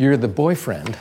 You're 0.00 0.16
the 0.16 0.28
boyfriend 0.28 0.96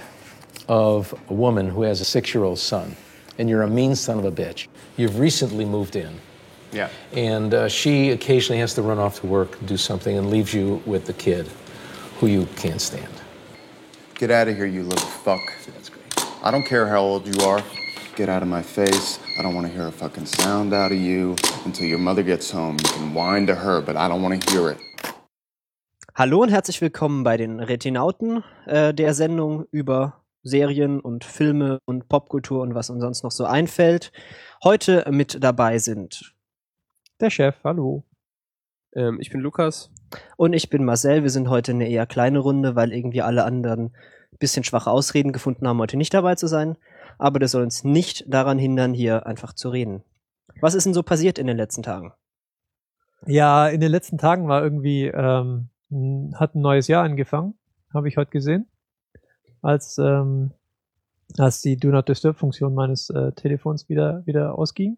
of 0.68 1.18
a 1.30 1.34
woman 1.34 1.70
who 1.70 1.84
has 1.84 2.01
a 2.01 2.04
six 2.04 2.33
year 2.33 2.43
old 2.43 2.59
son, 2.59 2.97
and 3.37 3.47
you're 3.47 3.61
a 3.61 3.67
mean 3.69 3.95
son 3.95 4.19
of 4.19 4.25
a 4.25 4.31
bitch. 4.31 4.67
You've 4.97 5.19
recently 5.19 5.63
moved 5.63 5.95
in. 5.95 6.19
Yeah. 6.73 6.89
And 7.13 7.54
uh, 7.54 7.70
she 7.70 8.09
occasionally 8.09 8.59
has 8.59 8.73
to 8.73 8.81
run 8.81 8.99
off 8.99 9.21
to 9.21 9.27
work, 9.27 9.57
do 9.65 9.77
something, 9.77 10.17
and 10.17 10.29
leaves 10.29 10.54
you 10.54 10.83
with 10.85 11.05
the 11.05 11.13
kid 11.13 11.47
who 12.17 12.27
you 12.27 12.46
can't 12.57 12.81
stand. 12.81 13.07
Get 14.15 14.31
out 14.31 14.49
of 14.49 14.58
here, 14.58 14.65
you 14.65 14.83
little 14.83 15.08
fuck. 15.08 15.40
That's 15.68 15.88
great. 15.88 16.28
I 16.44 16.52
don't 16.52 16.66
care 16.66 16.86
how 16.86 17.00
old 17.00 17.26
you 17.26 17.42
are. 17.46 17.64
Get 18.18 18.28
out 18.28 18.42
of 18.42 18.50
my 18.50 18.62
face. 18.62 19.18
I 19.40 19.44
don't 19.44 19.56
want 19.56 19.66
to 19.66 19.72
hear 19.72 19.88
a 19.88 19.94
fucking 19.94 20.26
sound 20.26 20.74
out 20.74 20.92
of 20.92 20.98
you 20.98 21.38
until 21.64 21.86
your 21.86 22.00
mother 22.00 22.22
gets 22.22 22.52
home. 22.52 22.76
You 22.84 22.90
can 22.90 23.14
whine 23.14 23.48
to 23.48 23.56
her, 23.56 23.80
but 23.80 23.96
I 23.96 24.10
don't 24.10 24.22
want 24.22 24.44
to 24.44 24.52
hear 24.52 24.70
it. 24.72 24.78
Hallo 26.20 26.42
und 26.42 26.52
herzlich 26.52 26.82
willkommen 26.82 27.24
bei 27.24 27.38
den 27.38 27.62
Retinauten, 27.62 28.44
äh, 28.66 28.94
der 28.94 29.14
Sendung 29.14 29.64
über 29.72 30.26
Serien 30.43 31.00
und 31.00 31.24
Filme 31.24 31.80
und 31.86 32.09
Popkultur 32.09 32.62
und 32.62 32.76
was 32.76 32.89
uns 32.89 32.99
sonst 32.99 33.23
noch 33.23 33.31
so 33.31 33.45
einfällt. 33.45 34.12
Heute 34.62 35.07
mit 35.12 35.41
dabei 35.41 35.77
sind 35.77 36.35
Der 37.21 37.29
Chef, 37.29 37.55
hallo. 37.63 38.03
Ähm, 38.93 39.21
ich 39.21 39.29
bin 39.29 39.40
Lukas. 39.40 39.91
und 40.35 40.52
ich 40.52 40.70
bin 40.70 40.84
Marcel. 40.84 41.23
Wir 41.23 41.29
sind 41.29 41.48
heute 41.48 41.71
eine 41.71 41.88
eher 41.88 42.05
kleine 42.05 42.40
Runde, 42.40 42.76
weil 42.76 42.91
irgendwie 42.91 43.21
alle 43.21 43.45
anderen 43.45 43.95
ein 44.34 44.38
bisschen 44.40 44.65
schwache 44.65 44.91
Ausreden 44.91 45.31
gefunden 45.31 45.70
haben, 45.70 45.79
heute 45.79 45.95
nicht 45.95 46.13
dabei 46.13 46.35
zu 46.35 46.48
sein. 46.48 46.76
Aber 47.17 47.40
das 47.40 47.51
soll 47.51 47.63
uns 47.63 47.85
nicht 47.85 48.26
daran 48.27 48.59
hindern, 48.59 48.93
hier 48.93 49.26
einfach 49.26 49.54
zu 49.54 49.70
reden. 49.70 50.04
Was 50.59 50.76
ist 50.76 50.85
denn 50.85 50.93
so 50.93 51.01
passiert 51.01 51.40
in 51.40 51.48
den 51.48 51.55
letzten 51.55 51.81
Tagen? 51.81 52.12
Ja, 53.26 53.70
in 53.70 53.79
den 53.79 53.90
letzten 53.90 54.17
Tagen 54.17 54.49
war 54.49 54.62
irgendwie, 54.62 55.05
ähm, 55.05 55.70
hat 55.91 56.55
ein 56.55 56.61
neues 56.61 56.88
Jahr 56.88 57.03
angefangen, 57.03 57.55
habe 57.93 58.07
ich 58.07 58.17
heute 58.17 58.31
gesehen, 58.31 58.67
als, 59.61 59.98
ähm, 59.98 60.52
als 61.38 61.62
die 61.62 61.77
Do 61.77 61.89
Not 61.89 62.09
Disturb 62.09 62.38
Funktion 62.38 62.73
meines 62.73 63.09
äh, 63.09 63.32
Telefons 63.34 63.90
wieder, 63.90 64.26
wieder 64.26 64.58
ausging. 64.58 64.98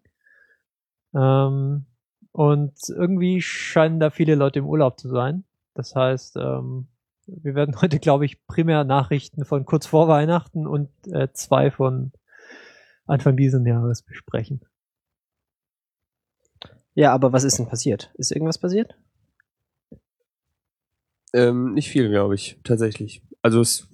Ähm, 1.14 1.86
und 2.32 2.74
irgendwie 2.88 3.42
scheinen 3.42 4.00
da 4.00 4.10
viele 4.10 4.34
Leute 4.34 4.58
im 4.58 4.66
Urlaub 4.66 4.98
zu 4.98 5.08
sein. 5.08 5.44
Das 5.74 5.94
heißt, 5.94 6.36
ähm, 6.36 6.88
wir 7.26 7.54
werden 7.54 7.76
heute, 7.80 7.98
glaube 7.98 8.24
ich, 8.24 8.44
primär 8.46 8.84
Nachrichten 8.84 9.44
von 9.44 9.64
kurz 9.64 9.86
vor 9.86 10.08
Weihnachten 10.08 10.66
und 10.66 10.90
äh, 11.10 11.28
zwei 11.32 11.70
von 11.70 12.12
Anfang 13.06 13.36
dieses 13.36 13.66
Jahres 13.66 14.02
besprechen. 14.02 14.64
Ja, 16.94 17.12
aber 17.12 17.32
was 17.32 17.44
ist 17.44 17.58
denn 17.58 17.68
passiert? 17.68 18.10
Ist 18.14 18.32
irgendwas 18.32 18.58
passiert? 18.58 18.94
Ähm, 21.32 21.74
nicht 21.74 21.88
viel, 21.88 22.08
glaube 22.08 22.34
ich, 22.34 22.58
tatsächlich. 22.64 23.22
Also 23.40 23.60
es, 23.60 23.88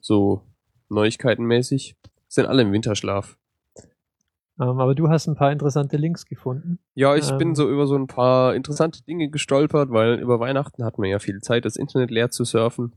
so 0.00 0.42
Neuigkeitenmäßig 0.88 1.96
sind 2.28 2.46
alle 2.46 2.62
im 2.62 2.72
Winterschlaf. 2.72 3.38
Ähm, 4.60 4.80
aber 4.80 4.94
du 4.94 5.08
hast 5.08 5.28
ein 5.28 5.36
paar 5.36 5.52
interessante 5.52 5.96
Links 5.96 6.26
gefunden. 6.26 6.78
Ja, 6.94 7.14
ich 7.14 7.30
Ähm. 7.30 7.38
bin 7.38 7.54
so 7.54 7.70
über 7.70 7.86
so 7.86 7.94
ein 7.94 8.06
paar 8.06 8.54
interessante 8.54 9.02
Dinge 9.04 9.30
gestolpert, 9.30 9.90
weil 9.90 10.18
über 10.18 10.40
Weihnachten 10.40 10.84
hat 10.84 10.98
man 10.98 11.08
ja 11.08 11.18
viel 11.18 11.40
Zeit, 11.40 11.64
das 11.64 11.76
Internet 11.76 12.10
leer 12.10 12.30
zu 12.30 12.44
surfen. 12.44 12.92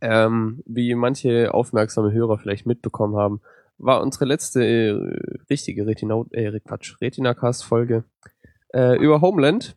Ähm, 0.00 0.62
wie 0.64 0.94
manche 0.94 1.52
aufmerksame 1.52 2.12
Hörer 2.12 2.38
vielleicht 2.38 2.66
mitbekommen 2.66 3.16
haben, 3.16 3.40
war 3.78 4.00
unsere 4.00 4.26
letzte 4.26 4.64
äh, 4.64 5.40
richtige 5.50 5.86
Retina, 5.86 6.22
äh, 6.30 6.60
Quatsch, 6.60 7.00
Retina-Cast-Folge 7.00 8.04
äh, 8.72 8.96
über 8.98 9.20
Homeland. 9.20 9.76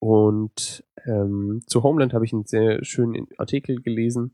Und 0.00 0.84
ähm, 1.04 1.60
zu 1.66 1.82
Homeland 1.82 2.14
habe 2.14 2.24
ich 2.24 2.32
einen 2.32 2.46
sehr 2.46 2.82
schönen 2.84 3.28
Artikel 3.36 3.80
gelesen, 3.82 4.32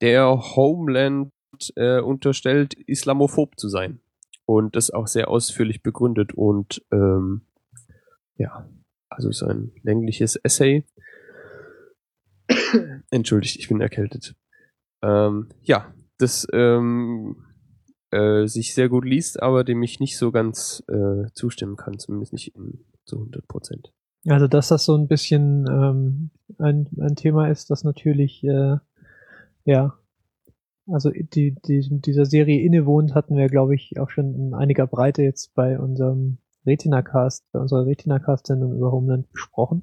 der 0.00 0.56
Homeland 0.56 1.32
äh, 1.76 2.00
unterstellt, 2.00 2.74
islamophob 2.74 3.58
zu 3.58 3.68
sein. 3.68 4.00
Und 4.44 4.74
das 4.74 4.90
auch 4.90 5.06
sehr 5.06 5.28
ausführlich 5.28 5.82
begründet 5.82 6.34
und 6.34 6.84
ähm, 6.92 7.42
ja, 8.36 8.68
also 9.08 9.30
so 9.30 9.46
ein 9.46 9.72
längliches 9.82 10.36
Essay. 10.36 10.84
Entschuldigt, 13.10 13.56
ich 13.58 13.68
bin 13.68 13.80
erkältet. 13.80 14.34
Ähm, 15.02 15.48
ja, 15.62 15.94
das 16.18 16.46
ähm, 16.52 17.36
äh, 18.10 18.46
sich 18.46 18.74
sehr 18.74 18.88
gut 18.88 19.04
liest, 19.04 19.40
aber 19.42 19.62
dem 19.62 19.82
ich 19.82 20.00
nicht 20.00 20.18
so 20.18 20.32
ganz 20.32 20.82
äh, 20.88 21.30
zustimmen 21.34 21.76
kann, 21.76 21.98
zumindest 21.98 22.32
nicht 22.32 22.54
in, 22.56 22.84
zu 23.04 23.16
100 23.16 23.46
Prozent. 23.46 23.92
Also, 24.26 24.46
dass 24.46 24.68
das 24.68 24.84
so 24.84 24.96
ein 24.96 25.08
bisschen 25.08 25.66
ähm, 25.68 26.30
ein, 26.58 26.88
ein 27.00 27.16
Thema 27.16 27.48
ist, 27.48 27.70
das 27.70 27.82
natürlich, 27.82 28.44
äh, 28.44 28.76
ja, 29.64 29.94
also 30.86 31.10
die, 31.10 31.54
die, 31.54 32.00
dieser 32.00 32.24
Serie 32.24 32.60
innewohnt, 32.62 33.14
hatten 33.14 33.36
wir, 33.36 33.48
glaube 33.48 33.74
ich, 33.74 33.98
auch 33.98 34.10
schon 34.10 34.34
in 34.34 34.54
einiger 34.54 34.86
Breite 34.86 35.22
jetzt 35.22 35.54
bei 35.54 35.78
unserem 35.78 36.38
Retina-Cast, 36.66 37.50
bei 37.52 37.60
unserer 37.60 37.86
Retina-Cast-Sendung 37.86 38.74
über 38.74 38.92
Homeland 38.92 39.30
besprochen. 39.32 39.82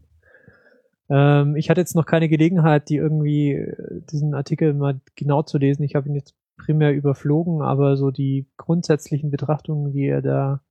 Ähm, 1.10 1.56
ich 1.56 1.70
hatte 1.70 1.82
jetzt 1.82 1.96
noch 1.96 2.06
keine 2.06 2.30
Gelegenheit, 2.30 2.90
die 2.90 2.96
irgendwie 2.96 3.54
äh, 3.54 4.02
diesen 4.12 4.34
Artikel 4.34 4.74
mal 4.74 5.02
genau 5.16 5.44
zu 5.44 5.58
lesen. 5.58 5.84
Ich 5.84 5.96
habe 5.96 6.08
ihn 6.08 6.16
jetzt 6.16 6.36
primär 6.58 6.94
überflogen, 6.94 7.62
aber 7.62 7.98
so 7.98 8.12
die 8.12 8.48
grundsätzlichen 8.58 9.32
Betrachtungen, 9.32 9.92
die 9.92 10.06
er 10.06 10.22
da 10.22 10.62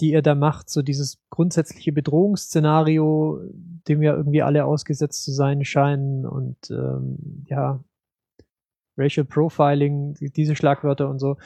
die 0.00 0.12
er 0.12 0.22
da 0.22 0.34
macht, 0.34 0.68
so 0.68 0.82
dieses 0.82 1.18
grundsätzliche 1.30 1.92
Bedrohungsszenario, 1.92 3.40
dem 3.88 4.02
ja 4.02 4.14
irgendwie 4.16 4.42
alle 4.42 4.64
ausgesetzt 4.64 5.22
zu 5.24 5.32
sein 5.32 5.64
scheinen 5.64 6.26
und 6.26 6.56
ähm, 6.70 7.44
ja, 7.48 7.82
Racial 8.96 9.24
Profiling, 9.26 10.14
die- 10.14 10.30
diese 10.30 10.56
Schlagwörter 10.56 11.08
und 11.08 11.18
so, 11.18 11.36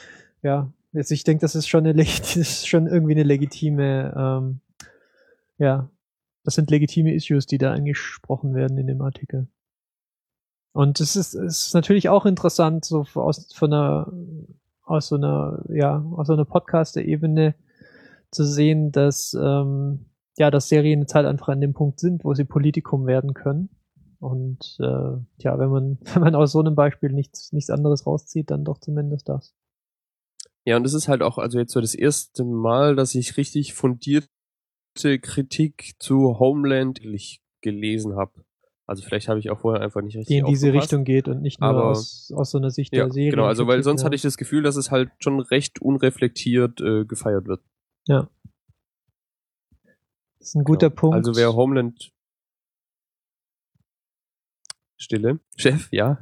ja, 0.43 0.71
jetzt 0.93 1.11
ich 1.11 1.23
denke, 1.23 1.41
das 1.41 1.55
ist 1.55 1.67
schon 1.67 1.85
eine 1.85 1.93
das 2.03 2.35
ist 2.35 2.67
schon 2.67 2.87
irgendwie 2.87 3.13
eine 3.13 3.23
legitime, 3.23 4.13
ähm, 4.15 4.59
ja, 5.57 5.89
das 6.43 6.55
sind 6.55 6.71
legitime 6.71 7.13
Issues, 7.13 7.45
die 7.45 7.57
da 7.57 7.73
angesprochen 7.73 8.55
werden 8.55 8.77
in 8.77 8.87
dem 8.87 9.01
Artikel. 9.01 9.47
Und 10.71 10.99
es 10.99 11.15
ist, 11.15 11.33
es 11.33 11.67
ist 11.67 11.73
natürlich 11.73 12.09
auch 12.09 12.25
interessant, 12.25 12.85
so 12.85 13.05
aus 13.15 13.51
von 13.53 13.73
einer, 13.73 14.11
aus 14.83 15.07
so 15.07 15.15
einer, 15.15 15.63
ja, 15.69 16.03
aus 16.15 16.27
so 16.27 16.33
einer 16.33 16.45
Podcaster-Ebene 16.45 17.55
zu 18.31 18.43
sehen, 18.45 18.91
dass, 18.91 19.33
ähm, 19.39 20.05
ja, 20.37 20.51
dass 20.51 20.69
Serien 20.69 21.01
jetzt 21.01 21.15
halt 21.15 21.25
einfach 21.25 21.49
an 21.49 21.61
dem 21.61 21.73
Punkt 21.73 21.99
sind, 21.99 22.23
wo 22.23 22.33
sie 22.33 22.45
Politikum 22.45 23.05
werden 23.07 23.33
können. 23.33 23.69
Und 24.19 24.77
äh, 24.79 25.17
ja, 25.39 25.57
wenn 25.59 25.69
man, 25.69 25.97
wenn 26.13 26.21
man 26.21 26.35
aus 26.35 26.51
so 26.51 26.59
einem 26.59 26.75
Beispiel 26.75 27.11
nichts, 27.11 27.51
nichts 27.53 27.69
anderes 27.69 28.05
rauszieht, 28.05 28.51
dann 28.51 28.63
doch 28.65 28.79
zumindest 28.79 29.29
das. 29.29 29.55
Ja, 30.65 30.77
und 30.77 30.85
es 30.85 30.93
ist 30.93 31.07
halt 31.07 31.21
auch 31.23 31.37
also 31.37 31.57
jetzt 31.57 31.71
so 31.73 31.81
das 31.81 31.95
erste 31.95 32.43
Mal, 32.43 32.95
dass 32.95 33.15
ich 33.15 33.37
richtig 33.37 33.73
fundierte 33.73 34.27
Kritik 35.21 35.93
zu 35.99 36.37
Homeland 36.39 37.01
gelesen 37.61 38.15
habe. 38.15 38.43
Also 38.85 39.03
vielleicht 39.03 39.29
habe 39.29 39.39
ich 39.39 39.49
auch 39.51 39.59
vorher 39.59 39.81
einfach 39.83 40.01
nicht 40.01 40.15
richtig 40.17 40.27
Die 40.35 40.39
in 40.39 40.45
diese. 40.45 40.73
Richtung 40.73 41.03
geht 41.03 41.27
und 41.27 41.41
nicht 41.41 41.61
nur 41.61 41.69
Aber- 41.69 41.91
aus, 41.91 42.31
aus 42.35 42.51
so 42.51 42.57
einer 42.57 42.71
Sicht 42.71 42.93
Ja, 42.93 43.03
der 43.05 43.13
Serie. 43.13 43.31
genau, 43.31 43.45
also 43.45 43.67
weil 43.67 43.83
sonst 43.83 44.03
hatte 44.03 44.15
ich 44.15 44.21
das 44.23 44.35
Gefühl, 44.37 44.63
dass 44.63 44.75
es 44.75 44.89
halt 44.91 45.11
schon 45.19 45.39
recht 45.39 45.79
unreflektiert 45.81 46.81
äh, 46.81 47.05
gefeiert 47.05 47.47
wird. 47.47 47.61
Ja. 48.07 48.29
Das 50.39 50.47
ist 50.49 50.55
ein 50.55 50.63
guter 50.63 50.89
Genau. 50.89 50.99
Punkt. 50.99 51.15
Also 51.17 51.35
wer 51.35 51.53
Homeland 51.53 52.11
Stille. 54.97 55.39
Chef, 55.55 55.87
ja. 55.91 56.19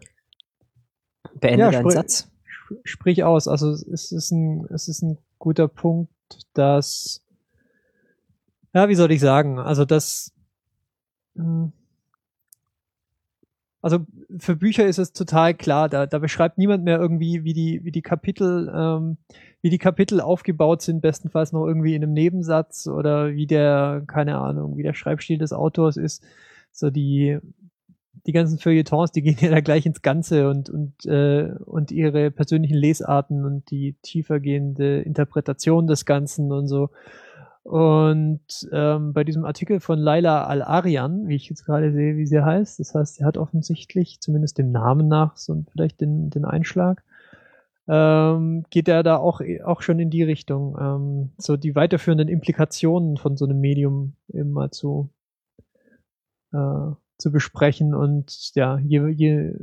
Beende 1.35 1.65
Ja, 1.65 1.71
deinen 1.71 1.89
Satz. 1.89 2.29
Sp- 2.45 2.81
sprich 2.83 3.23
aus. 3.23 3.47
Also 3.47 3.71
es 3.71 4.11
ist 4.11 4.31
ein, 4.31 4.65
es 4.71 4.87
ist 4.87 5.01
ein 5.01 5.17
guter 5.39 5.67
Punkt, 5.67 6.11
dass, 6.53 7.23
ja, 8.73 8.89
wie 8.89 8.95
soll 8.95 9.11
ich 9.11 9.19
sagen? 9.21 9.59
Also 9.59 9.85
das, 9.85 10.33
mh, 11.35 11.71
also 13.87 14.05
für 14.37 14.57
Bücher 14.57 14.85
ist 14.85 14.97
es 14.97 15.13
total 15.13 15.53
klar. 15.53 15.87
Da, 15.87 16.07
da 16.07 16.19
beschreibt 16.19 16.57
niemand 16.57 16.83
mehr 16.83 16.99
irgendwie, 16.99 17.45
wie 17.45 17.53
die, 17.53 17.85
wie 17.85 17.91
die 17.93 18.01
Kapitel, 18.01 18.69
ähm, 18.75 19.15
wie 19.61 19.69
die 19.69 19.77
Kapitel 19.77 20.19
aufgebaut 20.19 20.81
sind, 20.81 20.99
bestenfalls 20.99 21.53
noch 21.53 21.65
irgendwie 21.65 21.95
in 21.95 22.03
einem 22.03 22.11
Nebensatz 22.11 22.87
oder 22.87 23.31
wie 23.31 23.47
der, 23.47 24.03
keine 24.05 24.39
Ahnung, 24.39 24.75
wie 24.75 24.83
der 24.83 24.93
Schreibstil 24.93 25.37
des 25.37 25.53
Autors 25.53 25.95
ist. 25.95 26.21
So 26.73 26.89
die, 26.89 27.39
die 28.25 28.33
ganzen 28.33 28.59
Feuilletons, 28.59 29.13
die 29.13 29.21
gehen 29.23 29.37
ja 29.39 29.51
da 29.51 29.61
gleich 29.61 29.85
ins 29.85 30.01
Ganze 30.01 30.49
und, 30.49 30.69
und, 30.69 31.05
äh, 31.05 31.53
und 31.63 31.91
ihre 31.91 32.29
persönlichen 32.29 32.75
Lesarten 32.75 33.45
und 33.45 33.71
die 33.71 33.95
tiefergehende 34.01 34.99
Interpretation 34.99 35.87
des 35.87 36.03
Ganzen 36.03 36.51
und 36.51 36.67
so. 36.67 36.89
Und 37.67 38.39
ähm, 38.71 39.11
bei 39.11 39.25
diesem 39.25 39.43
Artikel 39.43 39.81
von 39.81 39.99
Laila 39.99 40.45
Al-Arian, 40.45 41.27
wie 41.27 41.35
ich 41.35 41.49
jetzt 41.49 41.65
gerade 41.65 41.91
sehe, 41.91 42.15
wie 42.15 42.25
sie 42.25 42.41
heißt, 42.41 42.79
das 42.79 42.95
heißt, 42.95 43.15
sie 43.15 43.25
hat 43.25 43.37
offensichtlich, 43.37 44.21
zumindest 44.21 44.57
dem 44.57 44.71
Namen 44.71 45.09
nach, 45.09 45.35
so 45.35 45.65
vielleicht 45.73 45.99
den, 45.99 46.29
den 46.29 46.45
Einschlag, 46.45 47.03
ähm, 47.89 48.63
geht 48.69 48.87
er 48.87 49.03
da 49.03 49.17
auch, 49.17 49.41
auch 49.65 49.81
schon 49.81 49.99
in 49.99 50.09
die 50.09 50.23
Richtung, 50.23 50.77
ähm, 50.79 51.31
so 51.37 51.57
die 51.57 51.75
weiterführenden 51.75 52.29
Implikationen 52.29 53.17
von 53.17 53.35
so 53.35 53.43
einem 53.43 53.59
Medium 53.59 54.13
eben 54.29 54.51
mal 54.51 54.71
zu, 54.71 55.09
äh, 56.53 56.91
zu 57.17 57.31
besprechen 57.33 57.93
und 57.93 58.55
ja, 58.55 58.77
je, 58.77 59.09
je, 59.09 59.53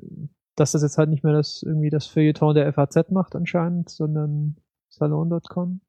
dass 0.56 0.72
das 0.72 0.82
jetzt 0.82 0.98
halt 0.98 1.08
nicht 1.08 1.24
mehr 1.24 1.32
das 1.32 1.62
irgendwie 1.62 1.88
das 1.88 2.06
Feuilleton 2.06 2.54
der 2.54 2.70
FAZ 2.70 3.10
macht 3.12 3.34
anscheinend, 3.34 3.88
sondern 3.88 4.58
Salon.com. 4.90 5.80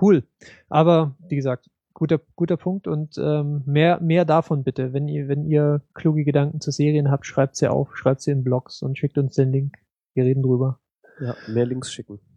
Cool. 0.00 0.24
Aber 0.68 1.16
wie 1.28 1.36
gesagt, 1.36 1.70
guter, 1.92 2.20
guter 2.36 2.56
Punkt 2.56 2.86
und 2.88 3.16
ähm, 3.18 3.62
mehr, 3.66 4.00
mehr 4.00 4.24
davon 4.24 4.64
bitte. 4.64 4.92
Wenn 4.92 5.08
ihr, 5.08 5.28
wenn 5.28 5.44
ihr 5.44 5.82
kluge 5.94 6.24
Gedanken 6.24 6.60
zu 6.60 6.70
Serien 6.70 7.10
habt, 7.10 7.26
schreibt 7.26 7.56
sie 7.56 7.68
auf, 7.68 7.96
schreibt 7.96 8.20
sie 8.20 8.32
in 8.32 8.44
Blogs 8.44 8.82
und 8.82 8.98
schickt 8.98 9.18
uns 9.18 9.34
den 9.34 9.52
Link. 9.52 9.76
Wir 10.14 10.24
reden 10.24 10.42
drüber. 10.42 10.80
Ja, 11.20 11.36
mehr 11.48 11.66
Links 11.66 11.92
schicken. 11.92 12.20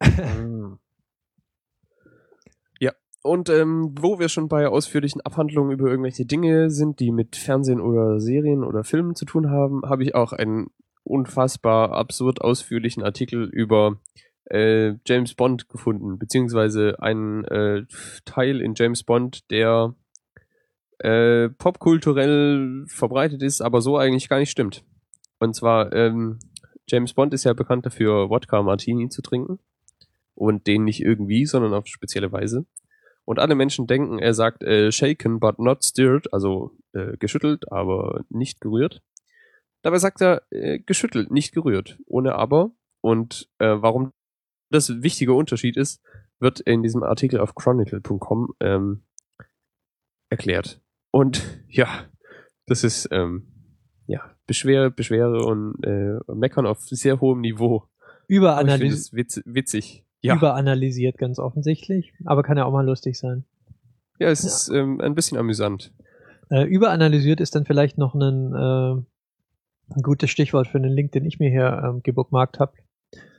Mm. 0.00 0.78
Und 3.26 3.48
ähm, 3.48 3.94
wo 3.98 4.18
wir 4.18 4.28
schon 4.28 4.48
bei 4.48 4.68
ausführlichen 4.68 5.22
Abhandlungen 5.22 5.72
über 5.72 5.88
irgendwelche 5.88 6.26
Dinge 6.26 6.68
sind, 6.68 7.00
die 7.00 7.10
mit 7.10 7.36
Fernsehen 7.36 7.80
oder 7.80 8.20
Serien 8.20 8.62
oder 8.62 8.84
Filmen 8.84 9.14
zu 9.14 9.24
tun 9.24 9.50
haben, 9.50 9.80
habe 9.86 10.02
ich 10.02 10.14
auch 10.14 10.34
einen 10.34 10.66
unfassbar 11.04 11.92
absurd 11.92 12.42
ausführlichen 12.42 13.02
Artikel 13.02 13.48
über 13.48 13.98
äh, 14.46 14.94
James 15.06 15.34
Bond 15.34 15.68
gefunden, 15.68 16.18
beziehungsweise 16.18 16.96
einen 17.00 17.44
äh, 17.44 17.86
Teil 18.24 18.60
in 18.60 18.74
James 18.76 19.02
Bond, 19.02 19.50
der 19.50 19.94
äh, 20.98 21.48
popkulturell 21.48 22.84
verbreitet 22.86 23.42
ist, 23.42 23.60
aber 23.60 23.80
so 23.80 23.96
eigentlich 23.96 24.28
gar 24.28 24.38
nicht 24.38 24.50
stimmt. 24.50 24.84
Und 25.38 25.54
zwar, 25.54 25.92
ähm, 25.92 26.38
James 26.88 27.14
Bond 27.14 27.34
ist 27.34 27.44
ja 27.44 27.52
bekannt 27.52 27.86
dafür, 27.86 28.30
Wodka 28.30 28.62
Martini 28.62 29.08
zu 29.08 29.22
trinken. 29.22 29.58
Und 30.34 30.66
den 30.66 30.84
nicht 30.84 31.00
irgendwie, 31.00 31.46
sondern 31.46 31.74
auf 31.74 31.86
spezielle 31.86 32.32
Weise. 32.32 32.66
Und 33.24 33.38
alle 33.38 33.54
Menschen 33.54 33.86
denken, 33.86 34.18
er 34.18 34.34
sagt 34.34 34.62
äh, 34.62 34.90
shaken 34.90 35.40
but 35.40 35.58
not 35.58 35.84
stirred, 35.84 36.32
also 36.32 36.72
äh, 36.92 37.16
geschüttelt, 37.16 37.70
aber 37.70 38.24
nicht 38.28 38.60
gerührt. 38.60 39.00
Dabei 39.82 39.98
sagt 39.98 40.20
er 40.20 40.42
äh, 40.50 40.78
geschüttelt, 40.80 41.30
nicht 41.30 41.52
gerührt, 41.52 41.98
ohne 42.06 42.34
aber. 42.34 42.72
Und 43.00 43.48
äh, 43.58 43.76
warum 43.78 44.12
das 44.74 44.88
ein 44.88 45.02
wichtiger 45.02 45.34
Unterschied 45.34 45.76
ist, 45.76 46.02
wird 46.40 46.60
in 46.60 46.82
diesem 46.82 47.02
Artikel 47.02 47.40
auf 47.40 47.54
chronicle.com 47.54 48.54
ähm, 48.60 49.04
erklärt. 50.28 50.80
Und 51.10 51.42
ja, 51.68 51.88
das 52.66 52.84
ist 52.84 53.08
ähm, 53.12 53.46
ja 54.06 54.34
Beschwere, 54.46 54.90
Beschwere 54.90 55.44
und 55.44 55.82
äh, 55.84 56.18
Meckern 56.34 56.66
auf 56.66 56.80
sehr 56.80 57.20
hohem 57.20 57.40
Niveau. 57.40 57.84
Überanalysiert, 58.26 59.12
witz, 59.12 59.42
witzig. 59.44 60.04
Ja, 60.20 60.36
überanalysiert 60.36 61.18
ganz 61.18 61.38
offensichtlich, 61.38 62.14
aber 62.24 62.42
kann 62.42 62.56
ja 62.56 62.64
auch 62.64 62.72
mal 62.72 62.84
lustig 62.84 63.18
sein. 63.18 63.44
ja, 64.18 64.28
es 64.28 64.44
ist 64.44 64.70
ähm, 64.70 65.00
ein 65.00 65.14
bisschen 65.14 65.36
amüsant. 65.38 65.92
Äh, 66.50 66.64
überanalysiert 66.64 67.40
ist 67.40 67.54
dann 67.54 67.66
vielleicht 67.66 67.98
noch 67.98 68.14
ein, 68.14 68.54
äh, 68.54 69.94
ein 69.94 70.02
gutes 70.02 70.30
Stichwort 70.30 70.66
für 70.66 70.78
einen 70.78 70.92
Link, 70.92 71.12
den 71.12 71.24
ich 71.24 71.38
mir 71.38 71.50
hier 71.50 71.82
ähm, 71.84 72.02
gebookmarkt 72.02 72.58
habe. 72.58 72.72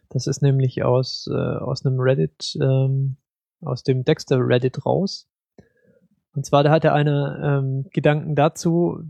Das 0.09 0.27
ist 0.27 0.41
nämlich 0.41 0.83
aus, 0.83 1.27
äh, 1.31 1.33
aus 1.33 1.85
einem 1.85 1.99
Reddit, 1.99 2.57
ähm, 2.61 3.17
aus 3.61 3.83
dem 3.83 4.03
Dexter 4.03 4.37
Reddit 4.39 4.85
raus. 4.85 5.27
Und 6.33 6.45
zwar, 6.45 6.63
da 6.63 6.71
hatte 6.71 6.93
einer 6.93 7.59
ähm, 7.59 7.85
Gedanken 7.93 8.35
dazu, 8.35 9.03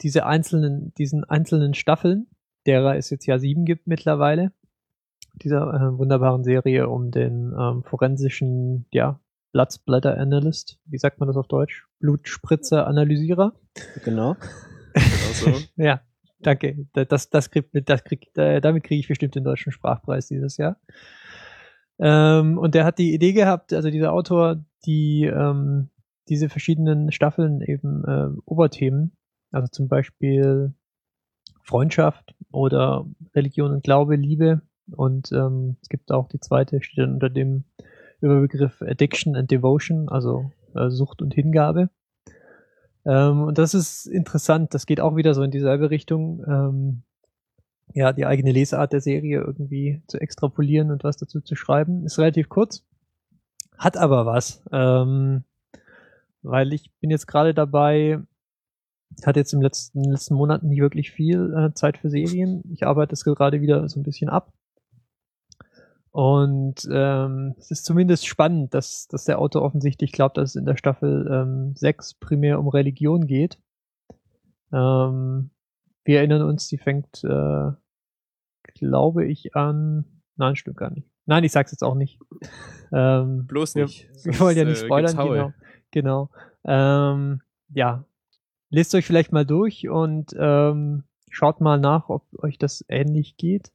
diese 0.00 0.26
einzelnen, 0.26 0.94
diesen 0.94 1.24
einzelnen 1.24 1.74
Staffeln, 1.74 2.26
derer 2.66 2.96
es 2.96 3.10
jetzt 3.10 3.26
ja 3.26 3.38
sieben 3.38 3.64
gibt 3.64 3.86
mittlerweile, 3.86 4.52
dieser 5.34 5.72
äh, 5.74 5.98
wunderbaren 5.98 6.42
Serie 6.42 6.88
um 6.88 7.10
den 7.10 7.54
ähm, 7.58 7.82
forensischen, 7.84 8.86
ja, 8.92 9.20
Blattsblätter 9.52 10.16
Analyst, 10.16 10.78
wie 10.84 10.98
sagt 10.98 11.18
man 11.18 11.26
das 11.26 11.36
auf 11.36 11.48
Deutsch? 11.48 11.86
Blutspritzer 11.98 12.86
Analysierer. 12.86 13.52
Genau. 14.04 14.36
Also, 14.92 15.52
Ja, 15.76 16.00
danke. 16.42 16.86
Da- 16.92 17.04
Das, 17.04 17.30
das 17.30 17.50
kriegt, 17.50 17.70
das 17.88 18.04
kriegt, 18.04 18.36
äh, 18.38 18.60
damit 18.60 18.84
kriege 18.84 19.00
ich 19.00 19.08
bestimmt 19.08 19.34
den 19.34 19.44
deutschen 19.44 19.72
Sprachpreis 19.72 20.26
dieses 20.28 20.56
Jahr. 20.56 20.76
Ähm, 21.98 22.58
und 22.58 22.74
der 22.74 22.84
hat 22.84 22.98
die 22.98 23.12
Idee 23.14 23.32
gehabt, 23.32 23.72
also 23.72 23.90
dieser 23.90 24.12
Autor, 24.12 24.64
die 24.86 25.24
ähm, 25.24 25.90
diese 26.28 26.48
verschiedenen 26.48 27.12
Staffeln 27.12 27.60
eben 27.60 28.04
äh, 28.04 28.28
Oberthemen, 28.46 29.12
also 29.50 29.68
zum 29.68 29.88
Beispiel 29.88 30.72
Freundschaft 31.62 32.34
oder 32.52 33.06
Religion 33.34 33.72
und 33.72 33.82
Glaube, 33.84 34.16
Liebe 34.16 34.62
und 34.92 35.30
ähm, 35.32 35.76
es 35.82 35.88
gibt 35.88 36.10
auch 36.10 36.28
die 36.28 36.40
zweite, 36.40 36.82
steht 36.82 36.98
dann 36.98 37.14
unter 37.14 37.28
dem 37.30 37.64
Überbegriff 38.20 38.80
Addiction 38.82 39.36
and 39.36 39.50
Devotion, 39.50 40.08
also 40.08 40.50
äh, 40.74 40.88
Sucht 40.90 41.20
und 41.22 41.34
Hingabe. 41.34 41.90
Ähm, 43.04 43.42
und 43.42 43.58
das 43.58 43.74
ist 43.74 44.06
interessant, 44.06 44.74
das 44.74 44.86
geht 44.86 45.00
auch 45.00 45.16
wieder 45.16 45.34
so 45.34 45.42
in 45.42 45.50
dieselbe 45.50 45.90
Richtung, 45.90 46.44
ähm, 46.46 47.02
ja, 47.92 48.12
die 48.12 48.26
eigene 48.26 48.52
Lesart 48.52 48.92
der 48.92 49.00
Serie 49.00 49.40
irgendwie 49.40 50.02
zu 50.06 50.20
extrapolieren 50.20 50.90
und 50.90 51.02
was 51.02 51.16
dazu 51.16 51.40
zu 51.40 51.56
schreiben. 51.56 52.04
Ist 52.04 52.18
relativ 52.18 52.48
kurz, 52.48 52.84
hat 53.78 53.96
aber 53.96 54.26
was, 54.26 54.62
ähm, 54.72 55.44
weil 56.42 56.72
ich 56.72 56.92
bin 57.00 57.10
jetzt 57.10 57.26
gerade 57.26 57.54
dabei, 57.54 58.20
hatte 59.24 59.40
jetzt 59.40 59.52
im 59.52 59.60
letzten, 59.60 60.04
letzten 60.04 60.34
Monaten 60.34 60.68
nicht 60.68 60.80
wirklich 60.80 61.10
viel 61.10 61.52
äh, 61.54 61.74
Zeit 61.74 61.98
für 61.98 62.10
Serien. 62.10 62.62
Ich 62.72 62.86
arbeite 62.86 63.14
es 63.14 63.24
gerade 63.24 63.60
wieder 63.60 63.88
so 63.88 63.98
ein 63.98 64.04
bisschen 64.04 64.28
ab. 64.28 64.52
Und 66.12 66.88
ähm, 66.90 67.54
es 67.58 67.70
ist 67.70 67.84
zumindest 67.84 68.26
spannend, 68.26 68.74
dass, 68.74 69.06
dass 69.06 69.24
der 69.24 69.38
Autor 69.38 69.62
offensichtlich 69.62 70.10
glaubt, 70.10 70.36
dass 70.36 70.50
es 70.50 70.56
in 70.56 70.64
der 70.64 70.76
Staffel 70.76 71.28
ähm, 71.30 71.74
6 71.76 72.14
primär 72.14 72.58
um 72.58 72.68
Religion 72.68 73.26
geht. 73.26 73.58
Ähm, 74.72 75.50
wir 76.04 76.18
erinnern 76.18 76.42
uns, 76.42 76.66
die 76.66 76.78
fängt, 76.78 77.22
äh, 77.22 77.70
glaube 78.74 79.26
ich, 79.26 79.54
an. 79.54 80.04
Nein, 80.36 80.56
stimmt 80.56 80.78
gar 80.78 80.90
nicht. 80.90 81.08
Nein, 81.26 81.44
ich 81.44 81.52
sag's 81.52 81.70
jetzt 81.70 81.84
auch 81.84 81.94
nicht. 81.94 82.18
Ähm, 82.92 83.46
bloß 83.46 83.76
wir, 83.76 83.84
nicht. 83.84 84.08
wir 84.24 84.40
wollen 84.40 84.56
ja 84.56 84.64
nicht 84.64 84.82
äh, 84.82 84.84
spoilern, 84.84 85.16
Haue. 85.16 85.28
genau. 85.30 85.52
Genau. 85.92 86.30
Ähm, 86.64 87.40
ja. 87.72 88.04
Lest 88.70 88.94
euch 88.96 89.06
vielleicht 89.06 89.30
mal 89.30 89.46
durch 89.46 89.88
und 89.88 90.34
ähm, 90.36 91.04
schaut 91.30 91.60
mal 91.60 91.78
nach, 91.78 92.08
ob 92.08 92.24
euch 92.42 92.58
das 92.58 92.84
ähnlich 92.88 93.36
geht. 93.36 93.72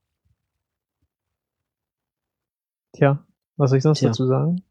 Tja, 2.96 3.26
was 3.58 3.70
soll 3.70 3.78
ich 3.78 3.84
sonst 3.84 4.00
Tja. 4.00 4.10
dazu 4.10 4.26
sagen? 4.26 4.64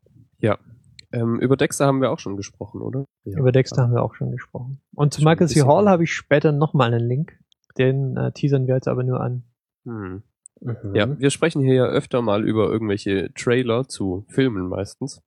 Ähm, 1.14 1.38
über 1.38 1.56
Dexter 1.56 1.86
haben 1.86 2.00
wir 2.00 2.10
auch 2.10 2.18
schon 2.18 2.36
gesprochen, 2.36 2.80
oder? 2.80 3.04
Ja. 3.24 3.38
Über 3.38 3.52
Dexter 3.52 3.82
haben 3.82 3.92
wir 3.92 4.02
auch 4.02 4.14
schon 4.14 4.32
gesprochen. 4.32 4.80
Und 4.94 5.14
zu 5.14 5.22
Michael 5.22 5.46
C. 5.46 5.62
Hall 5.62 5.88
habe 5.88 6.02
ich 6.02 6.12
später 6.12 6.50
nochmal 6.50 6.92
einen 6.92 7.06
Link. 7.06 7.38
Den 7.78 8.16
äh, 8.16 8.32
teasern 8.32 8.66
wir 8.66 8.74
jetzt 8.74 8.88
aber 8.88 9.04
nur 9.04 9.20
an. 9.20 9.44
Hm. 9.84 10.22
Mhm. 10.60 10.94
Ja, 10.94 11.18
wir 11.18 11.30
sprechen 11.30 11.62
hier 11.62 11.74
ja 11.74 11.86
öfter 11.86 12.20
mal 12.20 12.44
über 12.44 12.68
irgendwelche 12.68 13.32
Trailer 13.34 13.86
zu 13.86 14.24
Filmen 14.28 14.68
meistens. 14.68 15.22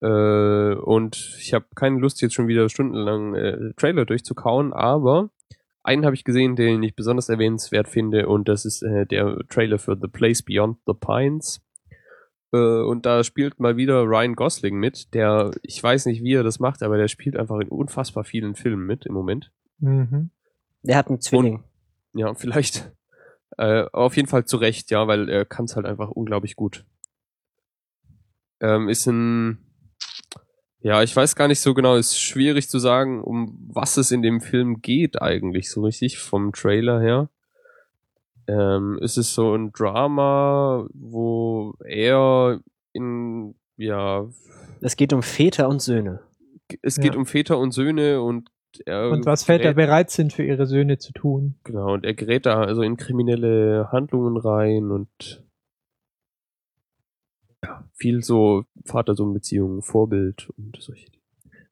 Äh, 0.00 0.74
und 0.74 1.36
ich 1.38 1.52
habe 1.52 1.66
keine 1.74 1.98
Lust, 1.98 2.22
jetzt 2.22 2.34
schon 2.34 2.48
wieder 2.48 2.68
stundenlang 2.70 3.34
äh, 3.34 3.72
Trailer 3.76 4.06
durchzukauen, 4.06 4.72
aber 4.72 5.30
einen 5.82 6.06
habe 6.06 6.14
ich 6.14 6.24
gesehen, 6.24 6.56
den 6.56 6.82
ich 6.82 6.96
besonders 6.96 7.28
erwähnenswert 7.28 7.88
finde, 7.88 8.26
und 8.26 8.48
das 8.48 8.64
ist 8.64 8.82
äh, 8.82 9.06
der 9.06 9.38
Trailer 9.50 9.78
für 9.78 9.98
The 10.00 10.08
Place 10.08 10.42
Beyond 10.42 10.78
the 10.86 10.94
Pines. 10.94 11.63
Äh, 12.54 12.82
und 12.82 13.04
da 13.04 13.24
spielt 13.24 13.58
mal 13.58 13.76
wieder 13.76 14.02
Ryan 14.02 14.36
Gosling 14.36 14.76
mit, 14.76 15.12
der, 15.12 15.50
ich 15.62 15.82
weiß 15.82 16.06
nicht, 16.06 16.22
wie 16.22 16.34
er 16.34 16.44
das 16.44 16.60
macht, 16.60 16.84
aber 16.84 16.96
der 16.96 17.08
spielt 17.08 17.36
einfach 17.36 17.58
in 17.58 17.68
unfassbar 17.68 18.22
vielen 18.22 18.54
Filmen 18.54 18.86
mit 18.86 19.06
im 19.06 19.14
Moment. 19.14 19.50
Mhm. 19.78 20.30
Der 20.82 20.96
hat 20.96 21.08
einen 21.08 21.20
Zwilling. 21.20 21.64
Ja, 22.14 22.32
vielleicht. 22.34 22.92
Äh, 23.58 23.86
auf 23.92 24.14
jeden 24.14 24.28
Fall 24.28 24.44
zu 24.44 24.56
Recht, 24.56 24.90
ja, 24.92 25.08
weil 25.08 25.28
er 25.28 25.44
kann 25.44 25.64
es 25.64 25.74
halt 25.74 25.84
einfach 25.84 26.10
unglaublich 26.10 26.54
gut. 26.54 26.84
Ähm, 28.60 28.88
ist 28.88 29.06
ein, 29.06 29.58
ja, 30.80 31.02
ich 31.02 31.14
weiß 31.14 31.34
gar 31.34 31.48
nicht 31.48 31.60
so 31.60 31.74
genau, 31.74 31.96
ist 31.96 32.20
schwierig 32.20 32.68
zu 32.68 32.78
sagen, 32.78 33.22
um 33.22 33.58
was 33.72 33.96
es 33.96 34.12
in 34.12 34.22
dem 34.22 34.40
Film 34.40 34.80
geht 34.80 35.20
eigentlich 35.20 35.70
so 35.70 35.82
richtig 35.82 36.18
vom 36.18 36.52
Trailer 36.52 37.00
her. 37.00 37.30
Ähm, 38.46 38.98
ist 39.00 39.16
es 39.16 39.34
so 39.34 39.54
ein 39.54 39.72
Drama, 39.72 40.86
wo 40.92 41.74
er 41.84 42.60
in, 42.92 43.54
ja, 43.76 44.26
Es 44.80 44.96
geht 44.96 45.12
um 45.12 45.22
Väter 45.22 45.68
und 45.68 45.80
Söhne. 45.80 46.20
es 46.82 46.96
geht 46.98 47.14
Ja. 47.14 47.18
um 47.18 47.26
Väter 47.26 47.58
und 47.58 47.72
Söhne 47.72 48.20
und 48.22 48.50
er 48.86 49.10
Und 49.10 49.24
was 49.24 49.44
Väter 49.44 49.70
gerät- 49.72 49.76
bereit 49.76 50.10
sind 50.10 50.32
für 50.32 50.42
ihre 50.44 50.66
Söhne 50.66 50.98
zu 50.98 51.12
tun. 51.12 51.54
Genau, 51.64 51.94
und 51.94 52.04
er 52.04 52.14
gerät 52.14 52.44
da 52.46 52.60
also 52.60 52.82
in 52.82 52.96
kriminelle 52.96 53.88
Handlungen 53.92 54.36
rein 54.36 54.90
und 54.90 55.44
ja, 57.64 57.84
viel 57.94 58.22
so 58.22 58.64
Vater-Sohn-Beziehungen, 58.84 59.80
Vorbild 59.82 60.50
und 60.58 60.76
solche 60.80 61.10
Dinge. 61.10 61.22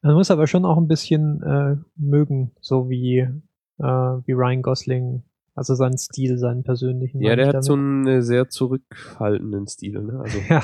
Man 0.00 0.14
muss 0.14 0.30
aber 0.30 0.46
schon 0.46 0.64
auch 0.64 0.78
ein 0.78 0.88
bisschen 0.88 1.42
äh, 1.42 1.76
mögen, 1.96 2.52
so 2.60 2.88
wie, 2.88 3.18
äh, 3.18 3.82
wie 3.84 4.32
Ryan 4.32 4.62
Gosling, 4.62 5.22
also 5.54 5.74
seinen 5.74 5.98
Stil, 5.98 6.38
seinen 6.38 6.62
persönlichen. 6.62 7.20
Ja, 7.20 7.36
der 7.36 7.48
hat 7.48 7.64
so 7.64 7.76
damit. 7.76 8.08
einen 8.08 8.18
äh, 8.18 8.22
sehr 8.22 8.48
zurückhaltenden 8.48 9.66
Stil, 9.66 10.02
ne? 10.02 10.20
Also, 10.20 10.38
Ja. 10.48 10.62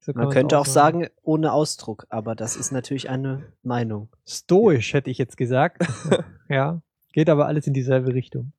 So 0.00 0.12
Man 0.14 0.30
könnte 0.30 0.58
auch 0.58 0.64
sagen, 0.64 1.08
ohne 1.22 1.52
Ausdruck, 1.52 2.06
aber 2.08 2.34
das 2.34 2.56
ist 2.56 2.72
natürlich 2.72 3.10
eine 3.10 3.44
Meinung. 3.62 4.08
Stoisch, 4.26 4.94
hätte 4.94 5.10
ich 5.10 5.18
jetzt 5.18 5.36
gesagt. 5.36 5.86
ja. 6.48 6.80
Geht 7.12 7.28
aber 7.28 7.46
alles 7.46 7.66
in 7.66 7.74
dieselbe 7.74 8.14
Richtung. 8.14 8.52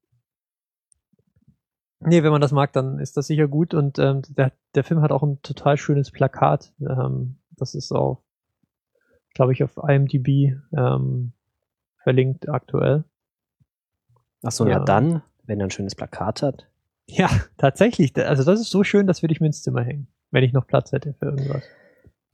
Nee, 2.02 2.22
wenn 2.24 2.32
man 2.32 2.42
das 2.42 2.52
mag, 2.52 2.72
dann 2.74 3.00
ist 3.00 3.18
das 3.18 3.28
sicher 3.28 3.48
gut. 3.48 3.74
Und 3.74 3.98
ähm, 4.00 4.22
der, 4.30 4.52
der 4.76 4.84
Film 4.84 5.02
hat 5.02 5.12
auch 5.12 5.24
ein 5.24 5.42
total 5.42 5.78
schönes 5.78 6.12
Plakat. 6.12 6.72
Ähm, 6.82 7.38
das 7.58 7.74
ist 7.74 7.92
auch, 7.92 8.22
glaube 9.34 9.54
ich, 9.54 9.64
auf 9.64 9.78
IMDb 9.78 10.56
ähm, 10.72 11.34
verlinkt 11.98 12.48
aktuell. 12.48 13.06
Ach 14.44 14.52
so, 14.52 14.66
ja. 14.66 14.78
Ja. 14.78 14.84
dann, 14.86 15.22
wenn 15.46 15.60
er 15.60 15.68
ein 15.68 15.72
schönes 15.72 15.96
Plakat 15.96 16.42
hat. 16.42 16.68
Ja, 17.08 17.30
tatsächlich. 17.58 18.16
Also 18.18 18.44
das 18.44 18.60
ist 18.62 18.70
so 18.70 18.84
schön, 18.84 19.08
das 19.08 19.22
würde 19.24 19.34
ich 19.34 19.40
mir 19.42 19.48
ins 19.48 19.64
Zimmer 19.64 19.82
hängen, 19.84 20.08
wenn 20.32 20.44
ich 20.44 20.54
noch 20.54 20.68
Platz 20.68 20.92
hätte 20.92 21.14
für 21.20 21.26
irgendwas. 21.26 21.64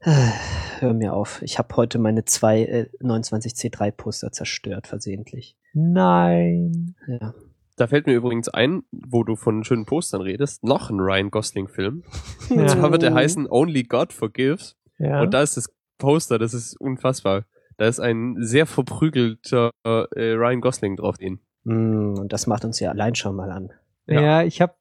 Hör 0.80 0.92
mir 0.92 1.14
auf. 1.14 1.40
Ich 1.42 1.58
habe 1.58 1.74
heute 1.76 1.98
meine 1.98 2.24
zwei 2.26 2.62
äh, 2.64 2.88
29C3 3.00 3.90
Poster 3.92 4.30
zerstört, 4.32 4.86
versehentlich. 4.86 5.56
Nein. 5.72 6.94
Ja. 7.06 7.34
Da 7.76 7.86
fällt 7.86 8.06
mir 8.06 8.14
übrigens 8.14 8.48
ein, 8.48 8.82
wo 8.92 9.24
du 9.24 9.36
von 9.36 9.64
schönen 9.64 9.84
Postern 9.86 10.20
redest, 10.22 10.64
noch 10.64 10.90
ein 10.90 11.00
Ryan 11.00 11.30
Gosling-Film. 11.30 12.04
Und 12.50 12.58
Ja. 12.58 12.66
zwar 12.68 12.92
wird 12.92 13.02
der 13.02 13.14
heißen 13.14 13.46
Only 13.50 13.82
God 13.84 14.12
Forgives. 14.12 14.76
Ja. 14.98 15.22
Und 15.22 15.32
da 15.34 15.42
ist 15.42 15.56
das 15.56 15.74
Poster, 15.98 16.38
das 16.38 16.54
ist 16.54 16.78
unfassbar. 16.80 17.44
Da 17.78 17.86
ist 17.86 18.00
ein 18.00 18.36
sehr 18.38 18.66
verprügelter 18.66 19.70
äh, 19.84 19.88
Ryan 20.32 20.60
Gosling 20.60 20.96
drauf 20.96 21.16
den. 21.18 21.40
Mm, 21.66 22.14
Und 22.18 22.32
das 22.32 22.46
macht 22.46 22.64
uns 22.64 22.78
ja 22.80 22.90
allein 22.90 23.14
schon 23.14 23.34
mal 23.36 23.50
an. 23.50 23.72
Ja, 24.06 24.20
Ja. 24.20 24.42
ich 24.44 24.60
habe, 24.60 24.74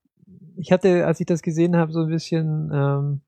ich 0.57 0.71
hatte, 0.71 1.05
als 1.05 1.19
ich 1.19 1.25
das 1.25 1.41
gesehen 1.41 1.75
habe, 1.75 1.91
so 1.91 2.01
ein 2.03 2.09
bisschen 2.09 2.69
ähm, 2.73 3.21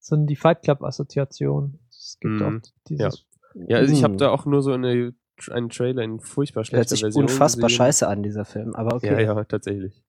so 0.00 0.16
die 0.16 0.36
Fight 0.36 0.62
Club 0.62 0.82
Assoziation. 0.82 1.78
Es 1.88 2.18
gibt 2.20 2.34
Mhm. 2.34 2.42
auch 2.42 2.70
dieses. 2.88 3.26
Ja, 3.54 3.78
also 3.78 3.92
ich 3.92 4.04
habe 4.04 4.14
Mm. 4.14 4.18
da 4.18 4.30
auch 4.30 4.44
nur 4.44 4.62
so 4.62 4.72
eine, 4.72 5.14
einen 5.50 5.68
Trailer 5.70 6.02
in 6.02 6.20
furchtbar 6.20 6.60
Hört 6.60 6.66
schlechter 6.68 6.88
sich 6.90 7.00
Version 7.00 7.24
unfassbar 7.24 7.68
gesehen. 7.68 7.76
scheiße 7.78 8.06
an, 8.06 8.22
dieser 8.22 8.44
Film. 8.44 8.74
Aber 8.74 8.96
okay. 8.96 9.12
Ja, 9.24 9.34
ja, 9.34 9.44
tatsächlich. 9.44 10.04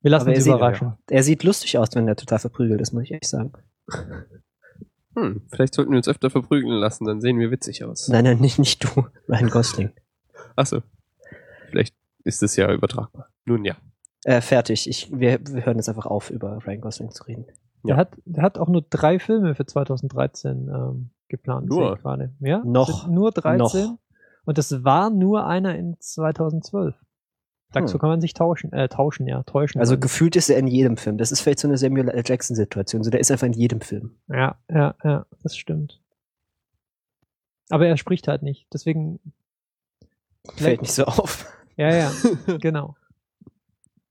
Wir 0.00 0.10
lassen 0.10 0.22
Aber 0.24 0.32
er 0.32 0.36
uns 0.36 0.44
sieht, 0.44 0.54
überraschen. 0.54 0.92
er 1.10 1.22
sieht 1.22 1.44
lustig 1.44 1.78
aus, 1.78 1.88
wenn 1.94 2.08
er 2.08 2.16
total 2.16 2.38
verprügelt 2.38 2.80
ist, 2.80 2.92
muss 2.92 3.04
ich 3.04 3.10
ehrlich 3.12 3.28
sagen. 3.28 3.52
Hm, 5.14 5.42
vielleicht 5.50 5.74
sollten 5.74 5.90
wir 5.92 5.98
uns 5.98 6.08
öfter 6.08 6.30
verprügeln 6.30 6.72
lassen, 6.78 7.04
dann 7.04 7.20
sehen 7.20 7.38
wir 7.38 7.50
witzig 7.50 7.84
aus. 7.84 8.08
Nein, 8.08 8.24
nein, 8.24 8.38
nicht, 8.40 8.58
nicht 8.58 8.82
du, 8.84 9.06
Ryan 9.28 9.48
Gosling. 9.50 9.90
Achso. 10.56 10.82
Vielleicht 11.70 11.94
ist 12.24 12.42
es 12.42 12.56
ja 12.56 12.72
übertragbar. 12.72 13.28
Nun 13.44 13.64
ja. 13.64 13.76
Äh, 14.24 14.40
fertig. 14.40 14.88
Ich, 14.88 15.10
wir, 15.12 15.38
wir 15.46 15.66
hören 15.66 15.76
jetzt 15.76 15.88
einfach 15.88 16.06
auf, 16.06 16.30
über 16.30 16.58
Ryan 16.66 16.80
Gosling 16.80 17.10
zu 17.10 17.24
reden. 17.24 17.44
Der, 17.84 17.90
Ja. 17.90 17.96
hat, 17.96 18.16
der 18.24 18.42
hat 18.42 18.58
auch 18.58 18.68
nur 18.68 18.82
drei 18.88 19.18
Filme 19.18 19.54
für 19.54 19.66
2013 19.66 20.68
ähm, 20.68 21.10
geplant. 21.28 21.68
Nur? 21.68 21.78
sehe 21.88 21.94
ich 21.96 22.02
gerade. 22.02 22.32
Ja, 22.40 22.62
Noch. 22.64 23.06
nur 23.08 23.30
13. 23.32 23.58
Noch. 23.58 23.98
Und 24.46 24.58
das 24.58 24.84
war 24.84 25.10
nur 25.10 25.46
einer 25.46 25.74
in 25.76 25.96
2012. 26.00 26.94
Da 27.74 27.80
Hm. 27.80 27.88
so 27.88 27.98
kann 27.98 28.08
man 28.08 28.20
sich 28.20 28.34
tauschen, 28.34 28.72
äh, 28.72 28.88
tauschen, 28.88 29.26
ja, 29.26 29.42
täuschen. 29.42 29.80
Also 29.80 29.98
gefühlt 29.98 30.36
ist 30.36 30.48
er 30.48 30.58
in 30.58 30.66
jedem 30.66 30.96
Film. 30.96 31.18
Das 31.18 31.32
ist 31.32 31.40
vielleicht 31.40 31.58
so 31.58 31.68
eine 31.68 31.76
Samuel 31.76 32.08
L. 32.08 32.22
Jackson-Situation. 32.24 33.02
So, 33.02 33.10
der 33.10 33.20
ist 33.20 33.30
einfach 33.30 33.46
in 33.46 33.52
jedem 33.52 33.80
Film. 33.80 34.14
Ja, 34.28 34.56
ja, 34.70 34.94
ja, 35.02 35.26
das 35.42 35.56
stimmt. 35.56 36.00
Aber 37.70 37.86
er 37.86 37.96
spricht 37.96 38.28
halt 38.28 38.42
nicht. 38.42 38.66
Deswegen. 38.72 39.18
Fällt 40.56 40.82
nicht 40.82 40.92
so 40.92 41.04
auf. 41.04 41.46
Ja, 41.76 41.92
ja, 41.94 42.12
genau. 42.60 42.94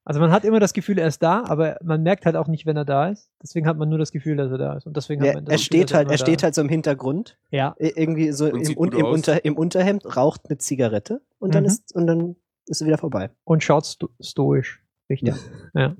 Also 0.05 0.19
man 0.19 0.31
hat 0.31 0.43
immer 0.43 0.59
das 0.59 0.73
Gefühl, 0.73 0.97
er 0.99 1.07
ist 1.07 1.23
da, 1.23 1.45
aber 1.45 1.77
man 1.81 2.03
merkt 2.03 2.25
halt 2.25 2.35
auch 2.35 2.47
nicht, 2.49 2.65
wenn 2.65 2.75
er 2.75 2.83
da 2.83 3.07
ist. 3.07 3.29
Deswegen 3.41 3.65
hat 3.67 3.77
man 3.77 3.87
nur 3.87 3.97
das 3.99 4.11
Gefühl, 4.11 4.35
dass 4.35 4.51
er 4.51 4.57
da 4.57 4.73
ist. 4.75 4.85
Und 4.85 4.97
deswegen 4.97 5.21
hat 5.21 5.29
Er, 5.29 5.33
man 5.35 5.45
das 5.45 5.53
er 5.53 5.55
Gefühl, 5.57 5.65
steht 5.65 5.91
dass 5.91 5.95
halt, 5.95 6.07
er 6.07 6.11
da 6.11 6.17
steht 6.17 6.43
halt 6.43 6.55
so 6.55 6.61
im 6.61 6.67
Hintergrund. 6.67 7.37
Ja, 7.51 7.73
Irgendwie 7.77 8.33
so 8.33 8.47
Und 8.47 8.67
im, 8.67 8.99
im. 8.99 9.05
Unter, 9.05 9.45
im 9.45 9.55
Unterhemd, 9.55 10.17
raucht 10.17 10.41
eine 10.49 10.57
Zigarette 10.57 11.21
und 11.39 11.55
dann 11.55 11.63
Mhm. 11.63 11.67
ist 11.69 11.95
und 11.95 12.07
dann 12.07 12.35
ist 12.67 12.81
er 12.81 12.87
wieder 12.87 12.97
vorbei. 12.97 13.29
und 13.43 13.63
schaut 13.63 13.85
sto 13.85 14.09
stoisch. 14.19 14.83
Richtig. 15.09 15.35
Ja. 15.73 15.95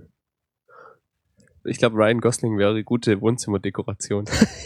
Ich 1.66 1.78
glaube, 1.78 1.96
Ryan 1.96 2.20
Gosling 2.20 2.58
wäre 2.58 2.84
gute 2.84 3.22
Wohnzimmerdekoration. 3.22 4.26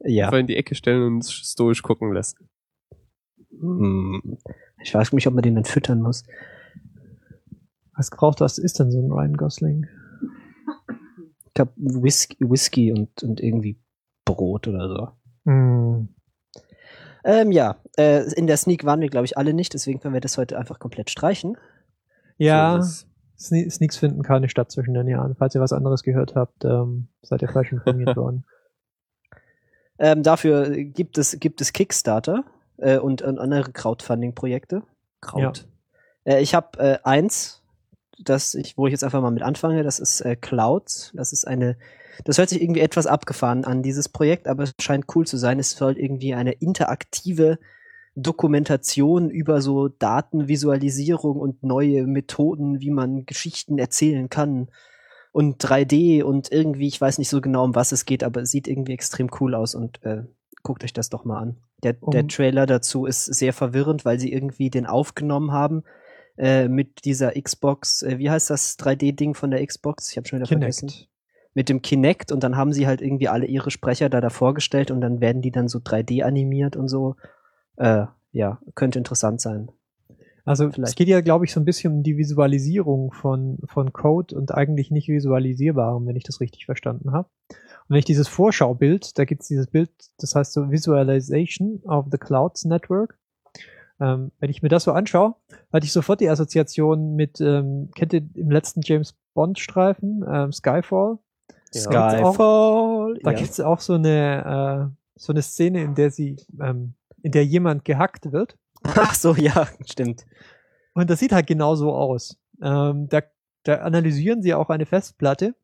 ja. 0.00 0.26
Einfach 0.26 0.38
in 0.38 0.46
die 0.46 0.56
Ecke 0.56 0.74
stellen 0.74 1.02
und 1.04 1.24
stoisch 1.24 1.82
gucken 1.82 2.12
lassen. 2.12 2.48
Hm. 3.50 4.38
Ich 4.82 4.94
weiß 4.94 5.12
nicht, 5.12 5.26
ob 5.26 5.34
man 5.34 5.42
den 5.42 5.54
dann 5.54 5.64
füttern 5.64 6.00
muss. 6.02 6.24
Was 7.96 8.10
braucht 8.10 8.40
was 8.40 8.58
ist 8.58 8.78
denn 8.78 8.90
so 8.90 9.00
ein 9.00 9.10
Ryan 9.10 9.36
Gosling? 9.36 9.86
Ich 11.46 11.54
glaube, 11.54 11.72
Whisky, 11.76 12.36
Whisky 12.40 12.92
und, 12.92 13.22
und 13.22 13.40
irgendwie 13.40 13.80
Brot 14.24 14.68
oder 14.68 14.88
so. 14.88 15.08
Hm. 15.50 16.08
Ähm, 17.28 17.52
ja, 17.52 17.76
äh, 17.98 18.22
in 18.32 18.46
der 18.46 18.56
Sneak 18.56 18.86
waren 18.86 19.02
wir, 19.02 19.10
glaube 19.10 19.26
ich, 19.26 19.36
alle 19.36 19.52
nicht, 19.52 19.74
deswegen 19.74 20.00
können 20.00 20.14
wir 20.14 20.22
das 20.22 20.38
heute 20.38 20.56
einfach 20.56 20.78
komplett 20.78 21.10
streichen. 21.10 21.58
Ja, 22.38 22.80
So. 22.80 23.06
Sne 23.38 23.70
Sneaks 23.70 23.98
finden 23.98 24.22
keine 24.22 24.48
statt 24.48 24.72
zwischen 24.72 24.94
den 24.94 25.06
Jahren. 25.06 25.36
Falls 25.36 25.54
ihr 25.54 25.60
was 25.60 25.74
anderes 25.74 26.02
gehört 26.02 26.34
habt, 26.34 26.64
ähm, 26.64 27.08
seid 27.20 27.42
ihr 27.42 27.50
falsch 27.50 27.70
informiert 27.70 28.16
worden. 28.16 28.46
Ähm, 29.98 30.22
dafür 30.22 30.70
gibt 30.70 31.18
es, 31.18 31.38
gibt 31.38 31.60
es 31.60 31.74
Kickstarter 31.74 32.44
äh, 32.78 32.96
und, 32.96 33.20
und 33.20 33.38
andere 33.38 33.72
Crowdfunding-Projekte. 33.72 34.82
Kraut. 35.20 35.68
Äh, 36.24 36.40
ich 36.40 36.54
habe 36.54 36.78
äh, 36.78 36.98
eins, 37.04 37.62
das 38.18 38.54
ich, 38.54 38.78
wo 38.78 38.86
ich 38.86 38.92
jetzt 38.92 39.04
einfach 39.04 39.20
mal 39.20 39.30
mit 39.30 39.42
anfange, 39.42 39.82
das 39.82 39.98
ist 39.98 40.22
äh, 40.22 40.34
Clouds. 40.34 41.12
Das 41.14 41.34
ist 41.34 41.46
eine, 41.46 41.76
das 42.24 42.38
hört 42.38 42.48
sich 42.48 42.60
irgendwie 42.62 42.80
etwas 42.80 43.06
abgefahren 43.06 43.64
an, 43.64 43.82
dieses 43.82 44.08
Projekt, 44.08 44.48
aber 44.48 44.64
es 44.64 44.74
scheint 44.80 45.06
cool 45.14 45.26
zu 45.26 45.36
sein. 45.36 45.58
Es 45.58 45.70
soll 45.72 45.98
irgendwie 45.98 46.34
eine 46.34 46.52
interaktive 46.52 47.58
Dokumentation 48.14 49.30
über 49.30 49.60
so 49.60 49.88
Datenvisualisierung 49.88 51.38
und 51.38 51.62
neue 51.62 52.06
Methoden, 52.06 52.80
wie 52.80 52.90
man 52.90 53.26
Geschichten 53.26 53.78
erzählen 53.78 54.28
kann. 54.28 54.68
Und 55.30 55.62
3D 55.62 56.22
und 56.22 56.50
irgendwie, 56.50 56.88
ich 56.88 57.00
weiß 57.00 57.18
nicht 57.18 57.28
so 57.28 57.40
genau, 57.40 57.64
um 57.64 57.74
was 57.74 57.92
es 57.92 58.06
geht, 58.06 58.24
aber 58.24 58.42
es 58.42 58.50
sieht 58.50 58.66
irgendwie 58.66 58.92
extrem 58.94 59.30
cool 59.40 59.54
aus 59.54 59.74
und 59.74 60.02
äh, 60.02 60.24
guckt 60.62 60.82
euch 60.82 60.92
das 60.92 61.10
doch 61.10 61.24
mal 61.24 61.38
an. 61.38 61.56
Der, 61.84 61.92
der 61.92 62.22
Um- 62.22 62.28
Trailer 62.28 62.66
dazu 62.66 63.06
ist 63.06 63.26
sehr 63.26 63.52
verwirrend, 63.52 64.04
weil 64.04 64.18
sie 64.18 64.32
irgendwie 64.32 64.70
den 64.70 64.86
aufgenommen 64.86 65.52
haben 65.52 65.84
äh, 66.38 66.66
mit 66.66 67.04
dieser 67.04 67.40
Xbox, 67.40 68.02
äh, 68.02 68.18
wie 68.18 68.30
heißt 68.30 68.50
das 68.50 68.78
3D-Ding 68.78 69.34
von 69.34 69.50
der 69.50 69.64
Xbox? 69.64 70.10
Ich 70.10 70.16
habe 70.16 70.26
schon 70.26 70.38
wieder 70.40 70.48
vergessen. 70.48 70.90
Mit 71.58 71.68
dem 71.68 71.82
Kinect 71.82 72.30
und 72.30 72.44
dann 72.44 72.56
haben 72.56 72.72
sie 72.72 72.86
halt 72.86 73.02
irgendwie 73.02 73.26
alle 73.26 73.44
ihre 73.44 73.72
Sprecher 73.72 74.08
da 74.08 74.20
davor 74.20 74.54
gestellt 74.54 74.92
und 74.92 75.00
dann 75.00 75.20
werden 75.20 75.42
die 75.42 75.50
dann 75.50 75.66
so 75.66 75.80
3D 75.80 76.22
animiert 76.22 76.76
und 76.76 76.86
so. 76.86 77.16
Äh, 77.76 78.06
ja, 78.30 78.60
könnte 78.76 79.00
interessant 79.00 79.40
sein. 79.40 79.68
Also 80.44 80.68
es 80.68 80.76
Vielleicht. 80.76 80.96
geht 80.96 81.08
ja, 81.08 81.20
glaube 81.20 81.46
ich, 81.46 81.52
so 81.52 81.58
ein 81.58 81.64
bisschen 81.64 81.94
um 81.94 82.02
die 82.04 82.16
Visualisierung 82.16 83.10
von, 83.10 83.58
von 83.64 83.92
Code 83.92 84.36
und 84.36 84.54
eigentlich 84.54 84.92
nicht 84.92 85.08
visualisierbarem, 85.08 86.06
wenn 86.06 86.14
ich 86.14 86.22
das 86.22 86.40
richtig 86.40 86.64
verstanden 86.64 87.10
habe. 87.10 87.28
Und 87.48 87.88
wenn 87.88 87.98
ich 87.98 88.04
dieses 88.04 88.28
Vorschaubild, 88.28 89.18
da 89.18 89.24
gibt 89.24 89.42
es 89.42 89.48
dieses 89.48 89.66
Bild, 89.66 89.90
das 90.18 90.36
heißt 90.36 90.52
so 90.52 90.70
Visualization 90.70 91.82
of 91.86 92.06
the 92.12 92.18
Clouds 92.18 92.66
Network. 92.66 93.18
Ähm, 94.00 94.30
wenn 94.38 94.50
ich 94.50 94.62
mir 94.62 94.68
das 94.68 94.84
so 94.84 94.92
anschaue, 94.92 95.34
hatte 95.72 95.86
ich 95.86 95.92
sofort 95.92 96.20
die 96.20 96.28
Assoziation 96.28 97.16
mit, 97.16 97.40
ähm, 97.40 97.90
kennt 97.96 98.12
ihr 98.12 98.22
im 98.34 98.52
letzten 98.52 98.82
James 98.84 99.18
Bond 99.34 99.58
Streifen, 99.58 100.24
ähm, 100.32 100.52
Skyfall? 100.52 101.18
Ja. 101.74 101.90
Da 101.90 102.10
gibt's 102.10 102.22
auch- 102.24 102.34
Skyfall. 102.34 103.18
Da 103.22 103.30
ja. 103.32 103.38
gibt's 103.38 103.60
auch 103.60 103.80
so 103.80 103.94
eine, 103.94 104.90
äh, 104.90 105.02
so 105.16 105.32
eine 105.32 105.42
Szene, 105.42 105.82
in 105.82 105.94
der 105.94 106.10
sie, 106.10 106.36
ähm, 106.60 106.94
in 107.22 107.32
der 107.32 107.44
jemand 107.44 107.84
gehackt 107.84 108.32
wird. 108.32 108.56
Ach 108.82 109.14
so, 109.14 109.34
ja, 109.34 109.66
stimmt. 109.86 110.24
Und 110.94 111.10
das 111.10 111.18
sieht 111.20 111.32
halt 111.32 111.46
genau 111.46 111.74
so 111.74 111.92
aus. 111.92 112.38
Ähm, 112.62 113.08
da, 113.08 113.22
da 113.64 113.76
analysieren 113.78 114.42
sie 114.42 114.54
auch 114.54 114.70
eine 114.70 114.86
Festplatte. 114.86 115.54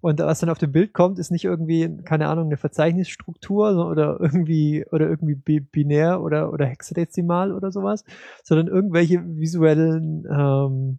Und 0.00 0.18
was 0.18 0.40
dann 0.40 0.50
auf 0.50 0.58
dem 0.58 0.72
Bild 0.72 0.92
kommt, 0.94 1.20
ist 1.20 1.30
nicht 1.30 1.44
irgendwie, 1.44 1.88
keine 2.04 2.26
Ahnung, 2.28 2.46
eine 2.46 2.56
Verzeichnisstruktur 2.56 3.86
oder 3.88 4.18
irgendwie, 4.20 4.84
oder 4.90 5.08
irgendwie 5.08 5.36
bi- 5.36 5.60
binär 5.60 6.20
oder, 6.20 6.52
oder 6.52 6.66
hexadezimal 6.66 7.52
oder 7.52 7.70
sowas, 7.70 8.04
sondern 8.42 8.66
irgendwelche 8.66 9.22
visuellen, 9.24 10.26
ähm, 10.28 10.98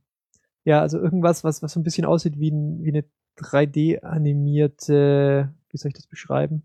ja, 0.63 0.79
also 0.79 1.00
irgendwas, 1.00 1.43
was, 1.43 1.62
was 1.62 1.73
so 1.73 1.81
ein 1.81 1.83
bisschen 1.83 2.05
aussieht 2.05 2.39
wie, 2.39 2.50
ein, 2.51 2.81
wie 2.83 2.89
eine 2.93 3.03
3D-animierte, 3.39 5.53
wie 5.69 5.77
soll 5.77 5.89
ich 5.89 5.95
das 5.95 6.07
beschreiben? 6.07 6.63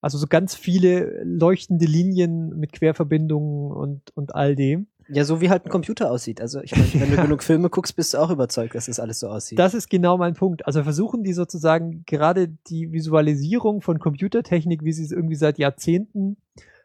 Also 0.00 0.18
so 0.18 0.26
ganz 0.26 0.54
viele 0.54 1.22
leuchtende 1.24 1.86
Linien 1.86 2.50
mit 2.58 2.72
Querverbindungen 2.72 3.72
und, 3.72 4.10
und 4.14 4.34
all 4.34 4.54
dem. 4.54 4.88
Ja, 5.08 5.24
so 5.24 5.40
wie 5.40 5.50
halt 5.50 5.64
ein 5.64 5.70
Computer 5.70 6.10
aussieht. 6.10 6.40
Also 6.40 6.60
ich 6.60 6.76
meine, 6.76 6.92
wenn 6.94 7.10
du 7.10 7.16
genug 7.22 7.42
Filme 7.42 7.70
guckst, 7.70 7.96
bist 7.96 8.14
du 8.14 8.18
auch 8.18 8.30
überzeugt, 8.30 8.74
dass 8.74 8.86
das 8.86 9.00
alles 9.00 9.20
so 9.20 9.28
aussieht. 9.28 9.58
Das 9.58 9.74
ist 9.74 9.88
genau 9.88 10.18
mein 10.18 10.34
Punkt. 10.34 10.66
Also 10.66 10.82
versuchen 10.82 11.24
die 11.24 11.32
sozusagen 11.32 12.04
gerade 12.06 12.48
die 12.48 12.92
Visualisierung 12.92 13.80
von 13.80 13.98
Computertechnik, 13.98 14.84
wie 14.84 14.92
sie 14.92 15.04
es 15.04 15.10
irgendwie 15.10 15.36
seit 15.36 15.58
Jahrzehnten 15.58 16.36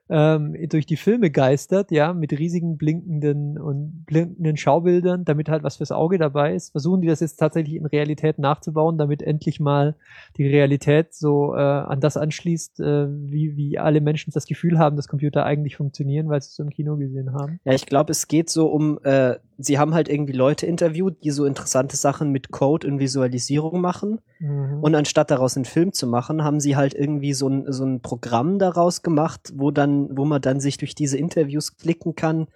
ähm, 0.10 0.56
durch 0.70 0.86
die 0.86 0.98
Filme 0.98 1.30
geistert, 1.30 1.92
ja, 1.92 2.14
mit 2.14 2.32
riesigen 2.32 2.78
blinkenden 2.78 3.60
und 3.60 4.06
blinkenden 4.06 4.58
Schaubildern, 4.58 5.26
damit 5.26 5.50
halt 5.50 5.64
was 5.64 5.78
fürs 5.78 5.92
Auge 5.92 6.18
dabei 6.18 6.56
ist. 6.56 6.72
Versuchen 6.72 7.02
die 7.02 7.08
das 7.08 7.20
jetzt 7.20 7.38
tatsächlich 7.38 7.76
in 7.76 7.86
Realität 7.86 8.40
nachzubauen, 8.40 8.98
damit 8.98 9.22
endlich 9.22 9.60
mal 9.60 9.96
die 10.38 10.48
Realität 10.48 11.14
so 11.14 11.54
äh, 11.56 11.60
an 11.60 12.00
das 12.02 12.18
anschließt, 12.18 12.80
äh, 12.80 13.08
wie, 13.10 13.56
wie 13.56 13.78
alle 13.78 14.02
Menschen 14.02 14.32
das 14.34 14.46
Gefühl 14.46 14.80
haben, 14.80 14.96
dass 14.96 15.08
Computer 15.08 15.46
eigentlich 15.46 15.76
funktionieren, 15.76 16.30
weil 16.30 16.42
sie 16.42 16.48
es 16.48 16.56
so 16.56 16.64
im 16.64 16.70
Kino 16.70 16.98
gesehen 16.98 17.34
haben. 17.34 17.60
Ja, 17.64 17.74
ich 17.74 17.86
glaube, 17.86 18.12
es 18.12 18.28
geht 18.28 18.50
so 18.50 18.68
um, 18.68 19.00
äh, 19.04 19.36
sie 19.60 19.78
haben 19.78 19.94
halt 19.94 20.10
irgendwie 20.10 20.34
Leute 20.34 20.66
interviewt, 20.66 21.24
die 21.24 21.32
so 21.32 21.46
interessante 21.46 21.98
Sachen 21.98 22.32
mit 22.32 22.50
Code 22.50 22.88
und 22.88 23.00
Visualisierung 23.00 23.82
machen. 23.82 24.20
Mhm. 24.40 24.80
Und 24.82 24.96
anstatt 24.96 25.30
daraus 25.32 25.58
einen 25.58 25.66
Film 25.66 25.92
zu 25.92 26.08
machen, 26.08 26.44
haben 26.44 26.62
sie 26.62 26.78
halt 26.78 26.94
irgendwie 26.94 27.34
so 27.34 27.50
ein, 27.50 27.72
so 27.72 27.84
ein 27.84 28.00
Programm 28.02 28.58
daraus 28.58 29.04
gemacht, 29.04 29.52
wo 29.56 29.70
dann, 29.70 29.99
wo 30.12 30.26
man 30.26 30.42
dann 30.42 30.60
sich 30.60 30.78
durch 30.78 30.96
diese 30.96 31.18
Interviews 31.18 31.78
klicken 31.78 32.16
kann, 32.16 32.48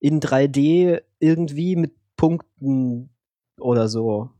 in 0.00 0.20
3D 0.20 1.02
irgendwie 1.18 1.76
mit 1.76 1.92
Punkten 2.16 3.10
oder 3.58 3.88
so. 3.88 4.30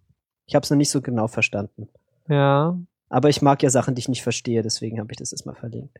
Ich 0.46 0.54
habe 0.54 0.64
es 0.64 0.70
noch 0.70 0.76
nicht 0.76 0.90
so 0.90 1.00
genau 1.02 1.28
verstanden. 1.28 1.88
ja, 2.28 2.78
Aber 3.08 3.28
ich 3.28 3.42
mag 3.42 3.62
ja 3.62 3.70
Sachen, 3.70 3.94
die 3.94 4.00
ich 4.00 4.08
nicht 4.08 4.22
verstehe, 4.22 4.62
deswegen 4.62 4.98
habe 4.98 5.12
ich 5.12 5.18
das 5.18 5.30
jetzt 5.30 5.46
mal 5.46 5.54
verlinkt. 5.54 5.98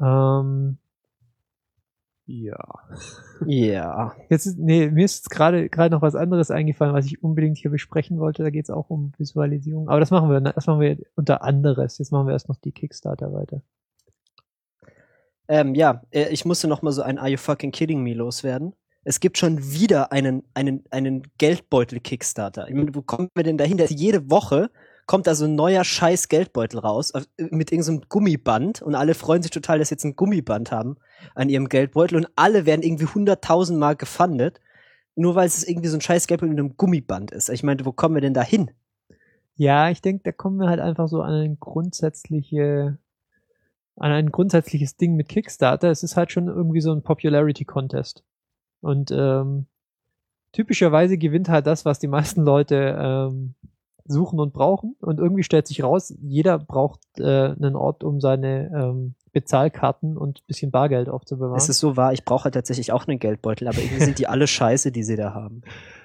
ähm, 0.00 0.78
Ja. 2.26 2.56
Ja. 3.46 4.14
Jetzt 4.30 4.46
ist, 4.46 4.58
nee, 4.58 4.90
mir 4.90 5.04
ist 5.06 5.16
jetzt 5.16 5.30
gerade 5.30 5.68
gerade 5.70 5.94
noch 5.94 6.02
was 6.02 6.14
anderes 6.14 6.50
eingefallen, 6.50 6.92
was 6.94 7.06
ich 7.06 7.22
unbedingt 7.22 7.56
hier 7.58 7.70
besprechen 7.70 8.18
wollte. 8.18 8.42
Da 8.42 8.50
geht 8.50 8.64
es 8.64 8.70
auch 8.70 8.90
um 8.90 9.12
Visualisierung. 9.16 9.88
Aber 9.88 10.00
das 10.00 10.10
machen 10.10 10.28
wir, 10.30 10.40
das 10.40 10.66
machen 10.66 10.80
wir 10.80 10.98
unter 11.16 11.42
anderes. 11.42 11.96
Jetzt 11.98 12.12
machen 12.12 12.26
wir 12.26 12.32
erst 12.34 12.48
noch 12.48 12.56
die 12.56 12.72
Kickstarter 12.72 13.32
weiter. 13.32 13.62
Ähm, 15.48 15.74
ja, 15.74 16.02
äh, 16.10 16.28
ich 16.28 16.44
musste 16.44 16.68
noch 16.68 16.82
mal 16.82 16.92
so 16.92 17.02
ein 17.02 17.18
Are 17.18 17.28
you 17.28 17.38
fucking 17.38 17.72
kidding 17.72 18.02
me 18.02 18.14
loswerden. 18.14 18.74
Es 19.04 19.20
gibt 19.20 19.38
schon 19.38 19.72
wieder 19.72 20.12
einen, 20.12 20.42
einen, 20.54 20.84
einen 20.90 21.22
Geldbeutel-Kickstarter. 21.38 22.68
Ich 22.68 22.74
meine, 22.74 22.94
wo 22.94 23.00
kommen 23.00 23.30
wir 23.34 23.44
denn 23.44 23.56
dahin? 23.56 23.78
Dass 23.78 23.90
Jede 23.90 24.30
Woche 24.30 24.70
kommt 25.06 25.26
da 25.26 25.34
so 25.34 25.46
ein 25.46 25.54
neuer 25.54 25.84
scheiß 25.84 26.28
Geldbeutel 26.28 26.80
raus 26.80 27.14
auf- 27.14 27.26
mit 27.38 27.72
irgendeinem 27.72 28.02
Gummiband 28.10 28.82
und 28.82 28.94
alle 28.94 29.14
freuen 29.14 29.42
sich 29.42 29.50
total, 29.50 29.78
dass 29.78 29.88
sie 29.88 29.94
jetzt 29.94 30.04
ein 30.04 30.16
Gummiband 30.16 30.70
haben 30.70 30.96
an 31.34 31.48
ihrem 31.48 31.70
Geldbeutel 31.70 32.18
und 32.18 32.28
alle 32.36 32.66
werden 32.66 32.82
irgendwie 32.82 33.06
hunderttausend 33.06 33.78
Mal 33.78 33.96
gefundet, 33.96 34.60
nur 35.16 35.34
weil 35.34 35.46
es 35.46 35.66
irgendwie 35.66 35.88
so 35.88 35.96
ein 35.96 36.02
scheiß 36.02 36.26
Geldbeutel 36.26 36.50
mit 36.50 36.58
einem 36.58 36.76
Gummiband 36.76 37.30
ist. 37.30 37.48
Ich 37.48 37.62
meine, 37.62 37.86
wo 37.86 37.92
kommen 37.92 38.16
wir 38.16 38.20
denn 38.20 38.34
da 38.34 38.42
hin? 38.42 38.70
Ja, 39.54 39.88
ich 39.88 40.02
denke, 40.02 40.24
da 40.24 40.32
kommen 40.32 40.58
wir 40.58 40.68
halt 40.68 40.80
einfach 40.80 41.08
so 41.08 41.22
an 41.22 41.32
ein 41.32 41.58
grundsätzliche, 41.58 42.98
an 43.98 44.12
ein 44.12 44.30
grundsätzliches 44.30 44.96
Ding 44.96 45.14
mit 45.14 45.28
Kickstarter. 45.28 45.90
Es 45.90 46.02
ist 46.02 46.16
halt 46.16 46.32
schon 46.32 46.48
irgendwie 46.48 46.80
so 46.80 46.92
ein 46.92 47.02
Popularity 47.02 47.64
Contest. 47.64 48.24
Und 48.80 49.10
ähm, 49.10 49.66
typischerweise 50.52 51.18
gewinnt 51.18 51.48
halt 51.48 51.66
das, 51.66 51.84
was 51.84 51.98
die 51.98 52.06
meisten 52.06 52.42
Leute 52.42 52.96
ähm, 52.98 53.54
suchen 54.04 54.40
und 54.40 54.52
brauchen. 54.52 54.96
Und 55.00 55.18
irgendwie 55.18 55.42
stellt 55.42 55.66
sich 55.66 55.82
raus, 55.82 56.14
jeder 56.20 56.58
braucht 56.58 57.00
äh, 57.18 57.50
einen 57.50 57.76
Ort, 57.76 58.04
um 58.04 58.20
seine 58.20 58.70
ähm, 58.74 59.14
Bezahlkarten 59.32 60.16
und 60.16 60.46
bisschen 60.46 60.70
Bargeld 60.70 61.08
aufzubewahren. 61.08 61.56
Es 61.56 61.68
ist 61.68 61.80
so 61.80 61.96
wahr, 61.96 62.12
ich 62.12 62.24
brauche 62.24 62.44
halt 62.44 62.54
tatsächlich 62.54 62.92
auch 62.92 63.06
einen 63.06 63.18
Geldbeutel, 63.18 63.68
aber 63.68 63.78
irgendwie 63.78 64.04
sind 64.04 64.18
die 64.18 64.26
alle 64.26 64.46
scheiße, 64.48 64.92
die 64.92 65.02
sie 65.02 65.16
da 65.16 65.34
haben. 65.34 65.62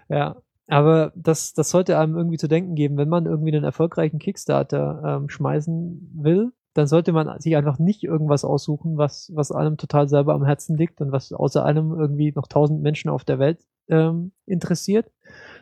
Ja, 0.09 0.38
aber 0.67 1.12
das, 1.15 1.53
das 1.53 1.69
sollte 1.69 1.97
einem 1.97 2.17
irgendwie 2.17 2.38
zu 2.38 2.47
denken 2.47 2.75
geben, 2.75 2.97
wenn 2.97 3.09
man 3.09 3.25
irgendwie 3.25 3.53
einen 3.53 3.63
erfolgreichen 3.63 4.19
Kickstarter 4.19 5.19
ähm, 5.21 5.29
schmeißen 5.29 6.12
will, 6.15 6.51
dann 6.74 6.88
sollte 6.88 7.12
man 7.12 7.39
sich 7.39 7.56
einfach 7.56 7.80
nicht 7.80 8.03
irgendwas 8.03 8.44
aussuchen, 8.44 8.98
was, 8.98 9.32
was 9.34 9.51
einem 9.51 9.77
total 9.77 10.10
selber 10.10 10.34
am 10.34 10.46
Herzen 10.46 10.75
liegt 10.75 11.01
und 11.01 11.12
was 11.12 11.32
außer 11.32 11.63
einem 11.63 11.98
irgendwie 11.98 12.32
noch 12.36 12.48
tausend 12.48 12.82
Menschen 12.82 13.10
auf 13.10 13.24
der 13.24 13.39
Welt 13.39 13.65
ähm, 13.89 14.32
interessiert, 14.46 15.12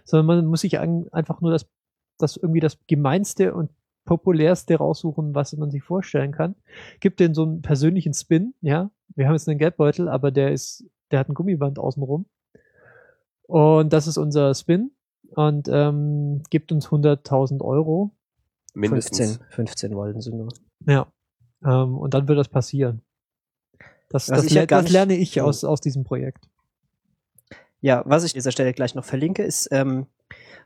sondern 0.05 0.25
man 0.25 0.45
muss 0.45 0.61
sich 0.61 0.79
ein, 0.79 1.07
einfach 1.11 1.41
nur 1.41 1.51
das, 1.51 1.67
das 2.17 2.37
irgendwie 2.37 2.61
das 2.61 2.77
gemeinste 2.87 3.53
und 3.53 3.71
populärste 4.05 4.75
raussuchen, 4.75 5.35
was 5.35 5.55
man 5.57 5.69
sich 5.69 5.83
vorstellen 5.83 6.31
kann. 6.31 6.55
Gibt 6.99 7.19
den 7.19 7.33
so 7.33 7.43
einen 7.43 7.61
persönlichen 7.61 8.13
Spin, 8.13 8.53
ja. 8.61 8.89
Wir 9.13 9.27
haben 9.27 9.33
jetzt 9.33 9.49
einen 9.49 9.59
Geldbeutel, 9.59 10.07
aber 10.07 10.31
der 10.31 10.51
ist, 10.53 10.85
der 11.11 11.19
hat 11.19 11.29
ein 11.29 11.33
Gummiband 11.33 11.77
außenrum. 11.77 12.25
Und 13.43 13.91
das 13.91 14.07
ist 14.07 14.17
unser 14.17 14.55
Spin 14.55 14.91
und 15.35 15.67
ähm, 15.69 16.41
gibt 16.49 16.71
uns 16.71 16.87
100.000 16.87 17.61
Euro. 17.61 18.11
Mindestens. 18.73 19.37
15, 19.37 19.47
15 19.49 19.95
wollten 19.95 20.21
sie 20.21 20.31
nur. 20.31 20.47
Ja. 20.85 21.11
Ähm, 21.63 21.97
und 21.97 22.13
dann 22.13 22.27
wird 22.27 22.39
das 22.39 22.49
passieren. 22.49 23.01
Das, 24.09 24.25
das, 24.25 24.49
le 24.49 24.67
das 24.67 24.89
lerne 24.89 25.15
ich 25.15 25.39
aus, 25.41 25.63
aus 25.63 25.79
diesem 25.79 26.03
Projekt. 26.03 26.49
Ja, 27.79 28.03
was 28.05 28.23
ich 28.23 28.33
an 28.33 28.37
dieser 28.37 28.51
Stelle 28.51 28.73
gleich 28.73 28.93
noch 28.93 29.05
verlinke, 29.05 29.43
ist 29.43 29.69
ähm, 29.71 30.07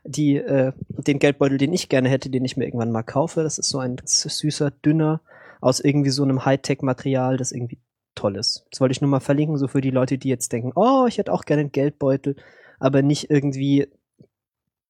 die, 0.04 0.36
äh, 0.36 0.72
den 0.88 1.18
Geldbeutel, 1.18 1.58
den 1.58 1.72
ich 1.72 1.88
gerne 1.88 2.08
hätte, 2.08 2.28
den 2.28 2.44
ich 2.44 2.56
mir 2.56 2.64
irgendwann 2.64 2.92
mal 2.92 3.02
kaufe. 3.02 3.42
Das 3.42 3.58
ist 3.58 3.68
so 3.68 3.78
ein 3.78 3.96
süßer, 4.04 4.70
dünner, 4.70 5.20
aus 5.60 5.80
irgendwie 5.80 6.10
so 6.10 6.24
einem 6.24 6.44
Hightech-Material, 6.44 7.36
das 7.36 7.52
irgendwie 7.52 7.78
toll 8.14 8.36
ist. 8.36 8.66
Das 8.70 8.80
wollte 8.80 8.92
ich 8.92 9.00
nur 9.00 9.10
mal 9.10 9.20
verlinken, 9.20 9.56
so 9.56 9.68
für 9.68 9.80
die 9.80 9.90
Leute, 9.90 10.18
die 10.18 10.28
jetzt 10.28 10.52
denken, 10.52 10.72
oh, 10.74 11.06
ich 11.06 11.18
hätte 11.18 11.32
auch 11.32 11.44
gerne 11.44 11.60
einen 11.60 11.72
Geldbeutel, 11.72 12.36
aber 12.78 13.02
nicht 13.02 13.30
irgendwie 13.30 13.88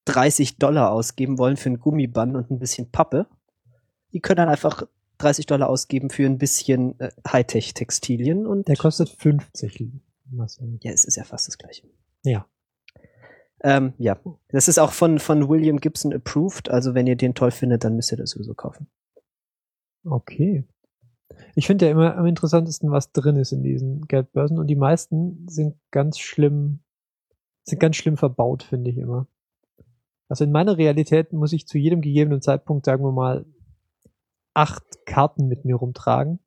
30 0.07 0.59
Dollar 0.59 0.93
ausgeben 0.93 1.39
wollen 1.39 1.57
für 1.57 1.71
ein 1.71 1.81
Gummiband 1.81 2.37
und 2.37 2.51
ein 2.51 2.59
bisschen 2.59 2.91
Pappe. 2.91 3.27
Die 4.13 4.21
können 4.21 4.39
dann 4.39 4.49
einfach 4.49 4.85
30 5.19 5.47
Dollar 5.47 5.69
ausgeben 5.69 6.11
für 6.11 6.27
ein 6.27 6.39
bisschen 6.39 6.99
äh, 7.01 7.11
Hightech-Textilien 7.27 8.47
und 8.47 8.69
Der 8.69 8.77
kostet 8.77 9.09
50. 9.09 9.93
Marcel. 10.31 10.79
ja, 10.83 10.93
es 10.93 11.05
ist 11.05 11.17
ja 11.17 11.25
fast 11.25 11.49
das 11.49 11.59
gleiche. 11.59 11.89
Ja. 12.25 12.47
Ähm, 13.63 13.95
ja, 13.99 14.19
das 14.49 14.69
ist 14.69 14.79
auch 14.79 14.93
von, 14.93 15.19
von 15.19 15.49
William 15.49 15.79
Gibson 15.79 16.13
approved. 16.13 16.71
Also 16.71 16.95
wenn 16.95 17.07
ihr 17.07 17.17
den 17.17 17.35
toll 17.35 17.51
findet, 17.51 17.85
dann 17.85 17.97
müsst 17.97 18.13
ihr 18.13 18.19
das 18.19 18.31
sowieso 18.31 18.55
kaufen. 18.55 18.89
Okay. 20.05 20.65
Ich 21.55 21.67
finde 21.67 21.87
ja 21.87 21.93
immer 21.93 22.17
am 22.17 22.27
interessantesten, 22.27 22.91
was 22.91 23.13
drin 23.13 23.37
ist 23.37 23.53
in 23.53 23.63
diesen 23.63 24.07
Geldbörsen 24.07 24.59
und 24.59 24.67
die 24.67 24.77
meisten 24.77 25.47
sind 25.49 25.77
ganz 25.91 26.19
schlimm, 26.19 26.81
sind 27.65 27.81
ganz 27.81 27.97
schlimm 27.97 28.17
verbaut, 28.17 28.63
finde 28.63 28.91
ich 28.91 28.99
immer. 28.99 29.27
Also 30.29 30.45
in 30.45 30.53
meiner 30.53 30.77
Realität 30.77 31.33
muss 31.33 31.53
ich 31.53 31.67
zu 31.67 31.79
jedem 31.79 32.01
gegebenen 32.01 32.43
Zeitpunkt, 32.43 32.85
sagen 32.85 33.05
wir 33.05 33.13
mal, 33.13 33.47
acht 34.57 34.83
Karten 35.05 35.49
mit 35.49 35.65
mir 35.65 35.77
rumtragen. 35.77 36.41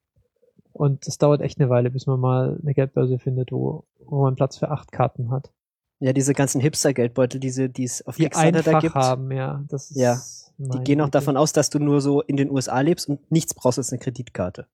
Und 0.73 1.07
das 1.07 1.17
dauert 1.17 1.41
echt 1.41 1.59
eine 1.59 1.69
Weile, 1.69 1.91
bis 1.91 2.07
man 2.07 2.19
mal 2.19 2.57
eine 2.61 2.73
Geldbörse 2.73 3.19
findet, 3.19 3.51
wo, 3.51 3.85
wo 3.99 4.23
man 4.23 4.35
Platz 4.35 4.57
für 4.57 4.71
acht 4.71 4.91
Karten 4.91 5.29
hat. 5.31 5.51
Ja, 5.99 6.13
diese 6.13 6.33
ganzen 6.33 6.61
Hipster-Geldbeutel, 6.61 7.39
diese, 7.39 7.69
die 7.69 7.83
es 7.83 8.05
auf 8.07 8.15
Die 8.15 8.23
Kickstarter 8.23 8.63
da 8.63 8.69
einfach 8.71 8.81
gibt, 8.81 8.95
haben, 8.95 9.31
ja. 9.31 9.63
Das 9.67 9.91
ist 9.91 9.97
Ja, 9.97 10.21
die 10.57 10.79
gehen 10.83 11.01
auch 11.01 11.05
Güte. 11.05 11.17
davon 11.17 11.37
aus, 11.37 11.53
dass 11.53 11.69
du 11.69 11.79
nur 11.79 12.01
so 12.01 12.21
in 12.21 12.37
den 12.37 12.49
USA 12.49 12.79
lebst 12.79 13.09
und 13.09 13.29
nichts 13.31 13.53
brauchst 13.53 13.77
als 13.77 13.91
eine 13.91 13.99
Kreditkarte. 13.99 14.67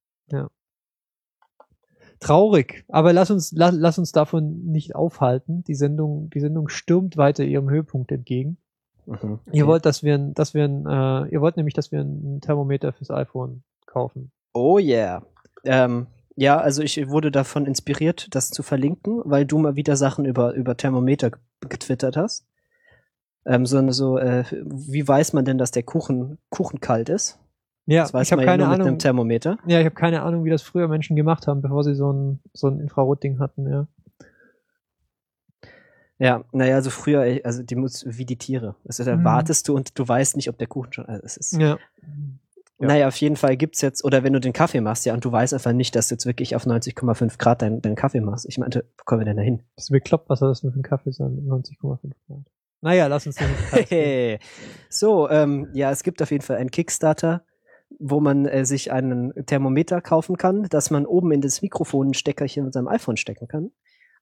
Traurig, 2.20 2.86
aber 2.88 3.12
lass 3.12 3.30
uns, 3.32 3.52
la, 3.52 3.70
lass 3.70 4.00
uns 4.00 4.12
davon 4.12 4.64
nicht 4.66 4.96
aufhalten. 4.96 5.64
Die 5.66 5.76
Sendung, 5.76 6.30
die 6.30 6.40
Sendung 6.40 6.70
stürmt 6.70 7.18
weiter 7.18 7.44
ihrem 7.44 7.70
Höhepunkt 7.70 8.12
entgegen. 8.12 8.58
Mhm. 9.06 9.40
Ihr 9.52 9.68
wollt, 9.68 9.86
dass 9.86 10.04
wir, 10.04 10.16
ein- 10.16 10.34
dass 10.34 10.54
wir, 10.54 10.66
ein, 10.66 10.86
äh, 10.86 11.28
ihr 11.32 11.42
wollt 11.42 11.58
nämlich, 11.58 11.74
dass 11.74 11.92
wir 11.92 12.02
ein 12.02 12.40
Thermometer 12.42 12.92
fürs 12.94 13.12
iPhone 13.12 13.64
kaufen. 13.86 14.32
Oh 14.54 14.80
yeah. 14.80 15.24
Ähm, 15.64 16.08
ja, 16.36 16.58
also 16.58 16.82
ich 16.82 17.08
wurde 17.10 17.32
davon 17.32 17.66
inspiriert, 17.66 18.28
das 18.36 18.50
zu 18.50 18.62
verlinken, 18.64 19.22
weil 19.26 19.46
du 19.46 19.58
mal 19.58 19.76
wieder 19.76 19.96
Sachen 19.96 20.26
über, 20.26 20.54
über 20.54 20.76
Thermometer 20.76 21.32
ge- 21.32 21.40
getwittert 21.70 22.18
hast. 22.18 22.46
Ähm, 23.46 23.66
so, 23.66 23.90
so 23.92 24.18
äh, 24.18 24.44
wie 24.66 25.08
weiß 25.08 25.34
man 25.34 25.46
denn, 25.46 25.58
dass 25.58 25.72
der 25.72 25.84
Kuchen, 25.84 26.40
Kuchen 26.50 26.80
kalt 26.80 27.10
ist? 27.10 27.40
Ja, 27.86 28.02
das 28.02 28.14
weiß 28.16 28.28
ich 28.28 28.32
habe 28.32 28.42
man 28.42 28.46
ja 28.48 28.52
keine 28.54 28.64
nur 28.64 28.70
mit 28.72 28.80
einem 28.80 28.88
Ahnung. 28.88 29.00
Thermometer. 29.00 29.58
Ja, 29.68 29.80
ich 29.80 29.86
habe 29.86 29.94
keine 29.96 30.24
Ahnung, 30.24 30.44
wie 30.44 30.50
das 30.50 30.64
früher 30.64 30.88
Menschen 30.88 31.16
gemacht 31.16 31.46
haben, 31.48 31.62
bevor 31.62 31.84
sie 31.84 31.94
so 31.94 32.12
ein, 32.12 32.40
so 32.54 32.68
ein 32.68 32.80
Infrarotding 32.80 33.38
hatten, 33.40 33.70
ja. 33.70 33.88
Ja, 36.18 36.44
naja, 36.54 36.76
also 36.76 36.90
früher, 36.90 37.42
also 37.44 37.62
die 37.64 37.76
muss 37.76 38.06
wie 38.08 38.26
die 38.26 38.38
Tiere. 38.38 38.76
Also 38.88 39.04
da 39.04 39.18
Mhm. 39.18 39.24
wartest 39.26 39.68
du 39.68 39.76
und 39.76 39.98
du 40.00 40.08
weißt 40.08 40.36
nicht, 40.38 40.50
ob 40.50 40.58
der 40.58 40.68
Kuchen 40.68 40.94
schon. 40.94 41.06
Also 41.08 41.24
es 41.26 41.38
ist. 41.38 41.54
Ja. 41.54 41.78
Ja. 42.80 42.88
Naja, 42.88 43.08
auf 43.08 43.16
jeden 43.18 43.38
Fall 43.38 43.56
gibt's 43.56 43.80
jetzt, 43.82 44.04
oder 44.04 44.24
wenn 44.24 44.34
du 44.34 44.40
den 44.42 44.52
Kaffee 44.52 44.82
machst, 44.82 45.06
ja, 45.06 45.14
und 45.14 45.24
du 45.24 45.32
weißt 45.32 45.54
einfach 45.54 45.72
nicht, 45.72 45.96
dass 45.96 46.10
du 46.10 46.16
jetzt 46.16 46.26
wirklich 46.26 46.58
auf 46.58 46.66
90,5 46.66 47.38
Grad 47.38 47.62
deinen 47.62 47.82
deinen 47.82 47.96
Kaffee 47.96 48.20
machst. 48.20 48.46
Ich 48.50 48.58
meinte, 48.58 48.86
wo 48.98 49.04
kommen 49.06 49.22
wir 49.22 49.26
denn 49.26 49.38
da 49.38 49.44
hin? 49.44 49.62
Bist 49.78 49.90
du 49.90 49.94
bekloppt, 49.94 50.30
was 50.30 50.40
soll 50.40 50.50
das 50.50 50.60
denn 50.62 50.74
für 50.74 50.80
ein 50.80 50.84
Kaffee 50.84 51.12
sein? 51.12 51.38
90,5 51.48 52.12
Grad. 52.28 52.40
Naja, 52.82 53.08
lass 53.08 53.26
uns. 53.28 53.38
Hey. 53.72 54.40
So, 54.90 55.30
ähm, 55.30 55.70
ja, 55.74 55.90
es 55.92 56.04
gibt 56.04 56.22
auf 56.22 56.32
jeden 56.32 56.44
Fall 56.44 56.58
einen 56.58 56.70
Kickstarter, 56.72 57.44
wo 58.00 58.20
man 58.20 58.46
äh, 58.46 58.66
sich 58.66 58.92
einen 58.92 59.34
Thermometer 59.46 60.02
kaufen 60.02 60.38
kann, 60.38 60.64
dass 60.64 60.92
man 60.92 61.06
oben 61.06 61.32
in 61.32 61.42
das 61.42 61.62
Mikrofon 61.62 62.10
ein 62.10 62.14
Steckerchen 62.14 62.66
mit 62.66 62.74
seinem 62.74 62.88
iPhone 62.90 63.16
stecken 63.18 63.48
kann. 63.48 63.72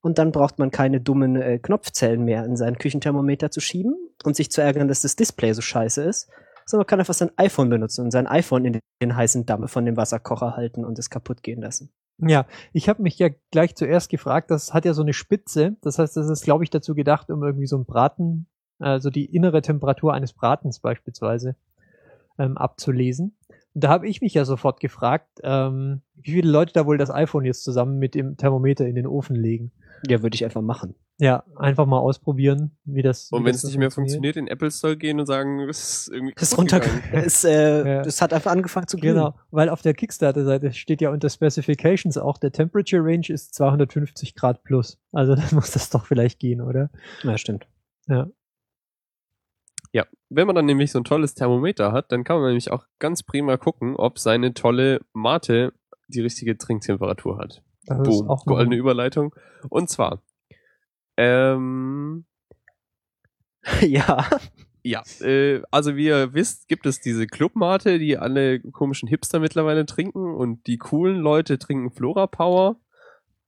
Und 0.04 0.18
dann 0.18 0.34
braucht 0.34 0.60
man 0.60 0.70
keine 0.70 1.00
dummen 1.00 1.38
äh, 1.38 1.60
Knopfzellen 1.60 2.26
mehr 2.26 2.44
in 2.44 2.58
seinen 2.58 2.78
Küchenthermometer 2.78 3.52
zu 3.52 3.62
schieben 3.62 3.96
und 4.26 4.36
sich 4.36 4.52
zu 4.52 4.62
ärgern, 4.62 4.90
dass 4.90 5.02
das 5.02 5.16
Display 5.16 5.54
so 5.54 5.62
scheiße 5.62 6.04
ist, 6.04 6.30
sondern 6.66 6.82
man 6.82 6.88
kann 6.88 7.00
einfach 7.00 7.14
sein 7.14 7.32
iPhone 7.38 7.70
benutzen 7.70 8.04
und 8.04 8.12
sein 8.12 8.28
iPhone 8.28 8.66
in 8.66 8.80
den 9.02 9.16
heißen 9.16 9.46
Dampf 9.46 9.72
von 9.72 9.86
dem 9.86 9.96
Wasserkocher 9.96 10.58
halten 10.58 10.84
und 10.84 11.00
es 11.00 11.10
kaputt 11.10 11.42
gehen 11.42 11.62
lassen. 11.62 11.90
Ja, 12.18 12.46
ich 12.74 12.90
habe 12.90 13.02
mich 13.02 13.18
ja 13.18 13.30
gleich 13.52 13.76
zuerst 13.76 14.10
gefragt, 14.10 14.52
das 14.52 14.74
hat 14.74 14.84
ja 14.84 14.94
so 14.94 15.02
eine 15.02 15.14
Spitze, 15.14 15.78
das 15.82 15.98
heißt, 16.00 16.18
das 16.18 16.30
ist, 16.30 16.44
glaube 16.44 16.66
ich, 16.66 16.70
dazu 16.70 16.96
gedacht, 16.96 17.32
um 17.32 17.42
irgendwie 17.42 17.66
so 17.66 17.78
ein 17.78 17.86
Braten, 17.86 18.48
also 18.80 19.10
die 19.10 19.34
innere 19.34 19.62
Temperatur 19.62 20.14
eines 20.14 20.34
Bratens 20.34 20.80
beispielsweise 20.80 21.56
ähm, 22.38 22.58
abzulesen. 22.58 23.38
Da 23.76 23.90
habe 23.90 24.08
ich 24.08 24.22
mich 24.22 24.34
ja 24.34 24.46
sofort 24.46 24.80
gefragt, 24.80 25.40
ähm, 25.44 26.02
wie 26.16 26.32
viele 26.34 26.52
Leute 26.52 26.74
da 26.74 26.86
wohl 26.86 26.98
das 26.98 27.10
iPhone 27.10 27.46
jetzt 27.46 27.64
zusammen 27.64 27.98
mit 27.98 28.14
dem 28.16 28.38
Thermometer 28.38 28.86
in 28.88 28.96
den 28.96 29.08
Ofen 29.08 29.36
legen. 29.36 29.72
Ja, 30.08 30.22
würde 30.22 30.36
ich 30.36 30.44
einfach 30.46 30.62
machen. 30.62 30.96
Ja, 31.20 31.44
einfach 31.56 31.86
mal 31.86 32.00
ausprobieren, 32.00 32.76
wie 32.86 33.02
das. 33.04 33.30
Und 33.32 33.46
wenn 33.46 33.52
das 33.54 33.64
es 33.64 33.70
nicht 33.70 33.78
mehr 33.78 33.92
funktioniert, 33.92 34.36
in 34.36 34.48
Apple 34.48 34.70
Store 34.72 34.98
gehen 34.98 35.20
und 35.20 35.26
sagen, 35.28 35.62
es 35.70 36.02
ist 36.08 36.12
irgendwie 36.12 36.34
Das, 36.36 36.50
kaputt 36.50 36.74
runter, 36.74 36.80
gegangen. 36.82 37.02
es, 37.26 37.44
äh, 37.44 37.88
Ja. 37.88 38.02
das 38.02 38.22
hat 38.22 38.34
einfach 38.34 38.52
angefangen 38.52 38.88
zu 38.88 38.98
glühen. 38.98 39.16
Genau, 39.16 39.36
weil 39.52 39.70
auf 39.70 39.82
der 39.82 39.94
Kickstarter-Seite 39.94 40.74
steht 40.74 41.02
ja 41.02 41.12
unter 41.12 41.30
Specifications 41.30 42.18
auch, 42.18 42.38
der 42.38 42.52
Temperature 42.52 43.04
Range 43.04 43.28
ist 43.30 43.54
250 43.54 44.36
Grad 44.36 44.64
plus. 44.64 45.00
Also 45.12 45.36
dann 45.36 45.48
muss 45.54 45.72
das 45.72 45.90
doch 45.90 46.06
vielleicht 46.06 46.40
gehen, 46.40 46.62
oder? 46.62 46.90
Ja, 47.24 47.38
stimmt. 47.38 47.68
Ja. 48.08 48.28
Ja, 49.94 50.06
wenn 50.30 50.48
man 50.48 50.56
dann 50.56 50.66
nämlich 50.66 50.92
so 50.92 51.00
ein 51.00 51.04
tolles 51.04 51.36
Thermometer 51.36 51.92
hat, 51.92 52.12
dann 52.12 52.24
kann 52.24 52.38
man 52.38 52.48
nämlich 52.48 52.72
auch 52.72 52.86
ganz 52.98 53.22
prima 53.22 53.58
gucken, 53.58 53.96
ob 53.96 54.18
seine 54.18 54.54
tolle 54.56 55.02
Mate 55.14 55.74
die 56.08 56.22
richtige 56.22 56.58
Trinktemperatur 56.58 57.38
hat. 57.38 57.64
Das 57.86 58.00
ist 58.00 58.20
Boom, 58.20 58.30
auch 58.30 58.46
noch- 58.46 58.56
goldene 58.56 58.76
Überleitung. 58.76 59.36
Und 59.70 59.90
zwar, 59.90 60.24
ähm, 61.16 62.26
ja. 63.82 64.28
ja, 64.82 65.04
äh, 65.22 65.62
also 65.70 65.96
wie 65.96 66.08
ihr 66.08 66.34
wisst, 66.34 66.68
gibt 66.68 66.88
es 66.88 67.00
diese 67.00 67.28
Clubmate, 67.28 68.00
die 68.00 68.18
alle 68.18 68.60
komischen 68.60 69.08
Hipster 69.08 69.40
mittlerweile 69.40 69.86
trinken 69.86 70.34
und 70.36 70.66
die 70.66 70.78
coolen 70.78 71.18
Leute 71.18 71.60
trinken 71.60 71.92
Flora 71.92 72.26
Power. 72.26 72.78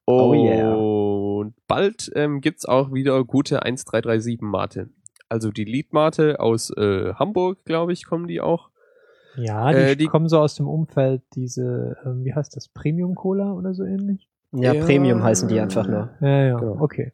Oh 0.06 0.36
yeah. 0.36 0.76
Und 0.76 1.56
bald 1.68 2.12
ähm, 2.14 2.40
gibt's 2.42 2.66
auch 2.66 2.94
wieder 2.94 3.24
gute 3.24 3.64
1337 3.64 4.42
Mate. 4.42 4.90
Also 5.30 5.52
die 5.52 5.66
Liedmate 5.66 6.40
aus 6.40 6.70
äh, 6.72 7.14
Hamburg, 7.16 7.64
glaube 7.66 7.94
ich, 7.94 8.06
kommen 8.06 8.28
die 8.28 8.42
auch. 8.42 8.70
Ja, 9.36 9.72
die, 9.74 9.78
Äh, 9.78 9.96
die- 9.96 10.08
kommen 10.08 10.30
so 10.30 10.40
aus 10.40 10.56
dem 10.56 10.68
Umfeld, 10.68 11.22
diese, 11.36 11.98
ähm, 12.06 12.24
wie 12.24 12.34
heißt 12.34 12.56
das, 12.56 12.70
Premium 12.70 13.16
Cola 13.16 13.52
oder 13.54 13.74
so 13.74 13.84
ähnlich? 13.84 14.28
Ja, 14.54 14.74
Ja. 14.74 14.86
Premium 14.86 15.24
heißen 15.24 15.50
die 15.50 15.60
einfach 15.60 15.88
nur. 15.88 16.12
Ja, 16.22 16.44
ja, 16.46 16.58
Genau. 16.58 16.78
okay. 16.82 17.12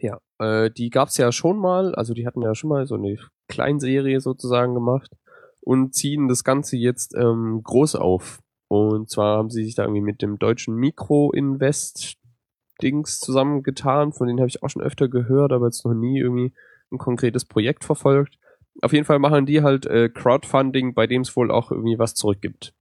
Ja, 0.00 0.18
äh, 0.40 0.70
die 0.70 0.90
gab's 0.90 1.16
ja 1.18 1.30
schon 1.30 1.56
mal, 1.58 1.94
also 1.94 2.14
die 2.14 2.26
hatten 2.26 2.42
ja 2.42 2.54
schon 2.56 2.70
mal 2.70 2.86
so 2.86 2.96
eine 2.96 3.16
Kleinserie 3.48 4.20
sozusagen 4.20 4.74
gemacht 4.74 5.12
und 5.60 5.94
ziehen 5.94 6.26
das 6.26 6.42
Ganze 6.42 6.76
jetzt 6.76 7.14
ähm, 7.16 7.60
groß 7.62 7.94
auf. 7.96 8.40
Und 8.68 9.08
zwar 9.10 9.38
haben 9.38 9.50
sie 9.50 9.64
sich 9.64 9.76
da 9.76 9.84
irgendwie 9.84 10.00
mit 10.00 10.20
dem 10.20 10.38
deutschen 10.38 10.74
Mikro-Invest-Dings 10.76 13.20
zusammengetan, 13.20 14.12
von 14.12 14.26
denen 14.26 14.40
habe 14.40 14.48
ich 14.48 14.62
auch 14.62 14.68
schon 14.70 14.82
öfter 14.82 15.08
gehört, 15.08 15.52
aber 15.52 15.66
jetzt 15.66 15.84
noch 15.84 15.94
nie 15.94 16.18
irgendwie 16.18 16.52
ein 16.92 16.98
konkretes 16.98 17.44
Projekt 17.44 17.84
verfolgt. 17.84 18.38
Auf 18.82 18.92
jeden 18.92 19.04
Fall 19.04 19.18
machen 19.18 19.46
die 19.46 19.62
halt 19.62 19.86
äh, 19.86 20.08
Crowdfunding, 20.08 20.94
bei 20.94 21.06
dem 21.06 21.22
es 21.22 21.36
wohl 21.36 21.50
auch 21.50 21.70
irgendwie 21.70 21.98
was 21.98 22.14
zurückgibt. 22.14 22.74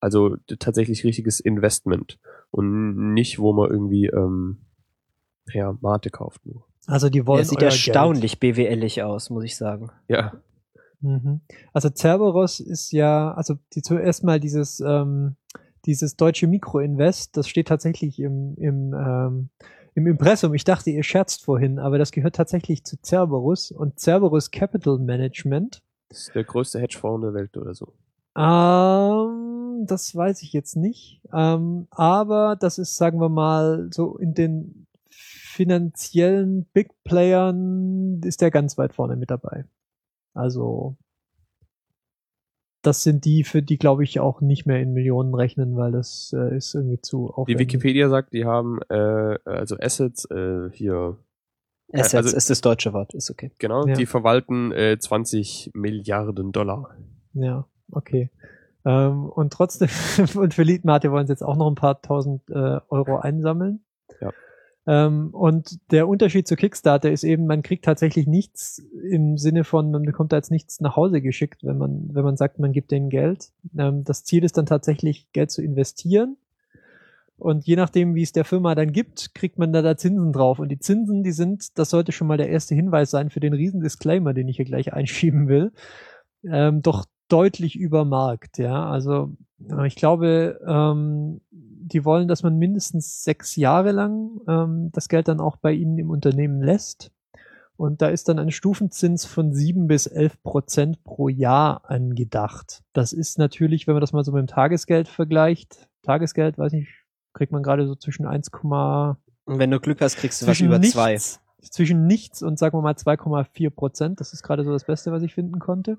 Also 0.00 0.36
tatsächlich 0.58 1.04
richtiges 1.04 1.38
Investment 1.38 2.18
und 2.50 3.12
nicht, 3.14 3.38
wo 3.38 3.52
man 3.52 3.70
irgendwie 3.70 4.06
ähm, 4.06 4.58
ja, 5.52 5.76
Mate 5.80 6.10
kauft 6.10 6.44
nur. 6.44 6.66
Also 6.86 7.08
die 7.08 7.26
wollen 7.26 7.40
Er 7.40 7.44
sieht 7.44 7.58
euer 7.58 7.66
erstaunlich 7.66 8.40
BWLig 8.40 9.02
aus, 9.02 9.30
muss 9.30 9.44
ich 9.44 9.56
sagen. 9.56 9.90
Ja. 10.08 10.32
Mhm. 11.00 11.40
Also 11.72 11.90
Cerberus 11.90 12.60
ist 12.60 12.92
ja, 12.92 13.32
also 13.34 13.54
die, 13.74 13.82
zuerst 13.82 14.24
mal 14.24 14.40
dieses, 14.40 14.80
ähm, 14.80 15.36
dieses 15.84 16.16
deutsche 16.16 16.46
Mikroinvest, 16.46 17.36
das 17.36 17.48
steht 17.48 17.68
tatsächlich 17.68 18.18
im, 18.18 18.54
im, 18.56 18.94
ähm, 18.94 19.50
im 19.94 20.06
Impressum. 20.06 20.54
Ich 20.54 20.64
dachte, 20.64 20.90
ihr 20.90 21.02
scherzt 21.02 21.44
vorhin, 21.44 21.78
aber 21.78 21.98
das 21.98 22.12
gehört 22.12 22.36
tatsächlich 22.36 22.84
zu 22.84 22.96
Cerberus 23.02 23.70
und 23.70 24.00
Cerberus 24.00 24.50
Capital 24.50 24.98
Management. 24.98 25.82
das 26.08 26.20
ist 26.20 26.34
der 26.34 26.44
größte 26.44 26.78
Hedgefonds 26.80 27.22
der 27.22 27.34
Welt 27.34 27.56
oder 27.56 27.74
so. 27.74 27.94
Ähm, 28.36 29.84
das 29.86 30.14
weiß 30.14 30.42
ich 30.42 30.52
jetzt 30.52 30.76
nicht. 30.76 31.20
Ähm, 31.32 31.86
aber 31.90 32.56
das 32.56 32.78
ist, 32.78 32.96
sagen 32.96 33.20
wir 33.20 33.28
mal, 33.28 33.88
so 33.92 34.16
in 34.16 34.34
den 34.34 34.86
finanziellen 35.08 36.64
Big 36.72 36.90
Playern 37.04 38.20
ist 38.24 38.40
der 38.40 38.50
ganz 38.50 38.78
weit 38.78 38.94
vorne 38.94 39.16
mit 39.16 39.30
dabei. 39.30 39.66
Also 40.34 40.96
das 42.82 43.02
sind 43.02 43.24
die, 43.24 43.44
für 43.44 43.62
die 43.62 43.78
glaube 43.78 44.04
ich 44.04 44.20
auch 44.20 44.40
nicht 44.40 44.66
mehr 44.66 44.80
in 44.80 44.92
Millionen 44.92 45.34
rechnen, 45.34 45.76
weil 45.76 45.92
das 45.92 46.34
äh, 46.36 46.56
ist 46.56 46.74
irgendwie 46.74 47.00
zu 47.00 47.28
Die 47.28 47.32
aufwendig. 47.34 47.60
Wikipedia 47.60 48.08
sagt, 48.08 48.32
die 48.32 48.44
haben 48.44 48.80
äh, 48.88 49.38
also 49.44 49.76
Assets 49.78 50.24
äh, 50.30 50.68
hier, 50.72 51.16
Assets 51.92 52.14
also- 52.14 52.36
ist 52.36 52.50
das 52.50 52.60
deutsche 52.60 52.92
Wort, 52.92 53.14
ist 53.14 53.30
okay. 53.30 53.50
genau, 53.58 53.86
Ja. 53.86 53.94
die 53.94 54.06
verwalten 54.06 54.72
äh, 54.72 54.98
20 54.98 55.70
Milliarden 55.74 56.52
Dollar. 56.52 56.96
Ja, 57.34 57.66
okay. 57.90 58.30
Ähm, 58.84 59.26
und 59.26 59.52
trotzdem, 59.52 59.88
und 60.34 60.54
für 60.54 60.64
Leadmate 60.64 61.12
wollen 61.12 61.26
sie 61.26 61.32
jetzt 61.32 61.44
auch 61.44 61.56
noch 61.56 61.68
ein 61.68 61.76
paar 61.76 62.02
tausend 62.02 62.42
äh, 62.50 62.80
Euro 62.88 63.18
einsammeln. 63.18 63.84
Ähm, 64.86 65.30
und 65.32 65.78
der 65.92 66.08
Unterschied 66.08 66.48
zu 66.48 66.56
Kickstarter 66.56 67.10
ist 67.10 67.22
eben, 67.22 67.46
man 67.46 67.62
kriegt 67.62 67.84
tatsächlich 67.84 68.26
nichts 68.26 68.82
im 69.10 69.38
Sinne 69.38 69.64
von, 69.64 69.90
man 69.90 70.02
bekommt 70.02 70.32
da 70.32 70.36
jetzt 70.36 70.50
nichts 70.50 70.80
nach 70.80 70.96
Hause 70.96 71.20
geschickt, 71.20 71.62
wenn 71.62 71.78
man, 71.78 72.10
wenn 72.12 72.24
man 72.24 72.36
sagt, 72.36 72.58
man 72.58 72.72
gibt 72.72 72.90
denen 72.90 73.08
Geld. 73.08 73.50
Ähm, 73.78 74.04
das 74.04 74.24
Ziel 74.24 74.44
ist 74.44 74.56
dann 74.58 74.66
tatsächlich, 74.66 75.30
Geld 75.32 75.50
zu 75.50 75.62
investieren. 75.62 76.36
Und 77.38 77.66
je 77.66 77.76
nachdem, 77.76 78.14
wie 78.14 78.22
es 78.22 78.32
der 78.32 78.44
Firma 78.44 78.74
dann 78.74 78.92
gibt, 78.92 79.34
kriegt 79.34 79.58
man 79.58 79.72
da, 79.72 79.82
da 79.82 79.96
Zinsen 79.96 80.32
drauf. 80.32 80.58
Und 80.58 80.68
die 80.68 80.78
Zinsen, 80.78 81.24
die 81.24 81.32
sind, 81.32 81.76
das 81.78 81.90
sollte 81.90 82.12
schon 82.12 82.28
mal 82.28 82.36
der 82.36 82.48
erste 82.48 82.74
Hinweis 82.74 83.10
sein 83.10 83.30
für 83.30 83.40
den 83.40 83.52
riesen 83.52 83.80
Disclaimer, 83.80 84.32
den 84.32 84.48
ich 84.48 84.56
hier 84.56 84.64
gleich 84.64 84.92
einschieben 84.92 85.48
will, 85.48 85.72
ähm, 86.44 86.82
doch 86.82 87.04
deutlich 87.28 87.76
über 87.76 88.04
Markt. 88.04 88.58
Ja, 88.58 88.88
also 88.88 89.32
äh, 89.70 89.86
ich 89.86 89.96
glaube, 89.96 90.60
ähm, 90.66 91.40
die 91.86 92.04
wollen, 92.04 92.28
dass 92.28 92.42
man 92.42 92.56
mindestens 92.56 93.22
sechs 93.22 93.56
Jahre 93.56 93.92
lang 93.92 94.40
ähm, 94.48 94.90
das 94.92 95.08
Geld 95.08 95.28
dann 95.28 95.40
auch 95.40 95.56
bei 95.56 95.72
ihnen 95.72 95.98
im 95.98 96.10
Unternehmen 96.10 96.62
lässt. 96.62 97.10
Und 97.76 98.02
da 98.02 98.08
ist 98.08 98.28
dann 98.28 98.38
ein 98.38 98.50
Stufenzins 98.50 99.24
von 99.24 99.52
sieben 99.52 99.86
bis 99.86 100.06
elf 100.06 100.40
Prozent 100.42 101.02
pro 101.04 101.28
Jahr 101.28 101.82
angedacht. 101.90 102.82
Das 102.92 103.12
ist 103.12 103.38
natürlich, 103.38 103.86
wenn 103.86 103.94
man 103.94 104.00
das 104.00 104.12
mal 104.12 104.24
so 104.24 104.32
mit 104.32 104.40
dem 104.40 104.46
Tagesgeld 104.46 105.08
vergleicht, 105.08 105.88
Tagesgeld, 106.02 106.58
weiß 106.58 106.72
nicht, 106.72 106.90
kriegt 107.32 107.52
man 107.52 107.62
gerade 107.62 107.86
so 107.86 107.94
zwischen 107.94 108.26
1, 108.26 108.50
Und 108.52 109.58
wenn 109.58 109.70
du 109.70 109.80
Glück 109.80 110.00
hast, 110.00 110.16
kriegst 110.16 110.42
du 110.42 110.46
was 110.46 110.60
über 110.60 110.78
nichts, 110.78 110.94
zwei. 110.94 111.18
Zwischen 111.70 112.06
nichts 112.06 112.42
und 112.42 112.58
sagen 112.58 112.76
wir 112.76 112.82
mal 112.82 112.94
2,4 112.94 113.70
Prozent. 113.70 114.20
Das 114.20 114.32
ist 114.32 114.42
gerade 114.42 114.64
so 114.64 114.72
das 114.72 114.84
Beste, 114.84 115.12
was 115.12 115.22
ich 115.22 115.34
finden 115.34 115.58
konnte. 115.58 115.98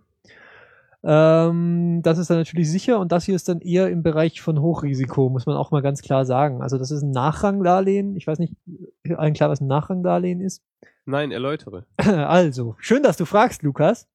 Ähm, 1.06 2.02
das 2.02 2.18
ist 2.18 2.30
dann 2.30 2.38
natürlich 2.38 2.70
sicher 2.72 3.00
und 3.00 3.12
das 3.12 3.26
hier 3.26 3.36
ist 3.36 3.50
dann 3.50 3.60
eher 3.60 3.89
im 3.89 4.04
Bereich 4.04 4.42
von 4.42 4.62
Hochrisiko, 4.62 5.30
muss 5.30 5.46
man 5.46 5.58
auch 5.58 5.72
mal 5.72 5.82
ganz 5.82 6.02
klar 6.02 6.26
sagen. 6.26 6.62
Also 6.62 6.78
das 6.78 6.92
ist 6.92 7.02
ein 7.04 7.12
Nachrangdarlehen. 7.12 8.16
Ich 8.16 8.26
weiß 8.28 8.39
nicht, 8.39 8.56
allen 9.18 9.34
klar, 9.34 9.50
was 9.50 9.62
ein 9.62 9.68
Nachrangdarlehen 9.68 10.39
ist. 10.42 10.63
Nein, 11.06 11.32
erläutere. 11.32 11.86
Also, 11.98 12.76
schön, 12.80 13.04
dass 13.04 13.18
du 13.18 13.26
fragst, 13.26 13.63
Lukas. 13.63 14.08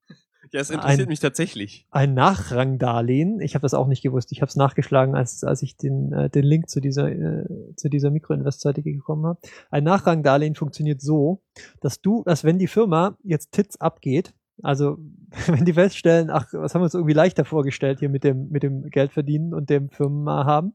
Ja, 0.51 0.61
es 0.61 0.71
interessiert 0.71 1.03
Ein- 1.03 1.09
mich 1.09 1.21
tatsächlich. 1.21 1.87
Ein 1.91 2.15
Nachrangdarlehen. 2.15 3.41
Ich 3.41 3.55
habe 3.55 3.63
das 3.63 3.75
auch 3.75 3.87
nicht 3.87 4.03
gewusst. 4.03 4.33
Ich 4.33 4.41
habe 4.41 4.49
es 4.49 4.57
nachgeschlagen, 4.57 5.15
als, 5.15 5.45
als 5.45 5.61
ich 5.63 5.77
den, 5.77 6.13
äh, 6.15 6.31
den 6.31 6.45
Link 6.45 6.71
zu 6.71 6.81
dieser, 6.81 7.11
äh, 7.11 7.45
zu 7.77 7.91
dieser 7.91 8.11
Mikroinvest-Seite 8.11 8.81
bekommen 8.81 9.27
habe. 9.27 9.41
Ein 9.71 9.85
Nachrangdarlehen 9.85 10.55
funktioniert 10.55 11.03
so, 11.03 11.43
dass 11.81 12.01
du, 12.01 12.23
dass 12.25 12.45
wenn 12.45 12.59
die 12.59 12.67
Firma 12.67 13.19
jetzt 13.23 13.53
Tits 13.53 13.79
abgeht, 13.79 14.33
also 14.63 14.99
wenn 15.47 15.65
die 15.65 15.73
feststellen, 15.73 16.31
ach, 16.31 16.49
was 16.53 16.75
haben 16.75 16.83
wir 16.83 16.85
uns 16.85 16.95
irgendwie 16.95 17.15
leichter 17.15 17.45
vorgestellt 17.45 18.01
hier 18.01 18.09
mit 18.09 18.25
dem, 18.25 18.49
mit 18.49 18.63
dem 18.63 18.89
Geld 18.91 19.13
verdienen 19.13 19.55
und 19.55 19.71
dem 19.71 19.91
Firmen 19.91 20.29
haben. 20.29 20.75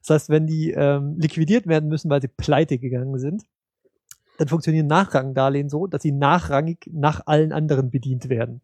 Das 0.00 0.10
heißt, 0.10 0.28
wenn 0.30 0.46
die 0.46 0.70
ähm, 0.70 1.16
liquidiert 1.18 1.66
werden 1.66 1.88
müssen, 1.88 2.10
weil 2.10 2.22
sie 2.22 2.28
pleite 2.28 2.78
gegangen 2.78 3.18
sind, 3.18 3.42
dann 4.38 4.48
funktionieren 4.48 4.86
Nachrangdarlehen 4.86 5.68
so, 5.68 5.86
dass 5.86 6.02
sie 6.02 6.12
nachrangig 6.12 6.88
nach 6.90 7.26
allen 7.26 7.52
anderen 7.52 7.90
bedient 7.90 8.30
werden. 8.30 8.62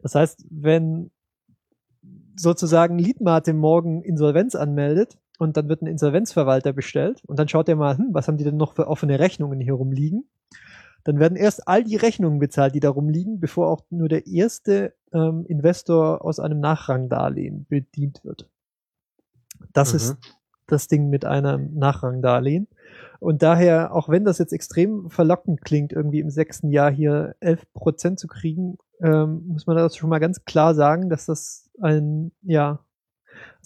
Das 0.00 0.14
heißt, 0.14 0.46
wenn 0.50 1.10
sozusagen 2.36 2.98
Leadmate 2.98 3.52
morgen 3.52 4.02
Insolvenz 4.02 4.54
anmeldet 4.54 5.18
und 5.38 5.56
dann 5.56 5.68
wird 5.68 5.82
ein 5.82 5.86
Insolvenzverwalter 5.86 6.72
bestellt 6.72 7.22
und 7.26 7.38
dann 7.38 7.48
schaut 7.48 7.68
er 7.68 7.76
mal, 7.76 7.96
hm, 7.96 8.08
was 8.12 8.28
haben 8.28 8.36
die 8.36 8.44
denn 8.44 8.56
noch 8.56 8.74
für 8.74 8.88
offene 8.88 9.18
Rechnungen 9.18 9.60
hier 9.60 9.74
rumliegen? 9.74 10.28
Dann 11.06 11.20
werden 11.20 11.36
erst 11.36 11.68
all 11.68 11.84
die 11.84 11.94
Rechnungen 11.94 12.40
bezahlt, 12.40 12.74
die 12.74 12.80
da 12.80 12.90
rumliegen, 12.90 13.38
bevor 13.38 13.68
auch 13.68 13.82
nur 13.90 14.08
der 14.08 14.26
erste 14.26 14.92
ähm, 15.12 15.46
Investor 15.46 16.24
aus 16.24 16.40
einem 16.40 16.58
Nachrangdarlehen 16.58 17.64
bedient 17.68 18.24
wird. 18.24 18.50
Das 19.72 19.92
Mhm. 19.92 19.96
ist 19.96 20.16
das 20.66 20.88
Ding 20.88 21.08
mit 21.08 21.24
einem 21.24 21.74
Nachrangdarlehen. 21.74 22.66
Und 23.20 23.44
daher, 23.44 23.94
auch 23.94 24.08
wenn 24.08 24.24
das 24.24 24.38
jetzt 24.38 24.52
extrem 24.52 25.08
verlockend 25.08 25.62
klingt, 25.62 25.92
irgendwie 25.92 26.18
im 26.18 26.30
sechsten 26.30 26.70
Jahr 26.70 26.90
hier 26.90 27.36
11 27.38 27.72
Prozent 27.72 28.18
zu 28.18 28.26
kriegen, 28.26 28.76
ähm, 29.00 29.46
muss 29.46 29.68
man 29.68 29.76
das 29.76 29.96
schon 29.96 30.10
mal 30.10 30.18
ganz 30.18 30.44
klar 30.44 30.74
sagen, 30.74 31.08
dass 31.08 31.26
das 31.26 31.70
ein, 31.80 32.32
ja, 32.42 32.80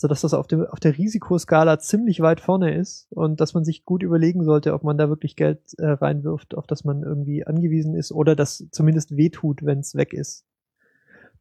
Also 0.00 0.08
dass 0.08 0.22
das 0.22 0.32
auf, 0.32 0.46
dem, 0.46 0.64
auf 0.64 0.80
der 0.80 0.96
Risikoskala 0.96 1.78
ziemlich 1.78 2.20
weit 2.20 2.40
vorne 2.40 2.74
ist 2.74 3.06
und 3.10 3.38
dass 3.38 3.52
man 3.52 3.64
sich 3.66 3.84
gut 3.84 4.02
überlegen 4.02 4.44
sollte, 4.44 4.72
ob 4.72 4.82
man 4.82 4.96
da 4.96 5.10
wirklich 5.10 5.36
Geld 5.36 5.60
äh, 5.76 5.88
reinwirft, 5.88 6.54
auf 6.56 6.66
das 6.66 6.84
man 6.84 7.02
irgendwie 7.02 7.46
angewiesen 7.46 7.94
ist 7.94 8.10
oder 8.10 8.34
das 8.34 8.66
zumindest 8.70 9.14
wehtut, 9.14 9.62
wenn 9.62 9.80
es 9.80 9.94
weg 9.94 10.14
ist. 10.14 10.46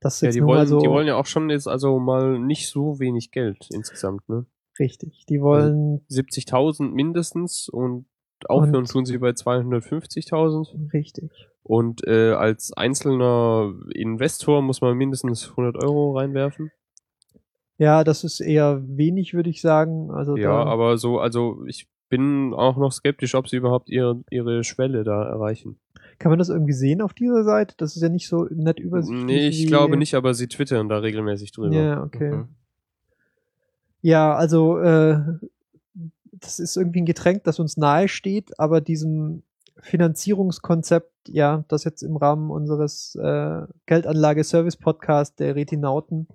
Das 0.01 0.19
Ja, 0.19 0.31
die 0.31 0.43
wollen, 0.43 0.67
so 0.67 0.79
die 0.81 0.89
wollen 0.89 1.07
ja 1.07 1.15
auch 1.15 1.25
schon 1.25 1.49
jetzt 1.49 1.69
also 1.69 1.99
mal 1.99 2.37
nicht 2.37 2.67
so 2.67 2.99
wenig 2.99 3.31
Geld 3.31 3.69
insgesamt, 3.71 4.27
ne? 4.27 4.45
richtig. 4.77 5.25
Die 5.29 5.39
wollen 5.39 6.01
70.000 6.09 6.91
mindestens 6.91 7.69
und 7.69 8.07
aufhören 8.45 8.75
Und- 8.75 8.89
tun 8.91 9.05
sie 9.05 9.19
bei 9.19 9.29
250.000 9.29 10.91
richtig. 10.93 11.31
und 11.63 12.05
äh, 12.05 12.31
als 12.33 12.73
einzelner 12.73 13.73
Investor 13.93 14.61
muss 14.61 14.81
man 14.81 14.97
mindestens 14.97 15.49
100 15.49 15.81
Euro 15.81 16.17
reinwerfen. 16.17 16.71
Ja, 17.79 18.03
das 18.03 18.25
ist 18.25 18.41
eher 18.41 18.83
wenig, 18.85 19.33
würde 19.33 19.49
ich 19.49 19.61
sagen. 19.61 20.11
Also 20.11 20.35
Ja, 20.35 20.63
aber 20.65 20.97
so, 20.97 21.19
also 21.19 21.63
ich 21.65 21.87
bin 22.09 22.53
auch 22.53 22.75
noch 22.75 22.91
skeptisch, 22.91 23.35
ob 23.35 23.47
sie 23.47 23.55
überhaupt 23.55 23.89
ihre, 23.89 24.21
ihre 24.29 24.65
Schwelle 24.65 25.05
da 25.05 25.23
erreichen. 25.23 25.79
kann 26.19 26.29
man 26.29 26.39
das 26.39 26.49
irgendwie 26.49 26.73
sehen 26.73 27.01
auf 27.01 27.13
dieser 27.13 27.45
Seite? 27.45 27.75
Das 27.77 27.95
ist 27.95 28.01
ja 28.01 28.09
nicht 28.09 28.27
so 28.27 28.47
nett 28.51 28.79
übersichtlich. 28.79 29.23
Nee, 29.23 29.47
ich 29.47 29.67
glaube 29.67 29.95
nicht, 29.95 30.13
aber 30.15 30.33
sie 30.33 30.47
twittern 30.47 30.89
da 30.89 30.97
regelmäßig 30.97 31.53
drüber. 31.53 31.73
Ja, 31.73 32.03
okay. 32.03 32.35
Mhm. 32.35 32.47
Ja, 34.01 34.35
also 34.35 34.79
äh, 34.79 35.19
das 36.33 36.59
ist 36.59 36.75
irgendwie 36.75 37.01
ein 37.01 37.05
Getränk, 37.05 37.45
das 37.45 37.59
uns 37.59 37.77
nahe 37.77 38.09
steht, 38.09 38.59
aber 38.59 38.81
diesem 38.81 39.43
Finanzierungskonzept, 39.81 41.29
ja, 41.29 41.63
das 41.69 41.85
jetzt 41.85 42.01
im 42.01 42.17
Rahmen 42.17 42.51
unseres 42.51 43.15
äh, 43.15 43.61
Geldanlage-Service-Podcast 43.85 45.39
der 45.39 45.55
Retinauten 45.55 46.27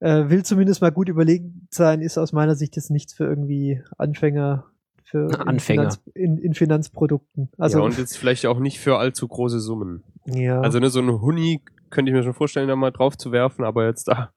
äh, 0.00 0.28
will 0.28 0.44
zumindest 0.44 0.80
mal 0.82 0.92
gut 0.92 1.08
überlegt 1.08 1.46
sein, 1.70 2.00
ist 2.00 2.18
aus 2.18 2.32
meiner 2.32 2.54
Sicht 2.54 2.76
jetzt 2.76 2.90
nichts 2.90 3.14
für 3.14 3.24
irgendwie 3.24 3.82
Anfänger 3.98 4.66
für 5.06 5.26
in 5.26 5.34
Anfänger. 5.34 5.82
Finanz, 5.82 6.00
in, 6.14 6.38
in 6.38 6.54
Finanzprodukten. 6.54 7.48
Also 7.58 7.78
ja, 7.78 7.84
und 7.84 7.96
jetzt 7.96 8.18
vielleicht 8.18 8.44
auch 8.46 8.58
nicht 8.58 8.80
für 8.80 8.98
allzu 8.98 9.28
große 9.28 9.60
Summen. 9.60 10.02
ja. 10.26 10.60
Also 10.60 10.80
ne, 10.80 10.90
so 10.90 11.00
ein 11.00 11.20
Huni 11.20 11.62
könnte 11.90 12.10
ich 12.10 12.16
mir 12.16 12.24
schon 12.24 12.34
vorstellen, 12.34 12.68
da 12.68 12.76
mal 12.76 12.90
drauf 12.90 13.16
zu 13.16 13.30
werfen, 13.30 13.64
aber 13.64 13.86
jetzt 13.86 14.08
da 14.08 14.32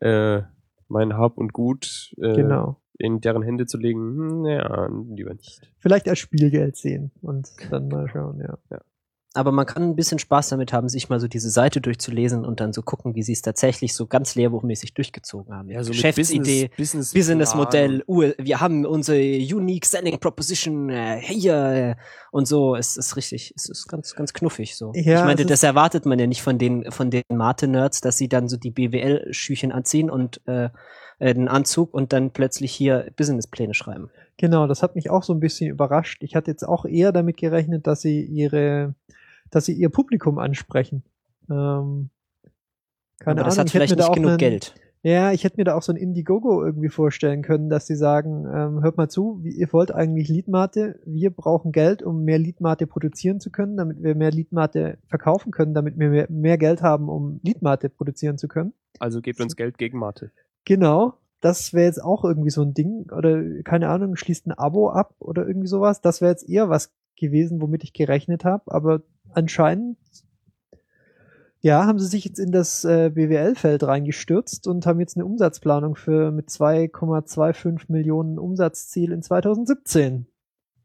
äh, 0.00 0.42
mein 0.88 1.16
Hab 1.16 1.38
und 1.38 1.52
Gut 1.52 2.14
äh, 2.18 2.34
genau. 2.34 2.80
in 2.98 3.20
deren 3.20 3.42
Hände 3.42 3.66
zu 3.66 3.78
legen, 3.78 4.00
hm, 4.00 4.44
ja, 4.46 4.88
lieber 5.14 5.34
nicht. 5.34 5.72
Vielleicht 5.78 6.08
als 6.08 6.18
Spielgeld 6.18 6.76
sehen 6.76 7.12
und 7.20 7.48
dann 7.70 7.88
mal 7.88 8.08
schauen, 8.08 8.40
ja. 8.40 8.58
Aber 9.34 9.52
man 9.52 9.66
kann 9.66 9.82
ein 9.82 9.94
bisschen 9.94 10.18
Spaß 10.18 10.48
damit 10.48 10.72
haben, 10.72 10.88
sich 10.88 11.10
mal 11.10 11.20
so 11.20 11.28
diese 11.28 11.50
Seite 11.50 11.82
durchzulesen 11.82 12.46
und 12.46 12.60
dann 12.60 12.72
so 12.72 12.80
gucken, 12.80 13.14
wie 13.14 13.22
sie 13.22 13.34
es 13.34 13.42
tatsächlich 13.42 13.94
so 13.94 14.06
ganz 14.06 14.34
lehrbuchmäßig 14.34 14.94
durchgezogen 14.94 15.54
haben. 15.54 15.68
Ja, 15.70 15.84
so 15.84 15.90
Geschäftsidee, 15.92 16.38
Business, 16.68 16.76
Business 16.76 17.12
Businessmodell, 17.12 18.02
Ur- 18.06 18.34
wir 18.38 18.60
haben 18.60 18.86
unsere 18.86 19.18
Unique 19.18 19.84
Selling 19.84 20.18
Proposition 20.18 20.88
äh, 20.88 21.20
hier 21.20 21.54
äh, 21.54 21.94
und 22.30 22.48
so. 22.48 22.74
Es 22.74 22.96
ist 22.96 23.16
richtig, 23.16 23.52
es 23.54 23.68
ist 23.68 23.86
ganz, 23.86 24.14
ganz 24.14 24.32
knuffig 24.32 24.76
so. 24.76 24.92
Ja, 24.94 25.18
ich 25.20 25.24
meinte, 25.26 25.42
es 25.42 25.48
das 25.48 25.62
erwartet 25.62 26.06
man 26.06 26.18
ja 26.18 26.26
nicht 26.26 26.42
von 26.42 26.58
den, 26.58 26.90
von 26.90 27.10
den 27.10 27.22
Mate-Nerds, 27.30 28.00
dass 28.00 28.16
sie 28.16 28.28
dann 28.30 28.48
so 28.48 28.56
die 28.56 28.70
BWL-Schüchen 28.70 29.72
anziehen 29.72 30.08
und 30.10 30.40
äh, 30.46 30.70
äh, 31.18 31.34
den 31.34 31.48
Anzug 31.48 31.92
und 31.92 32.14
dann 32.14 32.30
plötzlich 32.32 32.72
hier 32.72 33.10
Businesspläne 33.16 33.74
schreiben. 33.74 34.10
Genau, 34.38 34.66
das 34.66 34.82
hat 34.82 34.94
mich 34.94 35.10
auch 35.10 35.22
so 35.24 35.34
ein 35.34 35.40
bisschen 35.40 35.68
überrascht. 35.68 36.22
Ich 36.22 36.34
hatte 36.34 36.50
jetzt 36.50 36.62
auch 36.62 36.84
eher 36.84 37.12
damit 37.12 37.36
gerechnet, 37.36 37.86
dass 37.86 38.00
sie 38.00 38.22
ihre, 38.24 38.94
dass 39.50 39.66
sie 39.66 39.74
ihr 39.74 39.90
Publikum 39.90 40.38
ansprechen. 40.38 41.02
Ähm, 41.50 42.10
keine 43.18 43.40
Aber 43.40 43.44
das 43.44 43.54
Ahnung, 43.54 43.60
hat 43.60 43.66
ich 43.68 43.74
hätte 43.74 43.86
vielleicht 43.86 43.96
nicht 43.96 44.08
auch 44.08 44.14
genug 44.14 44.28
einen, 44.30 44.38
Geld. 44.38 44.74
Ja, 45.02 45.32
ich 45.32 45.44
hätte 45.44 45.56
mir 45.58 45.64
da 45.64 45.74
auch 45.76 45.82
so 45.82 45.92
ein 45.92 45.96
Indiegogo 45.96 46.64
irgendwie 46.64 46.88
vorstellen 46.88 47.42
können, 47.42 47.68
dass 47.68 47.86
sie 47.86 47.94
sagen, 47.96 48.46
ähm, 48.52 48.82
hört 48.82 48.96
mal 48.96 49.08
zu, 49.08 49.40
wie- 49.42 49.50
ihr 49.56 49.72
wollt 49.72 49.92
eigentlich 49.92 50.28
Leadmate, 50.28 51.00
wir 51.04 51.30
brauchen 51.30 51.70
Geld, 51.70 52.02
um 52.02 52.24
mehr 52.24 52.38
Leadmate 52.38 52.86
produzieren 52.86 53.38
zu 53.40 53.50
können, 53.50 53.76
damit 53.76 54.02
wir 54.02 54.14
mehr 54.16 54.32
Leadmate 54.32 54.98
verkaufen 55.06 55.52
können, 55.52 55.72
damit 55.72 55.98
wir 55.98 56.10
mehr, 56.10 56.26
mehr 56.30 56.58
Geld 56.58 56.82
haben, 56.82 57.08
um 57.08 57.40
Leadmate 57.42 57.88
produzieren 57.88 58.38
zu 58.38 58.48
können. 58.48 58.72
Also 58.98 59.20
gebt 59.20 59.40
uns 59.40 59.54
Geld 59.56 59.78
gegen 59.78 59.98
Mathe. 59.98 60.30
Genau, 60.64 61.14
das 61.40 61.72
wäre 61.72 61.86
jetzt 61.86 62.02
auch 62.02 62.24
irgendwie 62.24 62.50
so 62.50 62.62
ein 62.62 62.74
Ding. 62.74 63.10
Oder 63.10 63.62
keine 63.62 63.88
Ahnung, 63.88 64.16
schließt 64.16 64.46
ein 64.46 64.52
Abo 64.52 64.90
ab 64.90 65.14
oder 65.18 65.46
irgendwie 65.46 65.68
sowas. 65.68 66.00
Das 66.00 66.20
wäre 66.20 66.32
jetzt 66.32 66.48
eher 66.48 66.68
was 66.68 66.92
gewesen, 67.16 67.60
womit 67.60 67.84
ich 67.84 67.92
gerechnet 67.92 68.44
habe. 68.44 68.72
Aber 68.72 69.02
anscheinend, 69.32 69.98
ja, 71.60 71.86
haben 71.86 71.98
sie 71.98 72.06
sich 72.06 72.24
jetzt 72.24 72.38
in 72.38 72.52
das 72.52 72.84
äh, 72.84 73.10
BWL-Feld 73.10 73.82
reingestürzt 73.82 74.66
und 74.66 74.86
haben 74.86 75.00
jetzt 75.00 75.16
eine 75.16 75.26
Umsatzplanung 75.26 75.96
für 75.96 76.30
mit 76.30 76.48
2,25 76.48 77.86
Millionen 77.88 78.38
Umsatzziel 78.38 79.12
in 79.12 79.22
2017. 79.22 80.26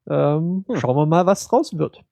Ähm, 0.09 0.65
Hm. 0.67 0.75
Schauen 0.77 0.95
wir 0.95 1.05
mal, 1.05 1.25
was 1.25 1.47
draus 1.47 1.77
wird. 1.77 2.03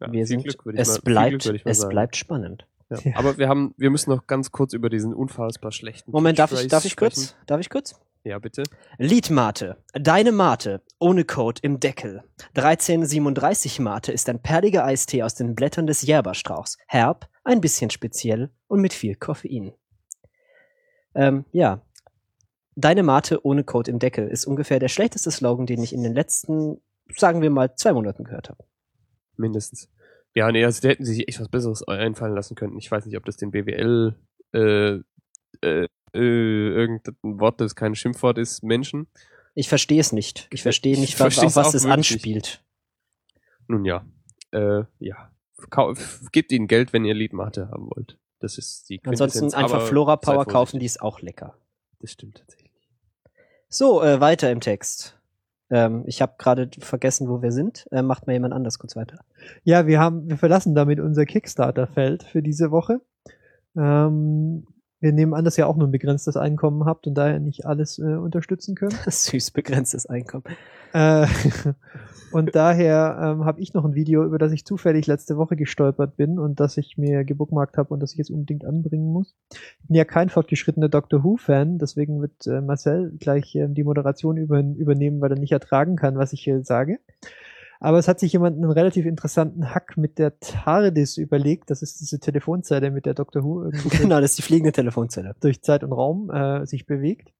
Ja, 0.00 0.12
wir 0.12 0.26
sind, 0.26 0.44
Glück, 0.44 0.62
es 0.74 0.88
mal, 0.88 1.00
bleibt, 1.02 1.52
es 1.64 1.78
sagen. 1.78 1.90
bleibt 1.90 2.16
spannend. 2.16 2.66
Ja. 2.90 2.98
Ja. 3.02 3.16
Aber 3.16 3.38
wir 3.38 3.48
haben, 3.48 3.74
wir 3.76 3.90
müssen 3.90 4.10
noch 4.10 4.26
ganz 4.26 4.50
kurz 4.50 4.72
über 4.72 4.88
diesen 4.88 5.12
unfassbar 5.14 5.72
schlechten. 5.72 6.10
Moment, 6.10 6.38
darf 6.38 6.52
ich, 6.52 6.68
darf 6.68 6.84
ich 6.84 6.92
sprechen. 6.92 7.14
kurz? 7.14 7.36
Darf 7.46 7.60
ich 7.60 7.70
kurz? 7.70 8.00
Ja, 8.24 8.38
bitte. 8.38 8.62
Liedmate. 8.98 9.76
Deine 9.94 10.32
Mate. 10.32 10.82
Ohne 10.98 11.24
Code 11.24 11.60
im 11.62 11.80
Deckel. 11.80 12.24
1337 12.54 13.78
Mate 13.80 14.12
ist 14.12 14.28
ein 14.28 14.42
perliger 14.42 14.84
Eistee 14.84 15.22
aus 15.22 15.34
den 15.34 15.54
Blättern 15.54 15.86
des 15.86 16.02
Jäberstrauchs. 16.02 16.78
Herb, 16.86 17.28
ein 17.44 17.60
bisschen 17.60 17.90
speziell 17.90 18.50
und 18.66 18.80
mit 18.80 18.92
viel 18.92 19.14
Koffein. 19.14 19.72
Ähm, 21.14 21.44
ja. 21.52 21.82
Deine 22.74 23.02
Mate 23.02 23.44
ohne 23.44 23.64
Code 23.64 23.90
im 23.90 23.98
Deckel 23.98 24.28
ist 24.28 24.46
ungefähr 24.46 24.78
der 24.78 24.88
schlechteste 24.88 25.30
Slogan, 25.30 25.66
den 25.66 25.82
ich 25.82 25.92
in 25.92 26.02
den 26.02 26.14
letzten, 26.14 26.80
sagen 27.16 27.42
wir 27.42 27.50
mal, 27.50 27.74
zwei 27.76 27.92
Monaten 27.92 28.24
gehört 28.24 28.50
habe. 28.50 28.64
Mindestens. 29.36 29.88
Ja, 30.34 30.50
nee, 30.52 30.64
also 30.64 30.80
da 30.82 30.88
hätten 30.88 31.04
sie 31.04 31.14
sich 31.14 31.28
echt 31.28 31.40
was 31.40 31.48
Besseres 31.48 31.86
einfallen 31.86 32.34
lassen 32.34 32.54
können. 32.54 32.78
Ich 32.78 32.90
weiß 32.90 33.06
nicht, 33.06 33.16
ob 33.16 33.24
das 33.24 33.36
den 33.36 33.50
BWL, 33.50 34.14
äh, 34.52 35.00
äh, 35.62 35.88
äh, 36.14 36.18
irgendein 36.18 37.16
Wort, 37.22 37.60
das 37.60 37.74
kein 37.74 37.94
Schimpfwort 37.94 38.38
ist, 38.38 38.62
Menschen. 38.62 39.08
Ich 39.54 39.68
verstehe 39.68 40.00
es 40.00 40.12
nicht. 40.12 40.48
Ich 40.50 40.62
verstehe 40.62 40.92
Ich 40.92 41.00
nicht, 41.00 41.14
auf 41.14 41.18
versteh's 41.18 41.56
was 41.56 41.74
es 41.74 41.84
anspielt. 41.84 42.62
Nun 43.66 43.84
ja, 43.84 44.06
äh, 44.52 44.84
ja. 44.98 45.32
Gebt 46.30 46.52
ihnen 46.52 46.68
Geld, 46.68 46.92
wenn 46.92 47.04
ihr 47.04 47.14
Liedmate 47.14 47.68
haben 47.68 47.90
wollt. 47.90 48.16
Das 48.38 48.56
ist 48.58 48.88
die 48.88 49.00
Ansonsten 49.04 49.52
einfach 49.52 49.86
Flora 49.86 50.16
Power 50.16 50.46
kaufen, 50.46 50.78
die 50.78 50.86
ist 50.86 51.02
auch 51.02 51.20
lecker. 51.20 51.58
Das 51.98 52.12
stimmt 52.12 52.38
tatsächlich. 52.38 52.88
So, 53.68 54.02
äh, 54.02 54.20
weiter 54.20 54.50
im 54.52 54.60
Text. 54.60 55.17
Ähm, 55.70 56.04
ich 56.06 56.22
habe 56.22 56.34
gerade 56.38 56.70
vergessen, 56.78 57.28
wo 57.28 57.42
wir 57.42 57.52
sind. 57.52 57.86
Äh, 57.90 58.02
macht 58.02 58.26
mal 58.26 58.32
jemand 58.32 58.54
anders 58.54 58.78
kurz 58.78 58.96
weiter. 58.96 59.18
Ja, 59.64 59.86
wir 59.86 60.00
haben, 60.00 60.28
wir 60.28 60.36
verlassen 60.36 60.74
damit 60.74 61.00
unser 61.00 61.26
Kickstarter-Feld 61.26 62.22
für 62.22 62.42
diese 62.42 62.70
Woche. 62.70 63.00
Ähm, 63.76 64.66
wir 65.00 65.12
nehmen 65.12 65.34
an, 65.34 65.44
dass 65.44 65.58
ihr 65.58 65.68
auch 65.68 65.76
nur 65.76 65.86
ein 65.86 65.92
begrenztes 65.92 66.36
Einkommen 66.36 66.84
habt 66.84 67.06
und 67.06 67.14
daher 67.14 67.38
nicht 67.38 67.66
alles 67.66 67.98
äh, 67.98 68.16
unterstützen 68.16 68.74
könnt. 68.74 68.94
Süß 69.06 69.52
begrenztes 69.52 70.06
Einkommen. 70.06 70.44
Äh, 70.92 71.26
und 72.32 72.54
daher 72.54 73.18
ähm, 73.20 73.44
habe 73.44 73.60
ich 73.60 73.74
noch 73.74 73.84
ein 73.84 73.94
Video, 73.94 74.24
über 74.24 74.38
das 74.38 74.52
ich 74.52 74.64
zufällig 74.64 75.06
letzte 75.06 75.36
Woche 75.36 75.56
gestolpert 75.56 76.16
bin 76.16 76.38
und 76.38 76.60
das 76.60 76.76
ich 76.76 76.98
mir 76.98 77.24
gebookmarkt 77.24 77.76
habe 77.76 77.92
und 77.94 78.00
das 78.00 78.12
ich 78.12 78.18
jetzt 78.18 78.30
unbedingt 78.30 78.64
anbringen 78.64 79.12
muss. 79.12 79.36
Ich 79.50 79.88
bin 79.88 79.96
ja 79.96 80.04
kein 80.04 80.28
fortgeschrittener 80.28 80.88
Doctor 80.88 81.24
Who-Fan, 81.24 81.78
deswegen 81.78 82.20
wird 82.20 82.46
äh, 82.46 82.60
Marcel 82.60 83.12
gleich 83.18 83.54
ähm, 83.54 83.74
die 83.74 83.84
Moderation 83.84 84.36
über, 84.36 84.60
übernehmen, 84.60 85.20
weil 85.20 85.32
er 85.32 85.38
nicht 85.38 85.52
ertragen 85.52 85.96
kann, 85.96 86.16
was 86.16 86.32
ich 86.32 86.42
hier 86.42 86.64
sage. 86.64 86.98
Aber 87.80 87.98
es 87.98 88.08
hat 88.08 88.18
sich 88.18 88.32
jemand 88.32 88.56
einen 88.56 88.70
relativ 88.70 89.06
interessanten 89.06 89.72
Hack 89.72 89.96
mit 89.96 90.18
der 90.18 90.38
TARDIS 90.40 91.16
überlegt. 91.16 91.70
Das 91.70 91.82
ist 91.82 92.00
diese 92.00 92.18
Telefonzelle, 92.18 92.90
mit 92.90 93.06
der 93.06 93.14
Doctor 93.14 93.44
Who 93.44 93.64
irgendwie 93.64 93.88
genau, 93.98 94.20
das 94.20 94.30
ist 94.30 94.38
die 94.38 94.42
fliegende 94.42 94.72
Telefonzelle. 94.72 95.36
durch 95.40 95.62
Zeit 95.62 95.84
und 95.84 95.92
Raum 95.92 96.30
äh, 96.30 96.66
sich 96.66 96.86
bewegt. 96.86 97.32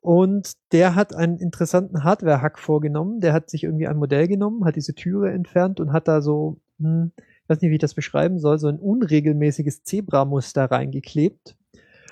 Und 0.00 0.52
der 0.72 0.94
hat 0.94 1.14
einen 1.14 1.38
interessanten 1.38 2.04
Hardware-Hack 2.04 2.58
vorgenommen. 2.58 3.20
Der 3.20 3.32
hat 3.32 3.50
sich 3.50 3.64
irgendwie 3.64 3.86
ein 3.86 3.98
Modell 3.98 4.28
genommen, 4.28 4.64
hat 4.64 4.76
diese 4.76 4.94
Türe 4.94 5.30
entfernt 5.30 5.78
und 5.78 5.92
hat 5.92 6.08
da 6.08 6.22
so, 6.22 6.58
hm, 6.78 7.12
ich 7.16 7.48
weiß 7.48 7.60
nicht, 7.60 7.70
wie 7.70 7.74
ich 7.74 7.80
das 7.80 7.94
beschreiben 7.94 8.38
soll, 8.38 8.58
so 8.58 8.68
ein 8.68 8.78
unregelmäßiges 8.78 9.82
Zebra-Muster 9.84 10.64
reingeklebt. 10.70 11.56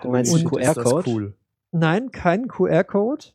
Du 0.03 0.11
meinst 0.11 0.33
Und- 0.35 0.43
den 0.53 0.61
Ist 0.61 0.77
das 0.77 0.85
QR-Code? 0.85 1.11
Cool. 1.11 1.35
Nein, 1.73 2.11
kein 2.11 2.49
QR-Code. 2.49 3.27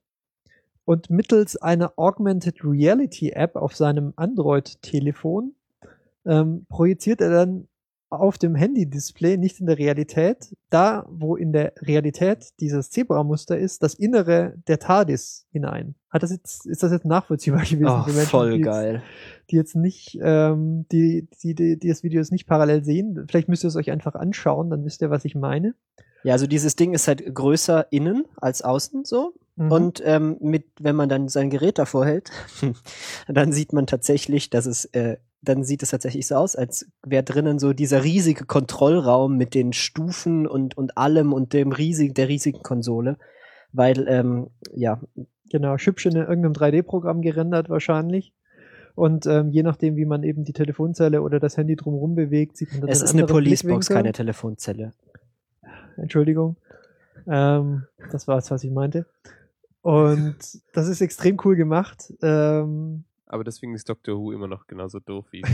Und 0.85 1.09
mittels 1.09 1.55
einer 1.55 1.93
Augmented 1.95 2.63
Reality 2.63 3.29
App 3.31 3.55
auf 3.55 3.75
seinem 3.75 4.13
Android-Telefon 4.17 5.55
ähm, 6.25 6.65
projiziert 6.69 7.21
er 7.21 7.29
dann 7.31 7.67
auf 8.19 8.37
dem 8.37 8.55
Handy-Display, 8.55 9.37
nicht 9.37 9.59
in 9.59 9.65
der 9.65 9.77
Realität, 9.77 10.55
da, 10.69 11.05
wo 11.09 11.35
in 11.35 11.51
der 11.51 11.73
Realität 11.81 12.53
dieses 12.59 12.89
Zebramuster 12.89 13.57
ist, 13.57 13.83
das 13.83 13.93
Innere 13.93 14.55
der 14.67 14.79
TARDIS 14.79 15.45
hinein. 15.51 15.95
Hat 16.09 16.23
das 16.23 16.31
jetzt, 16.31 16.65
ist 16.65 16.83
das 16.83 16.91
jetzt 16.91 17.05
nachvollziehbar 17.05 17.61
gewesen 17.65 17.87
Oh, 17.87 18.03
Menschen, 18.05 18.25
voll 18.27 18.51
die 18.51 18.57
jetzt, 18.57 18.65
geil. 18.65 19.03
die 19.49 19.55
jetzt 19.55 19.75
nicht, 19.75 20.19
ähm, 20.21 20.85
die, 20.91 21.27
die, 21.41 21.55
die, 21.55 21.79
die 21.79 21.87
das 21.89 22.03
Video 22.03 22.19
jetzt 22.19 22.31
nicht 22.31 22.47
parallel 22.47 22.83
sehen? 22.83 23.25
Vielleicht 23.27 23.49
müsst 23.49 23.63
ihr 23.63 23.69
es 23.69 23.75
euch 23.75 23.91
einfach 23.91 24.15
anschauen, 24.15 24.69
dann 24.69 24.85
wisst 24.85 25.01
ihr, 25.01 25.09
was 25.09 25.25
ich 25.25 25.35
meine. 25.35 25.75
Ja, 26.23 26.33
also 26.33 26.47
dieses 26.47 26.75
Ding 26.75 26.93
ist 26.93 27.07
halt 27.07 27.33
größer 27.33 27.87
innen 27.91 28.25
als 28.37 28.61
außen 28.61 29.05
so. 29.05 29.33
Mhm. 29.55 29.71
Und 29.71 30.01
ähm, 30.05 30.37
mit, 30.39 30.65
wenn 30.79 30.95
man 30.95 31.09
dann 31.09 31.27
sein 31.27 31.49
Gerät 31.49 31.77
davor 31.77 32.05
hält, 32.05 32.31
dann 33.27 33.51
sieht 33.51 33.73
man 33.73 33.87
tatsächlich, 33.87 34.49
dass 34.49 34.65
es, 34.65 34.85
äh, 34.85 35.17
dann 35.43 35.63
sieht 35.63 35.83
es 35.83 35.89
tatsächlich 35.89 36.27
so 36.27 36.35
aus, 36.35 36.55
als 36.55 36.87
wäre 37.05 37.23
drinnen 37.23 37.59
so 37.59 37.73
dieser 37.73 38.03
riesige 38.03 38.45
Kontrollraum 38.45 39.37
mit 39.37 39.53
den 39.53 39.73
Stufen 39.73 40.47
und, 40.47 40.77
und 40.77 40.97
allem 40.97 41.33
und 41.33 41.53
dem 41.53 41.71
riesigen, 41.71 42.13
der 42.13 42.29
riesigen 42.29 42.63
Konsole. 42.63 43.17
Weil, 43.71 44.07
ähm, 44.07 44.47
ja, 44.73 45.01
Genau, 45.53 45.77
hübsch 45.77 46.07
in 46.07 46.15
irgendeinem 46.15 46.53
3D-Programm 46.53 47.21
gerendert 47.21 47.69
wahrscheinlich. 47.69 48.33
Und 48.95 49.27
ähm, 49.27 49.51
je 49.51 49.61
nachdem, 49.61 49.95
wie 49.97 50.05
man 50.05 50.23
eben 50.23 50.43
die 50.45 50.51
Telefonzelle 50.51 51.21
oder 51.21 51.39
das 51.39 51.57
Handy 51.57 51.75
drumherum 51.75 52.15
bewegt, 52.15 52.57
sieht 52.57 52.71
man 52.71 52.81
dann 52.81 52.89
es 52.89 53.03
ist 53.03 53.13
eine 53.13 53.27
Policebox, 53.27 53.87
keine 53.89 54.13
Telefonzelle. 54.13 54.93
Entschuldigung. 55.95 56.57
Ähm, 57.27 57.83
das 58.11 58.27
war 58.27 58.39
es, 58.39 58.49
was 58.49 58.63
ich 58.63 58.71
meinte. 58.71 59.05
Und 59.83 60.37
das 60.73 60.87
ist 60.87 61.01
extrem 61.01 61.37
cool 61.45 61.55
gemacht. 61.55 62.11
Ähm, 62.23 63.03
Aber 63.25 63.43
deswegen 63.43 63.73
ist 63.73 63.87
Doctor 63.89 64.17
Who 64.19 64.31
immer 64.31 64.47
noch 64.47 64.67
genauso 64.67 64.99
doof 64.99 65.25
wie. 65.31 65.41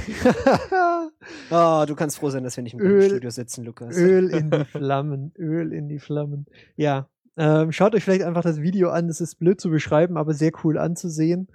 Oh, 1.51 1.83
du 1.87 1.95
kannst 1.95 2.17
froh 2.17 2.29
sein, 2.29 2.43
dass 2.43 2.55
wir 2.55 2.63
nicht 2.63 2.73
im 2.73 2.79
Öl- 2.79 3.01
Studio 3.09 3.29
sitzen, 3.29 3.65
Lukas. 3.65 3.97
Öl 3.97 4.29
in 4.29 4.49
die 4.51 4.65
Flammen, 4.65 5.31
Öl 5.37 5.73
in 5.73 5.87
die 5.89 5.99
Flammen. 5.99 6.45
Ja, 6.75 7.07
ähm, 7.37 7.71
schaut 7.71 7.95
euch 7.95 8.03
vielleicht 8.03 8.23
einfach 8.23 8.43
das 8.43 8.61
Video 8.61 8.89
an. 8.89 9.07
Das 9.07 9.21
ist 9.21 9.35
blöd 9.35 9.59
zu 9.59 9.69
beschreiben, 9.69 10.17
aber 10.17 10.33
sehr 10.33 10.51
cool 10.63 10.77
anzusehen. 10.77 11.47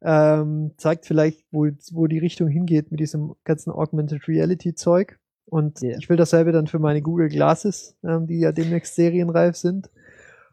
Ähm, 0.00 0.72
zeigt 0.76 1.06
vielleicht, 1.06 1.44
wo, 1.52 1.68
wo 1.92 2.06
die 2.06 2.18
Richtung 2.18 2.48
hingeht 2.48 2.90
mit 2.90 3.00
diesem 3.00 3.34
ganzen 3.44 3.70
Augmented 3.70 4.26
Reality 4.28 4.74
Zeug. 4.74 5.18
Und 5.46 5.80
Ja. 5.82 5.96
ich 5.98 6.08
will 6.08 6.16
dasselbe 6.16 6.52
dann 6.52 6.66
für 6.66 6.78
meine 6.78 7.02
Google 7.02 7.28
Glasses, 7.28 7.96
ähm, 8.02 8.26
die 8.26 8.40
ja 8.40 8.52
demnächst 8.52 8.94
serienreif 8.94 9.56
sind. 9.56 9.90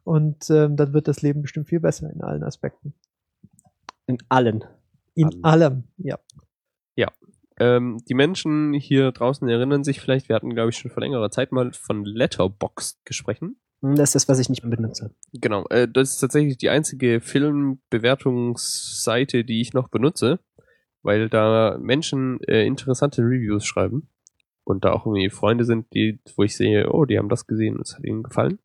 Und 0.03 0.49
ähm, 0.49 0.75
dann 0.75 0.93
wird 0.93 1.07
das 1.07 1.21
Leben 1.21 1.41
bestimmt 1.41 1.67
viel 1.69 1.79
besser 1.79 2.09
in 2.11 2.21
allen 2.21 2.43
Aspekten. 2.43 2.93
In 4.07 4.17
allen. 4.27 4.63
In 5.19 5.43
Allem. 5.43 5.43
allem, 5.43 5.83
ja. 5.97 6.17
Ähm, 7.59 7.97
die 8.07 8.13
Menschen 8.13 8.73
hier 8.73 9.11
draußen 9.11 9.47
erinnern 9.49 9.83
sich 9.83 9.99
vielleicht, 9.99 10.29
wir 10.29 10.35
hatten, 10.35 10.53
glaube 10.53 10.69
ich, 10.69 10.77
schon 10.77 10.91
vor 10.91 11.01
längerer 11.01 11.29
Zeit 11.29 11.51
mal 11.51 11.73
von 11.73 12.05
Letterboxd 12.05 13.05
gesprochen. 13.05 13.59
Hm, 13.81 13.95
Das 13.95 14.09
ist 14.09 14.15
das, 14.15 14.29
was 14.29 14.39
ich 14.39 14.49
nicht 14.49 14.61
benutze. 14.61 15.13
Genau, 15.33 15.65
äh, 15.69 15.87
das 15.87 16.11
ist 16.11 16.19
tatsächlich 16.19 16.57
die 16.57 16.69
einzige 16.69 17.19
Filmbewertungsseite, 17.19 19.43
die 19.43 19.61
ich 19.61 19.73
noch 19.73 19.89
benutze, 19.89 20.39
weil 21.03 21.29
da 21.29 21.77
Menschen 21.79 22.39
äh, 22.47 22.65
interessante 22.65 23.23
Reviews 23.23 23.65
schreiben 23.65 24.07
und 24.63 24.85
da 24.85 24.93
auch 24.93 25.05
irgendwie 25.05 25.29
Freunde 25.29 25.65
sind, 25.65 25.93
die, 25.93 26.21
wo 26.37 26.43
ich 26.43 26.55
sehe, 26.55 26.89
oh, 26.93 27.03
die 27.03 27.17
haben 27.17 27.29
das 27.29 27.45
gesehen 27.45 27.75
und 27.75 27.81
es 27.81 27.97
hat 27.97 28.05
ihnen 28.05 28.23
gefallen. 28.23 28.59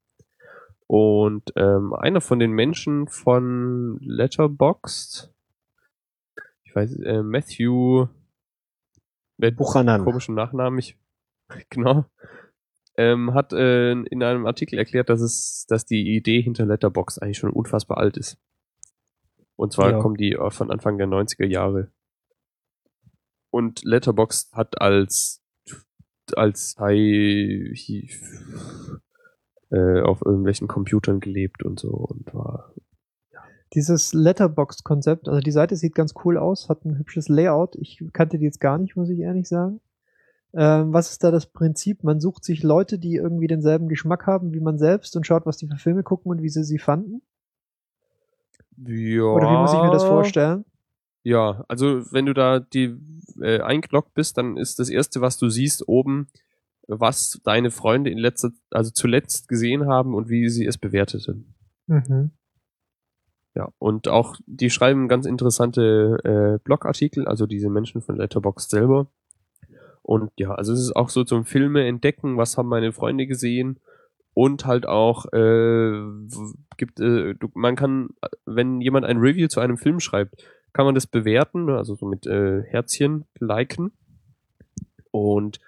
Und 0.86 1.52
ähm, 1.56 1.94
einer 1.94 2.20
von 2.20 2.38
den 2.38 2.52
Menschen 2.52 3.08
von 3.08 3.98
Letterboxd, 4.00 5.33
ich 6.74 6.76
weiß, 6.76 6.96
äh, 7.00 7.22
Matthew, 7.22 8.08
mit 9.36 9.56
Buchanan. 9.56 10.02
komischen 10.04 10.34
Nachnamen, 10.34 10.78
ich, 10.78 10.98
genau, 11.70 12.04
ähm, 12.96 13.32
hat 13.34 13.52
äh, 13.52 13.92
in 13.92 14.22
einem 14.22 14.46
Artikel 14.46 14.78
erklärt, 14.78 15.08
dass 15.08 15.20
es, 15.20 15.66
dass 15.68 15.84
die 15.86 16.16
Idee 16.16 16.42
hinter 16.42 16.66
Letterbox 16.66 17.18
eigentlich 17.18 17.38
schon 17.38 17.50
unfassbar 17.50 17.98
alt 17.98 18.16
ist. 18.16 18.38
Und 19.56 19.72
zwar 19.72 19.92
Ja. 19.92 20.00
kommen 20.00 20.16
die 20.16 20.36
von 20.48 20.70
Anfang 20.70 20.98
der 20.98 21.06
90er 21.06 21.46
Jahre. 21.46 21.92
Und 23.50 23.84
Letterbox 23.84 24.50
hat 24.52 24.80
als 24.80 25.40
als 26.34 26.72
sei 26.72 26.96
äh, 29.70 30.00
auf 30.00 30.22
irgendwelchen 30.24 30.66
Computern 30.66 31.20
gelebt 31.20 31.62
und 31.62 31.78
so 31.78 31.90
und 31.90 32.32
war 32.34 32.74
Dieses 33.74 34.12
Letterbox-Konzept, 34.12 35.28
also 35.28 35.40
die 35.40 35.50
Seite 35.50 35.74
sieht 35.76 35.94
ganz 35.94 36.14
cool 36.24 36.38
aus, 36.38 36.68
hat 36.68 36.84
ein 36.84 36.96
hübsches 36.96 37.28
Layout. 37.28 37.74
Ich 37.76 38.02
kannte 38.12 38.38
die 38.38 38.44
jetzt 38.44 38.60
gar 38.60 38.78
nicht, 38.78 38.96
muss 38.96 39.10
ich 39.10 39.18
ehrlich 39.18 39.48
sagen. 39.48 39.80
Ähm, 40.52 40.92
was 40.92 41.10
ist 41.10 41.24
da 41.24 41.32
das 41.32 41.46
Prinzip? 41.46 42.04
Man 42.04 42.20
sucht 42.20 42.44
sich 42.44 42.62
Leute, 42.62 42.98
die 42.98 43.16
irgendwie 43.16 43.48
denselben 43.48 43.88
Geschmack 43.88 44.26
haben 44.26 44.52
wie 44.52 44.60
man 44.60 44.78
selbst 44.78 45.16
und 45.16 45.26
schaut, 45.26 45.46
was 45.46 45.56
die 45.56 45.66
für 45.66 45.76
Filme 45.76 46.04
gucken 46.04 46.30
und 46.30 46.42
wie 46.42 46.48
sie 46.48 46.62
sie 46.62 46.78
fanden. 46.78 47.22
ja, 48.76 49.22
Oder 49.22 49.50
wie 49.50 49.58
muss 49.58 49.72
ich 49.72 49.80
mir 49.80 49.90
das 49.90 50.04
vorstellen? 50.04 50.64
Ja, 51.24 51.64
also 51.68 52.12
wenn 52.12 52.26
du 52.26 52.34
da 52.34 52.60
die 52.60 52.96
äh, 53.40 53.60
eingeloggt 53.60 54.14
bist, 54.14 54.38
dann 54.38 54.56
ist 54.56 54.78
das 54.78 54.90
erste, 54.90 55.20
was 55.20 55.38
du 55.38 55.48
siehst, 55.48 55.88
oben, 55.88 56.28
was 56.86 57.40
deine 57.44 57.70
Freunde 57.70 58.10
in 58.10 58.18
letzter, 58.18 58.50
also 58.70 58.92
zuletzt 58.92 59.48
gesehen 59.48 59.86
haben 59.86 60.14
und 60.14 60.28
wie 60.28 60.48
sie 60.50 60.66
es 60.66 60.78
bewerteten. 60.78 61.54
Mhm. 61.86 62.30
Ja, 63.54 63.68
und 63.78 64.08
auch 64.08 64.36
die 64.46 64.70
schreiben 64.70 65.06
ganz 65.08 65.26
interessante 65.26 66.18
äh, 66.24 66.58
Blogartikel, 66.64 67.26
also 67.26 67.46
diese 67.46 67.70
Menschen 67.70 68.02
von 68.02 68.16
Letterboxd 68.16 68.70
selber. 68.70 69.06
Und 70.02 70.32
ja, 70.36 70.54
also 70.54 70.72
es 70.72 70.80
ist 70.80 70.96
auch 70.96 71.08
so 71.08 71.24
zum 71.24 71.44
Filme 71.44 71.86
entdecken, 71.86 72.36
was 72.36 72.58
haben 72.58 72.68
meine 72.68 72.92
Freunde 72.92 73.26
gesehen. 73.26 73.80
Und 74.34 74.66
halt 74.66 74.86
auch 74.86 75.32
äh, 75.32 75.92
gibt 76.76 76.98
äh, 76.98 77.34
du, 77.34 77.48
man 77.54 77.76
kann, 77.76 78.10
wenn 78.44 78.80
jemand 78.80 79.06
ein 79.06 79.18
Review 79.18 79.46
zu 79.46 79.60
einem 79.60 79.78
Film 79.78 80.00
schreibt, 80.00 80.44
kann 80.72 80.84
man 80.84 80.96
das 80.96 81.06
bewerten, 81.06 81.66
ne, 81.66 81.78
also 81.78 81.94
so 81.94 82.04
mit 82.04 82.26
äh, 82.26 82.62
Herzchen 82.64 83.24
liken. 83.38 83.92
Und 85.12 85.60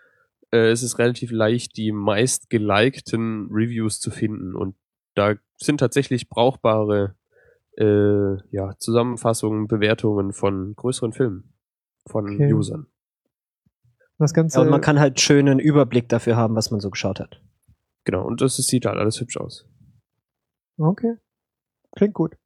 äh, 0.50 0.70
es 0.70 0.82
ist 0.82 0.98
relativ 0.98 1.30
leicht, 1.30 1.76
die 1.76 1.92
meist 1.92 2.50
gelikten 2.50 3.48
Reviews 3.52 4.00
zu 4.00 4.10
finden. 4.10 4.54
Und 4.54 4.74
da 5.14 5.36
sind 5.56 5.78
tatsächlich 5.78 6.28
brauchbare 6.28 7.14
äh, 7.76 8.36
ja, 8.50 8.76
Zusammenfassungen, 8.78 9.66
Bewertungen 9.68 10.32
von 10.32 10.74
größeren 10.76 11.12
Filmen 11.12 11.52
von 12.06 12.34
Okay. 12.34 12.52
Usern. 12.52 12.86
Das 14.18 14.32
Ganze, 14.32 14.58
Ja, 14.58 14.62
und 14.64 14.70
man 14.70 14.80
kann 14.80 14.98
halt 14.98 15.20
schönen 15.20 15.58
Überblick 15.58 16.08
dafür 16.08 16.36
haben, 16.36 16.54
was 16.56 16.70
man 16.70 16.80
so 16.80 16.88
geschaut 16.90 17.20
hat. 17.20 17.42
Genau, 18.04 18.24
und 18.24 18.40
das 18.40 18.56
sieht 18.56 18.86
halt 18.86 18.96
alles 18.98 19.20
hübsch 19.20 19.36
aus. 19.36 19.66
okay. 20.78 21.16
Klingt 21.96 22.14
gut. 22.14 22.36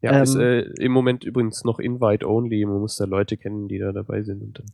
Ja, 0.00 0.12
Ähm, 0.16 0.22
ist 0.22 0.34
äh, 0.36 0.60
im 0.80 0.92
Moment 0.92 1.24
übrigens 1.24 1.64
noch 1.64 1.78
Invite 1.78 2.26
Only. 2.26 2.64
Man 2.64 2.78
muss 2.80 2.96
da 2.96 3.04
Leute 3.04 3.36
kennen, 3.36 3.68
die 3.68 3.78
da 3.78 3.92
dabei 3.92 4.22
sind. 4.22 4.42
Und 4.42 4.58
dann, 4.58 4.66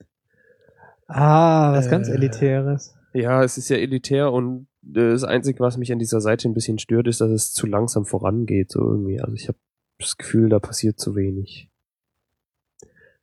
Ah, 1.09 1.73
was 1.73 1.89
ganz 1.91 2.09
Äh. 2.09 2.13
Elitäres. 2.13 2.97
ja, 3.13 3.43
es 3.43 3.59
ist 3.59 3.69
ja 3.69 3.77
elitär 3.77 4.33
und 4.33 4.69
das 4.93 5.25
Einzige, 5.25 5.61
was 5.61 5.77
mich 5.77 5.93
an 5.93 5.99
dieser 5.99 6.21
Seite 6.21 6.49
ein 6.49 6.55
bisschen 6.55 6.79
stört, 6.79 7.09
ist, 7.09 7.21
dass 7.21 7.31
es 7.31 7.53
zu 7.53 7.67
langsam 7.67 8.05
vorangeht. 8.05 8.71
So 8.71 8.81
irgendwie. 8.81 9.21
Also 9.21 9.35
ich 9.35 9.49
habe 9.49 9.59
das 9.99 10.17
Gefühl, 10.17 10.49
da 10.49 10.59
passiert 10.59 10.99
zu 10.99 11.17
wenig. 11.17 11.71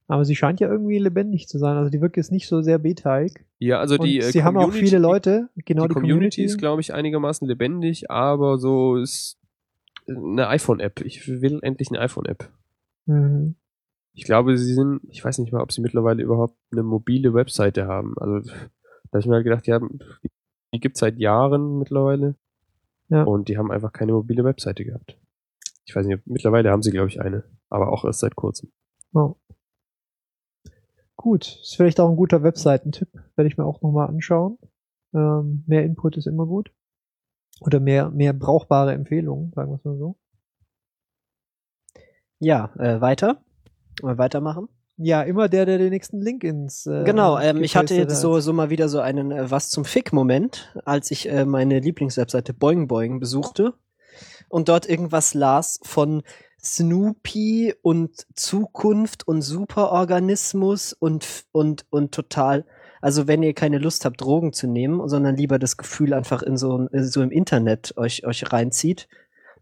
Aber 0.08 0.26
sie 0.26 0.36
scheint 0.36 0.60
ja 0.60 0.67
irgendwie 0.69 0.97
lebendig 0.99 1.47
zu 1.47 1.58
sein. 1.58 1.78
Also 1.78 1.89
die 1.89 2.02
wirkt 2.02 2.17
jetzt 2.17 2.32
nicht 2.32 2.47
so 2.47 2.62
sehr 2.62 2.78
beteilig. 2.78 3.34
Ja, 3.60 3.80
also 3.80 3.95
Und 3.95 4.04
die 4.04 4.19
äh, 4.19 4.23
sie 4.23 4.43
haben 4.43 4.58
auch 4.58 4.63
Community- 4.65 4.86
viele 4.88 4.99
Leute. 4.99 5.49
Genau, 5.65 5.84
die, 5.84 5.88
die, 5.88 5.93
Community, 5.93 6.43
ist, 6.43 6.58
glaube 6.58 6.82
ich, 6.82 6.93
einigermaßen 6.93 7.47
lebendig, 7.47 8.12
aber 8.12 8.58
so 8.58 8.97
ist 8.97 9.39
eine 10.08 10.49
iPhone-App. 10.49 11.02
Ich 11.02 11.28
will 11.41 11.60
endlich 11.62 11.89
eine 11.89 11.99
iPhone-App. 12.02 12.49
Mhm. 13.06 13.56
Ich 14.13 14.26
glaube, 14.26 14.58
sie 14.58 14.73
sind, 14.73 15.02
ich 15.10 15.23
weiß 15.23 15.39
nicht 15.39 15.54
mal, 15.54 15.62
ob 15.62 15.71
sie 15.71 15.82
mittlerweile 15.82 16.21
überhaupt 16.21 16.58
eine 16.71 16.84
mobile 16.84 17.34
Webseite 17.34 17.88
haben. 17.88 18.13
Also 18.17 18.41
da 18.49 18.54
habe 19.13 19.19
ich 19.19 19.26
mir 19.26 19.36
halt 19.36 19.45
gedacht, 19.45 19.65
ja, 19.67 19.80
die 20.74 20.80
gibt's 20.80 21.00
seit 21.00 21.18
Jahren 21.18 21.78
mittlerweile. 21.78 22.36
Ja. 23.10 23.24
Und 23.24 23.48
die 23.48 23.58
haben 23.58 23.72
einfach 23.72 23.94
keine 23.94 24.14
mobile 24.14 24.44
Webseite 24.44 24.84
gehabt. 24.84 25.18
Ich 25.86 25.96
weiß 25.96 26.06
nicht, 26.06 26.26
mittlerweile 26.26 26.72
haben 26.72 26.82
sie, 26.82 26.92
glaube 26.92 27.10
ich, 27.10 27.22
eine. 27.22 27.44
Aber 27.70 27.92
auch 27.92 28.06
erst 28.06 28.20
seit 28.20 28.36
kurzem. 28.36 28.72
Oh. 29.14 29.36
Gut, 31.16 31.60
ist 31.62 31.76
vielleicht 31.76 32.00
auch 32.00 32.10
ein 32.10 32.16
guter 32.16 32.44
Webseitentipp. 32.44 33.10
Werde 33.36 33.48
ich 33.48 33.58
mir 33.58 33.66
auch 33.66 33.82
nochmal 33.82 34.08
anschauen. 34.08 34.58
Ähm, 35.14 35.64
mehr 35.68 35.84
Input 35.84 36.18
ist 36.18 36.28
immer 36.28 36.46
gut. 36.46 36.72
Oder 37.62 37.80
mehr, 37.80 38.10
mehr 38.10 38.34
brauchbare 38.34 38.94
Empfehlungen, 38.94 39.54
sagen 39.54 39.72
wir 39.72 39.76
es 39.76 39.86
mal 39.86 39.98
so. 39.98 40.18
Ja, 42.40 42.74
äh, 42.78 43.00
weiter. 43.00 43.44
Mal 44.02 44.18
weitermachen. 44.18 44.68
Ja, 44.98 45.24
immer 45.24 45.50
der, 45.50 45.66
der 45.66 45.80
den 45.80 45.90
nächsten 45.90 46.22
Link 46.22 46.44
ins. 46.44 46.86
Äh, 46.86 47.04
genau, 47.04 47.40
ähm, 47.40 47.64
ich 47.64 47.76
hatte 47.76 47.96
jetzt 47.96 48.22
so, 48.22 48.40
so 48.40 48.54
mal 48.54 48.70
wieder 48.70 48.90
so 48.90 49.00
einen 49.00 49.32
äh, 49.32 49.50
Was 49.50 49.70
zum 49.70 49.86
Fick-Moment, 49.86 50.72
als 50.86 51.10
ich 51.10 51.30
äh, 51.30 51.46
meine 51.46 51.80
Lieblingswebseite 51.80 52.54
Boing 52.54 52.88
Boing 52.88 53.20
besuchte 53.20 53.74
und 54.50 54.70
dort 54.70 54.88
irgendwas 54.88 55.34
las 55.34 55.80
von 55.84 56.22
Snoopy 56.64 57.74
und 57.82 58.26
Zukunft 58.36 59.28
und 59.28 59.41
Superorganismus 59.41 60.94
und, 60.94 61.46
und, 61.52 61.86
und 61.89 62.14
total. 62.14 62.66
Also 63.02 63.28
wenn 63.28 63.44
ihr 63.44 63.54
keine 63.54 63.80
Lust 63.80 64.06
habt, 64.06 64.22
Drogen 64.22 64.54
zu 64.54 64.68
nehmen, 64.68 65.06
sondern 65.10 65.36
lieber 65.36 65.60
das 65.60 65.76
Gefühl 65.76 66.14
einfach 66.14 66.41
in 66.41 66.56
so, 66.56 66.88
so 66.94 67.22
im 67.22 67.32
Internet 67.32 67.98
euch, 67.98 68.26
euch 68.26 68.54
reinzieht, 68.54 69.10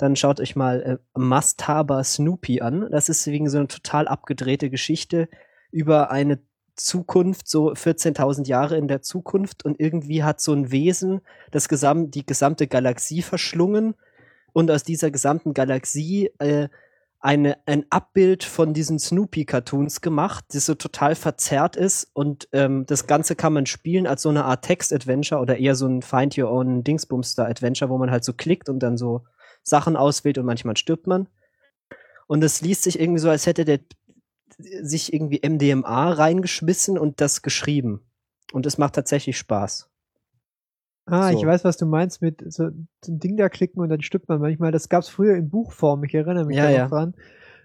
dann 0.02 0.16
schaut 0.16 0.39
euch 0.39 0.56
mal 0.56 0.82
äh, 0.82 0.97
Masthaber 1.20 2.04
Snoopy 2.04 2.62
an. 2.62 2.88
Das 2.91 3.10
ist 3.10 3.28
wegen 3.28 3.49
so 3.49 3.60
eine 3.60 3.68
total 3.68 4.08
abgedrehte 4.08 4.70
Geschichte 4.70 5.30
über 5.72 6.12
eine 6.12 6.39
Zukunft, 6.76 7.47
so 7.47 7.72
14.000 7.72 8.47
Jahre 8.47 8.78
in 8.78 8.88
der 8.88 9.02
Zukunft 9.02 9.64
und 9.64 9.80
irgendwie 9.80 10.24
hat 10.24 10.41
so 10.41 10.54
ein 10.54 10.72
Wesen 10.72 11.22
das 11.52 11.70
gesam 11.70 12.10
die 12.12 12.26
gesamte 12.26 12.68
Galaxie 12.68 13.22
verschlungen 13.22 13.93
und 14.54 14.72
aus 14.72 14.84
dieser 14.84 15.12
gesamten 15.12 15.54
Galaxie 15.54 16.32
äh, 16.39 16.70
eine, 17.20 17.58
ein 17.68 17.86
Abbild 17.91 18.43
von 18.43 18.74
diesen 18.74 18.97
Snoopy-Cartoons 18.97 20.02
gemacht, 20.02 20.45
das 20.54 20.66
so 20.66 20.74
total 20.74 21.14
verzerrt 21.14 21.76
ist 21.76 22.10
und 22.14 22.47
ähm, 22.52 22.86
das 22.88 23.06
Ganze 23.06 23.36
kann 23.36 23.54
man 23.54 23.68
spielen 23.68 24.08
als 24.08 24.24
so 24.24 24.30
eine 24.30 24.45
Art 24.45 24.66
Text-Adventure 24.66 25.39
oder 25.39 25.58
eher 25.58 25.76
so 25.76 25.86
ein 25.86 26.02
Find 26.02 26.36
Your 26.38 26.49
Own 26.49 26.84
Dingsbumster-Adventure, 26.84 27.91
wo 27.91 27.99
man 27.99 28.10
halt 28.10 28.24
so 28.24 28.34
klickt 28.34 28.70
und 28.70 28.80
dann 28.80 28.97
so 28.97 29.22
Sachen 29.64 29.95
auswählt 29.95 30.38
und 30.38 30.45
manchmal 30.45 30.78
stirbt 30.78 31.07
man. 31.07 31.28
Und 32.28 32.43
es 32.43 32.62
liest 32.62 32.84
sich 32.84 32.99
irgendwie 32.99 33.20
so, 33.20 33.30
als 33.30 33.45
hätte 33.45 33.66
der 33.66 33.80
sich 34.57 35.14
irgendwie 35.14 35.41
MDMA 35.47 36.12
reingeschmissen 36.14 36.97
und 36.97 37.20
das 37.22 37.41
geschrieben. 37.41 38.01
Und 38.53 38.66
es 38.66 38.78
macht 38.78 38.95
tatsächlich 38.95 39.38
Spaß. 39.38 39.89
Ah, 41.05 41.32
So. 41.32 41.39
ich 41.39 41.45
weiß, 41.45 41.64
was 41.64 41.78
du 41.78 41.86
meinst 41.86 42.22
mit 42.22 42.43
so 42.51 42.66
ein 42.66 42.88
Ding 43.05 43.38
da 43.38 43.49
klicken 43.49 43.82
und 43.82 43.89
dann 43.89 44.01
stirbt 44.01 44.30
man 44.30 44.39
manchmal. 44.39 44.72
Das 44.72 44.88
gab's 44.88 45.09
früher 45.09 45.36
in 45.36 45.49
Buchform, 45.49 46.03
ich 46.03 46.14
erinnere 46.14 46.45
mich 46.45 46.57
Ja, 46.57 46.66
noch 46.66 46.72
ja. 46.72 47.12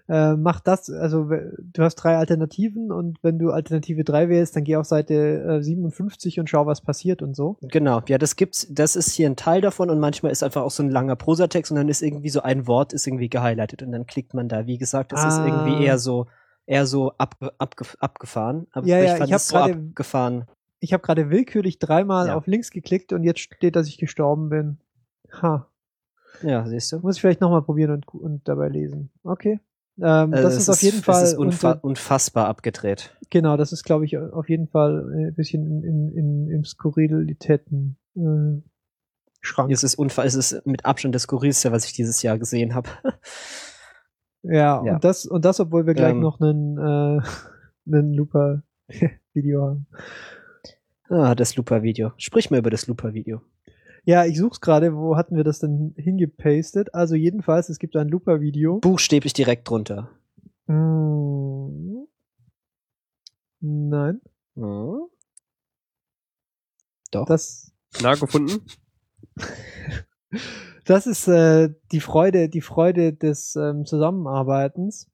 Äh, 0.09 0.35
mach 0.37 0.61
das, 0.61 0.89
also 0.89 1.25
du 1.29 1.83
hast 1.83 1.95
drei 1.95 2.15
Alternativen 2.15 2.93
und 2.93 3.17
wenn 3.23 3.37
du 3.39 3.51
Alternative 3.51 4.05
3 4.05 4.29
wählst, 4.29 4.55
dann 4.55 4.63
geh 4.63 4.77
auf 4.77 4.85
Seite 4.85 5.13
äh, 5.59 5.61
57 5.61 6.39
und 6.39 6.49
schau, 6.49 6.65
was 6.65 6.79
passiert 6.79 7.21
und 7.21 7.35
so. 7.35 7.57
Genau, 7.61 8.01
ja, 8.07 8.17
das 8.17 8.37
gibt's, 8.37 8.67
das 8.71 8.95
ist 8.95 9.11
hier 9.11 9.29
ein 9.29 9.35
Teil 9.35 9.59
davon 9.59 9.89
und 9.89 9.99
manchmal 9.99 10.31
ist 10.31 10.43
einfach 10.43 10.61
auch 10.61 10.71
so 10.71 10.81
ein 10.81 10.89
langer 10.89 11.17
Prosatext 11.17 11.71
und 11.71 11.75
dann 11.77 11.89
ist 11.89 12.01
irgendwie 12.01 12.29
so 12.29 12.41
ein 12.41 12.67
Wort 12.67 12.93
ist 12.93 13.05
irgendwie 13.05 13.27
gehighlightet 13.29 13.83
und 13.83 13.91
dann 13.91 14.05
klickt 14.05 14.33
man 14.33 14.47
da. 14.47 14.65
Wie 14.65 14.77
gesagt, 14.77 15.11
das 15.11 15.25
ist 15.25 15.39
Ah. 15.39 15.45
irgendwie 15.45 15.83
eher 15.83 15.97
so, 15.97 16.27
eher 16.65 16.85
so 16.85 17.11
ab, 17.17 17.35
abge, 17.57 17.85
abgefahren. 17.99 18.67
Aber 18.71 18.87
Ja, 18.87 19.01
ich 19.01 19.09
ja, 19.09 19.15
fand 19.17 19.29
ich 19.29 19.35
es 19.35 19.47
so 19.49 19.57
abgefahren. 19.57 20.45
Ich 20.79 20.93
habe 20.93 21.03
gerade 21.03 21.29
willkürlich 21.29 21.79
dreimal 21.79 22.27
Ja. 22.27 22.35
auf 22.37 22.47
links 22.47 22.71
geklickt 22.71 23.11
und 23.11 23.23
jetzt 23.23 23.39
steht, 23.41 23.75
dass 23.75 23.87
ich 23.87 23.97
gestorben 23.97 24.47
bin. 24.47 24.77
Ha. 25.41 25.67
Ja, 26.43 26.65
siehst 26.67 26.91
du? 26.93 26.99
Muss 26.99 27.15
ich 27.15 27.21
vielleicht 27.21 27.41
nochmal 27.41 27.63
probieren 27.63 27.91
und, 27.91 28.07
und 28.13 28.47
dabei 28.47 28.69
lesen. 28.69 29.09
Okay. 29.23 29.59
Ähm, 29.99 30.33
Also 30.33 30.43
das 30.43 30.57
ist 30.57 30.69
auf 30.69 30.81
jeden 30.81 31.01
Fall. 31.01 31.23
Es 31.23 31.31
ist 31.33 31.37
unfa 31.37 31.71
unter- 31.71 31.83
unfassbar 31.83 32.47
abgedreht. 32.47 33.15
Genau, 33.29 33.57
das 33.57 33.71
ist, 33.71 33.83
glaube 33.83 34.05
ich, 34.05 34.17
auf 34.17 34.47
jeden 34.49 34.67
Fall 34.67 35.11
äh, 35.13 35.27
ein 35.29 35.33
bisschen 35.35 35.83
in, 35.83 36.09
in, 36.15 36.49
im 36.49 36.63
Skurrilitäten 36.63 37.97
äh, 38.15 38.61
Schrank. 39.41 39.71
Es 39.71 39.83
ist 39.83 39.95
unfa 39.95 40.23
es 40.23 40.35
ist 40.35 40.65
mit 40.65 40.85
Abstand 40.85 41.15
das 41.15 41.23
skurrilste, 41.23 41.71
was 41.71 41.85
ich 41.85 41.93
dieses 41.93 42.21
Jahr 42.21 42.37
gesehen 42.37 42.73
habe. 42.75 42.89
Ja, 44.43 44.81
Ja. 44.85 44.93
und 44.95 45.03
das, 45.03 45.25
und 45.25 45.43
das, 45.43 45.59
obwohl 45.59 45.85
wir 45.87 45.93
gleich 45.93 46.11
Ähm. 46.11 46.19
noch 46.21 46.39
einen, 46.39 46.77
äh, 46.77 47.21
einen 47.91 48.13
Looper-Video 48.13 49.61
haben. 49.63 49.87
ah, 51.09 51.35
das 51.35 51.55
Looper-Video. 51.57 52.11
Sprich 52.17 52.49
mal 52.49 52.59
über 52.59 52.69
das 52.69 52.87
Looper-Video. 52.87 53.41
Ja, 54.07 54.23
ich 54.23 54.37
such's 54.37 54.61
gerade, 54.61 54.95
wo 54.95 55.17
hatten 55.17 55.35
wir 55.35 55.43
das 55.43 55.59
denn 55.59 55.93
hingepastet? 55.97 56.95
Also 56.95 57.15
jedenfalls, 57.15 57.67
es 57.67 57.77
gibt 57.77 57.97
ein 57.97 58.07
Looper-Video. 58.07 58.79
Buchstäblich 58.79 59.33
direkt 59.33 59.69
drunter. 59.69 60.09
Hm. 60.67 62.07
Nein, 63.59 64.21
Hm? 64.55 65.07
Doch. 67.11 67.25
das, 67.25 67.73
Na, 68.01 68.15
gefunden? 68.15 68.65
das 70.85 71.05
ist 71.05 71.27
äh, 71.27 71.73
die 71.91 71.99
Freude, 71.99 72.47
die 72.47 72.61
Freude 72.61 73.11
des 73.11 73.57
ähm, 73.57 73.85
Zusammenarbeitens. 73.85 75.11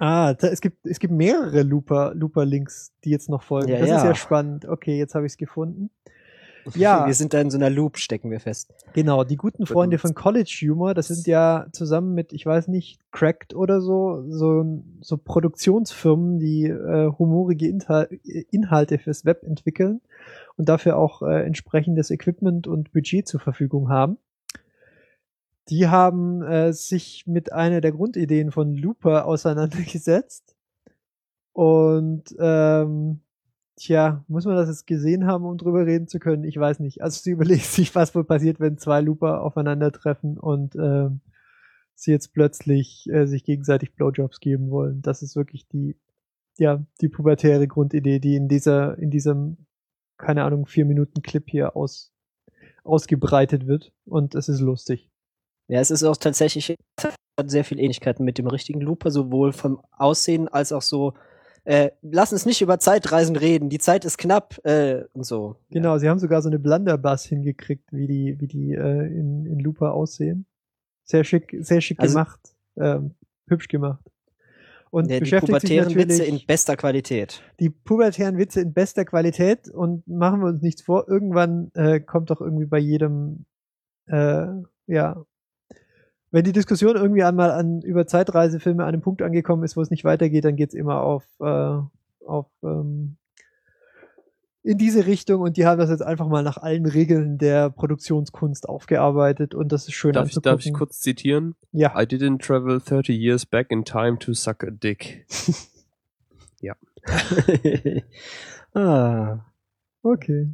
Ah, 0.00 0.34
da, 0.34 0.48
es 0.48 0.60
gibt 0.60 0.84
es 0.86 0.98
gibt 0.98 1.12
mehrere 1.12 1.62
Looper 1.62 2.14
Looper 2.16 2.44
Links, 2.44 2.92
die 3.04 3.10
jetzt 3.10 3.28
noch 3.28 3.44
folgen. 3.44 3.68
Ja, 3.68 3.78
das 3.78 3.90
ist 3.90 3.94
ja. 3.94 4.06
ja 4.06 4.14
spannend. 4.16 4.66
Okay, 4.66 4.98
jetzt 4.98 5.14
habe 5.14 5.24
ich 5.24 5.34
es 5.34 5.38
gefunden. 5.38 5.90
Ja. 6.74 7.06
Wir 7.06 7.14
sind 7.14 7.34
da 7.34 7.40
in 7.40 7.50
so 7.50 7.58
einer 7.58 7.70
Loop, 7.70 7.98
stecken 7.98 8.30
wir 8.30 8.40
fest. 8.40 8.72
Genau, 8.94 9.24
die 9.24 9.36
guten 9.36 9.66
Freunde 9.66 9.98
von 9.98 10.14
College 10.14 10.66
Humor, 10.68 10.94
das 10.94 11.08
sind 11.08 11.26
ja 11.26 11.66
zusammen 11.72 12.14
mit, 12.14 12.32
ich 12.32 12.46
weiß 12.46 12.68
nicht, 12.68 13.00
Cracked 13.12 13.54
oder 13.54 13.80
so, 13.80 14.24
so, 14.28 14.82
so 15.00 15.16
Produktionsfirmen, 15.16 16.38
die 16.38 16.64
äh, 16.64 17.10
humorige 17.18 17.68
Inhal 17.68 18.08
Inhalte 18.50 18.98
fürs 18.98 19.24
Web 19.24 19.44
entwickeln 19.44 20.00
und 20.56 20.68
dafür 20.68 20.96
auch 20.96 21.22
äh, 21.22 21.44
entsprechendes 21.44 22.10
Equipment 22.10 22.66
und 22.66 22.92
Budget 22.92 23.28
zur 23.28 23.40
Verfügung 23.40 23.88
haben. 23.88 24.18
Die 25.68 25.88
haben 25.88 26.42
äh, 26.42 26.72
sich 26.72 27.26
mit 27.26 27.52
einer 27.52 27.80
der 27.80 27.92
Grundideen 27.92 28.50
von 28.50 28.74
Looper 28.74 29.26
auseinandergesetzt 29.26 30.54
und 31.52 32.34
ähm, 32.38 33.20
Tja, 33.76 34.24
muss 34.28 34.44
man 34.44 34.54
das 34.54 34.68
jetzt 34.68 34.86
gesehen 34.86 35.26
haben, 35.26 35.44
um 35.44 35.58
drüber 35.58 35.84
reden 35.84 36.06
zu 36.06 36.20
können? 36.20 36.44
Ich 36.44 36.56
weiß 36.56 36.78
nicht. 36.80 37.02
Also 37.02 37.20
sie 37.20 37.30
überlegt 37.32 37.64
sich, 37.64 37.94
was 37.94 38.14
wohl 38.14 38.24
passiert, 38.24 38.60
wenn 38.60 38.78
zwei 38.78 39.00
Looper 39.00 39.42
aufeinandertreffen 39.42 40.38
und 40.38 40.76
ähm, 40.76 41.20
sie 41.94 42.12
jetzt 42.12 42.32
plötzlich 42.32 43.08
äh, 43.10 43.26
sich 43.26 43.44
gegenseitig 43.44 43.94
Blowjobs 43.94 44.40
geben 44.40 44.70
wollen. 44.70 45.02
Das 45.02 45.22
ist 45.22 45.36
wirklich 45.36 45.68
die, 45.68 45.96
ja, 46.58 46.84
die 47.00 47.08
pubertäre 47.08 47.66
Grundidee, 47.66 48.20
die 48.20 48.36
in 48.36 48.48
dieser, 48.48 48.98
in 48.98 49.10
diesem, 49.10 49.66
keine 50.18 50.44
Ahnung, 50.44 50.66
vier 50.66 50.84
Minuten 50.84 51.22
Clip 51.22 51.44
hier 51.48 51.76
aus, 51.76 52.12
ausgebreitet 52.84 53.66
wird. 53.66 53.92
Und 54.04 54.34
es 54.34 54.48
ist 54.48 54.60
lustig. 54.60 55.10
Ja, 55.68 55.80
es 55.80 55.90
ist 55.90 56.04
auch 56.04 56.16
tatsächlich 56.16 56.76
sehr 57.46 57.64
viel 57.64 57.80
Ähnlichkeiten 57.80 58.24
mit 58.24 58.38
dem 58.38 58.46
richtigen 58.46 58.80
Looper, 58.80 59.10
sowohl 59.10 59.52
vom 59.52 59.80
Aussehen 59.90 60.46
als 60.48 60.72
auch 60.72 60.82
so. 60.82 61.14
Äh, 61.64 61.90
lass 62.02 62.32
uns 62.32 62.44
nicht 62.46 62.60
über 62.60 62.78
Zeitreisen 62.78 63.36
reden. 63.36 63.70
Die 63.70 63.78
Zeit 63.78 64.04
ist 64.04 64.18
knapp 64.18 64.58
äh, 64.64 65.04
und 65.14 65.24
so. 65.24 65.56
Genau, 65.70 65.96
sie 65.98 66.08
haben 66.08 66.18
sogar 66.18 66.42
so 66.42 66.48
eine 66.50 66.58
Blunderbuss 66.58 67.24
hingekriegt, 67.24 67.90
wie 67.90 68.06
die, 68.06 68.36
wie 68.38 68.46
die 68.46 68.72
äh, 68.74 69.06
in, 69.06 69.46
in 69.46 69.58
Looper 69.60 69.94
aussehen. 69.94 70.44
Sehr 71.04 71.24
schick, 71.24 71.56
sehr 71.60 71.80
schick 71.80 72.00
Also- 72.00 72.14
gemacht, 72.14 72.40
ähm, 72.76 73.14
hübsch 73.48 73.68
gemacht. 73.68 74.04
Und 74.90 75.10
Ja, 75.10 75.16
die 75.16 75.20
beschäftigt 75.20 75.60
sich 75.60 75.70
pubertären 75.70 75.94
Witze 75.96 76.22
in 76.24 76.40
bester 76.46 76.76
Qualität. 76.76 77.42
die 77.58 77.68
pubertären 77.70 78.38
Witze 78.38 78.60
in 78.60 78.72
bester 78.72 79.04
Qualität 79.04 79.68
und 79.68 80.06
machen 80.06 80.40
wir 80.40 80.46
uns 80.46 80.62
nichts 80.62 80.82
vor, 80.82 81.08
irgendwann 81.08 81.72
äh, 81.74 81.98
kommt 81.98 82.30
doch 82.30 82.40
irgendwie 82.40 82.66
bei 82.66 82.78
jedem, 82.78 83.44
äh, 84.06 84.46
ja, 84.86 85.24
wenn 86.34 86.42
die 86.42 86.50
Diskussion 86.50 86.96
irgendwie 86.96 87.22
einmal 87.22 87.52
an 87.52 87.80
über 87.82 88.08
Zeitreisefilme 88.08 88.82
an 88.82 88.88
einem 88.88 89.02
Punkt 89.02 89.22
angekommen 89.22 89.62
ist, 89.62 89.76
wo 89.76 89.82
es 89.82 89.90
nicht 89.90 90.02
weitergeht, 90.02 90.44
dann 90.44 90.56
geht's 90.56 90.74
immer 90.74 91.00
auf, 91.00 91.22
äh, 91.38 91.78
auf 92.26 92.46
ähm, 92.64 93.14
in 94.64 94.76
diese 94.76 95.06
Richtung 95.06 95.42
und 95.42 95.56
die 95.56 95.64
haben 95.64 95.78
das 95.78 95.90
jetzt 95.90 96.02
einfach 96.02 96.26
mal 96.26 96.42
nach 96.42 96.56
allen 96.56 96.86
Regeln 96.86 97.38
der 97.38 97.70
Produktionskunst 97.70 98.68
aufgearbeitet 98.68 99.54
und 99.54 99.70
das 99.70 99.86
ist 99.86 99.94
schön 99.94 100.12
Darf 100.12 100.28
ich, 100.28 100.34
darf 100.42 100.66
ich 100.66 100.72
kurz 100.72 100.98
zitieren? 100.98 101.54
Ja, 101.70 101.92
I 101.94 102.04
didn't 102.04 102.44
travel 102.44 102.80
30 102.80 103.10
years 103.16 103.46
back 103.46 103.70
in 103.70 103.84
time 103.84 104.18
to 104.18 104.34
suck 104.34 104.64
a 104.64 104.70
dick. 104.70 105.26
ah, 108.74 109.38
okay. 110.02 110.48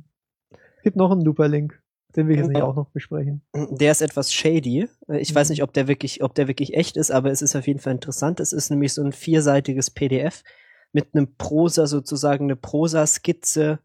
Gibt 0.83 0.97
noch 0.97 1.11
einen 1.11 1.22
Looper-Link, 1.22 1.80
den 2.17 2.29
wir 2.29 2.37
jetzt 2.37 2.49
nicht 2.49 2.63
auch 2.63 2.75
noch 2.77 2.91
besprechen. 2.91 3.43
der 3.55 3.93
ist 3.93 4.03
etwas 4.03 4.33
shady. 4.33 4.89
Äh, 5.09 5.19
Ich 5.19 5.35
weiß 5.35 5.49
Mhm. 5.49 5.53
nicht, 5.53 5.63
ob 5.63 5.73
der 5.73 5.89
wirklich, 5.89 6.23
ob 6.23 6.35
der 6.35 6.49
wirklich 6.49 6.75
echt 6.75 6.97
ist, 6.97 7.11
aber 7.11 7.31
es 7.31 7.43
ist 7.43 7.57
auf 7.57 7.67
jeden 7.67 7.81
Fall 7.81 7.93
interessant. 7.93 8.41
Es 8.41 8.53
ist 8.53 8.71
nämlich 8.71 8.93
so 8.95 9.03
ein 9.03 9.13
vierseitiges 9.13 9.91
PDF 9.91 10.43
mit 10.93 11.15
einem 11.15 11.35
Prosa, 11.37 11.87
sozusagen 11.87 12.45
eine 12.45 12.57
Prosa-Skizze 12.57 13.79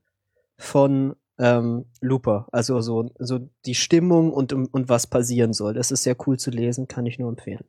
von 0.57 1.15
ähm, 1.37 1.85
Looper. 2.01 2.47
Also 2.51 2.79
so, 2.81 3.09
so 3.19 3.49
die 3.65 3.75
Stimmung 3.75 4.31
und, 4.31 4.53
und 4.53 4.89
was 4.89 5.05
passieren 5.07 5.53
soll. 5.53 5.73
Das 5.73 5.91
ist 5.91 6.03
sehr 6.03 6.15
cool 6.25 6.37
zu 6.39 6.49
lesen, 6.49 6.87
kann 6.87 7.05
ich 7.05 7.19
nur 7.19 7.29
empfehlen. 7.29 7.65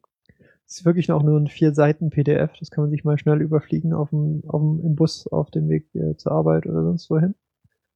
Es 0.69 0.79
ist 0.79 0.85
wirklich 0.85 1.11
auch 1.13 1.23
nur 1.23 1.39
ein 1.39 1.47
vier 1.49 1.75
Seiten 1.75 2.11
PDF. 2.11 2.53
Das 2.59 2.71
kann 2.71 2.83
man 2.85 2.91
sich 2.91 3.05
mal 3.05 3.19
schnell 3.19 3.41
überfliegen 3.41 3.93
auf 3.93 4.11
dem, 4.11 4.43
auf 4.49 4.61
dem, 4.61 4.81
im 4.85 4.95
Bus 4.97 5.27
auf 5.29 5.51
dem 5.51 5.69
Weg 5.69 5.95
äh, 5.95 6.17
zur 6.17 6.33
Arbeit 6.33 6.67
oder 6.67 6.83
sonst 6.83 7.09
wohin. 7.11 7.35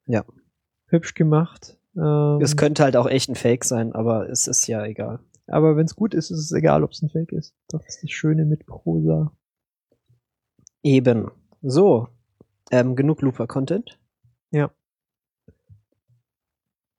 Ja. 0.07 0.25
Hübsch 0.87 1.15
gemacht. 1.15 1.77
Ähm, 1.97 2.41
Es 2.41 2.57
könnte 2.57 2.83
halt 2.85 2.97
auch 2.97 3.07
echt 3.09 3.29
ein 3.29 3.35
Fake 3.35 3.65
sein, 3.65 3.93
aber 3.93 4.29
es 4.29 4.47
ist 4.47 4.67
ja 4.67 4.85
egal. 4.85 5.21
aber 5.47 5.77
wenn 5.77 5.87
es 5.87 5.97
gut 5.97 6.15
ist, 6.15 6.31
ist 6.31 6.39
es 6.41 6.53
egal, 6.53 6.85
ob 6.85 6.93
es 6.93 7.03
ein 7.03 7.11
Fake 7.11 7.33
ist. 7.33 7.55
Das 7.69 7.85
ist 7.87 8.03
das 8.03 8.11
Schöne 8.11 8.45
mit 8.45 8.67
Prosa. 8.67 9.33
Eben. 10.83 11.31
So. 11.63 12.09
Ähm, 12.71 12.95
genug 12.97 13.21
Looper-Content. 13.23 13.99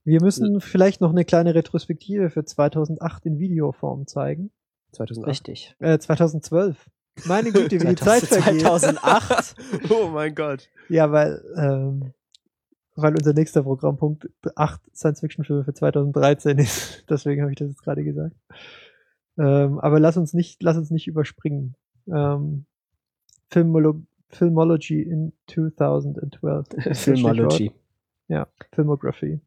Wir 0.03 0.21
müssen 0.21 0.61
vielleicht 0.61 0.99
noch 1.01 1.11
eine 1.11 1.25
kleine 1.25 1.53
Retrospektive 1.53 2.29
für 2.29 2.43
2008 2.43 3.25
in 3.27 3.39
Videoform 3.39 4.07
zeigen. 4.07 4.51
2008. 4.93 5.29
Richtig. 5.29 5.75
Äh, 5.79 5.99
2012. 5.99 6.89
Meine 7.25 7.51
Güte, 7.51 7.79
wie 7.81 7.87
die 7.87 7.95
Zeit 7.95 8.23
vergeht. 8.25 8.61
2008. 8.61 9.55
oh 9.89 10.07
mein 10.07 10.33
Gott. 10.33 10.69
Ja, 10.89 11.11
weil, 11.11 11.43
ähm, 11.55 12.13
weil 12.95 13.15
unser 13.15 13.33
nächster 13.33 13.63
Programmpunkt 13.63 14.29
acht 14.55 14.81
Science-Fiction-Filme 14.95 15.63
für 15.63 15.73
2013 15.73 16.57
ist. 16.57 17.05
Deswegen 17.09 17.41
habe 17.41 17.51
ich 17.51 17.57
das 17.57 17.69
jetzt 17.69 17.83
gerade 17.83 18.03
gesagt. 18.03 18.35
Ähm, 19.37 19.79
aber 19.79 19.99
lass 19.99 20.17
uns 20.17 20.33
nicht, 20.33 20.61
lass 20.61 20.77
uns 20.77 20.91
nicht 20.91 21.07
überspringen. 21.07 21.75
Ähm, 22.07 22.65
Filmolo 23.49 24.01
Filmology 24.29 25.01
in 25.01 25.33
2012. 25.47 26.69
Das 26.69 26.77
ist 26.77 26.89
das 26.89 27.03
Filmology. 27.03 27.71
Ja, 28.27 28.47
Filmography. 28.73 29.41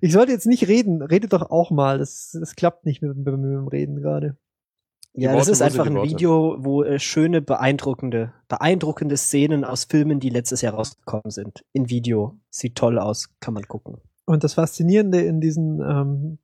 Ich 0.00 0.12
sollte 0.12 0.32
jetzt 0.32 0.46
nicht 0.46 0.68
reden. 0.68 1.02
Redet 1.02 1.32
doch 1.32 1.50
auch 1.50 1.70
mal. 1.70 1.98
Das, 1.98 2.36
das 2.38 2.54
klappt 2.54 2.86
nicht 2.86 3.02
mit, 3.02 3.16
mit, 3.16 3.26
mit 3.26 3.50
dem 3.50 3.68
Reden 3.68 3.96
gerade. 4.00 4.36
Ja, 5.12 5.32
Die 5.32 5.36
das 5.38 5.46
Worte, 5.46 5.50
ist 5.50 5.62
einfach 5.62 5.86
ein 5.86 5.94
Worte? 5.96 6.10
Video, 6.10 6.56
wo 6.60 6.84
äh, 6.84 6.98
schöne, 7.00 7.42
beeindruckende, 7.42 8.32
beeindruckende 8.48 9.16
Szenen 9.16 9.64
aus 9.64 9.84
Filmen, 9.84 10.20
die 10.20 10.30
letztes 10.30 10.60
Jahr 10.60 10.74
rausgekommen 10.74 11.30
sind, 11.30 11.64
in 11.72 11.90
Video. 11.90 12.38
Sieht 12.48 12.76
toll 12.76 12.98
aus, 12.98 13.28
kann 13.40 13.54
man 13.54 13.64
gucken. 13.64 13.96
Und 14.24 14.44
das 14.44 14.54
Faszinierende 14.54 15.20
in 15.20 15.40
diesen 15.40 15.80
ähm, 15.80 16.38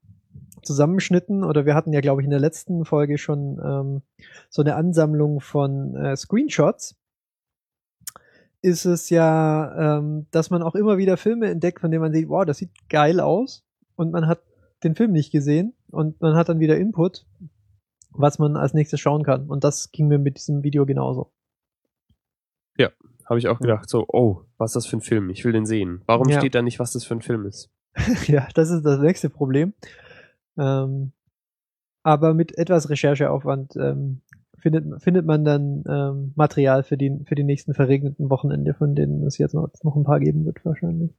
Zusammenschnitten, 0.62 1.44
oder 1.44 1.64
wir 1.64 1.74
hatten 1.76 1.92
ja, 1.92 2.00
glaube 2.00 2.22
ich, 2.22 2.24
in 2.24 2.30
der 2.30 2.40
letzten 2.40 2.84
Folge 2.84 3.18
schon 3.18 3.60
ähm, 3.64 4.02
so 4.50 4.62
eine 4.62 4.74
Ansammlung 4.74 5.40
von 5.40 5.94
äh, 5.94 6.16
Screenshots, 6.16 6.96
ist 8.62 8.84
es 8.84 9.10
ja, 9.10 9.98
ähm, 9.98 10.26
dass 10.32 10.50
man 10.50 10.62
auch 10.62 10.74
immer 10.74 10.98
wieder 10.98 11.16
Filme 11.16 11.48
entdeckt, 11.48 11.80
von 11.80 11.92
denen 11.92 12.02
man 12.02 12.12
sieht, 12.12 12.28
wow, 12.28 12.44
das 12.44 12.58
sieht 12.58 12.70
geil 12.88 13.20
aus, 13.20 13.62
und 13.94 14.10
man 14.10 14.26
hat 14.26 14.40
den 14.82 14.96
Film 14.96 15.12
nicht 15.12 15.30
gesehen 15.30 15.72
und 15.90 16.20
man 16.20 16.34
hat 16.34 16.48
dann 16.48 16.60
wieder 16.60 16.76
Input, 16.76 17.24
was 18.18 18.38
man 18.38 18.56
als 18.56 18.74
nächstes 18.74 19.00
schauen 19.00 19.22
kann. 19.24 19.46
Und 19.48 19.64
das 19.64 19.90
ging 19.92 20.08
mir 20.08 20.18
mit 20.18 20.36
diesem 20.38 20.62
Video 20.62 20.86
genauso. 20.86 21.32
Habe 23.28 23.40
ich 23.40 23.48
auch 23.48 23.58
gedacht, 23.58 23.88
so, 23.88 24.06
oh, 24.08 24.42
was 24.56 24.70
ist 24.70 24.76
das 24.76 24.86
für 24.86 24.96
ein 24.98 25.00
Film? 25.00 25.30
Ich 25.30 25.44
will 25.44 25.52
den 25.52 25.66
sehen. 25.66 26.02
Warum 26.06 26.28
Ja. 26.28 26.38
steht 26.38 26.54
da 26.54 26.62
nicht, 26.62 26.78
was 26.78 26.92
das 26.92 27.04
für 27.04 27.14
ein 27.14 27.22
Film 27.22 27.44
ist? 27.44 27.70
ja, 28.28 28.46
das 28.54 28.70
ist 28.70 28.84
das 28.84 29.00
nächste 29.00 29.30
Problem. 29.30 29.74
Ähm, 30.56 31.12
aber 32.04 32.34
mit 32.34 32.56
etwas 32.56 32.88
Rechercheaufwand 32.88 33.74
ähm, 33.76 34.20
findet, 34.58 35.02
findet 35.02 35.26
man 35.26 35.44
dann 35.44 35.82
ähm, 35.88 36.32
Material 36.36 36.84
für 36.84 36.96
die, 36.96 37.24
für 37.26 37.34
die 37.34 37.42
nächsten 37.42 37.74
verregneten 37.74 38.30
Wochenende, 38.30 38.74
von 38.74 38.94
denen 38.94 39.26
es 39.26 39.38
jetzt 39.38 39.54
noch, 39.54 39.70
noch 39.82 39.96
ein 39.96 40.04
paar 40.04 40.20
geben 40.20 40.44
wird 40.46 40.64
wahrscheinlich. 40.64 41.10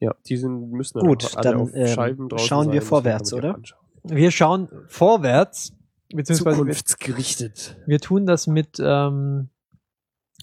Ja, 0.00 0.14
die 0.26 0.36
sind, 0.36 0.70
müssen 0.70 0.98
dann 0.98 1.08
Gut, 1.08 1.34
dann, 1.42 1.54
auf 1.56 1.70
ähm, 1.74 1.86
Scheiben 1.86 2.28
draußen 2.28 2.46
schauen 2.46 2.72
wir 2.72 2.82
sein, 2.82 2.88
vorwärts, 2.88 3.32
oder? 3.32 3.54
anschauen. 3.54 3.79
Wir 4.02 4.30
schauen 4.30 4.68
vorwärts, 4.88 5.72
beziehungsweise 6.08 6.58
wir, 6.58 6.72
Zukunftsgerichtet. 6.72 7.76
wir 7.86 8.00
tun 8.00 8.26
das 8.26 8.46
mit 8.46 8.78
ähm, 8.80 9.50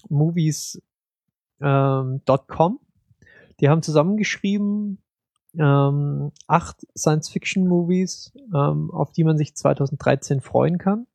movies 0.08 0.80
ähm, 1.60 2.22
.com. 2.46 2.80
Die 3.60 3.68
haben 3.68 3.82
zusammengeschrieben 3.82 5.02
ähm, 5.58 6.32
acht 6.46 6.86
Science-Fiction-Movies, 6.96 8.32
ähm, 8.54 8.90
auf 8.90 9.12
die 9.12 9.24
man 9.24 9.36
sich 9.38 9.54
2013 9.54 10.40
freuen 10.40 10.78
kann. 10.78 11.06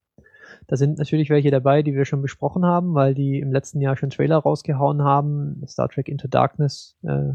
Da 0.68 0.78
sind 0.78 0.98
natürlich 0.98 1.30
welche 1.30 1.52
dabei, 1.52 1.82
die 1.82 1.94
wir 1.94 2.06
schon 2.06 2.22
besprochen 2.22 2.66
haben, 2.66 2.94
weil 2.94 3.14
die 3.14 3.40
im 3.40 3.52
letzten 3.52 3.82
Jahr 3.82 3.98
schon 3.98 4.10
Trailer 4.10 4.38
rausgehauen 4.38 5.02
haben. 5.02 5.62
Star 5.68 5.90
Trek 5.90 6.08
Into 6.08 6.28
Darkness, 6.28 6.96
äh, 7.04 7.34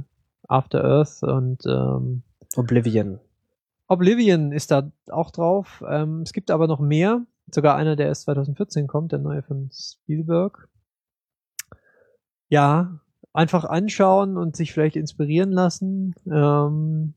After 0.48 0.84
Earth 0.84 1.22
und 1.22 1.64
ähm, 1.66 2.22
Oblivion. 2.56 3.20
Oblivion 3.89 4.53
ist 4.53 4.70
da 4.70 4.93
auch 5.11 5.30
drauf. 5.30 5.82
Ähm, 5.89 6.22
es 6.22 6.32
gibt 6.32 6.51
aber 6.51 6.66
noch 6.66 6.78
mehr. 6.78 7.26
Sogar 7.51 7.76
einer, 7.76 7.97
der 7.97 8.07
erst 8.07 8.22
2014 8.22 8.86
kommt, 8.86 9.12
der 9.12 9.18
neue 9.18 9.43
von 9.43 9.70
Spielberg. 9.72 10.68
Ja, 12.51 13.01
einfach 13.32 13.64
anschauen 13.64 14.36
und 14.36 14.57
sich 14.57 14.72
vielleicht 14.72 14.97
inspirieren 14.97 15.51
lassen. 15.51 16.14
Ähm, 16.30 17.14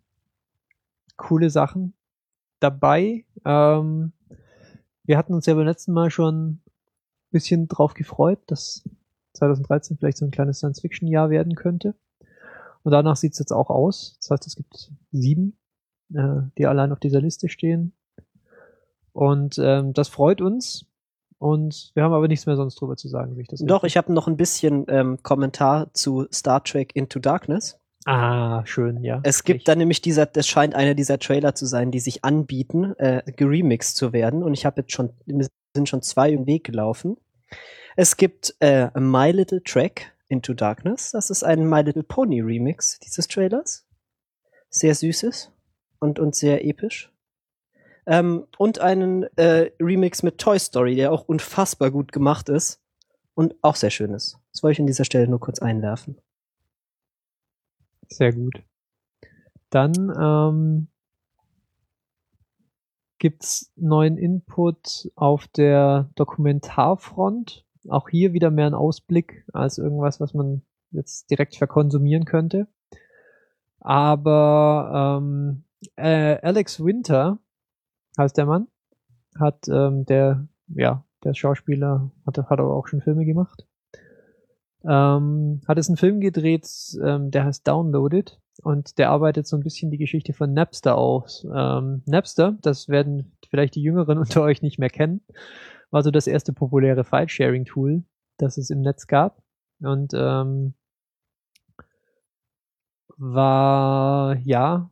coole 1.18 1.50
Sachen 1.50 1.94
dabei. 2.62 3.26
Ähm, 3.44 4.14
wir 5.04 5.18
hatten 5.18 5.34
uns 5.34 5.46
ja 5.46 5.56
beim 5.56 5.66
letzten 5.66 5.92
Mal 5.92 6.10
schon 6.10 6.46
ein 6.46 6.62
bisschen 7.32 7.68
drauf 7.68 7.94
gefreut, 7.94 8.40
dass 8.48 8.88
2013 9.34 9.98
vielleicht 9.98 10.18
so 10.18 10.26
ein 10.26 10.32
kleines 10.32 10.60
Science-Fiction-Jahr 10.60 11.30
werden 11.30 11.56
könnte. 11.56 11.96
Und 12.84 12.92
danach 12.92 13.18
sieht 13.18 13.34
es 13.34 13.40
jetzt 13.40 13.52
auch 13.52 13.70
aus. 13.70 14.16
Das 14.20 14.32
heißt, 14.32 14.48
es 14.48 14.56
gibt 14.56 14.92
sieben 15.12 15.58
äh, 16.16 16.42
die 16.58 16.66
allein 16.66 16.92
auf 16.92 17.00
dieser 17.00 17.22
Liste 17.22 17.50
stehen. 17.50 17.94
Und 19.14 19.60
ähm, 19.60 19.94
das 19.94 20.08
freut 20.10 20.42
uns. 20.42 20.86
Und 21.38 21.92
wir 21.96 22.04
haben 22.04 22.14
aber 22.14 22.28
nichts 22.28 22.46
mehr 22.46 22.56
sonst 22.56 22.76
drüber 22.76 22.98
zu 22.98 23.08
sagen, 23.08 23.36
sich 23.36 23.48
das 23.48 23.62
Doch, 23.66 23.84
ich 23.84 23.98
habe 23.98 24.14
noch 24.14 24.28
ein 24.28 24.38
bisschen 24.38 24.86
ähm, 24.90 25.24
Kommentar 25.24 25.92
zu 25.94 26.28
Star 26.32 26.64
Trek 26.64 26.96
Into 26.96 27.20
Darkness. 27.20 27.80
Ah, 28.06 28.64
schön, 28.66 29.04
ja. 29.04 29.22
Es 29.24 29.44
gibt 29.44 29.62
Echt. 29.62 29.68
da 29.68 29.76
nämlich 29.76 30.02
dieser, 30.02 30.28
das 30.28 30.48
scheint 30.48 30.76
einer 30.76 30.94
dieser 30.94 31.20
Trailer 31.20 31.56
zu 31.56 31.66
sein, 31.66 31.92
die 31.92 32.00
sich 32.00 32.24
anbieten, 32.24 32.96
äh, 32.98 33.24
geremixed 33.36 33.96
zu 33.96 34.14
werden. 34.14 34.44
Und 34.44 34.54
ich 34.54 34.66
habe 34.66 34.82
jetzt 34.82 34.92
schon, 34.92 35.14
sind 35.76 35.90
schon 35.90 36.02
zwei 36.02 36.32
im 36.32 36.46
Weg 36.46 36.64
gelaufen. 36.64 37.18
Es 37.96 38.18
gibt 38.18 38.56
äh, 38.60 38.90
My 39.00 39.32
Little 39.32 39.64
Track 39.64 40.14
Into 40.28 40.54
Darkness. 40.54 41.12
Das 41.12 41.30
ist 41.30 41.44
ein 41.44 41.68
My 41.68 41.82
Little 41.82 42.04
Pony 42.04 42.42
Remix 42.42 43.00
dieses 43.00 43.28
Trailers. 43.28 43.86
Sehr 44.70 44.96
süßes 44.96 45.51
und, 46.02 46.20
und 46.20 46.36
sehr 46.36 46.66
episch. 46.66 47.14
Ähm, 48.06 48.48
und 48.58 48.80
einen 48.80 49.24
äh, 49.38 49.72
Remix 49.80 50.24
mit 50.24 50.40
Toy 50.40 50.60
Story, 50.60 50.96
der 50.96 51.12
auch 51.14 51.28
unfassbar 51.28 51.92
gut 51.92 52.12
gemacht 52.12 52.50
ist 52.50 52.82
und 53.36 53.56
auch 53.62 53.76
sehr 53.76 53.92
schön 53.92 54.14
ist. 54.14 54.38
Das 54.52 54.64
wollte 54.64 54.74
ich 54.74 54.80
an 54.80 54.88
dieser 54.88 55.06
Stelle 55.06 55.28
nur 55.28 55.40
kurz 55.40 55.60
einwerfen. 55.60 56.18
Sehr 58.10 58.34
gut. 58.34 58.64
Dann 59.70 59.94
ähm, 60.20 60.88
gibt's 63.20 63.72
neuen 63.76 64.18
Input 64.18 65.10
auf 65.16 65.48
der 65.48 66.10
Dokumentarfront. 66.16 67.66
Auch 67.88 68.10
hier 68.10 68.34
wieder 68.34 68.52
mehr 68.52 68.68
ein 68.68 68.74
Ausblick 68.74 69.46
als 69.54 69.78
irgendwas, 69.78 70.20
was 70.20 70.34
man 70.34 70.64
jetzt 70.90 71.30
direkt 71.30 71.56
verkonsumieren 71.56 72.26
könnte. 72.26 72.68
Aber 73.80 75.20
ähm, 75.22 75.64
äh, 75.96 76.38
Alex 76.42 76.84
Winter 76.84 77.40
heißt 78.18 78.38
der 78.38 78.46
Mann, 78.46 78.68
hat 79.40 79.68
ähm, 79.70 80.06
der, 80.06 80.48
ja, 80.68 81.06
der 81.24 81.34
Schauspieler 81.34 82.12
hat, 82.26 82.38
hat 82.38 82.60
aber 82.60 82.76
auch 82.76 82.88
schon 82.88 83.02
Filme 83.02 83.26
gemacht. 83.26 83.68
Ähm, 84.84 85.62
hat 85.68 85.78
es 85.78 85.90
einen 85.90 85.98
Film 85.98 86.20
gedreht, 86.20 86.68
ähm, 87.04 87.30
der 87.30 87.46
heißt 87.46 87.68
Downloaded 87.68 88.40
und 88.64 88.98
der 88.98 89.12
arbeitet 89.12 89.46
so 89.48 89.56
ein 89.56 89.64
bisschen 89.64 89.92
die 89.92 90.00
Geschichte 90.00 90.34
von 90.34 90.54
Napster 90.54 90.98
aus. 90.98 91.46
Ähm, 91.54 92.02
Napster, 92.06 92.58
das 92.62 92.90
werden 92.90 93.38
vielleicht 93.50 93.76
die 93.76 93.84
Jüngeren 93.84 94.18
unter 94.20 94.42
euch 94.42 94.62
nicht 94.62 94.80
mehr 94.80 94.90
kennen, 94.90 95.22
war 95.92 96.04
so 96.04 96.10
das 96.12 96.28
erste 96.28 96.54
populäre 96.54 97.04
File-Sharing-Tool, 97.04 98.04
das 98.38 98.58
es 98.58 98.70
im 98.72 98.82
Netz 98.82 99.06
gab 99.08 99.44
und 99.82 100.14
ähm, 100.16 100.74
war 103.18 104.36
ja, 104.40 104.90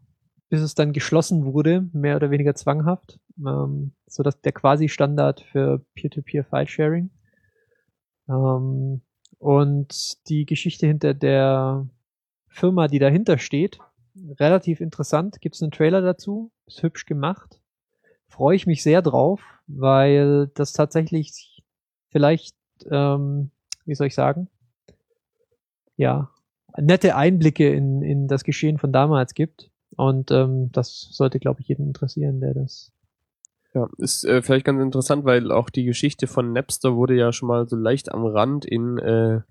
bis 0.50 0.62
es 0.62 0.76
dann 0.76 0.94
geschlossen 0.94 1.46
wurde, 1.46 1.88
mehr 1.94 2.16
oder 2.16 2.32
weniger 2.32 2.56
zwanghaft, 2.56 3.20
ähm, 3.38 3.94
so 4.08 4.24
dass 4.24 4.42
der 4.42 4.52
quasi 4.52 4.90
Standard 4.90 5.42
für 5.42 5.86
Peer-to-Peer 5.94 6.44
File-Sharing. 6.44 7.12
Ähm, 8.28 9.02
und 9.38 10.28
die 10.28 10.46
Geschichte 10.46 10.88
hinter 10.88 11.14
der 11.14 11.88
Firma, 12.48 12.88
die 12.88 13.00
dahinter 13.00 13.38
steht, 13.38 13.80
relativ 14.40 14.82
interessant. 14.82 15.40
Gibt 15.40 15.56
es 15.56 15.62
einen 15.62 15.72
Trailer 15.72 16.02
dazu? 16.02 16.52
Ist 16.66 16.84
hübsch 16.84 17.06
gemacht. 17.06 17.62
Freue 18.28 18.56
ich 18.56 18.68
mich 18.68 18.84
sehr 18.84 19.02
drauf, 19.02 19.42
weil 19.68 20.48
das 20.56 20.74
tatsächlich 20.74 21.64
vielleicht, 22.10 22.56
ähm, 22.90 23.52
wie 23.86 23.96
soll 23.96 24.08
ich 24.08 24.16
sagen, 24.16 24.50
ja, 25.96 26.32
nette 26.78 27.16
Einblicke 27.16 27.74
in, 27.74 28.02
in 28.02 28.28
das 28.28 28.44
Geschehen 28.44 28.78
von 28.78 28.92
damals 28.92 29.34
gibt. 29.34 29.69
Und 30.00 30.32
ähm, 30.32 30.70
das 30.72 31.10
sollte, 31.12 31.40
glaube 31.40 31.60
ich, 31.60 31.68
jeden 31.68 31.88
interessieren, 31.88 32.40
der 32.40 32.54
das. 32.54 32.94
Ja, 33.74 33.90
ist 33.98 34.24
äh, 34.24 34.42
vielleicht 34.42 34.64
ganz 34.66 34.82
interessant, 34.82 35.26
weil 35.26 35.52
auch 35.52 35.70
die 35.70 35.84
Geschichte 35.84 36.26
von 36.26 36.54
Napster 36.54 36.96
wurde 36.96 37.16
ja 37.18 37.34
schon 37.34 37.50
mal 37.50 37.68
so 37.68 37.76
leicht 37.76 38.10
am 38.14 38.24
Rand 38.26 38.64
in 38.64 38.98
äh, 38.98 39.42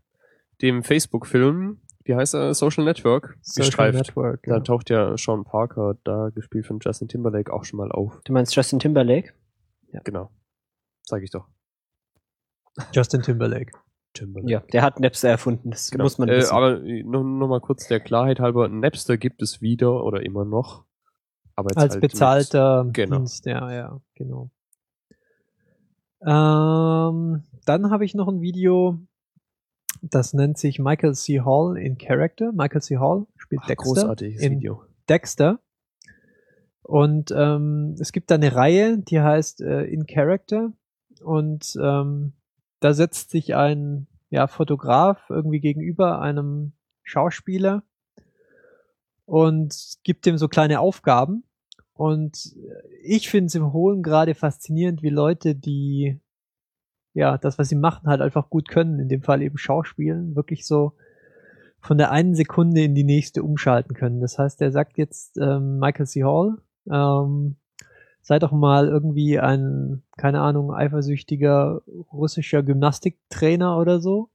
dem 0.63 0.83
Facebook-Film, 0.83 1.83
wie 2.05 2.15
heißt 2.15 2.35
er, 2.35 2.55
Social 2.55 2.85
Network, 2.85 3.37
Social 3.43 3.67
gestreift. 3.67 3.99
Network. 3.99 4.43
Da 4.45 4.55
Ja. 4.55 4.61
taucht 4.61 4.89
ja 4.89 5.19
Sean 5.19 5.45
Parker, 5.45 5.97
da 6.05 6.31
gespielt 6.31 6.67
von 6.67 6.79
Justin 6.81 7.09
Timberlake, 7.09 7.53
auch 7.53 7.65
schon 7.65 7.77
mal 7.77 7.93
auf. 7.93 8.19
Du 8.25 8.33
meinst 8.33 8.57
Justin 8.57 8.79
Timberlake? 8.79 9.35
Genau. 10.05 10.31
Sag 11.03 11.23
ich 11.23 11.31
doch. 11.31 11.47
Justin 12.95 13.21
Timberlake. 13.21 13.73
Timberlake. 14.19 14.51
Ja, 14.53 14.61
der 14.73 14.83
hat 14.83 15.01
Napster 15.01 15.29
erfunden. 15.29 15.71
Das 15.71 15.91
Genau. 15.91 16.05
muss 16.05 16.19
man 16.19 16.29
äh, 16.29 16.37
wissen. 16.37 16.55
aber 16.55 16.83
äh, 16.83 17.03
noch, 17.03 17.23
noch 17.23 17.49
mal 17.49 17.61
kurz 17.61 17.87
der 17.89 18.01
Klarheit 18.01 18.41
halber, 18.41 18.69
Napster 18.69 19.17
gibt 19.17 19.43
es 19.43 19.61
wieder 19.61 20.05
oder 20.05 20.23
immer 20.25 20.45
noch. 20.45 20.85
Aber 21.57 21.71
Als 21.77 21.95
halt 21.95 22.01
bezahlter 22.03 22.89
Genau. 22.93 23.17
Dienst, 23.19 23.47
ja, 23.47 23.73
ja, 23.73 24.01
genau. 24.15 24.51
Ähm, 26.21 27.43
dann 27.65 27.91
habe 27.91 28.05
ich 28.05 28.15
noch 28.15 28.29
ein 28.29 28.41
Video, 28.41 28.99
das 30.03 30.35
nennt 30.35 30.59
sich 30.59 30.79
Michael 30.79 31.15
C. 31.15 31.41
Hall 31.41 31.77
in 31.77 31.99
Character. 31.99 32.53
Michael 32.53 32.83
C. 32.83 32.99
Hall 32.99 33.27
spielt 33.37 33.63
Ach, 33.65 33.69
Dexter 33.69 33.85
großartiges 33.89 34.43
in 34.43 34.53
Video. 34.59 34.83
Dexter. 35.09 35.61
Und 36.83 37.33
ähm, 37.37 37.97
es 38.01 38.13
gibt 38.13 38.31
da 38.31 38.37
eine 38.37 38.55
Reihe, 38.55 38.99
die 38.99 39.21
heißt 39.21 39.61
äh, 39.61 39.85
In 39.85 40.07
Character. 40.07 40.73
Und 41.23 41.77
ähm, 41.83 42.33
da 42.81 42.95
setzt 42.95 43.31
sich 43.31 43.55
ein 43.55 44.07
ja, 44.31 44.47
Fotograf 44.47 45.31
irgendwie 45.31 45.61
gegenüber 45.61 46.21
einem 46.21 46.73
Schauspieler 47.03 47.83
und 49.25 49.99
gibt 50.03 50.27
ihm 50.27 50.39
so 50.39 50.49
kleine 50.49 50.81
Aufgaben. 50.81 51.45
Und 51.93 52.55
ich 53.03 53.29
finde 53.29 53.47
es 53.47 53.55
im 53.55 53.73
Hohen 53.73 54.03
gerade 54.03 54.35
faszinierend, 54.35 55.03
wie 55.03 55.11
Leute, 55.11 55.55
die 55.55 56.21
ja, 57.15 57.37
das, 57.37 57.59
was 57.59 57.69
sie 57.69 57.77
machen, 57.77 58.09
halt 58.09 58.21
einfach 58.21 58.49
gut 58.49 58.69
können, 58.69 59.01
in 59.01 59.09
dem 59.09 59.23
Fall 59.23 59.43
eben 59.43 59.59
Schauspielen, 59.59 60.37
wirklich 60.37 60.65
so 60.65 60.93
von 61.81 61.99
der 61.99 62.13
einen 62.13 62.35
Sekunde 62.35 62.83
in 62.83 62.95
die 62.95 63.05
nächste 63.05 63.43
umschalten 63.43 63.95
können. 63.95 64.21
Das 64.21 64.39
heißt, 64.39 64.61
er 64.63 64.71
sagt 64.71 64.99
jetzt 64.99 65.37
ähm, 65.39 65.79
Michael 65.79 66.07
C. 66.07 66.23
Hall, 66.23 66.59
ähm, 66.91 67.57
sei 68.29 68.39
doch 68.39 68.53
mal 68.53 68.89
irgendwie 68.89 69.41
ein, 69.41 70.03
keine 70.19 70.43
Ahnung, 70.43 70.71
eifersüchtiger 70.75 71.81
russischer 72.13 72.63
Gymnastiktrainer 72.63 73.79
oder 73.79 74.03
so. 74.03 74.29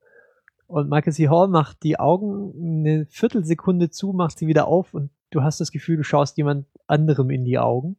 Und 0.65 0.89
Michael 0.89 1.13
C. 1.13 1.29
Hall 1.29 1.47
macht 1.47 1.83
die 1.83 1.99
Augen 1.99 2.55
eine 2.57 3.05
Viertelsekunde 3.05 3.91
zu, 3.91 4.11
macht 4.11 4.39
sie 4.39 4.47
wieder 4.47 4.67
auf 4.67 4.95
und 4.95 5.11
du 5.29 5.43
hast 5.43 5.59
das 5.59 5.71
Gefühl, 5.71 5.97
du 5.97 6.03
schaust 6.03 6.37
jemand 6.37 6.65
anderem 6.87 7.29
in 7.29 7.45
die 7.45 7.59
Augen. 7.59 7.97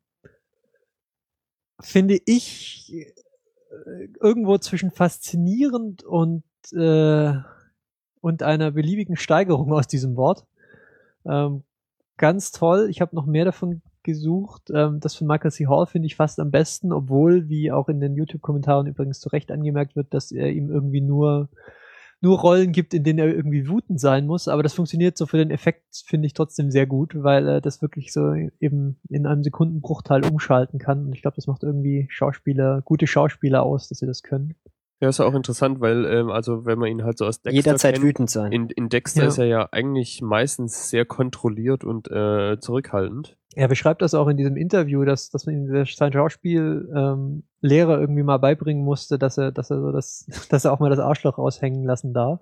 Finde 1.78 2.18
ich 2.26 2.92
äh, 2.92 4.08
irgendwo 4.20 4.58
zwischen 4.58 4.90
faszinierend 4.90 6.02
und, 6.02 6.42
äh, 6.72 7.34
und 8.20 8.42
einer 8.42 8.72
beliebigen 8.72 9.14
Steigerung 9.14 9.72
aus 9.72 9.86
diesem 9.86 10.16
Wort. 10.16 10.44
Ähm, 11.24 11.62
ganz 12.16 12.50
toll. 12.50 12.88
Ich 12.90 13.00
habe 13.00 13.14
noch 13.14 13.26
mehr 13.26 13.44
davon 13.44 13.80
gesucht. 14.04 14.70
Ähm, 14.72 15.00
das 15.00 15.16
von 15.16 15.26
Michael 15.26 15.50
C. 15.50 15.66
Hall 15.66 15.86
finde 15.86 16.06
ich 16.06 16.16
fast 16.16 16.38
am 16.38 16.50
besten, 16.50 16.92
obwohl, 16.92 17.48
wie 17.48 17.72
auch 17.72 17.88
in 17.88 18.00
den 18.00 18.14
YouTube-Kommentaren 18.14 18.86
übrigens 18.86 19.20
zu 19.20 19.28
Recht 19.30 19.50
angemerkt 19.50 19.96
wird, 19.96 20.14
dass 20.14 20.30
er 20.30 20.52
ihm 20.52 20.70
irgendwie 20.70 21.00
nur 21.00 21.48
nur 22.24 22.40
Rollen 22.40 22.72
gibt, 22.72 22.94
in 22.94 23.04
denen 23.04 23.18
er 23.18 23.26
irgendwie 23.26 23.68
wütend 23.68 24.00
sein 24.00 24.26
muss, 24.26 24.48
aber 24.48 24.62
das 24.62 24.72
funktioniert 24.72 25.16
so 25.16 25.26
für 25.26 25.36
den 25.36 25.50
Effekt, 25.50 25.84
finde 26.06 26.26
ich 26.26 26.32
trotzdem 26.32 26.70
sehr 26.70 26.86
gut, 26.86 27.12
weil 27.22 27.46
er 27.46 27.60
das 27.60 27.82
wirklich 27.82 28.12
so 28.12 28.32
eben 28.60 28.98
in 29.10 29.26
einem 29.26 29.42
Sekundenbruchteil 29.44 30.24
umschalten 30.24 30.78
kann. 30.78 31.04
Und 31.04 31.12
ich 31.12 31.20
glaube, 31.20 31.36
das 31.36 31.46
macht 31.46 31.62
irgendwie 31.62 32.06
Schauspieler, 32.08 32.80
gute 32.82 33.06
Schauspieler 33.06 33.62
aus, 33.62 33.88
dass 33.88 33.98
sie 33.98 34.06
das 34.06 34.22
können. 34.22 34.54
Ja, 35.00 35.08
ist 35.08 35.20
auch 35.20 35.34
interessant, 35.34 35.80
weil, 35.80 36.04
ähm, 36.06 36.30
also 36.30 36.64
wenn 36.64 36.78
man 36.78 36.88
ihn 36.88 37.04
halt 37.04 37.18
so 37.18 37.26
aus 37.26 37.42
Dexter 37.42 37.56
Jederzeit 37.56 37.94
kennt, 37.94 38.06
wütend 38.06 38.30
sein. 38.30 38.52
In, 38.52 38.70
in 38.70 38.88
Dexter 38.88 39.22
ja. 39.22 39.28
ist 39.28 39.38
er 39.38 39.46
ja 39.46 39.68
eigentlich 39.72 40.22
meistens 40.22 40.88
sehr 40.88 41.04
kontrolliert 41.04 41.84
und 41.84 42.10
äh, 42.10 42.58
zurückhaltend. 42.60 43.36
Er 43.56 43.68
beschreibt 43.68 44.02
das 44.02 44.14
auch 44.14 44.28
in 44.28 44.36
diesem 44.36 44.56
Interview, 44.56 45.04
dass, 45.04 45.30
dass 45.30 45.46
man 45.46 45.54
ihm 45.54 45.84
sein 45.86 46.12
Schauspiel 46.12 46.90
ähm, 46.94 47.44
Lehrer 47.60 48.00
irgendwie 48.00 48.22
mal 48.22 48.38
beibringen 48.38 48.84
musste, 48.84 49.18
dass 49.18 49.36
er, 49.36 49.52
dass 49.52 49.70
er 49.70 49.80
so 49.80 49.92
das, 49.92 50.26
dass 50.50 50.64
er 50.64 50.72
auch 50.72 50.80
mal 50.80 50.90
das 50.90 50.98
Arschloch 51.00 51.38
raushängen 51.38 51.84
lassen 51.84 52.14
darf. 52.14 52.40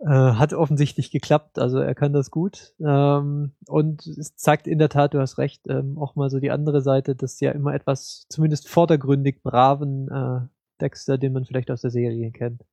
Äh, 0.00 0.06
hat 0.06 0.54
offensichtlich 0.54 1.10
geklappt, 1.10 1.58
also 1.58 1.78
er 1.78 1.94
kann 1.94 2.14
das 2.14 2.30
gut. 2.30 2.72
Ähm, 2.82 3.52
und 3.66 4.06
es 4.06 4.34
zeigt 4.36 4.66
in 4.66 4.78
der 4.78 4.88
Tat, 4.88 5.12
du 5.12 5.20
hast 5.20 5.36
recht, 5.36 5.68
ähm, 5.68 5.98
auch 5.98 6.16
mal 6.16 6.30
so 6.30 6.40
die 6.40 6.50
andere 6.50 6.80
Seite, 6.80 7.14
des 7.14 7.38
ja 7.40 7.50
immer 7.50 7.74
etwas, 7.74 8.24
zumindest 8.30 8.66
vordergründig 8.70 9.42
braven 9.42 10.08
äh, 10.08 10.48
Dexter, 10.80 11.18
den 11.18 11.32
man 11.32 11.44
vielleicht 11.44 11.70
aus 11.70 11.82
der 11.82 11.90
Serie 11.90 12.30
kennt. 12.30 12.64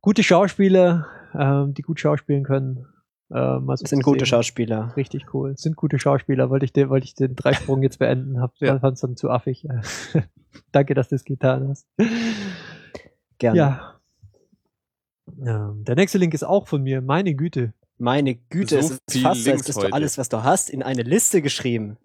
Gute 0.00 0.22
Schauspieler, 0.22 1.06
ähm, 1.34 1.74
die 1.74 1.82
gut 1.82 2.00
schauspielen 2.00 2.44
können. 2.44 2.86
Ähm, 3.30 3.68
also 3.68 3.84
sind 3.86 4.04
gute 4.04 4.26
Schauspieler. 4.26 4.96
Richtig 4.96 5.34
cool. 5.34 5.56
Sind 5.56 5.76
gute 5.76 5.98
Schauspieler. 5.98 6.48
Wollte 6.50 6.64
ich 6.64 6.72
den, 6.72 6.88
wollte 6.88 7.06
ich 7.06 7.14
den 7.14 7.34
Dreisprung 7.34 7.82
jetzt 7.82 7.98
beenden. 7.98 8.40
Hab, 8.40 8.54
ja. 8.58 8.78
fand 8.78 8.94
es 8.94 9.00
dann 9.00 9.16
zu 9.16 9.30
affig. 9.30 9.66
Danke, 10.72 10.94
dass 10.94 11.08
du 11.08 11.16
es 11.16 11.24
getan 11.24 11.68
hast. 11.68 11.88
Gerne. 13.38 13.58
Ja. 13.58 14.00
Ähm, 15.38 15.84
der 15.84 15.96
nächste 15.96 16.18
Link 16.18 16.34
ist 16.34 16.44
auch 16.44 16.68
von 16.68 16.82
mir. 16.82 17.02
Meine 17.02 17.34
Güte. 17.34 17.72
Meine 17.98 18.34
Güte, 18.34 18.82
so 18.82 18.94
es 18.94 19.00
ist 19.14 19.22
fast, 19.22 19.26
als 19.26 19.46
hättest 19.46 19.82
du 19.82 19.92
alles, 19.92 20.18
was 20.18 20.28
du 20.28 20.42
hast, 20.42 20.68
in 20.68 20.82
eine 20.82 21.02
Liste 21.02 21.40
geschrieben. 21.40 21.96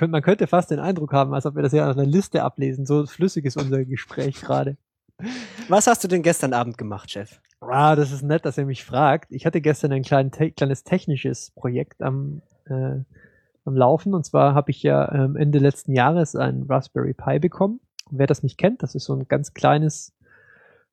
Man 0.00 0.22
könnte 0.22 0.46
fast 0.46 0.70
den 0.70 0.80
Eindruck 0.80 1.12
haben, 1.12 1.32
als 1.32 1.46
ob 1.46 1.54
wir 1.54 1.62
das 1.62 1.72
ja 1.72 1.88
aus 1.88 1.96
einer 1.96 2.06
Liste 2.06 2.42
ablesen. 2.42 2.84
So 2.84 3.06
flüssig 3.06 3.44
ist 3.44 3.56
unser 3.56 3.84
Gespräch 3.84 4.40
gerade. 4.40 4.76
Was 5.68 5.86
hast 5.86 6.02
du 6.02 6.08
denn 6.08 6.22
gestern 6.22 6.52
Abend 6.52 6.76
gemacht, 6.76 7.10
Chef? 7.10 7.40
Ah, 7.60 7.94
das 7.96 8.12
ist 8.12 8.22
nett, 8.22 8.44
dass 8.44 8.58
er 8.58 8.66
mich 8.66 8.84
fragt. 8.84 9.30
Ich 9.30 9.46
hatte 9.46 9.60
gestern 9.60 9.92
ein 9.92 10.02
klein, 10.02 10.30
te 10.30 10.50
kleines 10.50 10.84
technisches 10.84 11.52
Projekt 11.52 12.02
am, 12.02 12.42
äh, 12.66 13.00
am 13.64 13.76
Laufen. 13.76 14.12
Und 14.12 14.26
zwar 14.26 14.54
habe 14.54 14.70
ich 14.70 14.82
ja 14.82 15.10
ähm, 15.12 15.36
Ende 15.36 15.58
letzten 15.60 15.92
Jahres 15.92 16.34
ein 16.34 16.64
Raspberry 16.68 17.14
Pi 17.14 17.38
bekommen. 17.38 17.80
Und 18.10 18.18
wer 18.18 18.26
das 18.26 18.42
nicht 18.42 18.58
kennt, 18.58 18.82
das 18.82 18.94
ist 18.94 19.04
so 19.04 19.14
ein 19.14 19.28
ganz 19.28 19.54
kleines 19.54 20.13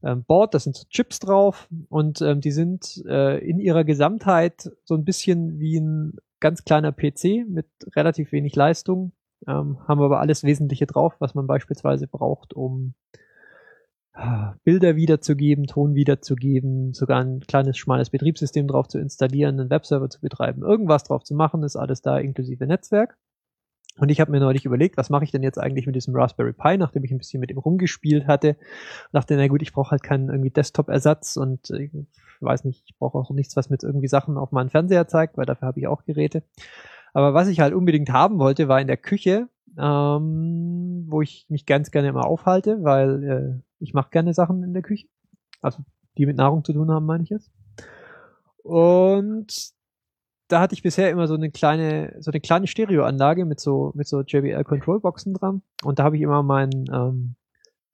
ähm, 0.04 0.24
Board, 0.24 0.54
da 0.54 0.60
sind 0.60 0.76
so 0.76 0.86
Chips 0.90 1.20
drauf 1.20 1.68
und 1.90 2.22
ähm, 2.22 2.42
die 2.42 2.52
sind 2.52 3.04
äh, 3.08 3.38
in 3.38 3.60
ihrer 3.60 3.84
Gesamtheit 3.84 4.72
so 4.84 4.96
ein 4.96 5.06
bisschen 5.06 5.60
wie 5.60 5.80
ein 5.80 6.18
ganz 6.40 6.64
kleiner 6.64 6.92
PC 6.92 7.48
mit 7.48 7.68
relativ 7.96 8.32
wenig 8.32 8.56
Leistung, 8.56 9.14
ähm, 9.48 9.78
haben 9.88 10.02
aber 10.02 10.20
alles 10.20 10.44
Wesentliche 10.44 10.88
drauf, 10.88 11.16
was 11.20 11.36
man 11.36 11.48
beispielsweise 11.48 12.08
braucht, 12.08 12.54
um 12.54 12.96
äh, 14.14 14.52
Bilder 14.64 14.96
wiederzugeben, 14.96 15.68
Ton 15.68 15.96
wiederzugeben, 15.96 16.94
sogar 16.94 17.22
ein 17.24 17.42
kleines 17.42 17.78
schmales 17.78 18.10
Betriebssystem 18.10 18.68
drauf 18.68 18.88
zu 18.88 18.98
installieren, 18.98 19.60
einen 19.60 19.70
Webserver 19.70 20.10
zu 20.10 20.20
betreiben, 20.20 20.64
irgendwas 20.64 21.04
drauf 21.04 21.24
zu 21.24 21.36
machen, 21.36 21.64
ist 21.64 21.76
alles 21.76 22.02
da 22.02 22.18
inklusive 22.18 22.66
Netzwerk. 22.66 23.18
Und 23.98 24.10
ich 24.10 24.22
habe 24.22 24.32
mir 24.32 24.40
neulich 24.40 24.66
überlegt, 24.66 24.98
was 24.98 25.10
mache 25.10 25.26
ich 25.26 25.32
denn 25.32 25.44
jetzt 25.44 25.60
eigentlich 25.60 25.86
mit 25.86 25.96
diesem 25.96 26.16
Raspberry 26.16 26.54
Pi, 26.54 26.78
nachdem 26.78 27.04
ich 27.04 27.12
ein 27.12 27.18
bisschen 27.18 27.40
mit 27.40 27.52
ihm 27.52 27.58
rumgespielt 27.58 28.26
hatte. 28.28 28.50
Und 28.50 29.14
dachte, 29.14 29.36
na 29.36 29.48
gut, 29.48 29.62
ich 29.62 29.74
brauche 29.74 29.92
halt 29.92 30.04
keinen 30.04 30.30
irgendwie 30.30 30.50
Desktop-Ersatz 30.50 31.38
und 31.38 31.70
äh, 31.72 31.84
ich 31.84 31.92
weiß 32.40 32.64
nicht, 32.64 32.84
ich 32.88 32.98
brauche 32.98 33.18
auch 33.18 33.30
nichts, 33.32 33.56
was 33.56 33.70
mit 33.70 33.84
irgendwie 33.84 34.08
Sachen 34.08 34.38
auf 34.38 34.52
meinen 34.52 34.70
Fernseher 34.70 35.08
zeigt, 35.08 35.38
weil 35.38 35.46
dafür 35.46 35.68
habe 35.68 35.80
ich 35.80 35.88
auch 35.88 36.06
Geräte. 36.06 36.44
Aber 37.14 37.34
was 37.34 37.48
ich 37.48 37.60
halt 37.60 37.74
unbedingt 37.74 38.10
haben 38.10 38.40
wollte, 38.40 38.68
war 38.68 38.80
in 38.80 38.88
der 38.88 38.98
Küche, 38.98 39.50
ähm, 39.78 41.06
wo 41.08 41.22
ich 41.22 41.46
mich 41.50 41.66
ganz 41.66 41.92
gerne 41.92 42.08
immer 42.08 42.26
aufhalte, 42.26 42.84
weil 42.84 43.24
äh, 43.24 43.62
ich 43.80 43.94
mache 43.94 44.10
gerne 44.12 44.34
Sachen 44.34 44.64
in 44.64 44.74
der 44.74 44.84
Küche. 44.84 45.08
Also 45.62 45.84
die 46.18 46.26
mit 46.26 46.38
Nahrung 46.38 46.64
zu 46.64 46.74
tun 46.74 46.92
haben, 46.92 47.06
meine 47.06 47.24
ich 47.24 47.30
jetzt. 47.30 47.52
Und 48.64 49.74
da 50.52 50.60
hatte 50.60 50.74
ich 50.74 50.84
bisher 50.84 51.10
immer 51.10 51.28
so 51.28 51.36
eine 51.36 51.50
kleine, 51.50 52.16
so 52.20 52.32
eine 52.32 52.42
kleine 52.42 52.68
Stereoanlage 52.68 53.46
mit 53.46 53.60
so, 53.60 53.92
mit 53.96 54.08
so 54.08 54.22
JBL 54.22 54.64
Controlboxen 54.64 55.34
dran. 55.34 55.62
Und 55.84 56.00
da 56.00 56.04
habe 56.04 56.18
ich 56.18 56.22
immer 56.22 56.44
mein, 56.44 56.70
ähm, 56.92 57.36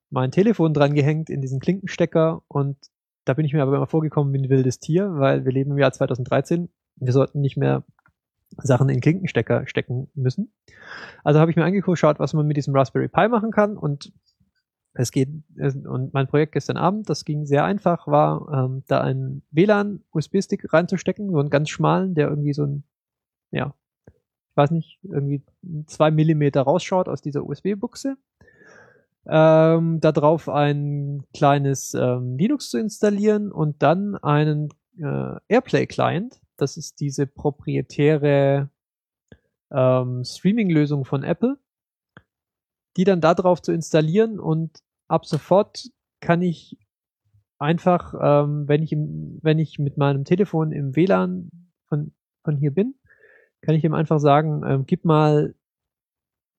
mein 0.10 0.32
Telefon 0.32 0.74
dran 0.74 0.96
gehängt 0.96 1.30
in 1.30 1.42
diesen 1.42 1.60
Klinkenstecker 1.60 2.42
und 2.48 2.78
da 3.26 3.34
bin 3.34 3.46
ich 3.46 3.54
mir 3.54 3.62
aber 3.62 3.76
immer 3.76 3.88
vorgekommen 3.88 4.34
wie 4.34 4.40
ein 4.40 4.50
wildes 4.50 4.80
Tier, 4.80 5.12
weil 5.16 5.44
wir 5.44 5.52
leben 5.52 5.72
im 5.72 5.78
Jahr 5.78 5.92
2013. 5.92 6.70
Wir 6.96 7.14
sollten 7.14 7.42
nicht 7.42 7.58
mehr 7.58 7.84
Sachen 8.58 8.88
in 8.88 9.02
Klinkenstecker 9.02 9.68
stecken 9.68 10.10
müssen. 10.16 10.54
Also 11.24 11.40
habe 11.40 11.52
ich 11.52 11.58
mir 11.58 11.66
angeschaut, 11.66 12.20
was 12.20 12.34
man 12.34 12.48
mit 12.48 12.56
diesem 12.56 12.74
Raspberry 12.74 13.10
Pi 13.10 13.28
machen 13.28 13.52
kann 13.52 13.78
und 13.78 14.14
es 14.98 15.12
geht, 15.12 15.30
und 15.58 16.14
mein 16.14 16.28
Projekt 16.28 16.54
gestern 16.54 16.78
Abend, 16.78 17.10
das 17.10 17.24
ging 17.24 17.46
sehr 17.46 17.64
einfach, 17.64 18.08
war 18.08 18.48
ähm, 18.52 18.84
da 18.88 19.02
einen 19.02 19.44
WLAN-USB-Stick 19.52 20.74
reinzustecken, 20.74 21.32
so 21.32 21.40
einen 21.40 21.50
ganz 21.50 21.70
schmalen, 21.70 22.16
der 22.16 22.30
irgendwie 22.30 22.54
so 22.54 22.66
ein, 22.66 22.84
ja, 23.52 23.74
ich 24.08 24.58
weiß 24.58 24.72
nicht, 24.72 25.00
irgendwie 25.04 25.44
zwei 25.86 26.10
Millimeter 26.10 26.64
rausschaut 26.64 27.08
aus 27.08 27.22
dieser 27.22 27.46
USB-Buchse. 27.46 28.18
Ähm, 29.28 30.00
da 30.00 30.12
drauf 30.12 30.50
ein 30.50 31.24
kleines 31.34 31.94
ähm, 31.94 32.38
Linux 32.38 32.70
zu 32.70 32.80
installieren 32.80 33.52
und 33.52 33.84
dann 33.84 34.16
einen 34.16 34.70
äh, 34.98 35.36
Airplay-Client. 35.48 36.40
Das 36.56 36.78
ist 36.78 37.02
diese 37.02 37.28
proprietäre 37.28 38.70
ähm, 39.70 40.24
Streaming-Lösung 40.24 41.06
von 41.06 41.24
Apple 41.24 41.60
die 42.98 43.04
dann 43.04 43.22
da 43.22 43.36
drauf 43.36 43.62
zu 43.62 43.72
installieren 43.72 44.40
und 44.40 44.80
ab 45.08 45.26
sofort 45.26 45.90
kann 46.20 46.42
ich 46.42 46.78
einfach, 47.60 48.14
ähm, 48.22 48.68
wenn 48.68 48.84
ich 48.84 48.92
im, 48.92 49.40
wenn 49.42 49.60
ich 49.60 49.80
mit 49.80 49.98
meinem 49.98 50.26
Telefon 50.26 50.72
im 50.72 50.96
WLAN 50.96 51.50
von, 51.88 52.12
von 52.44 52.58
hier 52.58 52.72
bin, 52.72 52.96
kann 53.62 53.76
ich 53.76 53.84
ihm 53.84 53.94
einfach 53.94 54.20
sagen, 54.20 54.64
ähm, 54.66 54.86
gib 54.86 55.06
mal 55.06 55.56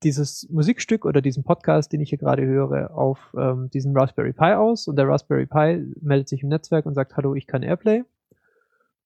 dieses 0.03 0.49
Musikstück 0.51 1.05
oder 1.05 1.21
diesen 1.21 1.43
Podcast, 1.43 1.93
den 1.93 2.01
ich 2.01 2.11
hier 2.11 2.19
gerade 2.19 2.45
höre, 2.45 2.97
auf 2.97 3.35
ähm, 3.37 3.69
diesen 3.71 3.97
Raspberry 3.97 4.33
Pi 4.33 4.53
aus 4.53 4.87
und 4.87 4.97
der 4.97 5.09
Raspberry 5.09 5.47
Pi 5.47 5.93
meldet 6.01 6.29
sich 6.29 6.43
im 6.43 6.49
Netzwerk 6.49 6.87
und 6.87 6.95
sagt, 6.95 7.17
hallo, 7.17 7.35
ich 7.35 7.47
kann 7.47 7.63
Airplay. 7.63 8.05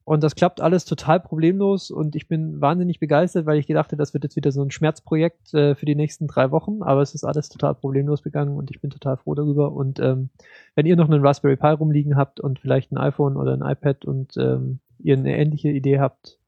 Und 0.05 0.24
das 0.24 0.34
klappt 0.34 0.61
alles 0.61 0.84
total 0.84 1.20
problemlos 1.20 1.90
und 1.92 2.16
ich 2.16 2.26
bin 2.26 2.61
wahnsinnig 2.61 2.98
begeistert, 2.98 3.46
weil 3.46 3.59
ich 3.59 3.68
gedacht 3.68 3.92
das 3.96 4.12
wird 4.12 4.24
jetzt 4.24 4.34
wieder 4.34 4.50
so 4.50 4.62
ein 4.62 4.72
Schmerzprojekt 4.72 5.55
äh, 5.55 5.76
für 5.76 5.86
die 5.86 5.94
nächsten 5.94 6.26
drei 6.26 6.50
Wochen, 6.50 6.82
aber 6.82 7.03
es 7.03 7.14
ist 7.14 7.24
alles 7.24 7.48
total 7.48 7.76
problemlos 7.76 8.22
gegangen 8.22 8.57
und 8.57 8.70
ich 8.70 8.80
bin 8.80 8.90
total 8.90 9.16
froh 9.16 9.34
darüber. 9.34 9.72
Und 9.72 10.00
ähm, 10.00 10.30
wenn 10.74 10.86
ihr 10.86 10.96
noch 10.96 11.09
einen 11.09 11.24
Raspberry 11.24 11.57
Pi 11.57 11.68
rumliegen 11.68 12.16
habt 12.16 12.40
und 12.40 12.59
vielleicht 12.59 12.90
ein 12.90 12.98
iPhone 12.98 13.36
oder 13.36 13.53
ein 13.53 13.62
iPad 13.62 14.05
und 14.05 14.36
ähm, 14.36 14.80
ihr 14.98 15.16
eine 15.16 15.36
ähnliche 15.36 15.70
Idee 15.70 16.00
habt, 16.00 16.38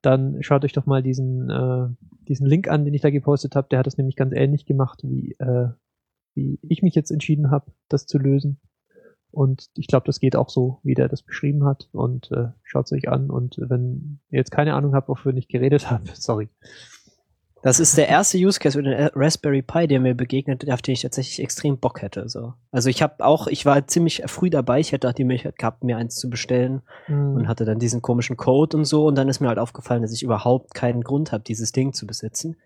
dann 0.00 0.42
schaut 0.42 0.64
euch 0.64 0.72
doch 0.72 0.86
mal 0.86 1.02
diesen, 1.02 1.50
äh, 1.50 1.88
diesen 2.28 2.46
Link 2.46 2.68
an, 2.68 2.84
den 2.84 2.94
ich 2.94 3.02
da 3.02 3.10
gepostet 3.10 3.54
habe. 3.54 3.68
Der 3.70 3.78
hat 3.78 3.86
das 3.86 3.98
nämlich 3.98 4.16
ganz 4.16 4.32
ähnlich 4.34 4.66
gemacht 4.66 5.00
wie, 5.02 5.32
äh, 5.38 5.68
wie 6.34 6.58
ich 6.62 6.82
mich 6.82 6.94
jetzt 6.94 7.10
entschieden 7.10 7.50
habe, 7.50 7.72
das 7.88 8.06
zu 8.06 8.18
lösen. 8.18 8.60
Und 9.34 9.68
ich 9.74 9.86
glaube, 9.88 10.06
das 10.06 10.20
geht 10.20 10.36
auch 10.36 10.48
so, 10.48 10.80
wie 10.82 10.94
der 10.94 11.08
das 11.08 11.22
beschrieben 11.22 11.64
hat. 11.64 11.88
Und 11.92 12.30
äh, 12.30 12.48
schaut 12.62 12.86
es 12.86 12.92
euch 12.92 13.08
an. 13.08 13.30
Und 13.30 13.56
wenn 13.58 14.20
ihr 14.30 14.38
jetzt 14.38 14.50
keine 14.50 14.74
Ahnung 14.74 14.94
habt, 14.94 15.08
wofür 15.08 15.34
ich 15.34 15.48
geredet 15.48 15.90
habe, 15.90 16.04
sorry. 16.14 16.48
Das 17.62 17.80
ist 17.80 17.96
der 17.96 18.08
erste 18.08 18.36
Use 18.36 18.60
Case 18.60 18.76
mit 18.76 18.86
dem 18.86 19.08
Raspberry 19.14 19.62
Pi, 19.62 19.86
der 19.88 19.98
mir 19.98 20.14
begegnet, 20.14 20.70
auf 20.70 20.82
den 20.82 20.92
ich 20.92 21.00
tatsächlich 21.00 21.40
extrem 21.42 21.78
Bock 21.78 22.02
hätte. 22.02 22.28
So. 22.28 22.52
Also 22.70 22.90
ich 22.90 23.02
habe 23.02 23.24
auch, 23.24 23.46
ich 23.46 23.64
war 23.64 23.86
ziemlich 23.86 24.22
früh 24.26 24.50
dabei, 24.50 24.80
ich 24.80 24.92
hätte 24.92 25.08
auch 25.08 25.14
die 25.14 25.24
Möglichkeit 25.24 25.56
gehabt, 25.56 25.82
mir 25.82 25.96
eins 25.96 26.16
zu 26.16 26.28
bestellen 26.28 26.82
Mhm. 27.08 27.36
und 27.36 27.48
hatte 27.48 27.64
dann 27.64 27.78
diesen 27.78 28.02
komischen 28.02 28.36
Code 28.36 28.76
und 28.76 28.84
so 28.84 29.06
und 29.06 29.14
dann 29.16 29.30
ist 29.30 29.40
mir 29.40 29.48
halt 29.48 29.58
aufgefallen, 29.58 30.02
dass 30.02 30.12
ich 30.12 30.22
überhaupt 30.22 30.74
keinen 30.74 31.02
Grund 31.02 31.32
habe, 31.32 31.42
dieses 31.42 31.72
Ding 31.72 31.94
zu 31.94 32.06
besitzen. 32.06 32.56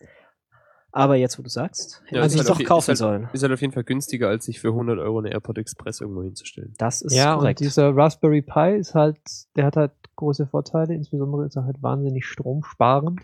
Aber 0.99 1.15
jetzt, 1.15 1.39
wo 1.39 1.43
du 1.45 1.49
sagst, 1.49 2.03
hätte 2.07 2.17
Ja, 2.17 2.21
ich 2.23 2.27
ist 2.35 2.41
es 2.41 2.49
halt 2.49 2.61
doch 2.61 2.65
kaufen 2.67 2.83
ist 2.83 2.89
halt- 2.89 2.97
sollen. 2.99 3.29
Ist 3.33 3.43
halt 3.43 3.53
auf 3.53 3.61
jeden 3.61 3.73
Fall 3.73 3.85
günstiger, 3.85 4.29
als 4.29 4.47
sich 4.47 4.59
für 4.59 4.73
100 4.73 4.99
Euro 4.99 5.19
eine 5.21 5.31
AirPod 5.31 5.57
Express 5.59 6.01
irgendwo 6.01 6.23
hinzustellen. 6.23 6.75
Das 6.79 7.03
ist 7.03 7.15
ja, 7.15 7.35
korrekt. 7.37 7.61
und 7.61 7.67
dieser 7.67 7.95
Raspberry 7.95 8.43
Pi 8.43 8.77
ist 8.79 8.95
halt, 8.97 9.19
der 9.57 9.67
hat 9.67 9.77
halt 9.77 9.93
große 10.17 10.47
Vorteile, 10.47 10.95
insbesondere 10.95 11.47
ist 11.47 11.57
er 11.57 11.65
halt 11.67 11.83
wahnsinnig 11.83 12.27
stromsparend. 12.27 13.21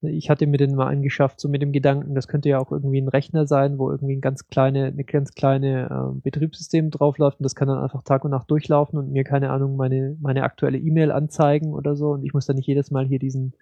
Ich 0.00 0.30
hatte 0.30 0.46
mir 0.46 0.58
den 0.58 0.76
mal 0.76 0.86
angeschafft, 0.86 1.40
so 1.40 1.48
mit 1.48 1.60
dem 1.60 1.72
Gedanken, 1.72 2.14
das 2.14 2.28
könnte 2.28 2.48
ja 2.48 2.58
auch 2.60 2.70
irgendwie 2.70 3.00
ein 3.00 3.08
Rechner 3.08 3.46
sein, 3.48 3.78
wo 3.78 3.90
irgendwie 3.90 4.14
ein 4.16 4.20
ganz 4.20 4.46
kleine, 4.46 4.86
eine 4.86 5.02
ganz 5.04 5.34
kleine 5.34 6.12
äh, 6.14 6.20
Betriebssystem 6.20 6.90
draufläuft 6.90 7.40
und 7.40 7.44
das 7.44 7.56
kann 7.56 7.66
dann 7.68 7.78
einfach 7.82 8.02
Tag 8.02 8.24
und 8.24 8.30
Nacht 8.30 8.48
durchlaufen 8.50 8.96
und 8.98 9.10
mir, 9.10 9.24
keine 9.24 9.50
Ahnung, 9.50 9.74
meine, 9.76 10.16
meine 10.20 10.44
aktuelle 10.44 10.78
E-Mail 10.78 11.10
anzeigen 11.10 11.74
oder 11.74 11.96
so 11.96 12.10
und 12.10 12.24
ich 12.24 12.32
muss 12.32 12.46
dann 12.46 12.56
nicht 12.56 12.66
jedes 12.68 12.92
Mal 12.92 13.06
hier 13.06 13.18
diesen, 13.18 13.54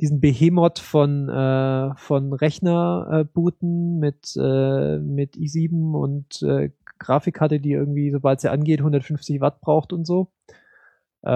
diesen 0.00 0.20
Behemoth 0.20 0.78
von, 0.78 1.28
äh, 1.28 1.94
von 1.96 2.32
Rechner 2.32 3.08
äh, 3.12 3.24
booten 3.24 3.98
mit, 3.98 4.36
äh, 4.36 4.98
mit 4.98 5.36
i7 5.36 5.92
und 5.92 6.42
äh, 6.42 6.70
Grafikkarte, 6.98 7.60
die 7.60 7.72
irgendwie, 7.72 8.10
sobald 8.10 8.40
sie 8.40 8.50
angeht, 8.50 8.80
150 8.80 9.40
Watt 9.40 9.60
braucht 9.60 9.92
und 9.92 10.06
so. 10.06 10.32
Äh, 11.22 11.28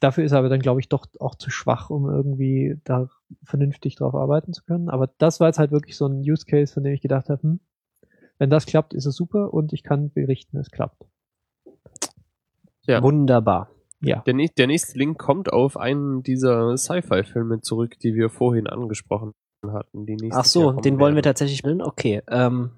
dafür 0.00 0.24
ist 0.24 0.32
er 0.32 0.38
aber 0.38 0.48
dann, 0.48 0.60
glaube 0.60 0.80
ich, 0.80 0.88
doch 0.88 1.06
auch 1.18 1.36
zu 1.36 1.50
schwach, 1.50 1.90
um 1.90 2.08
irgendwie 2.08 2.78
da 2.84 3.08
vernünftig 3.42 3.96
drauf 3.96 4.14
arbeiten 4.14 4.52
zu 4.52 4.62
können. 4.64 4.90
Aber 4.90 5.08
das 5.18 5.40
war 5.40 5.48
jetzt 5.48 5.58
halt 5.58 5.70
wirklich 5.70 5.96
so 5.96 6.06
ein 6.06 6.20
Use 6.20 6.44
Case, 6.44 6.72
von 6.72 6.84
dem 6.84 6.92
ich 6.92 7.00
gedacht 7.00 7.30
habe, 7.30 7.42
hm, 7.42 7.60
wenn 8.38 8.50
das 8.50 8.66
klappt, 8.66 8.94
ist 8.94 9.06
es 9.06 9.16
super 9.16 9.54
und 9.54 9.72
ich 9.72 9.82
kann 9.82 10.10
berichten, 10.10 10.58
es 10.58 10.70
klappt. 10.70 11.06
Ja. 12.86 13.02
Wunderbar. 13.02 13.70
Ja. 14.06 14.22
Der, 14.26 14.34
der 14.34 14.66
nächste 14.66 14.98
Link 14.98 15.18
kommt 15.18 15.52
auf 15.52 15.76
einen 15.76 16.22
dieser 16.22 16.76
Sci-Fi-Filme 16.76 17.60
zurück, 17.60 17.98
die 17.98 18.14
wir 18.14 18.30
vorhin 18.30 18.66
angesprochen 18.66 19.32
hatten. 19.66 20.06
Ach 20.32 20.44
so, 20.44 20.72
den 20.72 20.98
wollen 20.98 21.14
wir 21.14 21.22
tatsächlich 21.22 21.62
bilden? 21.62 21.82
Okay. 21.82 22.22
Ähm, 22.28 22.70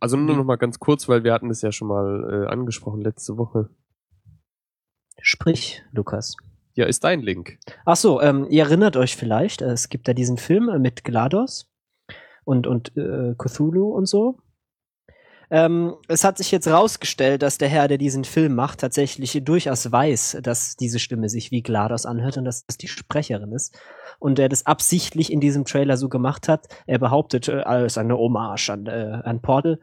Also 0.00 0.16
nur 0.16 0.36
noch 0.36 0.44
mal 0.44 0.56
ganz 0.56 0.78
kurz, 0.78 1.08
weil 1.08 1.24
wir 1.24 1.32
hatten 1.32 1.48
das 1.48 1.62
ja 1.62 1.72
schon 1.72 1.88
mal 1.88 2.44
äh, 2.46 2.50
angesprochen 2.50 3.00
letzte 3.00 3.36
Woche. 3.36 3.70
sprich, 5.20 5.82
Lukas. 5.92 6.36
Ja, 6.74 6.86
ist 6.86 7.02
dein 7.02 7.22
Link. 7.22 7.58
Ach 7.84 7.96
so, 7.96 8.20
ähm, 8.20 8.46
ihr 8.50 8.62
erinnert 8.62 8.96
euch 8.96 9.16
vielleicht, 9.16 9.62
äh, 9.62 9.70
es 9.70 9.88
gibt 9.88 10.06
da 10.06 10.14
diesen 10.14 10.36
Film 10.36 10.68
äh, 10.68 10.78
mit 10.78 11.02
GLaDOS 11.02 11.68
und, 12.44 12.68
und 12.68 12.96
äh, 12.96 13.34
Cthulhu 13.36 13.88
und 13.88 14.06
so. 14.06 14.38
Ähm, 15.50 15.94
es 16.08 16.24
hat 16.24 16.36
sich 16.36 16.50
jetzt 16.50 16.68
rausgestellt, 16.68 17.42
dass 17.42 17.56
der 17.56 17.68
Herr, 17.68 17.88
der 17.88 17.96
diesen 17.96 18.24
Film 18.24 18.54
macht, 18.54 18.80
tatsächlich 18.80 19.40
durchaus 19.44 19.90
weiß, 19.90 20.38
dass 20.42 20.76
diese 20.76 20.98
Stimme 20.98 21.28
sich 21.28 21.50
wie 21.50 21.62
GLaDOS 21.62 22.04
anhört 22.04 22.36
und 22.36 22.44
dass 22.44 22.66
das 22.66 22.76
die 22.76 22.88
Sprecherin 22.88 23.52
ist. 23.52 23.78
Und 24.18 24.38
er 24.38 24.48
das 24.48 24.66
absichtlich 24.66 25.32
in 25.32 25.40
diesem 25.40 25.64
Trailer 25.64 25.96
so 25.96 26.08
gemacht 26.08 26.48
hat. 26.48 26.68
Er 26.86 26.98
behauptet, 26.98 27.48
äh, 27.48 27.60
als 27.62 27.96
eine 27.96 28.16
Hommage 28.18 28.68
an, 28.70 28.86
äh, 28.86 29.20
an 29.24 29.40
Portal. 29.40 29.80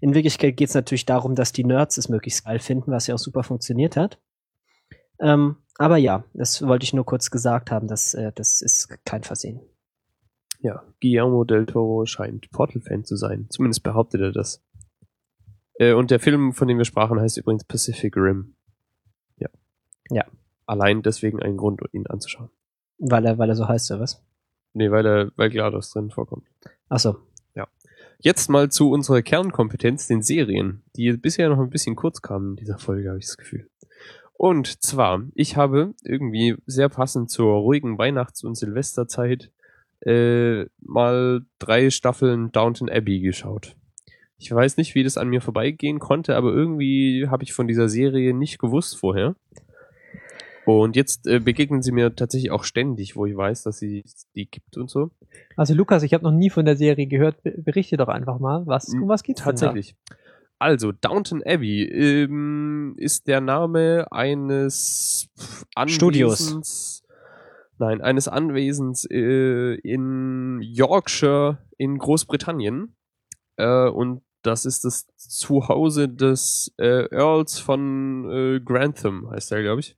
In 0.00 0.14
Wirklichkeit 0.14 0.56
geht 0.56 0.68
es 0.68 0.74
natürlich 0.74 1.06
darum, 1.06 1.34
dass 1.34 1.52
die 1.52 1.64
Nerds 1.64 1.96
es 1.96 2.08
möglichst 2.08 2.44
geil 2.44 2.58
finden, 2.58 2.90
was 2.90 3.06
ja 3.06 3.14
auch 3.14 3.18
super 3.18 3.42
funktioniert 3.42 3.96
hat. 3.96 4.18
Ähm, 5.18 5.56
aber 5.78 5.96
ja, 5.96 6.24
das 6.34 6.66
wollte 6.66 6.84
ich 6.84 6.92
nur 6.92 7.06
kurz 7.06 7.30
gesagt 7.30 7.70
haben, 7.70 7.88
dass 7.88 8.12
äh, 8.12 8.32
das 8.34 8.60
ist 8.60 8.88
kein 9.04 9.22
Versehen. 9.22 9.60
Ja, 10.60 10.82
Guillermo 11.00 11.44
del 11.44 11.66
Toro 11.66 12.06
scheint 12.06 12.50
Portal-Fan 12.50 13.04
zu 13.04 13.16
sein. 13.16 13.46
Zumindest 13.50 13.82
behauptet 13.82 14.20
er 14.20 14.32
das. 14.32 14.62
Äh, 15.78 15.92
und 15.92 16.10
der 16.10 16.20
Film, 16.20 16.52
von 16.52 16.68
dem 16.68 16.78
wir 16.78 16.84
sprachen, 16.84 17.20
heißt 17.20 17.38
übrigens 17.38 17.64
Pacific 17.64 18.16
Rim. 18.16 18.54
Ja. 19.38 19.48
Ja. 20.10 20.24
Allein 20.66 21.02
deswegen 21.02 21.40
ein 21.42 21.56
Grund, 21.56 21.80
ihn 21.92 22.06
anzuschauen. 22.06 22.50
Weil 22.98 23.24
er, 23.26 23.38
weil 23.38 23.48
er 23.48 23.56
so 23.56 23.68
heißt, 23.68 23.90
oder 23.90 24.00
was? 24.00 24.24
Nee, 24.72 24.90
weil 24.90 25.06
er, 25.06 25.32
weil 25.36 25.50
GLaDOS 25.50 25.90
drin 25.90 26.10
vorkommt. 26.10 26.46
Achso. 26.88 27.16
Jetzt 28.18 28.48
mal 28.48 28.70
zu 28.70 28.90
unserer 28.90 29.22
Kernkompetenz, 29.22 30.06
den 30.06 30.22
Serien, 30.22 30.82
die 30.96 31.12
bisher 31.12 31.48
noch 31.48 31.58
ein 31.58 31.70
bisschen 31.70 31.96
kurz 31.96 32.22
kamen 32.22 32.50
in 32.50 32.56
dieser 32.56 32.78
Folge, 32.78 33.08
habe 33.08 33.18
ich 33.18 33.26
das 33.26 33.36
Gefühl. 33.36 33.68
Und 34.32 34.82
zwar, 34.82 35.22
ich 35.34 35.56
habe 35.56 35.94
irgendwie 36.02 36.56
sehr 36.66 36.88
passend 36.88 37.30
zur 37.30 37.54
ruhigen 37.56 37.98
Weihnachts- 37.98 38.44
und 38.44 38.54
Silvesterzeit 38.54 39.50
äh, 40.00 40.66
mal 40.80 41.42
drei 41.58 41.90
Staffeln 41.90 42.52
Downton 42.52 42.88
Abbey 42.90 43.20
geschaut. 43.20 43.76
Ich 44.38 44.52
weiß 44.52 44.76
nicht, 44.76 44.94
wie 44.94 45.02
das 45.02 45.16
an 45.16 45.28
mir 45.28 45.40
vorbeigehen 45.40 45.98
konnte, 45.98 46.36
aber 46.36 46.52
irgendwie 46.52 47.26
habe 47.28 47.42
ich 47.44 47.52
von 47.52 47.66
dieser 47.66 47.88
Serie 47.88 48.34
nicht 48.34 48.58
gewusst 48.58 48.98
vorher. 48.98 49.34
Und 50.66 50.96
jetzt 50.96 51.26
äh, 51.28 51.38
begegnen 51.38 51.80
sie 51.80 51.92
mir 51.92 52.14
tatsächlich 52.14 52.50
auch 52.50 52.64
ständig, 52.64 53.14
wo 53.14 53.24
ich 53.24 53.36
weiß, 53.36 53.62
dass 53.62 53.78
sie 53.78 54.04
die 54.34 54.50
gibt 54.50 54.76
und 54.76 54.90
so. 54.90 55.10
Also 55.56 55.74
Lukas, 55.74 56.02
ich 56.02 56.12
habe 56.12 56.24
noch 56.24 56.32
nie 56.32 56.50
von 56.50 56.64
der 56.64 56.76
Serie 56.76 57.06
gehört. 57.06 57.42
Be- 57.44 57.54
Berichte 57.56 57.96
doch 57.96 58.08
einfach 58.08 58.40
mal, 58.40 58.66
was, 58.66 58.92
um 58.92 59.08
was 59.08 59.22
geht's 59.22 59.42
Tatsächlich. 59.42 59.94
Also, 60.58 60.90
Downton 60.90 61.42
Abbey 61.44 61.82
ähm, 61.84 62.94
ist 62.96 63.28
der 63.28 63.40
Name 63.40 64.06
eines 64.10 65.28
Studios. 65.86 66.40
Anwesens. 66.40 67.04
Nein, 67.78 68.00
eines 68.00 68.26
Anwesens 68.26 69.06
äh, 69.10 69.74
in 69.74 70.60
Yorkshire 70.62 71.58
in 71.76 71.98
Großbritannien. 71.98 72.96
Äh, 73.56 73.88
und 73.88 74.22
das 74.46 74.64
ist 74.64 74.84
das 74.84 75.06
Zuhause 75.16 76.08
des 76.08 76.72
äh, 76.78 77.06
Earls 77.10 77.58
von 77.58 78.30
äh, 78.30 78.60
Grantham, 78.60 79.30
heißt 79.30 79.52
er, 79.52 79.62
glaube 79.62 79.80
ich. 79.80 79.96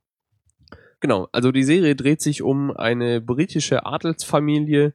Genau, 1.00 1.28
also 1.32 1.52
die 1.52 1.62
Serie 1.62 1.94
dreht 1.94 2.20
sich 2.20 2.42
um 2.42 2.72
eine 2.72 3.20
britische 3.20 3.86
Adelsfamilie, 3.86 4.94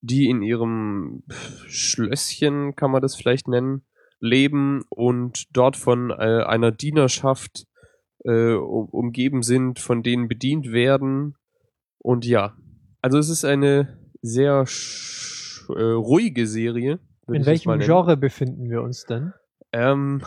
die 0.00 0.28
in 0.28 0.42
ihrem 0.42 1.22
Schlösschen, 1.68 2.74
kann 2.74 2.90
man 2.90 3.02
das 3.02 3.14
vielleicht 3.14 3.46
nennen, 3.46 3.82
leben 4.20 4.84
und 4.88 5.56
dort 5.56 5.76
von 5.76 6.10
äh, 6.10 6.42
einer 6.44 6.72
Dienerschaft 6.72 7.66
äh, 8.24 8.52
um, 8.52 8.88
umgeben 8.88 9.42
sind, 9.42 9.78
von 9.78 10.02
denen 10.02 10.28
bedient 10.28 10.72
werden. 10.72 11.36
Und 11.98 12.26
ja, 12.26 12.56
also 13.00 13.18
es 13.18 13.28
ist 13.28 13.44
eine 13.44 13.98
sehr 14.22 14.64
äh, 15.68 15.82
ruhige 15.82 16.46
Serie. 16.46 16.98
In 17.28 17.46
welchem. 17.46 17.80
Genre 17.80 18.16
befinden 18.16 18.68
wir 18.70 18.82
uns 18.82 19.04
denn? 19.04 19.32
Ähm, 19.72 20.22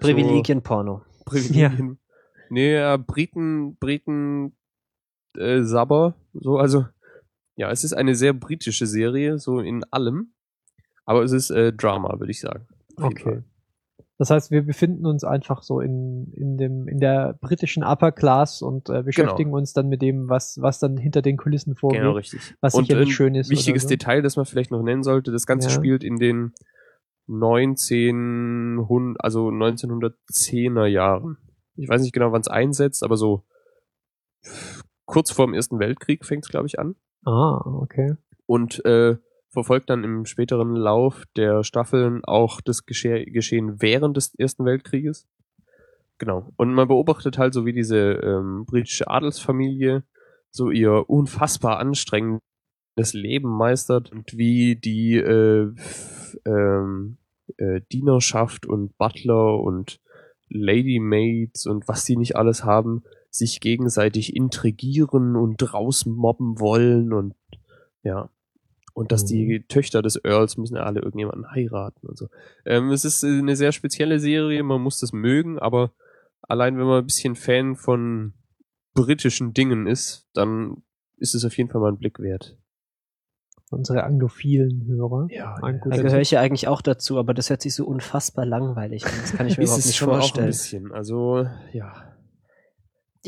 Privilegienporno. 0.00 1.02
So, 1.10 1.24
Privilegien. 1.24 1.98
Nee, 2.50 2.74
ja, 2.74 2.96
Briten, 2.96 3.76
Briten, 3.76 4.56
äh, 5.36 5.62
Sabber, 5.62 6.14
so, 6.32 6.56
also, 6.56 6.86
ja, 7.56 7.70
es 7.70 7.84
ist 7.84 7.92
eine 7.92 8.14
sehr 8.14 8.32
britische 8.32 8.86
Serie, 8.86 9.38
so 9.38 9.60
in 9.60 9.84
allem. 9.90 10.32
Aber 11.04 11.22
es 11.22 11.32
ist 11.32 11.50
äh, 11.50 11.72
Drama, 11.72 12.18
würde 12.18 12.30
ich 12.30 12.40
sagen. 12.40 12.66
Okay. 12.96 13.42
Das 14.18 14.30
heißt, 14.30 14.50
wir 14.50 14.62
befinden 14.62 15.06
uns 15.06 15.22
einfach 15.22 15.62
so 15.62 15.80
in, 15.80 16.32
in, 16.34 16.56
dem, 16.56 16.88
in 16.88 16.98
der 16.98 17.38
britischen 17.40 17.84
Upper 17.84 18.10
Class 18.10 18.62
und 18.62 18.90
äh, 18.90 19.04
beschäftigen 19.04 19.52
uns 19.52 19.72
dann 19.72 19.88
mit 19.88 20.02
dem, 20.02 20.28
was, 20.28 20.58
was 20.60 20.80
dann 20.80 20.96
hinter 20.96 21.22
den 21.22 21.36
Kulissen 21.36 21.76
vorgeht. 21.76 22.00
Genau, 22.00 22.12
richtig. 22.12 22.40
was 22.60 22.74
Und 22.74 22.86
sicherlich 22.86 23.14
schön 23.14 23.36
ist 23.36 23.48
Wichtiges 23.48 23.84
so. 23.84 23.88
Detail, 23.88 24.20
das 24.22 24.34
man 24.36 24.44
vielleicht 24.44 24.72
noch 24.72 24.82
nennen 24.82 25.04
sollte, 25.04 25.30
das 25.30 25.46
Ganze 25.46 25.68
Ja. 25.68 25.74
spielt 25.74 26.02
in 26.02 26.16
den 26.16 26.52
1900, 27.28 29.22
also 29.22 29.48
1910er 29.50 30.86
Jahren. 30.86 31.38
Ich 31.76 31.88
weiß 31.88 32.02
nicht 32.02 32.12
genau, 32.12 32.32
wann 32.32 32.40
es 32.40 32.48
einsetzt, 32.48 33.04
aber 33.04 33.16
so 33.16 33.44
kurz 35.04 35.30
vor 35.30 35.46
dem 35.46 35.54
Ersten 35.54 35.78
Weltkrieg 35.78 36.24
fängt 36.24 36.44
es, 36.44 36.50
glaube 36.50 36.66
ich, 36.66 36.80
an. 36.80 36.96
Ah, 37.24 37.60
okay. 37.64 38.16
und 38.46 38.84
äh, 38.84 39.16
verfolgt 39.50 39.90
dann 39.90 40.04
im 40.04 40.24
späteren 40.24 40.74
Lauf 40.74 41.24
der 41.36 41.64
Staffeln 41.64 42.24
auch 42.24 42.60
das 42.60 42.86
Gesche 42.86 43.24
Geschehen 43.24 43.80
während 43.80 44.16
des 44.16 44.34
Ersten 44.34 44.64
Weltkrieges. 44.64 45.26
Genau. 46.18 46.52
Und 46.56 46.74
man 46.74 46.88
beobachtet 46.88 47.38
halt 47.38 47.54
so, 47.54 47.64
wie 47.64 47.72
diese 47.72 47.96
ähm, 47.96 48.64
britische 48.66 49.08
Adelsfamilie 49.08 50.02
so 50.50 50.70
ihr 50.70 51.08
unfassbar 51.08 51.78
anstrengendes 51.78 53.12
Leben 53.12 53.48
meistert 53.48 54.10
und 54.10 54.36
wie 54.36 54.76
die 54.76 55.16
äh, 55.16 55.72
ähm, 56.44 57.18
äh, 57.56 57.80
Dienerschaft 57.92 58.66
und 58.66 58.96
Butler 58.98 59.60
und 59.60 60.00
Ladymaids 60.48 61.66
und 61.66 61.88
was 61.88 62.04
die 62.04 62.16
nicht 62.16 62.36
alles 62.36 62.64
haben, 62.64 63.04
sich 63.30 63.60
gegenseitig 63.60 64.34
intrigieren 64.34 65.36
und 65.36 65.72
rausmobben 65.72 66.58
wollen 66.58 67.12
und 67.12 67.34
ja. 68.02 68.30
Und 68.98 69.12
dass 69.12 69.22
Mhm. 69.22 69.26
die 69.28 69.64
Töchter 69.68 70.02
des 70.02 70.16
Earls 70.24 70.56
müssen 70.56 70.74
ja 70.76 70.82
alle 70.82 71.00
irgendjemanden 71.00 71.50
heiraten 71.52 72.06
und 72.06 72.18
so. 72.18 72.28
Ähm, 72.66 72.90
es 72.90 73.04
ist 73.04 73.22
äh, 73.22 73.28
eine 73.38 73.54
sehr 73.54 73.70
spezielle 73.72 74.18
Serie, 74.18 74.62
man 74.64 74.80
muss 74.82 74.98
das 74.98 75.12
mögen, 75.12 75.58
aber 75.58 75.92
allein 76.42 76.76
wenn 76.78 76.86
man 76.86 76.98
ein 76.98 77.06
bisschen 77.06 77.36
Fan 77.36 77.76
von 77.76 78.34
britischen 78.94 79.52
Dingen 79.54 79.86
ist, 79.86 80.26
dann 80.34 80.82
ist 81.16 81.34
es 81.34 81.44
auf 81.44 81.56
jeden 81.56 81.70
Fall 81.70 81.80
mal 81.80 81.92
ein 81.92 81.98
Blick 81.98 82.18
wert. 82.18 82.58
Unsere 83.70 84.02
anglophilen 84.04 84.86
Hörer. 84.86 85.26
Ja, 85.30 85.54
guter 85.60 85.90
Da 85.96 86.02
gehöre 86.02 86.20
ich 86.20 86.30
ja 86.30 86.40
eigentlich 86.40 86.68
auch 86.68 86.80
dazu, 86.80 87.18
aber 87.18 87.34
das 87.34 87.50
hört 87.50 87.60
sich 87.62 87.74
so 87.74 87.86
unfassbar 87.86 88.46
langweilig 88.46 89.04
an. 89.04 89.12
Das 89.20 89.32
kann 89.32 89.46
ich 89.46 89.58
mir 89.58 89.64
ist 89.64 89.68
überhaupt 89.68 89.80
es 89.80 89.86
nicht 89.86 89.96
schon 89.96 90.08
auch 90.08 90.14
ein 90.14 90.20
vorstellen. 90.20 90.46
bisschen. 90.46 90.92
Also, 90.92 91.46
ja. 91.72 92.17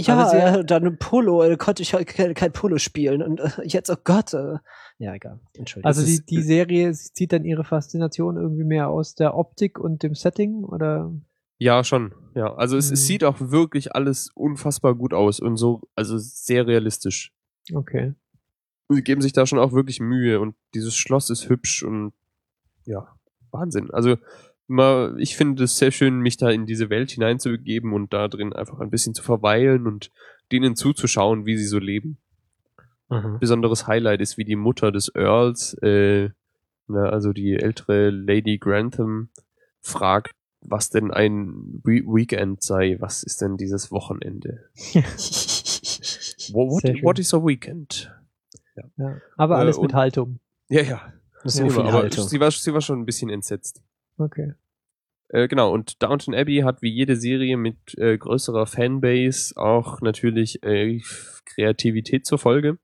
Ja, 0.07 0.15
Aber 0.19 0.31
sie- 0.31 0.37
äh, 0.61 0.65
dann 0.65 0.97
Polo, 0.99 1.43
äh, 1.43 1.57
konnte 1.57 1.83
ich 1.83 1.95
halt 1.95 2.07
kein, 2.09 2.35
kein 2.35 2.53
Polo 2.53 2.79
spielen 2.79 3.23
und 3.23 3.41
äh, 3.41 3.51
jetzt, 3.65 3.91
oh 3.91 3.97
Gott. 4.03 4.35
Äh, 4.35 4.57
ja, 4.99 5.15
egal. 5.15 5.41
Entschuldigung. 5.55 5.87
Also 5.89 6.05
die, 6.05 6.25
die 6.25 6.43
Serie 6.43 6.93
sie 6.95 7.13
zieht 7.13 7.33
dann 7.33 7.45
ihre 7.45 7.65
Faszination 7.65 8.37
irgendwie 8.37 8.65
mehr 8.65 8.89
aus 8.89 9.15
der 9.15 9.35
Optik 9.37 9.79
und 9.79 10.03
dem 10.03 10.15
Setting 10.15 10.65
oder 10.65 11.13
Ja, 11.59 11.83
schon. 11.85 12.15
Ja, 12.35 12.55
also 12.55 12.77
es, 12.77 12.87
es 12.91 13.01
Mhm. 13.03 13.05
sieht 13.07 13.25
auch 13.25 13.37
wirklich 13.41 13.95
alles 13.95 14.31
unfassbar 14.35 14.95
gut 14.95 15.13
aus 15.15 15.41
und 15.41 15.57
so, 15.57 15.83
also 15.95 16.17
sehr 16.19 16.67
realistisch. 16.67 17.33
okay. 17.75 18.15
Sie 18.93 19.03
geben 19.05 19.21
sich 19.21 19.33
da 19.33 19.47
schon 19.47 19.61
auch 19.61 19.73
wirklich 19.73 20.01
Mühe 20.01 20.41
und 20.41 20.57
dieses 20.75 20.97
Schloss 20.97 21.31
ist 21.31 21.49
hübsch 21.49 21.85
und 21.85 22.13
ja, 22.87 23.07
Wahnsinn. 23.53 23.89
Also 23.93 24.17
mal, 24.71 25.15
ich 25.19 25.37
finde 25.37 25.65
es 25.65 25.77
sehr 25.77 25.91
schön, 25.91 26.21
mich 26.21 26.37
da 26.37 26.49
in 26.51 26.67
diese 26.67 26.89
Welt 26.91 27.11
hineinzubegeben 27.11 27.93
und 27.93 28.13
da 28.13 28.29
drin 28.29 28.53
einfach 28.53 28.81
ein 28.81 28.91
bisschen 28.91 29.15
zu 29.15 29.23
verweilen 29.23 29.87
und 29.87 30.11
denen 30.53 30.77
zuzuschauen, 30.77 31.47
wie 31.47 31.57
sie 31.57 31.67
so 31.67 31.79
leben. 31.79 32.19
Mhm. 33.09 33.39
Besonderes 33.41 33.87
Highlight 33.87 34.21
ist, 34.21 34.39
wie 34.39 34.45
die 34.45 34.57
Mutter 34.57 34.93
des 34.93 35.13
Earls, 35.15 35.75
äh, 35.83 36.31
na, 36.87 37.09
also 37.09 37.33
die 37.33 37.55
ältere 37.55 38.11
Lady 38.11 38.59
Grantham, 38.59 39.29
fragt, 39.81 40.33
was 40.61 40.91
denn 40.91 41.11
ein 41.11 41.81
We 41.85 42.03
Weekend 42.05 42.63
sei. 42.63 42.97
Was 43.01 43.23
ist 43.23 43.41
denn 43.41 43.57
dieses 43.57 43.91
Wochenende? 43.91 44.69
What, 46.53 46.83
what, 46.85 47.03
what 47.03 47.19
is 47.19 47.33
a 47.35 47.39
weekend? 47.39 48.13
Ja. 48.97 49.17
Aber 49.37 49.57
Äh, 49.57 49.59
alles 49.61 49.77
mit 49.77 49.93
und- 49.93 49.95
Haltung. 49.95 50.41
Ja, 50.69 50.83
ja. 50.83 51.13
so 51.45 51.63
Immer, 51.63 51.71
viel 51.71 51.81
aber 51.81 51.93
Haltung. 51.95 52.27
Sie 52.29 52.41
war, 52.41 52.51
sie 52.51 52.73
war 52.75 52.81
schon 52.81 53.01
ein 53.01 53.07
bisschen 53.07 53.31
entsetzt. 53.31 53.83
Okay. 54.21 54.53
Äh, 55.29 55.49
genau, 55.49 55.73
und 55.73 56.03
Downton 56.03 56.35
Abbey 56.35 56.59
hat 56.59 56.83
wie 56.83 56.91
jede 56.91 57.17
Serie 57.17 57.57
mit 57.57 57.97
äh, 57.97 58.19
größerer 58.19 58.67
Fanbase 58.67 59.57
auch 59.57 60.03
natürlich 60.03 60.63
äh, 60.63 61.01
Kreativität 61.47 62.27
zur 62.27 62.39
Folge. 62.39 62.79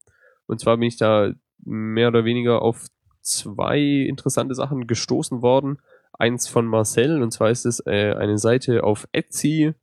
Und 0.47 0.61
zwar 0.61 0.79
bin 0.79 0.89
ich 0.89 0.97
da 0.97 1.33
mehr 1.59 2.09
oder 2.09 2.25
weniger 2.25 2.63
auf 2.63 2.87
zwei 3.21 3.81
interessante 3.81 4.55
Sachen 4.55 4.87
gestoßen 4.87 5.43
worden. 5.43 5.79
Eins 6.13 6.49
von 6.49 6.67
Marcel, 6.67 7.23
und 7.23 7.33
zwar 7.33 7.51
ist 7.51 7.67
es 7.67 7.85
äh, 7.85 8.15
eine 8.15 8.39
Seite 8.39 8.85
auf 8.85 9.07
Etsy, 9.13 9.75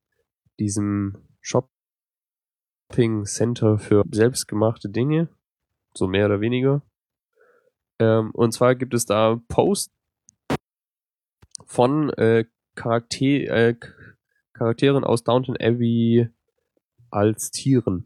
diesem 0.60 1.18
Shopping 1.42 3.26
Center 3.26 3.78
für 3.78 4.04
selbstgemachte 4.12 4.90
Dinge, 4.90 5.30
so 5.94 6.08
mehr 6.08 6.26
oder 6.26 6.42
weniger. 6.42 6.82
Ähm, 8.00 8.32
und 8.32 8.54
zwar 8.54 8.74
gibt 8.74 8.96
es 8.96 9.06
da 9.06 9.40
Posts 9.50 9.94
von 11.66 12.10
äh, 12.12 12.46
Charakter, 12.76 13.26
äh, 13.26 13.76
Charakteren 14.54 15.04
aus 15.04 15.24
Downton 15.24 15.58
Abbey 15.58 16.30
als 17.10 17.52
Tieren. 17.52 18.06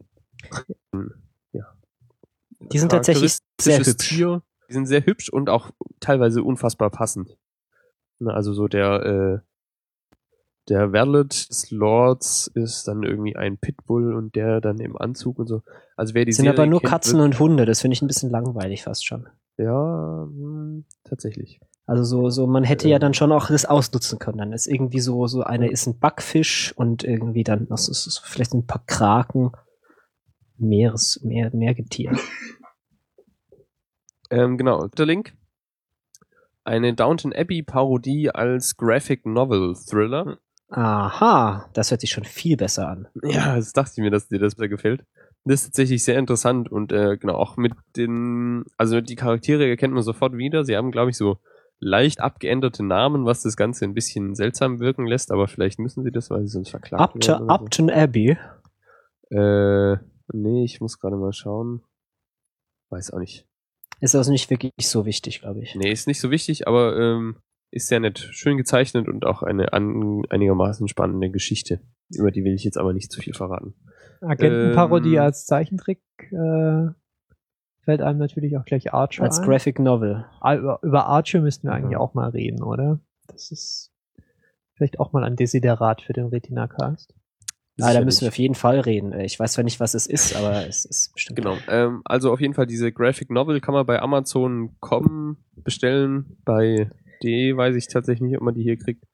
Ja. 1.52 1.74
Die 2.60 2.78
sind 2.78 2.90
tatsächlich 2.90 3.38
sehr 3.60 3.78
hübsch. 3.78 4.08
Tier. 4.08 4.42
Die 4.68 4.74
sind 4.74 4.86
sehr 4.86 5.04
hübsch 5.04 5.30
und 5.30 5.48
auch 5.48 5.70
teilweise 6.00 6.42
unfassbar 6.42 6.90
passend. 6.90 7.36
Ne, 8.18 8.32
Also 8.32 8.52
so 8.52 8.68
der 8.68 9.02
äh, 9.04 9.38
der 10.68 10.92
Valet 10.92 11.48
des 11.48 11.70
Lords 11.70 12.50
ist 12.54 12.88
dann 12.88 13.02
irgendwie 13.02 13.36
ein 13.36 13.56
Pitbull 13.56 14.14
und 14.14 14.34
der 14.34 14.60
dann 14.60 14.78
im 14.80 14.98
Anzug 14.98 15.38
und 15.38 15.46
so. 15.46 15.62
Also 15.96 16.14
wer 16.14 16.26
die 16.26 16.32
sind 16.32 16.44
Serie 16.44 16.58
aber 16.58 16.66
nur 16.66 16.80
kennt, 16.80 16.90
Katzen 16.90 17.20
und 17.20 17.38
Hunde. 17.38 17.64
Das 17.64 17.80
finde 17.80 17.94
ich 17.94 18.02
ein 18.02 18.06
bisschen 18.06 18.30
langweilig 18.30 18.82
fast 18.82 19.06
schon. 19.06 19.28
ja 19.56 20.28
mh, 20.30 20.82
tatsächlich. 21.04 21.60
Also 21.88 22.04
so, 22.04 22.28
so, 22.28 22.46
man 22.46 22.64
hätte 22.64 22.86
ja 22.86 22.98
dann 22.98 23.14
schon 23.14 23.32
auch 23.32 23.48
das 23.48 23.64
ausnutzen 23.64 24.18
können. 24.18 24.36
Dann 24.36 24.52
ist 24.52 24.66
irgendwie 24.66 25.00
so, 25.00 25.26
so 25.26 25.42
eine 25.42 25.70
ist 25.70 25.86
ein 25.86 25.98
Backfisch 25.98 26.74
und 26.76 27.02
irgendwie 27.02 27.44
dann 27.44 27.66
noch 27.70 27.78
so, 27.78 27.94
so 27.94 28.20
vielleicht 28.22 28.52
ein 28.52 28.66
paar 28.66 28.84
Kraken. 28.84 29.52
Meeres, 30.58 31.20
Meer, 31.24 31.50
Meergetier. 31.54 32.12
Ähm, 34.30 34.58
genau, 34.58 34.88
der 34.88 35.06
Link. 35.06 35.32
Eine 36.62 36.92
Downton 36.92 37.32
Abbey 37.32 37.62
Parodie 37.62 38.28
als 38.28 38.76
Graphic 38.76 39.24
Novel 39.24 39.74
Thriller. 39.74 40.36
Aha, 40.68 41.70
das 41.72 41.90
hört 41.90 42.02
sich 42.02 42.10
schon 42.10 42.24
viel 42.24 42.58
besser 42.58 42.90
an. 42.90 43.08
Ja, 43.22 43.56
das 43.56 43.72
dachte 43.72 43.92
ich 43.96 44.02
mir, 44.02 44.10
dass 44.10 44.28
dir 44.28 44.38
das 44.38 44.52
sehr 44.52 44.68
gefällt. 44.68 45.02
Das 45.44 45.60
ist 45.62 45.68
tatsächlich 45.68 46.04
sehr 46.04 46.18
interessant 46.18 46.70
und 46.70 46.92
äh, 46.92 47.16
genau 47.16 47.36
auch 47.36 47.56
mit 47.56 47.72
den, 47.96 48.64
also 48.76 49.00
die 49.00 49.16
Charaktere 49.16 49.66
erkennt 49.66 49.94
man 49.94 50.02
sofort 50.02 50.36
wieder. 50.36 50.66
Sie 50.66 50.76
haben, 50.76 50.90
glaube 50.90 51.08
ich, 51.08 51.16
so 51.16 51.38
leicht 51.80 52.20
abgeänderte 52.20 52.84
Namen, 52.84 53.24
was 53.24 53.42
das 53.42 53.56
Ganze 53.56 53.84
ein 53.84 53.94
bisschen 53.94 54.34
seltsam 54.34 54.80
wirken 54.80 55.06
lässt, 55.06 55.30
aber 55.30 55.48
vielleicht 55.48 55.78
müssen 55.78 56.02
sie 56.02 56.10
das, 56.10 56.30
weil 56.30 56.42
sie 56.42 56.52
sonst 56.52 56.70
verklagt 56.70 57.02
Upton, 57.02 57.28
werden. 57.28 57.50
Upton 57.50 57.90
Abbey. 57.90 58.36
Äh, 59.30 59.96
nee, 60.32 60.64
ich 60.64 60.80
muss 60.80 60.98
gerade 60.98 61.16
mal 61.16 61.32
schauen. 61.32 61.82
Weiß 62.90 63.12
auch 63.12 63.18
nicht. 63.18 63.46
Ist 64.00 64.14
also 64.14 64.30
nicht 64.30 64.50
wirklich 64.50 64.72
so 64.80 65.04
wichtig, 65.04 65.40
glaube 65.40 65.60
ich. 65.60 65.74
Nee, 65.74 65.90
ist 65.90 66.06
nicht 66.06 66.20
so 66.20 66.30
wichtig, 66.30 66.66
aber 66.66 66.96
ähm, 66.96 67.36
ist 67.70 67.88
sehr 67.88 68.00
nett. 68.00 68.18
Schön 68.18 68.56
gezeichnet 68.56 69.08
und 69.08 69.26
auch 69.26 69.42
eine 69.42 69.72
an, 69.72 70.22
einigermaßen 70.30 70.88
spannende 70.88 71.30
Geschichte. 71.30 71.80
Über 72.14 72.30
die 72.30 72.44
will 72.44 72.54
ich 72.54 72.64
jetzt 72.64 72.78
aber 72.78 72.92
nicht 72.92 73.12
zu 73.12 73.20
viel 73.20 73.34
verraten. 73.34 73.74
Agentenparodie 74.20 75.16
Ähm. 75.16 75.22
als 75.22 75.46
Zeichentrick 75.46 76.00
äh, 76.30 76.88
fällt 77.88 78.02
einem 78.02 78.18
natürlich 78.18 78.58
auch 78.58 78.66
gleich 78.66 78.92
Archer 78.92 79.22
Als 79.24 79.38
ein. 79.38 79.46
Graphic 79.48 79.78
Novel. 79.78 80.26
Ah, 80.42 80.56
über, 80.56 80.78
über 80.82 81.06
Archer 81.06 81.40
müssten 81.40 81.68
wir 81.68 81.72
eigentlich 81.72 81.96
Mhm. 81.96 82.02
auch 82.02 82.12
mal 82.12 82.28
reden, 82.28 82.62
oder? 82.62 83.00
Das 83.28 83.50
ist 83.50 83.90
vielleicht 84.74 85.00
auch 85.00 85.12
mal 85.14 85.24
ein 85.24 85.36
Desiderat 85.36 86.02
für 86.02 86.12
den 86.12 86.26
Retina-Cast. 86.26 87.14
Ah, 87.80 87.94
da 87.94 88.04
müssen 88.04 88.20
wir 88.22 88.28
auf 88.28 88.36
jeden 88.38 88.54
Fall 88.56 88.80
reden. 88.80 89.12
Äh, 89.12 89.24
Ich 89.24 89.40
weiß 89.40 89.54
zwar 89.54 89.64
nicht, 89.64 89.80
was 89.80 89.94
es 89.94 90.06
ist, 90.06 90.36
aber 90.36 90.66
es 90.68 90.84
ist 90.84 91.14
bestimmt. 91.14 91.36
Genau. 91.38 91.56
Ähm, 91.68 92.02
also 92.04 92.30
auf 92.30 92.40
jeden 92.42 92.52
Fall 92.52 92.66
diese 92.66 92.92
Graphic 92.92 93.30
Novel 93.30 93.60
kann 93.62 93.72
man 93.72 93.86
bei 93.86 94.02
Amazon.com 94.02 95.38
bestellen. 95.56 96.36
Bei 96.44 96.90
de 97.22 97.56
weiß 97.56 97.74
ich 97.74 97.86
tatsächlich 97.88 98.28
nicht, 98.28 98.36
ob 98.36 98.42
man 98.44 98.54
die 98.54 98.64
hier 98.64 98.76
kriegt. 98.76 99.04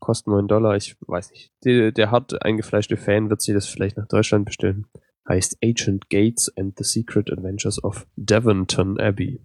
Kostet 0.00 0.28
9 0.28 0.48
Dollar, 0.48 0.74
ich 0.76 0.96
weiß 1.06 1.30
nicht. 1.30 1.52
Der, 1.64 1.92
der 1.92 2.10
hart 2.10 2.42
eingefleischte 2.44 2.96
Fan 2.96 3.30
wird 3.30 3.40
sich 3.42 3.54
das 3.54 3.66
vielleicht 3.66 3.98
nach 3.98 4.08
Deutschland 4.08 4.46
bestellen. 4.46 4.86
Heißt 5.30 5.58
Agent 5.62 6.10
Gates 6.10 6.50
and 6.56 6.76
the 6.76 6.82
Secret 6.82 7.30
Adventures 7.30 7.82
of 7.84 8.04
Devonton 8.16 8.98
Abbey. 8.98 9.40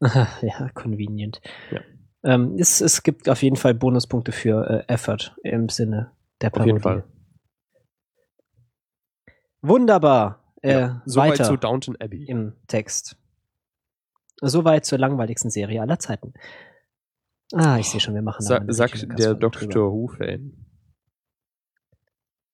ja, 0.00 0.70
convenient. 0.72 1.40
Ja. 1.72 1.80
Ähm, 2.22 2.54
es, 2.56 2.80
es 2.80 3.02
gibt 3.02 3.28
auf 3.28 3.42
jeden 3.42 3.56
Fall 3.56 3.74
Bonuspunkte 3.74 4.30
für 4.30 4.70
äh, 4.88 4.92
Effort 4.92 5.34
im 5.42 5.68
Sinne 5.68 6.12
der 6.40 6.50
Auf 6.50 6.52
Parodie. 6.52 6.68
jeden 6.70 6.80
Fall. 6.80 7.04
Wunderbar. 9.62 10.44
Äh, 10.62 10.72
Ja, 10.72 11.02
Soweit 11.06 11.44
zu 11.44 11.56
Downton 11.56 11.96
Abbey. 12.00 12.24
im 12.26 12.54
Text. 12.68 13.16
Soweit 14.40 14.84
zur 14.84 14.98
langweiligsten 14.98 15.50
Serie 15.50 15.80
aller 15.80 15.98
Zeiten. 15.98 16.34
Ah, 17.52 17.78
ich 17.78 17.88
sehe 17.88 18.00
schon, 18.00 18.14
wir 18.14 18.22
machen 18.22 18.42
Sa 18.42 18.62
sagt 18.68 19.18
der. 19.18 19.34
Doctor 19.34 19.92
Who-Fan. 19.92 20.52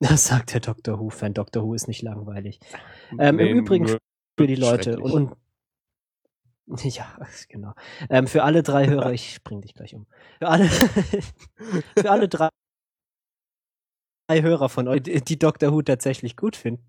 Das 0.09 0.25
sagt 0.25 0.55
der 0.55 0.61
Doctor 0.61 0.99
Who-Fan. 0.99 1.35
Doctor 1.35 1.63
Who 1.63 1.75
ist 1.75 1.87
nicht 1.87 2.01
langweilig. 2.01 2.59
Ähm, 3.19 3.37
Nee, 3.37 3.51
Im 3.51 3.59
Übrigen 3.59 3.87
für 3.87 4.47
die 4.47 4.55
Leute 4.55 4.99
und, 4.99 5.13
und 5.13 5.37
ja, 6.85 7.07
genau. 7.49 7.75
Ähm, 8.09 8.27
für 8.27 8.43
alle 8.43 8.63
drei 8.63 8.87
Hörer, 8.89 9.13
ich 9.13 9.43
bring 9.43 9.61
dich 9.61 9.75
gleich 9.75 9.95
um. 9.95 10.07
Für 10.39 10.49
alle, 10.49 10.69
für 11.99 12.11
alle 12.11 12.29
drei, 12.29 12.49
drei 14.29 14.43
Hörer 14.43 14.69
von 14.69 14.89
euch, 14.89 15.03
die 15.03 15.39
Doctor 15.39 15.73
Who 15.73 15.83
tatsächlich 15.83 16.37
gut 16.37 16.57
finden. 16.57 16.87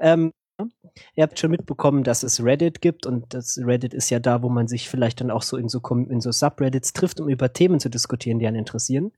Ähm, 0.00 0.32
ihr 1.14 1.22
habt 1.22 1.38
schon 1.38 1.50
mitbekommen, 1.50 2.04
dass 2.04 2.22
es 2.22 2.42
Reddit 2.42 2.80
gibt 2.80 3.06
und 3.06 3.34
das 3.34 3.58
Reddit 3.58 3.94
ist 3.94 4.10
ja 4.10 4.18
da, 4.18 4.42
wo 4.42 4.48
man 4.48 4.66
sich 4.66 4.88
vielleicht 4.88 5.20
dann 5.20 5.30
auch 5.30 5.42
so 5.42 5.56
in 5.56 5.68
so, 5.68 5.80
in 6.08 6.20
so 6.20 6.32
Subreddits 6.32 6.92
trifft, 6.92 7.20
um 7.20 7.28
über 7.28 7.52
Themen 7.52 7.80
zu 7.80 7.90
diskutieren, 7.90 8.38
die 8.38 8.46
einen 8.46 8.56
interessieren. 8.56 9.12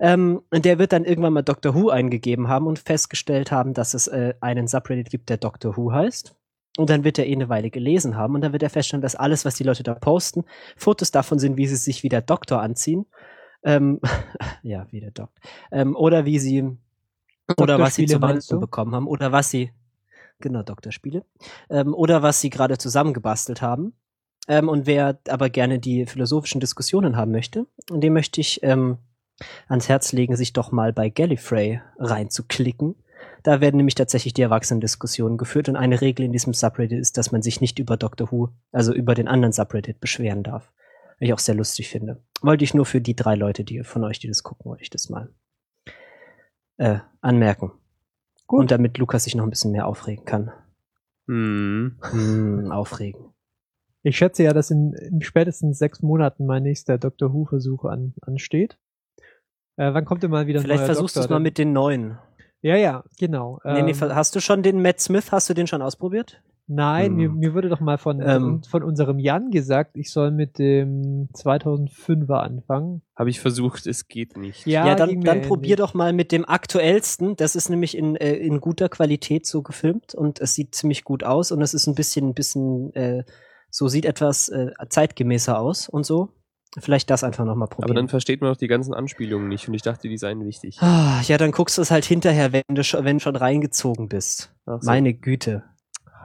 Ähm, 0.00 0.42
und 0.50 0.64
der 0.64 0.78
wird 0.78 0.92
dann 0.92 1.04
irgendwann 1.04 1.32
mal 1.32 1.42
Doctor 1.42 1.74
Who 1.74 1.90
eingegeben 1.90 2.48
haben 2.48 2.66
und 2.66 2.78
festgestellt 2.78 3.50
haben, 3.50 3.74
dass 3.74 3.94
es 3.94 4.06
äh, 4.06 4.34
einen 4.40 4.68
Subreddit 4.68 5.10
gibt, 5.10 5.28
der 5.28 5.38
Doctor 5.38 5.76
Who 5.76 5.92
heißt. 5.92 6.34
Und 6.76 6.90
dann 6.90 7.02
wird 7.02 7.18
er 7.18 7.26
eh 7.26 7.32
eine 7.32 7.48
Weile 7.48 7.70
gelesen 7.70 8.16
haben 8.16 8.36
und 8.36 8.40
dann 8.40 8.52
wird 8.52 8.62
er 8.62 8.70
feststellen, 8.70 9.02
dass 9.02 9.16
alles, 9.16 9.44
was 9.44 9.56
die 9.56 9.64
Leute 9.64 9.82
da 9.82 9.94
posten, 9.94 10.44
Fotos 10.76 11.10
davon 11.10 11.40
sind, 11.40 11.56
wie 11.56 11.66
sie 11.66 11.76
sich 11.76 12.04
wie 12.04 12.08
der 12.08 12.22
Doktor 12.22 12.62
anziehen. 12.62 13.06
Ähm, 13.64 14.00
ja, 14.62 14.86
wie 14.90 15.00
der 15.00 15.10
Doktor. 15.10 15.42
Ähm, 15.72 15.96
oder 15.96 16.24
wie 16.24 16.38
sie 16.38 16.76
oder 17.56 17.78
was 17.78 17.94
sie 17.96 18.06
Doktorspiele 18.06 18.06
zu 18.06 18.20
Weihnachten 18.22 18.60
bekommen 18.60 18.94
haben 18.94 19.08
oder 19.08 19.32
was 19.32 19.50
sie 19.50 19.72
genau, 20.38 20.62
Doktorspiele. 20.62 21.24
Ähm, 21.70 21.94
oder 21.94 22.22
was 22.22 22.40
sie 22.40 22.50
gerade 22.50 22.78
zusammengebastelt 22.78 23.60
haben. 23.60 23.94
Ähm, 24.46 24.68
und 24.68 24.86
wer 24.86 25.18
aber 25.28 25.50
gerne 25.50 25.78
die 25.78 26.06
philosophischen 26.06 26.60
Diskussionen 26.60 27.16
haben 27.16 27.32
möchte, 27.32 27.66
dem 27.90 28.12
möchte 28.12 28.40
ich 28.40 28.62
ähm, 28.62 28.98
ans 29.68 29.88
Herz 29.88 30.12
legen, 30.12 30.36
sich 30.36 30.52
doch 30.52 30.72
mal 30.72 30.92
bei 30.92 31.10
Gallifrey 31.10 31.80
reinzuklicken. 31.98 32.96
Da 33.42 33.60
werden 33.60 33.76
nämlich 33.76 33.94
tatsächlich 33.94 34.34
die 34.34 34.42
Erwachsenendiskussionen 34.42 35.38
geführt 35.38 35.68
und 35.68 35.76
eine 35.76 36.00
Regel 36.00 36.24
in 36.24 36.32
diesem 36.32 36.54
Subreddit 36.54 36.98
ist, 36.98 37.16
dass 37.16 37.32
man 37.32 37.42
sich 37.42 37.60
nicht 37.60 37.78
über 37.78 37.96
Doctor 37.96 38.30
Who, 38.30 38.48
also 38.72 38.92
über 38.92 39.14
den 39.14 39.28
anderen 39.28 39.52
Subreddit 39.52 40.00
beschweren 40.00 40.42
darf. 40.42 40.72
Was 41.18 41.26
ich 41.26 41.32
auch 41.32 41.38
sehr 41.38 41.54
lustig 41.54 41.88
finde. 41.88 42.22
Wollte 42.42 42.64
ich 42.64 42.74
nur 42.74 42.86
für 42.86 43.00
die 43.00 43.16
drei 43.16 43.34
Leute, 43.34 43.64
die 43.64 43.82
von 43.82 44.04
euch, 44.04 44.18
die 44.18 44.28
das 44.28 44.42
gucken, 44.42 44.66
wollte 44.66 44.82
ich 44.82 44.90
das 44.90 45.08
mal 45.08 45.32
äh, 46.78 46.98
anmerken. 47.20 47.72
Gut. 48.46 48.60
Und 48.60 48.70
damit 48.70 48.98
Lukas 48.98 49.24
sich 49.24 49.34
noch 49.34 49.44
ein 49.44 49.50
bisschen 49.50 49.72
mehr 49.72 49.86
aufregen 49.86 50.24
kann. 50.24 50.50
Hm. 51.26 51.98
Hm, 52.00 52.72
aufregen. 52.72 53.34
Ich 54.02 54.16
schätze 54.16 54.44
ja, 54.44 54.54
dass 54.54 54.70
in, 54.70 54.94
in 54.94 55.20
spätestens 55.20 55.78
sechs 55.78 56.00
Monaten 56.00 56.46
mein 56.46 56.62
nächster 56.62 56.96
Doctor 56.96 57.32
Who-Versuch 57.32 57.84
an, 57.84 58.14
ansteht. 58.22 58.78
Äh, 59.78 59.94
wann 59.94 60.04
kommt 60.04 60.22
denn 60.22 60.30
mal 60.30 60.46
wieder 60.46 60.58
ein 60.60 60.62
Vielleicht 60.64 60.80
neuer 60.80 60.86
versuchst 60.86 61.16
du 61.16 61.20
es 61.20 61.28
mal 61.28 61.40
mit 61.40 61.56
den 61.56 61.72
neuen. 61.72 62.18
Ja, 62.60 62.76
ja, 62.76 63.04
genau. 63.18 63.60
nee, 63.64 63.82
nee, 63.82 63.92
Ähm, 63.92 64.14
hast 64.14 64.34
du 64.34 64.40
schon 64.40 64.62
den 64.64 64.82
Matt 64.82 65.00
Smith, 65.00 65.30
hast 65.30 65.48
du 65.48 65.54
den 65.54 65.68
schon 65.68 65.80
ausprobiert? 65.80 66.42
Nein, 66.70 67.14
mir, 67.14 67.28
Hm. 67.28 67.38
mir 67.38 67.54
wurde 67.54 67.70
doch 67.70 67.80
mal 67.80 67.96
von, 67.96 68.20
Ähm. 68.20 68.62
von, 68.68 68.82
unserem 68.82 69.18
Jan 69.18 69.50
gesagt, 69.50 69.96
ich 69.96 70.10
soll 70.10 70.32
mit 70.32 70.58
dem 70.58 71.28
2005er 71.32 72.34
anfangen. 72.34 73.00
Habe 73.16 73.30
ich 73.30 73.40
versucht, 73.40 73.86
es 73.86 74.06
geht 74.08 74.36
nicht. 74.36 74.66
Ja, 74.66 74.88
Ja, 74.88 74.94
dann, 74.94 75.10
mir 75.14 75.24
dann 75.24 75.42
probier 75.42 75.76
doch 75.76 75.94
mal 75.94 76.12
mit 76.12 76.30
dem 76.30 76.44
aktuellsten. 76.46 77.36
Das 77.36 77.56
ist 77.56 77.70
nämlich 77.70 77.96
in, 77.96 78.16
äh, 78.16 78.34
in 78.34 78.60
guter 78.60 78.90
Qualität 78.90 79.46
so 79.46 79.62
gefilmt 79.62 80.14
und 80.14 80.40
es 80.40 80.54
sieht 80.54 80.74
ziemlich 80.74 81.04
gut 81.04 81.24
aus 81.24 81.52
und 81.52 81.62
es 81.62 81.72
ist 81.72 81.86
ein 81.86 81.94
bisschen, 81.94 82.28
ein 82.28 82.34
bisschen, 82.34 82.92
äh, 82.94 83.24
so 83.70 83.88
sieht 83.88 84.04
etwas 84.04 84.48
äh, 84.50 84.72
zeitgemäßer 84.90 85.58
aus 85.58 85.88
und 85.88 86.04
so. 86.04 86.30
Vielleicht 86.78 87.08
das 87.10 87.24
einfach 87.24 87.44
noch 87.44 87.54
mal 87.56 87.66
probieren. 87.66 87.90
Aber 87.90 87.94
dann 87.94 88.08
versteht 88.08 88.40
man 88.42 88.52
auch 88.52 88.56
die 88.56 88.68
ganzen 88.68 88.92
Anspielungen 88.92 89.48
nicht 89.48 89.68
und 89.68 89.74
ich 89.74 89.82
dachte, 89.82 90.08
die 90.08 90.18
seien 90.18 90.44
wichtig. 90.44 90.76
ah, 90.82 91.20
ja, 91.22 91.38
dann 91.38 91.50
guckst 91.50 91.78
du 91.78 91.82
es 91.82 91.90
halt 91.90 92.04
hinterher, 92.04 92.52
wenn 92.52 92.62
du 92.68 92.84
schon, 92.84 93.04
wenn 93.04 93.16
du 93.18 93.22
schon 93.22 93.36
reingezogen 93.36 94.08
bist. 94.08 94.52
So. 94.66 94.78
Meine 94.82 95.14
Güte. 95.14 95.64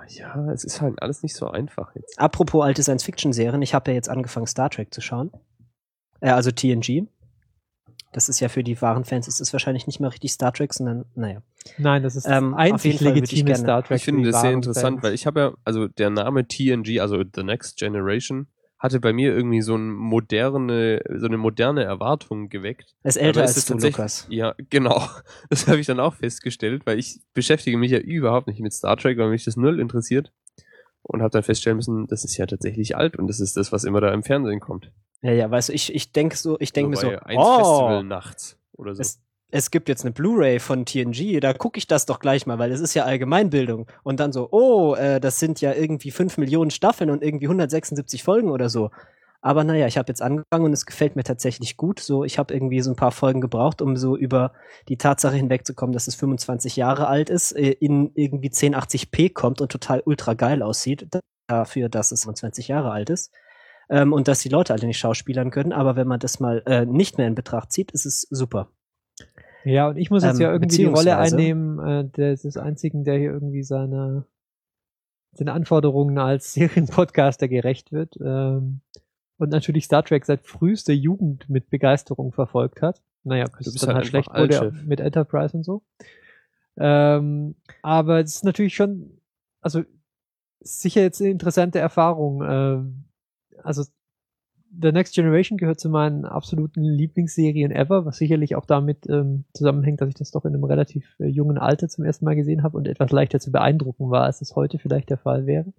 Ja, 0.10 0.52
es 0.52 0.66
ist 0.66 0.82
halt 0.82 1.02
alles 1.02 1.24
nicht 1.24 1.34
so 1.36 1.50
einfach 1.50 1.96
jetzt. 1.96 2.20
Apropos 2.20 2.62
alte 2.66 2.84
Science-Fiction-Serien, 2.84 3.62
ich 3.62 3.74
habe 3.74 3.91
ja 3.91 3.96
jetzt 3.96 4.10
angefangen, 4.10 4.48
Star 4.48 4.70
Trek 4.70 4.94
zu 4.94 5.00
schauen. 5.00 5.32
Äh, 6.20 6.32
also 6.32 6.52
TNG. 6.52 7.08
Das 8.12 8.28
ist 8.30 8.39
ja 8.41 8.50
für 8.50 8.64
die 8.64 8.80
wahren 8.82 9.06
Fans, 9.06 9.28
ist 9.30 9.39
es 9.39 9.54
wahrscheinlich 9.54 9.88
nicht 9.88 10.00
mehr 10.02 10.12
richtig 10.12 10.34
Star 10.34 10.52
Trek, 10.54 10.74
sondern, 10.74 11.06
naja. 11.16 11.41
Nein, 11.78 12.04
das 12.04 12.16
ist 12.18 12.28
Ähm, 12.28 12.54
auf 12.54 12.60
einzig 12.60 13.00
legitime 13.00 13.46
gerne- 13.46 13.60
Star 13.64 13.84
Trek. 13.84 13.98
Ich 13.98 14.04
finde 14.04 14.30
das 14.30 14.41
sehr 14.41 14.52
interessant, 14.52 14.98
Fans. 14.98 15.04
weil 15.04 15.14
ich 15.14 15.26
habe 15.26 15.39
ja, 15.39 15.54
also 15.64 15.88
der 15.88 16.10
Name 16.10 16.46
TNG, 16.48 17.00
also 17.00 17.24
The 17.34 17.41
Next 17.44 17.78
Generation, 17.78 18.48
hatte 18.84 19.00
bei 19.00 19.14
mir 19.14 19.34
irgendwie 19.34 19.62
so 19.62 19.76
eine 19.76 19.86
moderne, 19.86 21.02
so 21.16 21.26
eine 21.26 21.38
moderne 21.38 21.86
Erwartung 21.86 22.50
geweckt. 22.50 22.94
Ist 23.04 23.16
älter 23.16 23.46
es 23.46 23.52
als 23.52 23.58
ist 23.58 23.70
du, 23.70 23.78
Lukas. 23.78 24.28
Ja, 24.30 24.56
genau. 24.70 25.08
Das 25.50 25.68
habe 25.68 25.80
ich 25.80 25.88
dann 25.88 26.02
auch 26.02 26.16
festgestellt, 26.16 26.86
weil 26.86 27.00
ich 27.00 27.22
beschäftige 27.34 27.78
mich 27.78 27.92
ja 27.92 28.00
überhaupt 28.00 28.48
nicht 28.48 28.60
mit 28.60 28.74
Star 28.74 28.98
Trek, 28.98 29.18
weil 29.18 29.30
mich 29.30 29.46
das 29.46 29.56
null 29.56 29.80
interessiert. 29.80 30.34
Und 31.02 31.22
habe 31.22 31.32
dann 31.32 31.44
feststellen 31.44 31.78
müssen, 31.78 32.08
das 32.08 32.24
ist 32.24 32.38
ja 32.38 32.46
tatsächlich 32.46 32.96
alt 32.96 33.18
und 33.18 33.28
das 33.28 33.40
ist 33.40 33.58
das, 33.58 33.72
was 33.72 33.84
immer 33.84 34.02
da 34.02 34.14
im 34.14 34.24
Fernsehen 34.24 34.60
kommt. 34.60 34.92
Ja, 35.22 35.32
ja, 35.32 35.50
weißt 35.50 35.70
du, 35.70 35.74
ich, 35.74 35.94
ich 35.94 36.12
denke 36.12 36.36
so, 36.36 36.58
ich 36.60 36.74
denke 36.74 36.90
mir 36.90 36.98
so, 36.98 37.08
bei 37.08 37.26
eins 37.26 37.42
oh, 37.42 37.58
Festival 37.58 38.04
nachts 38.04 38.58
oder 38.74 38.96
so. 38.96 39.02
es, 39.02 39.22
es 39.54 39.70
gibt 39.70 39.88
jetzt 39.88 40.04
eine 40.04 40.12
Blu-ray 40.12 40.60
von 40.60 40.84
TNG, 40.84 41.39
da 41.39 41.54
gucke 41.54 41.78
ich 41.78 41.86
das 41.86 42.08
doch 42.08 42.20
gleich 42.20 42.47
mal, 42.47 42.58
weil 42.58 42.72
es 42.72 42.80
ist 42.80 42.95
ja 42.95 43.04
Allgemeinbildung. 43.04 43.86
Und 44.01 44.20
dann 44.20 44.34
so, 44.34 44.49
oh, 44.49 44.95
äh, 44.95 45.20
das 45.20 45.38
sind 45.38 45.62
ja 45.62 45.74
irgendwie 45.74 46.10
5 46.10 46.39
Millionen 46.39 46.72
Staffeln 46.72 47.12
und 47.12 47.22
irgendwie 47.22 47.45
176 47.45 48.24
Folgen 48.24 48.49
oder 48.49 48.70
so. 48.70 48.89
Aber 49.41 49.64
naja, 49.64 49.86
ich 49.86 49.99
habe 49.99 50.08
jetzt 50.08 50.24
angefangen 50.24 50.66
und 50.66 50.74
es 50.74 50.88
gefällt 50.88 51.16
mir 51.16 51.24
tatsächlich 51.24 51.78
gut. 51.78 51.99
So, 51.99 52.24
ich 52.24 52.39
habe 52.39 52.51
irgendwie 52.51 52.82
so 52.82 52.89
ein 52.89 52.95
paar 52.95 53.12
Folgen 53.12 53.41
gebraucht, 53.41 53.84
um 53.84 53.95
so 53.95 54.18
über 54.18 54.54
die 54.89 54.97
Tatsache 54.97 55.36
hinwegzukommen, 55.36 55.93
dass 55.93 56.08
es 56.08 56.16
25 56.16 56.76
Jahre 56.76 57.06
alt 57.06 57.30
ist, 57.30 57.51
äh, 57.51 57.74
in 57.74 58.10
irgendwie 58.16 58.49
1080p 58.49 59.34
kommt 59.34 59.62
und 59.62 59.72
total 59.72 60.01
ultra 60.04 60.34
geil 60.34 60.64
aussieht, 60.64 61.08
dafür, 61.47 61.89
dass 61.89 62.12
es 62.12 62.24
25 62.24 62.70
Jahre 62.70 62.89
alt 62.89 63.12
ist. 63.12 63.32
Ähm, 63.88 64.14
und 64.14 64.28
dass 64.28 64.39
die 64.39 64.49
Leute 64.49 64.74
alle 64.74 64.88
nicht 64.88 64.97
schauspielern 64.97 65.51
können. 65.51 65.74
Aber 65.74 65.95
wenn 65.95 66.08
man 66.08 66.20
das 66.20 66.39
mal 66.39 66.64
äh, 66.66 66.88
nicht 66.88 67.20
mehr 67.20 67.28
in 67.28 67.36
Betracht 67.36 67.72
zieht, 67.72 67.91
ist 67.91 68.08
es 68.08 68.22
super. 68.32 68.72
Ja, 69.66 69.88
und 69.89 69.97
ich 69.97 70.09
muss 70.09 70.24
jetzt 70.24 70.36
Ähm, 70.36 70.41
ja 70.41 70.51
irgendwie 70.51 70.78
die 70.78 70.86
Rolle 70.86 71.18
einnehmen, 71.18 71.80
äh, 71.80 72.09
des, 72.09 72.41
des 72.41 72.57
einzigen, 72.57 73.03
der 73.03 73.18
hier 73.18 73.32
irgendwie 73.32 73.64
seine, 73.64 74.26
den 75.39 75.49
Anforderungen 75.49 76.18
als 76.18 76.53
Serienpodcaster 76.53 77.47
gerecht 77.47 77.91
wird. 77.91 78.18
Ähm, 78.22 78.82
und 79.38 79.49
natürlich 79.49 79.86
Star 79.86 80.03
Trek 80.03 80.26
seit 80.26 80.41
frühester 80.41 80.93
Jugend 80.93 81.49
mit 81.49 81.70
Begeisterung 81.70 82.32
verfolgt 82.32 82.82
hat. 82.82 83.01
Naja, 83.24 83.45
bis 83.57 83.68
es 83.68 83.74
bist 83.74 83.84
dann 83.84 83.95
halt 83.95 84.03
halt 84.03 84.07
schlecht 84.07 84.30
wurde 84.30 84.59
Altchef. 84.59 84.84
mit 84.84 84.99
Enterprise 84.99 85.55
und 85.55 85.64
so. 85.64 85.84
Ähm, 86.78 87.55
aber 87.82 88.20
es 88.20 88.36
ist 88.36 88.43
natürlich 88.43 88.76
schon, 88.76 89.22
also 89.61 89.84
sicher 90.59 91.01
jetzt 91.01 91.22
eine 91.22 91.30
interessante 91.32 91.80
Erfahrung. 91.80 92.43
Ähm, 92.45 93.05
also 93.64 93.84
The 94.82 94.92
Next 94.92 95.14
Generation 95.14 95.58
gehört 95.58 95.80
zu 95.80 95.90
meinen 95.90 96.26
absoluten 96.26 96.84
Lieblingsserien 96.84 97.72
ever, 97.72 98.06
was 98.06 98.18
sicherlich 98.18 98.56
auch 98.56 98.66
damit 98.66 99.08
ähm, 99.08 99.46
zusammenhängt, 99.54 100.02
dass 100.02 100.10
ich 100.10 100.16
das 100.16 100.32
doch 100.32 100.46
in 100.46 100.54
einem 100.54 100.64
relativ 100.64 101.16
äh, 101.20 101.28
jungen 101.28 101.58
Alter 101.58 101.90
zum 101.90 102.06
ersten 102.06 102.26
Mal 102.26 102.36
gesehen 102.36 102.64
habe 102.64 102.78
und 102.78 102.88
etwas 102.88 103.12
leichter 103.12 103.40
zu 103.40 103.52
beeindrucken 103.52 104.10
war, 104.10 104.24
als 104.24 104.42
es 104.42 104.56
heute 104.56 104.80
vielleicht 104.80 105.10
der 105.10 105.18
Fall 105.18 105.46
wäre. 105.46 105.74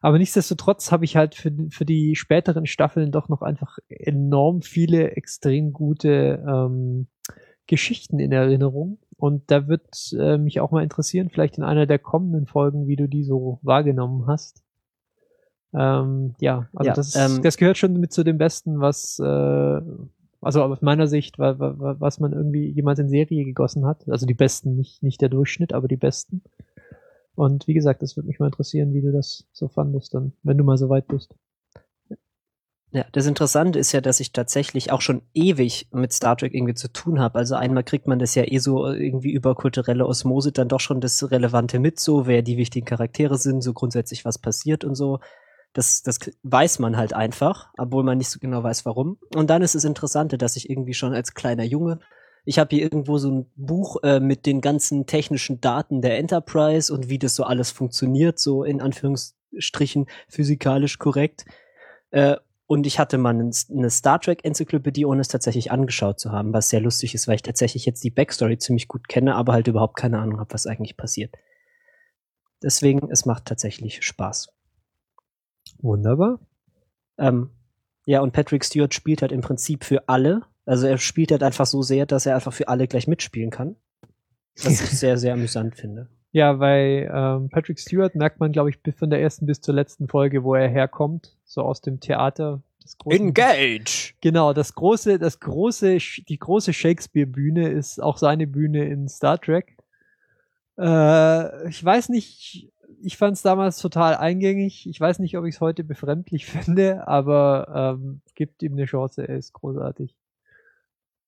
Aber 0.00 0.18
nichtsdestotrotz 0.18 0.92
habe 0.92 1.04
ich 1.04 1.16
halt 1.16 1.34
für, 1.34 1.50
für 1.70 1.84
die 1.84 2.14
späteren 2.14 2.66
Staffeln 2.66 3.10
doch 3.10 3.28
noch 3.28 3.42
einfach 3.42 3.78
enorm 3.88 4.62
viele 4.62 5.12
extrem 5.12 5.72
gute 5.72 6.44
ähm, 6.46 7.08
Geschichten 7.66 8.18
in 8.18 8.32
Erinnerung. 8.32 8.98
Und 9.16 9.50
da 9.50 9.68
wird 9.68 10.12
äh, 10.18 10.38
mich 10.38 10.60
auch 10.60 10.70
mal 10.70 10.82
interessieren, 10.82 11.30
vielleicht 11.30 11.58
in 11.58 11.64
einer 11.64 11.86
der 11.86 11.98
kommenden 11.98 12.46
Folgen, 12.46 12.86
wie 12.86 12.96
du 12.96 13.08
die 13.08 13.24
so 13.24 13.58
wahrgenommen 13.62 14.26
hast. 14.26 14.63
Ähm, 15.76 16.34
ja, 16.40 16.68
also 16.74 16.88
Ja, 16.88 16.94
das, 16.94 17.14
ähm, 17.16 17.42
das 17.42 17.56
gehört 17.56 17.78
schon 17.78 17.94
mit 17.94 18.12
zu 18.12 18.22
dem 18.24 18.38
Besten, 18.38 18.80
was, 18.80 19.18
äh, 19.18 19.80
also 20.40 20.62
aus 20.62 20.82
meiner 20.82 21.06
Sicht, 21.06 21.38
wa, 21.38 21.58
wa, 21.58 21.74
wa- 21.78 21.96
was 21.98 22.20
man 22.20 22.32
irgendwie 22.32 22.68
jemals 22.70 22.98
in 22.98 23.08
Serie 23.08 23.44
gegossen 23.44 23.86
hat. 23.86 24.08
Also 24.08 24.26
die 24.26 24.34
Besten, 24.34 24.76
nicht, 24.76 25.02
nicht 25.02 25.20
der 25.20 25.28
Durchschnitt, 25.30 25.72
aber 25.72 25.88
die 25.88 25.96
Besten. 25.96 26.42
Und 27.34 27.66
wie 27.66 27.74
gesagt, 27.74 28.02
das 28.02 28.16
würde 28.16 28.28
mich 28.28 28.38
mal 28.38 28.46
interessieren, 28.46 28.92
wie 28.94 29.02
du 29.02 29.12
das 29.12 29.46
so 29.52 29.68
fandest, 29.68 30.14
dann, 30.14 30.32
wenn 30.42 30.58
du 30.58 30.64
mal 30.64 30.78
so 30.78 30.88
weit 30.88 31.08
bist. 31.08 31.34
Ja, 32.92 33.04
das 33.10 33.26
Interessante 33.26 33.80
ist 33.80 33.90
ja, 33.90 34.00
dass 34.00 34.20
ich 34.20 34.30
tatsächlich 34.32 34.92
auch 34.92 35.00
schon 35.00 35.22
ewig 35.34 35.88
mit 35.90 36.12
Star 36.12 36.36
Trek 36.36 36.54
irgendwie 36.54 36.74
zu 36.74 36.92
tun 36.92 37.18
habe. 37.18 37.38
Also 37.40 37.56
einmal 37.56 37.82
kriegt 37.82 38.06
man 38.06 38.20
das 38.20 38.36
ja 38.36 38.44
eh 38.46 38.58
so 38.58 38.86
irgendwie 38.86 39.32
über 39.32 39.56
kulturelle 39.56 40.06
Osmose 40.06 40.52
dann 40.52 40.68
doch 40.68 40.78
schon 40.78 41.00
das 41.00 41.28
Relevante 41.28 41.80
mit, 41.80 41.98
so 41.98 42.28
wer 42.28 42.42
die 42.42 42.56
wichtigen 42.56 42.86
Charaktere 42.86 43.36
sind, 43.36 43.62
so 43.62 43.72
grundsätzlich 43.72 44.24
was 44.24 44.38
passiert 44.38 44.84
und 44.84 44.94
so. 44.94 45.18
Das, 45.74 46.02
das 46.02 46.18
weiß 46.42 46.78
man 46.78 46.96
halt 46.96 47.12
einfach, 47.12 47.72
obwohl 47.76 48.04
man 48.04 48.18
nicht 48.18 48.30
so 48.30 48.38
genau 48.38 48.62
weiß, 48.62 48.86
warum. 48.86 49.18
Und 49.34 49.50
dann 49.50 49.62
ist 49.62 49.74
es 49.74 49.84
Interessante, 49.84 50.38
dass 50.38 50.56
ich 50.56 50.70
irgendwie 50.70 50.94
schon 50.94 51.12
als 51.12 51.34
kleiner 51.34 51.64
Junge, 51.64 51.98
ich 52.44 52.58
habe 52.58 52.74
hier 52.74 52.82
irgendwo 52.82 53.18
so 53.18 53.30
ein 53.30 53.50
Buch 53.56 54.02
äh, 54.02 54.20
mit 54.20 54.46
den 54.46 54.60
ganzen 54.60 55.06
technischen 55.06 55.60
Daten 55.60 56.02
der 56.02 56.18
Enterprise 56.18 56.92
und 56.92 57.08
wie 57.08 57.18
das 57.18 57.34
so 57.34 57.44
alles 57.44 57.70
funktioniert, 57.70 58.38
so 58.38 58.64
in 58.64 58.80
Anführungsstrichen 58.80 60.06
physikalisch 60.28 60.98
korrekt. 60.98 61.44
Äh, 62.10 62.36
und 62.66 62.86
ich 62.86 62.98
hatte 62.98 63.18
mal 63.18 63.34
eine 63.34 63.90
Star 63.90 64.20
Trek-Enzyklopädie, 64.20 65.04
ohne 65.04 65.20
es 65.20 65.28
tatsächlich 65.28 65.70
angeschaut 65.70 66.18
zu 66.18 66.32
haben, 66.32 66.52
was 66.52 66.70
sehr 66.70 66.80
lustig 66.80 67.14
ist, 67.14 67.28
weil 67.28 67.36
ich 67.36 67.42
tatsächlich 67.42 67.84
jetzt 67.84 68.02
die 68.04 68.10
Backstory 68.10 68.58
ziemlich 68.58 68.88
gut 68.88 69.08
kenne, 69.08 69.34
aber 69.34 69.52
halt 69.52 69.66
überhaupt 69.66 69.96
keine 69.96 70.18
Ahnung 70.18 70.40
habe, 70.40 70.54
was 70.54 70.66
eigentlich 70.66 70.96
passiert. 70.96 71.34
Deswegen, 72.62 73.10
es 73.10 73.26
macht 73.26 73.44
tatsächlich 73.44 74.02
Spaß. 74.02 74.53
Wunderbar. 75.78 76.40
Ähm, 77.18 77.50
ja, 78.06 78.20
und 78.20 78.32
Patrick 78.32 78.64
Stewart 78.64 78.92
spielt 78.92 79.22
halt 79.22 79.32
im 79.32 79.40
Prinzip 79.40 79.84
für 79.84 80.08
alle. 80.08 80.42
Also 80.66 80.86
er 80.86 80.98
spielt 80.98 81.30
halt 81.30 81.42
einfach 81.42 81.66
so 81.66 81.82
sehr, 81.82 82.06
dass 82.06 82.26
er 82.26 82.34
einfach 82.34 82.52
für 82.52 82.68
alle 82.68 82.86
gleich 82.86 83.06
mitspielen 83.06 83.50
kann. 83.50 83.76
Was 84.56 84.80
ich 84.80 84.90
sehr, 84.98 85.16
sehr 85.18 85.34
amüsant 85.34 85.76
finde. 85.76 86.08
Ja, 86.32 86.54
bei 86.54 87.08
ähm, 87.12 87.48
Patrick 87.48 87.78
Stewart 87.78 88.14
merkt 88.16 88.40
man, 88.40 88.50
glaube 88.50 88.70
ich, 88.70 88.82
bis 88.82 88.96
von 88.96 89.08
der 89.08 89.22
ersten 89.22 89.46
bis 89.46 89.60
zur 89.60 89.74
letzten 89.74 90.08
Folge, 90.08 90.42
wo 90.42 90.54
er 90.54 90.68
herkommt, 90.68 91.36
so 91.44 91.62
aus 91.62 91.80
dem 91.80 92.00
Theater. 92.00 92.60
Das 92.82 92.98
große, 92.98 93.16
Engage! 93.16 94.14
Genau, 94.20 94.52
das 94.52 94.74
große, 94.74 95.18
das 95.18 95.38
große, 95.38 95.98
die 96.28 96.38
große 96.38 96.72
Shakespeare-Bühne 96.72 97.68
ist 97.68 98.02
auch 98.02 98.18
seine 98.18 98.46
Bühne 98.46 98.84
in 98.86 99.08
Star 99.08 99.40
Trek. 99.40 99.76
Äh, 100.76 101.68
ich 101.68 101.84
weiß 101.84 102.08
nicht, 102.08 102.72
ich 103.02 103.16
fand 103.16 103.36
es 103.36 103.42
damals 103.42 103.78
total 103.78 104.16
eingängig. 104.16 104.88
Ich 104.88 105.00
weiß 105.00 105.18
nicht, 105.18 105.36
ob 105.36 105.44
ich 105.44 105.56
es 105.56 105.60
heute 105.60 105.84
befremdlich 105.84 106.46
finde, 106.46 107.06
aber 107.08 107.96
ähm, 107.98 108.20
gibt 108.34 108.62
ihm 108.62 108.72
eine 108.72 108.86
Chance, 108.86 109.26
er 109.28 109.36
ist 109.36 109.52
großartig. 109.52 110.16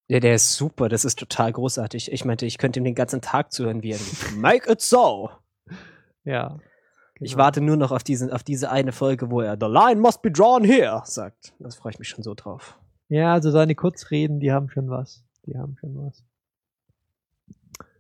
Ja, 0.09 0.21
der 0.21 0.37
ist 0.37 0.55
super, 0.55 0.89
das 0.89 1.05
ist 1.05 1.19
total 1.19 1.53
großartig. 1.53 2.13
Ich 2.13 2.25
meinte, 2.25 2.47
ich 2.47 2.59
könnte 2.59 2.79
ihm 2.79 2.85
den 2.85 2.95
ganzen 2.95 3.21
Tag 3.21 3.53
zuhören, 3.53 3.83
wie 3.83 3.93
er 3.93 3.99
Make 4.37 4.71
it 4.71 4.81
so! 4.81 5.31
Ja. 6.25 6.59
Ich 7.19 7.33
genau. 7.33 7.45
warte 7.45 7.61
nur 7.61 7.77
noch 7.77 7.93
auf, 7.93 8.03
diesen, 8.03 8.31
auf 8.31 8.45
diese 8.45 8.71
eine 8.71 8.93
Folge, 8.93 9.31
wo 9.31 9.41
er 9.41 9.57
The 9.59 9.67
line 9.67 10.01
must 10.01 10.23
be 10.23 10.31
drawn 10.31 10.65
here 10.65 11.03
sagt. 11.05 11.55
Das 11.59 11.77
freue 11.77 11.93
ich 11.93 11.99
mich 11.99 12.09
schon 12.09 12.23
so 12.23 12.35
drauf. 12.35 12.79
Ja, 13.09 13.33
also 13.33 13.51
seine 13.51 13.75
Kurzreden, 13.75 14.39
die 14.39 14.53
haben 14.53 14.69
schon 14.69 14.91
was. 14.91 15.25
Die 15.47 15.57
haben 15.57 15.77
schon 15.81 15.97
was. 15.97 16.23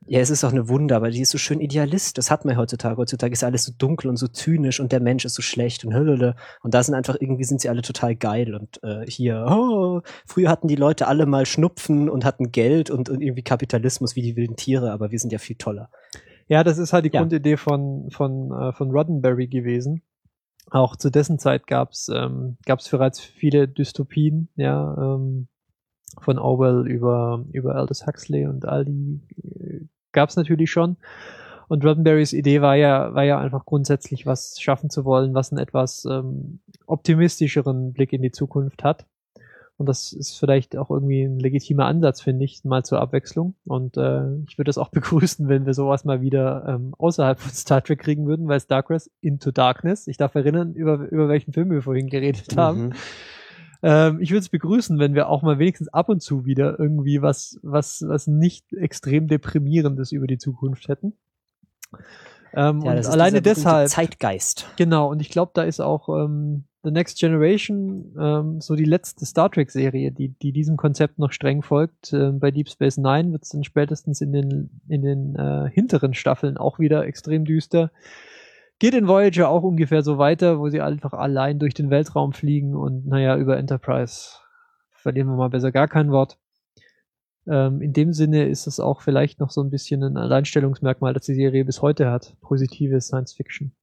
Ja, 0.09 0.21
es 0.21 0.31
ist 0.31 0.45
auch 0.45 0.53
eine 0.53 0.69
Wunder, 0.69 1.03
weil 1.03 1.11
die 1.11 1.21
ist 1.21 1.31
so 1.31 1.39
schön 1.39 1.61
Idealist. 1.61 2.17
Das 2.17 2.31
hat 2.31 2.45
man 2.45 2.57
heutzutage. 2.57 2.97
Heutzutage 2.97 3.33
ist 3.33 3.43
alles 3.43 3.65
so 3.65 3.73
dunkel 3.77 4.09
und 4.09 4.17
so 4.17 4.29
zynisch 4.29 4.79
und 4.79 4.93
der 4.93 5.01
Mensch 5.01 5.25
ist 5.25 5.35
so 5.35 5.43
schlecht 5.43 5.85
und 5.85 5.95
hüllele. 5.95 6.37
Und 6.63 6.75
da 6.75 6.83
sind 6.83 6.95
einfach 6.95 7.17
irgendwie 7.19 7.45
sind 7.45 7.61
sie 7.61 7.69
alle 7.69 7.83
total 7.83 8.15
geil 8.15 8.55
und 8.55 8.83
äh, 8.85 9.05
hier. 9.07 9.45
Oh, 9.49 10.03
früher 10.27 10.49
hatten 10.49 10.69
die 10.69 10.77
Leute 10.77 11.09
alle 11.09 11.27
mal 11.27 11.45
Schnupfen 11.45 12.09
und 12.09 12.25
hatten 12.25 12.53
Geld 12.53 12.91
und, 12.91 13.09
und 13.11 13.21
irgendwie 13.21 13.43
Kapitalismus 13.43 14.15
wie 14.15 14.23
die 14.23 14.37
wilden 14.37 14.57
Tiere, 14.57 14.93
aber 14.93 15.11
wir 15.11 15.19
sind 15.19 15.33
ja 15.33 15.39
viel 15.39 15.57
toller. 15.57 15.91
Ja, 16.49 16.63
das 16.63 16.79
ist 16.79 16.93
halt 16.93 17.05
die 17.05 17.11
Ja. 17.13 17.21
Grundidee 17.21 17.57
von, 17.57 18.09
von, 18.13 18.53
äh, 18.53 18.73
von 18.73 18.91
Roddenberry 18.93 19.49
gewesen. 19.49 20.03
Auch 20.71 20.97
zu 20.97 21.11
dessen 21.11 21.39
Zeit 21.39 21.67
gab's 21.67 22.09
ähm, 22.15 22.59
gab's 22.65 22.89
bereits 22.89 23.21
viele 23.21 23.67
Dystopien, 23.69 24.49
ja, 24.57 24.97
ähm, 24.99 25.49
von 26.21 26.39
Orwell 26.39 26.87
über, 26.87 27.45
über 27.53 27.75
Aldous 27.75 28.07
Huxley 28.07 28.47
und 28.47 28.65
all 28.65 28.85
die 28.85 29.21
äh, 30.17 30.21
gab's 30.21 30.37
natürlich 30.37 30.71
schon. 30.71 30.97
Und 31.69 31.85
Roddenberrys 31.85 32.33
Idee 32.33 32.62
war 32.62 32.77
ja, 32.77 33.12
war 33.14 33.25
ja 33.25 33.39
einfach 33.39 33.64
grundsätzlich 33.64 34.25
was 34.25 34.61
schaffen 34.61 34.89
zu 34.89 35.05
wollen, 35.05 35.35
was 35.35 35.53
einen 35.53 35.61
etwas 35.61 36.05
ähm, 36.05 36.61
optimistischeren 36.87 37.93
Blick 37.93 38.12
in 38.12 38.23
die 38.23 38.31
Zukunft 38.31 38.85
hat. 38.85 39.05
Und 39.79 39.87
das 39.87 40.14
ist 40.14 40.39
vielleicht 40.39 40.77
auch 40.77 40.91
irgendwie 40.91 41.23
ein 41.23 41.39
legitimer 41.39 41.85
Ansatz, 41.85 42.23
finde 42.23 42.47
ich, 42.47 42.64
mal 42.64 42.83
zur 42.83 43.01
Abwechslung. 43.01 43.57
Und 43.67 43.99
äh, 43.99 44.37
ich 44.49 44.57
würde 44.57 44.71
es 44.71 44.79
auch 44.79 44.89
begrüßen, 44.91 45.49
wenn 45.49 45.67
wir 45.67 45.75
sowas 45.75 46.05
mal 46.05 46.23
wieder 46.23 46.64
ähm, 46.67 46.95
außerhalb 46.97 47.39
von 47.39 47.53
Star 47.53 47.83
Trek 47.83 47.99
kriegen 47.99 48.27
würden, 48.27 48.49
weil 48.49 48.61
Star 48.61 48.85
Trek 48.85 49.03
Into 49.21 49.51
Darkness, 49.51 50.07
ich 50.07 50.17
darf 50.17 50.35
erinnern, 50.35 50.73
über, 50.73 51.11
über 51.11 51.29
welchen 51.29 51.53
Film 51.53 51.71
wir 51.71 51.83
vorhin 51.83 52.09
geredet 52.09 52.57
haben. 52.57 52.87
Mhm. 52.87 52.93
Ähm, 53.87 54.20
ich 54.20 54.32
würde 54.32 54.41
es 54.41 54.49
begrüßen, 54.49 54.99
wenn 54.99 55.14
wir 55.14 55.28
auch 55.28 55.43
mal 55.43 55.61
wenigstens 55.61 55.87
ab 55.87 56.09
und 56.09 56.20
zu 56.20 56.45
wieder 56.45 56.76
irgendwie 56.76 57.22
was, 57.22 57.61
was, 57.62 58.05
was 58.05 58.26
nicht 58.26 58.72
extrem 58.72 59.28
deprimierendes 59.28 60.11
über 60.11 60.26
die 60.26 60.39
Zukunft 60.39 60.89
hätten. 60.89 61.12
Ähm, 62.53 62.80
Ja, 62.80 62.91
und 62.91 63.07
alleine 63.07 63.41
deshalb. 63.43 63.89
Zeitgeist. 63.89 64.66
Genau, 64.76 65.09
und 65.09 65.20
ich 65.20 65.28
glaube, 65.28 65.53
da 65.55 65.62
ist 65.62 65.78
auch 65.78 66.09
ähm, 66.09 66.64
The 66.82 66.91
Next 66.91 67.20
Generation 67.20 68.12
ähm, 68.18 68.61
so 68.61 68.74
die 68.74 68.84
letzte 68.84 69.24
Star 69.24 69.53
Trek-Serie, 69.53 70.11
die, 70.11 70.30
die 70.30 70.51
diesem 70.51 70.76
Konzept 70.76 71.20
noch 71.20 71.30
streng 71.30 71.62
folgt. 71.62 72.12
Ähm, 72.12 72.41
bei 72.41 72.51
Deep 72.51 72.68
Space 72.68 72.97
Nine 72.97 73.30
wird 73.30 73.45
es 73.45 73.51
dann 73.51 73.62
spätestens 73.62 74.20
in 74.20 74.32
den, 74.32 74.80
in 74.89 75.03
den 75.03 75.37
äh, 75.37 75.70
hinteren 75.70 76.12
Staffeln 76.12 76.57
auch 76.57 76.80
wieder 76.80 77.07
extrem 77.07 77.45
düster. 77.45 77.93
Geht 78.79 78.95
in 78.95 79.09
Voyager 79.09 79.49
auch 79.49 79.62
ungefähr 79.62 80.03
so 80.03 80.18
weiter, 80.18 80.59
wo 80.59 80.68
sie 80.68 80.83
einfach 80.83 81.14
allein 81.14 81.59
durch 81.59 81.72
den 81.72 81.89
Weltraum 81.91 82.33
fliegen 82.33 82.77
und 82.77 83.07
naja, 83.07 83.37
über 83.37 83.57
Enterprise 83.57 84.33
verlieren 84.91 85.29
wir 85.29 85.37
mal 85.37 85.49
besser 85.49 85.72
gar 85.72 85.89
kein 85.89 86.11
Wort. 86.11 86.39
Ähm, 87.47 87.81
in 87.81 87.93
dem 87.93 88.12
Sinne 88.12 88.49
ist 88.49 88.66
es 88.66 88.81
auch 88.81 89.03
vielleicht 89.03 89.41
noch 89.41 89.51
so 89.51 89.62
ein 89.62 89.70
bisschen 89.70 90.03
ein 90.03 90.16
Alleinstellungsmerkmal, 90.16 91.14
das 91.14 91.27
die 91.27 91.35
Serie 91.35 91.64
bis 91.64 91.81
heute 91.81 92.11
hat. 92.11 92.37
Positive 92.41 93.01
Science 93.01 93.33
Fiction. 93.33 93.74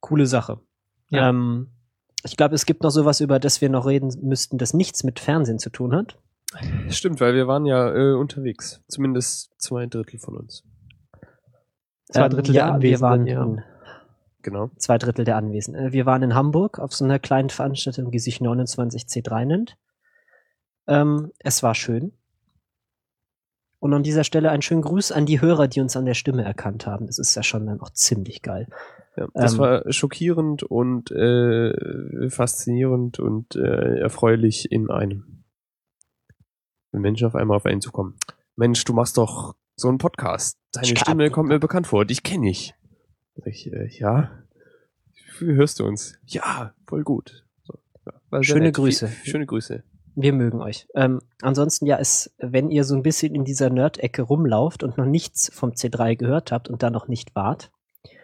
Coole 0.00 0.26
Sache. 0.26 0.60
Ja. 1.08 1.30
Ähm, 1.30 1.70
ich 2.24 2.36
glaube, 2.36 2.54
es 2.54 2.66
gibt 2.66 2.82
noch 2.82 2.90
sowas, 2.90 3.20
über 3.20 3.38
das 3.38 3.60
wir 3.60 3.70
noch 3.70 3.86
reden 3.86 4.12
müssten, 4.22 4.58
das 4.58 4.74
nichts 4.74 5.04
mit 5.04 5.20
Fernsehen 5.20 5.58
zu 5.58 5.70
tun 5.70 5.94
hat. 5.94 6.18
Stimmt, 6.88 7.20
weil 7.20 7.34
wir 7.34 7.46
waren 7.46 7.66
ja 7.66 7.94
äh, 7.94 8.14
unterwegs. 8.14 8.82
Zumindest 8.88 9.52
zwei 9.58 9.86
Drittel 9.86 10.18
von 10.18 10.36
uns. 10.36 10.64
Zwei 12.10 12.28
Drittel 12.28 12.52
der 12.54 12.64
Ähm, 12.66 12.74
ja, 12.74 12.82
wir 12.82 13.00
waren 13.00 13.20
Anwesenden, 13.20 13.56
ja. 13.58 13.62
in, 13.62 13.62
Genau. 14.42 14.70
zwei 14.76 14.98
Drittel 14.98 15.24
der 15.24 15.36
Anwesenden. 15.36 15.86
Äh, 15.86 15.92
Wir 15.92 16.06
waren 16.06 16.22
in 16.22 16.34
Hamburg 16.34 16.78
auf 16.78 16.92
so 16.92 17.04
einer 17.04 17.18
kleinen 17.18 17.50
Veranstaltung, 17.50 18.10
die 18.10 18.18
sich 18.18 18.38
29C3 18.38 19.44
nennt. 19.46 19.76
Ähm, 20.86 21.32
es 21.38 21.62
war 21.62 21.74
schön. 21.74 22.12
Und 23.78 23.92
an 23.92 24.02
dieser 24.02 24.24
Stelle 24.24 24.50
einen 24.50 24.62
schönen 24.62 24.82
Gruß 24.82 25.12
an 25.12 25.26
die 25.26 25.40
Hörer, 25.40 25.68
die 25.68 25.80
uns 25.80 25.96
an 25.96 26.06
der 26.06 26.14
Stimme 26.14 26.42
erkannt 26.44 26.86
haben. 26.86 27.06
Das 27.06 27.18
ist 27.18 27.34
ja 27.34 27.42
schon 27.42 27.66
dann 27.66 27.80
auch 27.80 27.90
ziemlich 27.90 28.40
geil. 28.42 28.66
Ja, 29.16 29.28
das 29.34 29.54
Ähm, 29.54 29.58
war 29.58 29.92
schockierend 29.92 30.62
und 30.62 31.10
äh, 31.10 32.28
faszinierend 32.30 33.18
und 33.18 33.56
äh, 33.56 33.98
erfreulich 33.98 34.70
in 34.72 34.90
einem. 34.90 35.44
Menschen 36.92 37.26
auf 37.26 37.34
einmal 37.34 37.56
auf 37.56 37.66
einen 37.66 37.80
zukommen. 37.80 38.16
Mensch, 38.56 38.84
du 38.84 38.92
machst 38.92 39.16
doch 39.18 39.54
so 39.76 39.88
einen 39.88 39.98
Podcast. 39.98 40.58
Deine 40.72 40.86
Stimme 40.96 41.30
kommt 41.30 41.48
mir 41.48 41.58
bekannt 41.58 41.86
vor. 41.86 42.04
Dich 42.04 42.22
kenne 42.22 42.50
ich. 42.50 42.74
Ich, 43.44 43.72
äh, 43.72 43.88
ja. 43.98 44.30
Wie 45.40 45.54
hörst 45.54 45.80
du 45.80 45.84
uns? 45.86 46.16
Ja, 46.26 46.74
voll 46.86 47.02
gut. 47.02 47.44
So, 47.64 47.74
ja, 48.32 48.42
Schöne 48.42 48.66
nett. 48.66 48.76
Grüße. 48.76 49.08
Viel- 49.08 49.30
Schöne 49.32 49.46
Grüße. 49.46 49.82
Wir 50.16 50.32
mögen 50.32 50.60
euch. 50.60 50.86
Ähm, 50.94 51.20
ansonsten 51.42 51.86
ja, 51.86 51.96
ist, 51.96 52.32
wenn 52.38 52.70
ihr 52.70 52.84
so 52.84 52.94
ein 52.94 53.02
bisschen 53.02 53.34
in 53.34 53.44
dieser 53.44 53.68
Nerd-Ecke 53.68 54.22
rumlauft 54.22 54.84
und 54.84 54.96
noch 54.96 55.06
nichts 55.06 55.50
vom 55.52 55.70
C3 55.70 56.14
gehört 56.16 56.52
habt 56.52 56.68
und 56.68 56.84
da 56.84 56.90
noch 56.90 57.08
nicht 57.08 57.34
wart, 57.34 57.72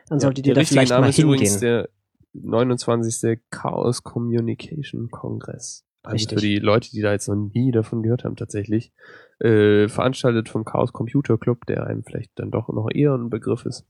dann 0.08 0.20
solltet 0.20 0.46
ihr 0.46 0.54
da 0.54 0.62
vielleicht 0.62 0.90
Name 0.90 1.02
mal 1.02 1.08
ist 1.10 1.18
übrigens 1.18 1.50
hingehen. 1.54 1.60
der 1.60 1.88
29. 2.34 3.40
Chaos 3.50 4.04
Communication 4.04 5.10
Kongress. 5.10 5.84
Also 6.02 6.14
Richtig. 6.14 6.38
für 6.38 6.46
die 6.46 6.58
Leute, 6.60 6.90
die 6.92 7.00
da 7.02 7.10
jetzt 7.10 7.26
noch 7.28 7.34
nie 7.34 7.72
davon 7.72 8.02
gehört 8.02 8.22
haben, 8.24 8.36
tatsächlich. 8.36 8.92
Äh, 9.40 9.88
veranstaltet 9.88 10.50
vom 10.50 10.64
Chaos 10.64 10.92
Computer 10.92 11.38
Club, 11.38 11.64
der 11.66 11.86
einem 11.86 12.04
vielleicht 12.04 12.32
dann 12.34 12.50
doch 12.50 12.68
noch 12.68 12.88
eher 12.92 13.14
ein 13.14 13.30
Begriff 13.30 13.64
ist. 13.64 13.86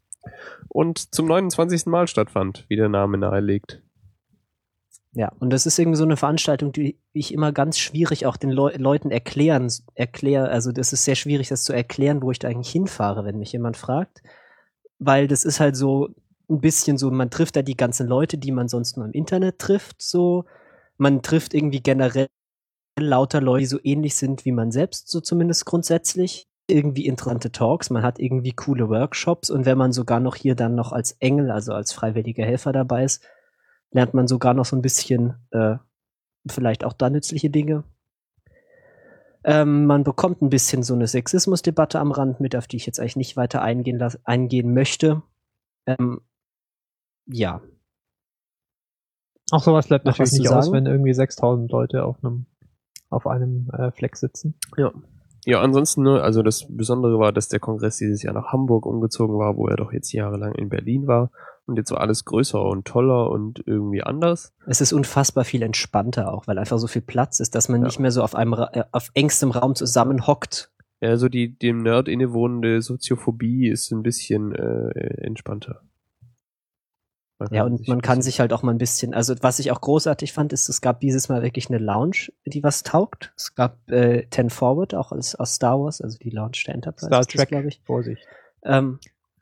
Und 0.69 1.13
zum 1.13 1.27
29. 1.27 1.87
Mal 1.87 2.07
stattfand, 2.07 2.67
wie 2.69 2.77
der 2.77 2.89
Name 2.89 3.19
nahelegt. 3.19 3.83
Ja, 5.13 5.33
und 5.41 5.53
das 5.53 5.67
ist 5.67 5.77
irgendwie 5.77 5.97
so 5.97 6.05
eine 6.05 6.17
Veranstaltung, 6.17 6.71
die 6.71 7.01
ich 7.13 7.35
immer 7.35 7.51
ganz 7.51 7.79
schwierig 7.79 8.27
auch 8.27 8.37
den 8.37 8.51
Leu 8.51 8.73
Leuten 8.77 9.11
erklären, 9.11 9.69
erklär, 9.95 10.51
also 10.51 10.71
das 10.71 10.93
ist 10.93 11.05
sehr 11.05 11.17
schwierig, 11.17 11.49
das 11.49 11.65
zu 11.65 11.73
erklären, 11.73 12.23
wo 12.23 12.31
ich 12.31 12.39
da 12.39 12.47
eigentlich 12.47 12.71
hinfahre, 12.71 13.25
wenn 13.25 13.39
mich 13.39 13.51
jemand 13.51 13.77
fragt. 13.77 14.23
Weil 15.01 15.27
das 15.27 15.45
ist 15.45 15.59
halt 15.59 15.75
so 15.75 16.11
ein 16.49 16.61
bisschen 16.61 16.97
so, 16.97 17.11
man 17.11 17.31
trifft 17.31 17.57
da 17.57 17.63
die 17.63 17.77
ganzen 17.77 18.07
Leute, 18.07 18.39
die 18.39 18.53
man 18.53 18.69
sonst 18.69 18.97
nur 18.97 19.07
im 19.07 19.13
Internet 19.13 19.59
trifft, 19.59 20.01
so. 20.01 20.45
Man 20.97 21.23
trifft 21.23 21.55
irgendwie 21.55 21.81
generell 21.83 22.29
lauter 22.99 23.41
Leute, 23.41 23.61
die 23.61 23.67
so 23.67 23.79
ähnlich 23.83 24.17
sind 24.17 24.45
wie 24.45 24.53
man 24.53 24.71
selbst, 24.71 25.09
so 25.09 25.21
zumindest 25.21 25.67
grundsätzlich. 25.67 26.49
Irgendwie 26.67 27.07
interessante 27.07 27.51
Talks, 27.51 27.91
man 27.91 28.05
hat 28.05 28.21
irgendwie 28.21 28.53
coole 28.53 28.89
Workshops 28.89 29.51
und 29.51 29.67
wenn 29.67 29.77
man 29.77 29.93
sogar 29.93 30.21
noch 30.21 30.37
hier 30.37 30.55
dann 30.55 30.77
noch 30.77 30.93
als 30.93 31.13
Engel, 31.13 31.51
also 31.51 31.73
als 31.73 31.93
freiwilliger 31.93 32.45
Helfer 32.45 32.73
dabei 32.73 33.05
ist, 33.05 33.25
lernt 33.91 34.15
man 34.15 34.29
sogar 34.29 34.55
noch 34.55 34.65
so 34.65 34.77
ein 34.77 34.83
bisschen 34.83 35.35
äh, 35.51 35.77
vielleicht 36.49 36.85
auch 36.85 36.93
da 36.93 37.11
nützliche 37.11 37.51
Dinge. 37.51 37.83
Ähm, 39.43 39.87
man 39.87 40.05
bekommt 40.05 40.43
ein 40.43 40.51
bisschen 40.51 40.83
so 40.83 40.95
eine 40.95 41.09
Sexismusdebatte 41.09 41.99
am 41.99 42.13
Rand 42.13 42.39
mit, 42.41 42.55
auf 42.55 42.69
die 42.69 42.77
ich 42.77 42.87
jetzt 42.87 43.01
eigentlich 43.01 43.17
nicht 43.17 43.37
weiter 43.37 43.63
eingehen, 43.63 44.01
eingehen 44.25 44.73
möchte. 44.73 45.23
Ähm, 45.87 46.21
ja, 47.27 47.63
Auch 49.51 49.63
sowas 49.63 49.89
bleibt 49.89 50.05
natürlich 50.05 50.33
nicht 50.33 50.49
aus, 50.49 50.71
wenn 50.71 50.87
irgendwie 50.87 51.13
6000 51.13 51.71
Leute 51.71 52.05
auf 52.05 52.23
einem 52.23 52.47
auf 53.11 53.27
einem 53.27 53.69
äh, 53.77 53.91
Fleck 53.93 54.17
sitzen. 54.17 54.55
Ja. 54.77 54.93
Ja, 55.47 55.63
ansonsten, 55.63 56.03
ne, 56.03 56.21
also 56.21 56.43
das 56.43 56.67
Besondere 56.69 57.19
war, 57.19 57.33
dass 57.33 57.49
der 57.49 57.61
Kongress 57.61 57.97
dieses 57.97 58.23
Jahr 58.23 58.35
nach 58.35 58.53
Hamburg 58.53 58.85
umgezogen 58.85 59.39
war, 59.39 59.57
wo 59.57 59.69
er 59.69 59.77
doch 59.77 59.91
jetzt 59.93 60.13
jahrelang 60.13 60.55
in 60.55 60.69
Berlin 60.69 61.07
war. 61.07 61.31
Und 61.67 61.77
jetzt 61.77 61.91
war 61.93 62.01
alles 62.01 62.25
größer 62.27 62.63
und 62.63 62.85
toller 62.87 63.31
und 63.31 63.63
irgendwie 63.65 64.03
anders. 64.03 64.53
es 64.67 64.81
ist 64.83 64.93
unfassbar 64.93 65.45
viel 65.45 65.63
entspannter 65.63 66.33
auch, 66.35 66.47
weil 66.47 66.59
einfach 66.59 66.79
so 66.79 66.89
viel 66.89 67.01
Platz 67.03 67.41
ist, 67.41 67.55
dass 67.55 67.69
man 67.69 67.81
Ja. 67.81 67.87
nicht 67.87 68.01
mehr 68.01 68.11
so 68.11 68.23
auf 68.23 68.35
einem 68.35 68.53
Ra 68.53 68.69
äh, 68.73 68.85
auf 68.93 69.11
engstem 69.15 69.51
Raum 69.51 69.75
zusammenhockt. 69.75 70.71
Ja, 71.01 71.17
so 71.17 71.29
die 71.31 71.57
dem 71.57 71.83
Nerd 71.83 72.09
innewohnende 72.09 72.83
Soziophobie 72.83 73.69
ist 73.69 73.91
ein 73.93 74.03
bisschen 74.03 74.53
äh, 74.55 74.89
entspannter. 75.23 75.81
Ja, 77.51 77.65
und 77.65 77.89
man 77.89 78.03
kann 78.03 78.21
sich 78.23 78.41
halt 78.41 78.53
auch 78.53 78.63
mal 78.63 78.73
ein 78.73 78.79
bisschen, 78.79 79.15
also 79.15 79.35
was 79.41 79.59
ich 79.59 79.71
auch 79.73 79.81
großartig 79.81 80.33
fand, 80.33 80.53
ist, 80.53 80.69
es 80.69 80.81
gab 80.81 81.01
dieses 81.01 81.29
Mal 81.29 81.43
wirklich 81.43 81.69
eine 81.71 81.79
Lounge, 81.79 82.31
die 82.45 82.63
was 82.63 82.83
taugt. 82.83 83.33
Es 83.37 83.55
gab 83.55 83.91
äh, 83.91 84.27
Ten 84.27 84.51
Forward, 84.51 84.95
auch 84.95 85.13
aus, 85.13 85.35
aus 85.35 85.55
Star 85.55 85.81
Wars, 85.81 86.01
also 86.01 86.19
die 86.19 86.31
Lounge 86.31 86.59
der 86.67 86.75
Enterprise, 86.75 87.07
Star 87.07 87.25
Trek, 87.25 87.49
glaube 87.49 87.69
ich. 87.69 87.81
Vorsicht. 87.87 88.27
Ähm, 88.63 88.99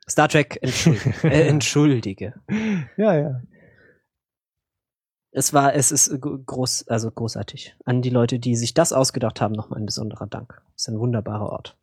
Star 0.08 0.28
Trek, 0.28 0.58
entschuldige. 0.62 1.14
äh, 1.24 1.48
entschuldige. 1.48 2.34
Ja, 2.96 3.14
ja. 3.14 3.42
Es 5.30 5.52
war, 5.52 5.74
es 5.74 5.92
ist 5.92 6.20
gro- 6.20 6.38
groß, 6.38 6.88
also 6.88 7.10
großartig. 7.10 7.76
An 7.84 8.00
die 8.02 8.10
Leute, 8.10 8.38
die 8.38 8.56
sich 8.56 8.74
das 8.74 8.92
ausgedacht 8.92 9.40
haben, 9.40 9.54
nochmal 9.54 9.80
ein 9.80 9.86
besonderer 9.86 10.26
Dank. 10.26 10.62
Es 10.76 10.82
ist 10.82 10.88
ein 10.88 10.98
wunderbarer 10.98 11.50
Ort. 11.50 11.76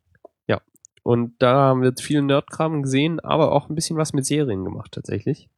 Und 1.02 1.40
da 1.40 1.54
haben 1.54 1.82
wir 1.82 1.92
viel 1.96 2.20
Nerdkram 2.20 2.82
gesehen, 2.82 3.20
aber 3.20 3.52
auch 3.52 3.68
ein 3.68 3.76
bisschen 3.76 3.96
was 3.96 4.12
mit 4.12 4.26
Serien 4.26 4.64
gemacht 4.64 4.90
tatsächlich. 4.90 5.48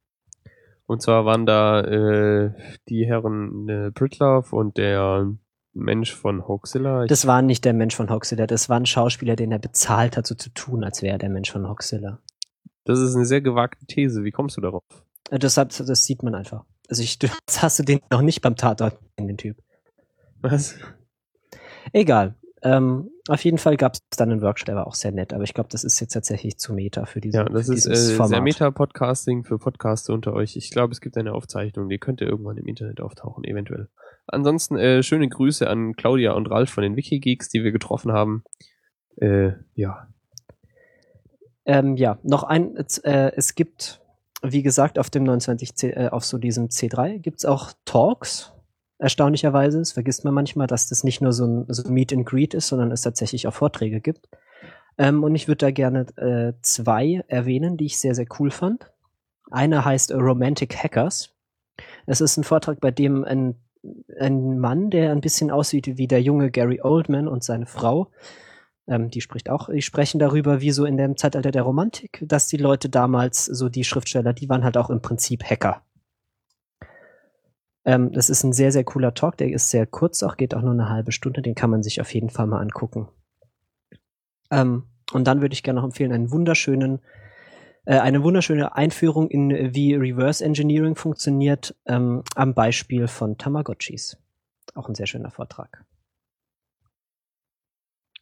Und 0.88 1.02
zwar 1.02 1.26
waren 1.26 1.44
da 1.44 1.80
äh, 1.82 2.52
die 2.88 3.04
Herren 3.06 3.68
äh, 3.68 3.90
Britlove 3.92 4.56
und 4.56 4.78
der 4.78 5.30
Mensch 5.74 6.14
von 6.14 6.48
Hoaxilla. 6.48 7.04
Ich- 7.04 7.08
Das 7.10 7.26
war 7.26 7.42
nicht 7.42 7.64
der 7.66 7.74
Mensch 7.74 7.94
von 7.94 8.08
Hoxilla, 8.10 8.46
das 8.46 8.68
war 8.70 8.80
ein 8.80 8.86
Schauspieler, 8.86 9.36
den 9.36 9.52
er 9.52 9.58
bezahlt 9.58 10.16
hat, 10.16 10.26
so 10.26 10.34
zu 10.34 10.48
tun, 10.50 10.82
als 10.84 11.02
wäre 11.02 11.12
er 11.12 11.18
der 11.18 11.28
Mensch 11.28 11.52
von 11.52 11.68
Hoxilla. 11.68 12.20
Das 12.84 12.98
ist 13.00 13.14
eine 13.14 13.26
sehr 13.26 13.42
gewagte 13.42 13.84
These. 13.84 14.24
Wie 14.24 14.30
kommst 14.30 14.56
du 14.56 14.62
darauf? 14.62 14.82
Äh, 15.30 15.38
Das, 15.38 15.58
hat, 15.58 15.78
das 15.78 16.04
sieht 16.04 16.22
man 16.22 16.34
einfach. 16.34 16.64
Also 16.88 17.02
ich, 17.02 17.18
das 17.46 17.62
hast 17.62 17.78
du 17.78 17.82
den 17.82 18.00
noch 18.10 18.22
nicht 18.22 18.40
beim 18.40 18.56
Tatort, 18.56 18.98
den 19.18 19.36
Typ. 19.36 19.58
Was? 20.40 20.74
Egal. 21.92 22.34
Ähm, 22.62 23.10
auf 23.28 23.44
jeden 23.44 23.58
Fall 23.58 23.76
gab 23.76 23.94
es 23.94 24.00
dann 24.16 24.32
einen 24.32 24.42
Workshop, 24.42 24.66
der 24.66 24.76
war 24.76 24.86
auch 24.86 24.94
sehr 24.94 25.12
nett, 25.12 25.32
aber 25.32 25.44
ich 25.44 25.54
glaube, 25.54 25.68
das 25.70 25.84
ist 25.84 26.00
jetzt 26.00 26.12
tatsächlich 26.12 26.58
zu 26.58 26.72
Meta 26.72 27.04
für 27.06 27.20
diese 27.20 27.38
Ja, 27.38 27.44
das 27.44 27.68
ist 27.68 27.86
äh, 27.86 27.94
sehr. 27.94 28.40
Meta-Podcasting 28.40 29.44
für 29.44 29.58
Podcaster 29.58 30.12
unter 30.12 30.32
euch. 30.32 30.56
Ich 30.56 30.70
glaube, 30.70 30.92
es 30.92 31.00
gibt 31.00 31.16
eine 31.16 31.34
Aufzeichnung, 31.34 31.88
die 31.88 31.98
könnte 31.98 32.24
irgendwann 32.24 32.56
im 32.56 32.66
Internet 32.66 33.00
auftauchen, 33.00 33.44
eventuell. 33.44 33.88
Ansonsten 34.26 34.76
äh, 34.76 35.02
schöne 35.02 35.28
Grüße 35.28 35.68
an 35.68 35.94
Claudia 35.94 36.32
und 36.32 36.50
Ralf 36.50 36.70
von 36.70 36.82
den 36.82 36.96
Wikigeeks, 36.96 37.48
die 37.48 37.62
wir 37.62 37.70
getroffen 37.72 38.12
haben. 38.12 38.42
Äh, 39.16 39.52
ja, 39.74 40.08
Ähm, 41.64 41.96
ja, 41.96 42.18
noch 42.22 42.44
ein, 42.44 42.76
äh, 42.76 43.32
es 43.36 43.54
gibt, 43.54 44.00
wie 44.42 44.62
gesagt, 44.62 44.98
auf 44.98 45.10
dem 45.10 45.24
29, 45.24 45.76
C, 45.76 45.90
äh, 45.90 46.08
auf 46.08 46.24
so 46.24 46.38
diesem 46.38 46.68
C3 46.68 47.18
gibt's 47.18 47.44
auch 47.44 47.72
Talks. 47.84 48.52
Erstaunlicherweise, 48.98 49.78
das 49.78 49.92
vergisst 49.92 50.24
man 50.24 50.34
manchmal, 50.34 50.66
dass 50.66 50.88
das 50.88 51.04
nicht 51.04 51.20
nur 51.20 51.32
so 51.32 51.46
ein, 51.46 51.64
so 51.68 51.84
ein 51.84 51.94
Meet 51.94 52.12
and 52.12 52.26
Greet 52.26 52.54
ist, 52.54 52.68
sondern 52.68 52.90
es 52.90 53.02
tatsächlich 53.02 53.46
auch 53.46 53.54
Vorträge 53.54 54.00
gibt. 54.00 54.28
Ähm, 54.98 55.22
und 55.22 55.34
ich 55.34 55.46
würde 55.46 55.66
da 55.66 55.70
gerne 55.70 56.06
äh, 56.16 56.52
zwei 56.62 57.22
erwähnen, 57.28 57.76
die 57.76 57.86
ich 57.86 57.98
sehr, 57.98 58.14
sehr 58.14 58.26
cool 58.38 58.50
fand. 58.50 58.90
Einer 59.50 59.84
heißt 59.84 60.10
äh, 60.10 60.16
Romantic 60.16 60.76
Hackers. 60.76 61.34
Es 62.06 62.20
ist 62.20 62.36
ein 62.36 62.44
Vortrag, 62.44 62.80
bei 62.80 62.90
dem 62.90 63.24
ein, 63.24 63.54
ein 64.18 64.58
Mann, 64.58 64.90
der 64.90 65.12
ein 65.12 65.20
bisschen 65.20 65.52
aussieht 65.52 65.96
wie 65.96 66.08
der 66.08 66.20
junge 66.20 66.50
Gary 66.50 66.80
Oldman 66.82 67.28
und 67.28 67.44
seine 67.44 67.66
Frau, 67.66 68.10
ähm, 68.88 69.10
die 69.10 69.20
spricht 69.20 69.48
auch, 69.48 69.68
die 69.68 69.82
sprechen 69.82 70.18
darüber, 70.18 70.60
wie 70.60 70.72
so 70.72 70.84
in 70.84 70.96
dem 70.96 71.16
Zeitalter 71.16 71.52
der 71.52 71.62
Romantik, 71.62 72.24
dass 72.26 72.48
die 72.48 72.56
Leute 72.56 72.88
damals, 72.88 73.44
so 73.44 73.68
die 73.68 73.84
Schriftsteller, 73.84 74.32
die 74.32 74.48
waren 74.48 74.64
halt 74.64 74.76
auch 74.76 74.90
im 74.90 75.02
Prinzip 75.02 75.44
Hacker. 75.44 75.82
Ähm, 77.88 78.12
das 78.12 78.28
ist 78.28 78.42
ein 78.44 78.52
sehr, 78.52 78.70
sehr 78.70 78.84
cooler 78.84 79.14
Talk, 79.14 79.38
der 79.38 79.50
ist 79.50 79.70
sehr 79.70 79.86
kurz, 79.86 80.22
auch 80.22 80.36
geht 80.36 80.54
auch 80.54 80.60
nur 80.60 80.72
eine 80.72 80.90
halbe 80.90 81.10
Stunde, 81.10 81.40
den 81.40 81.54
kann 81.54 81.70
man 81.70 81.82
sich 81.82 82.02
auf 82.02 82.12
jeden 82.12 82.28
Fall 82.28 82.46
mal 82.46 82.60
angucken. 82.60 83.08
Ähm, 84.50 84.82
und 85.14 85.24
dann 85.26 85.40
würde 85.40 85.54
ich 85.54 85.62
gerne 85.62 85.80
noch 85.80 85.86
empfehlen, 85.86 86.12
einen 86.12 86.30
wunderschönen, 86.30 87.00
äh, 87.86 87.98
eine 87.98 88.22
wunderschöne 88.22 88.76
Einführung 88.76 89.30
in, 89.30 89.74
wie 89.74 89.94
Reverse 89.94 90.44
Engineering 90.44 90.96
funktioniert, 90.96 91.74
ähm, 91.86 92.24
am 92.34 92.52
Beispiel 92.52 93.08
von 93.08 93.38
Tamagotchis. 93.38 94.18
Auch 94.74 94.90
ein 94.90 94.94
sehr 94.94 95.06
schöner 95.06 95.30
Vortrag. 95.30 95.82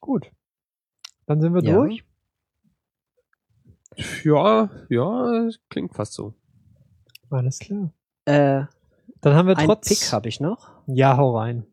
Gut. 0.00 0.30
Dann 1.26 1.40
sind 1.40 1.54
wir 1.54 1.64
Ja. 1.64 1.74
durch. 1.74 2.04
ja, 4.22 4.70
ja, 4.90 5.48
klingt 5.70 5.92
fast 5.92 6.12
so. 6.12 6.34
Alles 7.30 7.58
klar. 7.58 7.90
Äh, 8.26 8.66
Dann 9.20 9.34
haben 9.34 9.48
wir 9.48 9.56
ein 9.58 9.66
trotz. 9.66 9.88
Pick 9.88 10.12
habe 10.12 10.28
ich 10.28 10.40
noch. 10.40 10.70
ja, 10.86 11.16
hau 11.16 11.36
rein. 11.36 11.66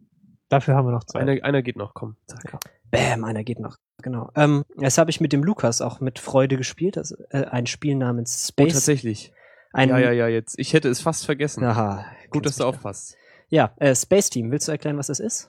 Dafür 0.49 0.75
haben 0.75 0.87
wir 0.87 0.91
noch 0.91 1.03
Zeit. 1.03 1.21
Einer, 1.23 1.43
einer 1.43 1.61
geht 1.61 1.77
noch, 1.77 1.93
komm. 1.93 2.15
Zack. 2.27 2.57
Bam, 2.91 3.23
einer 3.23 3.43
geht 3.43 3.59
noch. 3.59 3.77
Genau. 4.03 4.29
Ähm, 4.35 4.63
das 4.77 4.97
habe 4.97 5.09
ich 5.09 5.19
mit 5.19 5.33
dem 5.33 5.43
Lukas 5.43 5.81
auch 5.81 5.99
mit 5.99 6.19
Freude 6.19 6.57
gespielt. 6.57 6.97
Das, 6.97 7.11
äh, 7.31 7.45
ein 7.45 7.65
Spiel 7.65 7.95
namens 7.95 8.45
Oh, 8.45 8.47
Space. 8.49 8.73
tatsächlich. 8.73 9.33
ein, 9.71 9.89
ja, 9.89 9.97
ja, 9.97 10.11
ja, 10.11 10.27
jetzt. 10.27 10.59
Ich 10.59 10.73
hätte 10.73 10.89
es 10.89 11.01
fast 11.01 11.25
vergessen. 11.25 11.63
Aha, 11.63 12.05
Gut, 12.29 12.45
dass 12.45 12.57
du 12.57 12.65
aufpasst. 12.65 13.15
Ja, 13.49 13.73
äh, 13.77 13.95
Space 13.95 14.29
Team. 14.29 14.51
Willst 14.51 14.67
du 14.67 14.71
erklären, 14.71 14.97
was 14.97 15.07
das 15.07 15.19
ist? 15.19 15.47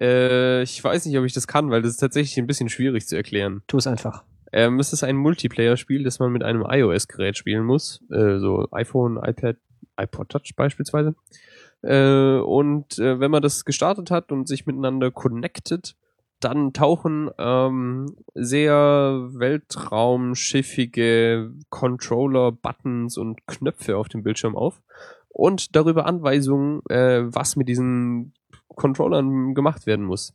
Äh, 0.00 0.62
ich 0.62 0.82
weiß 0.82 1.06
nicht, 1.06 1.16
ob 1.18 1.24
ich 1.24 1.32
das 1.32 1.46
kann, 1.46 1.70
weil 1.70 1.80
das 1.82 1.92
ist 1.92 1.98
tatsächlich 1.98 2.36
ein 2.38 2.46
bisschen 2.46 2.68
schwierig 2.68 3.06
zu 3.06 3.16
erklären. 3.16 3.62
Tu 3.66 3.78
es 3.78 3.86
einfach. 3.86 4.24
Ähm, 4.52 4.78
es 4.78 4.92
ist 4.92 5.02
ein 5.02 5.16
Multiplayer-Spiel, 5.16 6.04
das 6.04 6.18
man 6.18 6.30
mit 6.32 6.42
einem 6.42 6.64
iOS-Gerät 6.68 7.36
spielen 7.36 7.64
muss. 7.64 8.02
Äh, 8.10 8.38
so 8.38 8.68
iPhone, 8.72 9.16
iPad, 9.22 9.56
iPod 9.96 10.28
Touch 10.28 10.54
beispielsweise. 10.56 11.14
Äh, 11.82 12.38
und 12.38 12.98
äh, 12.98 13.20
wenn 13.20 13.30
man 13.30 13.42
das 13.42 13.64
gestartet 13.64 14.10
hat 14.10 14.32
und 14.32 14.48
sich 14.48 14.66
miteinander 14.66 15.10
connected, 15.10 15.96
dann 16.40 16.72
tauchen 16.72 17.30
ähm, 17.38 18.16
sehr 18.34 19.28
weltraumschiffige 19.32 21.52
Controller, 21.70 22.52
Buttons 22.52 23.16
und 23.16 23.46
Knöpfe 23.46 23.96
auf 23.96 24.08
dem 24.08 24.22
Bildschirm 24.22 24.54
auf 24.54 24.82
und 25.28 25.74
darüber 25.76 26.04
Anweisungen, 26.06 26.82
äh, 26.88 27.22
was 27.24 27.56
mit 27.56 27.68
diesen 27.68 28.34
Controllern 28.68 29.54
gemacht 29.54 29.86
werden 29.86 30.04
muss. 30.04 30.34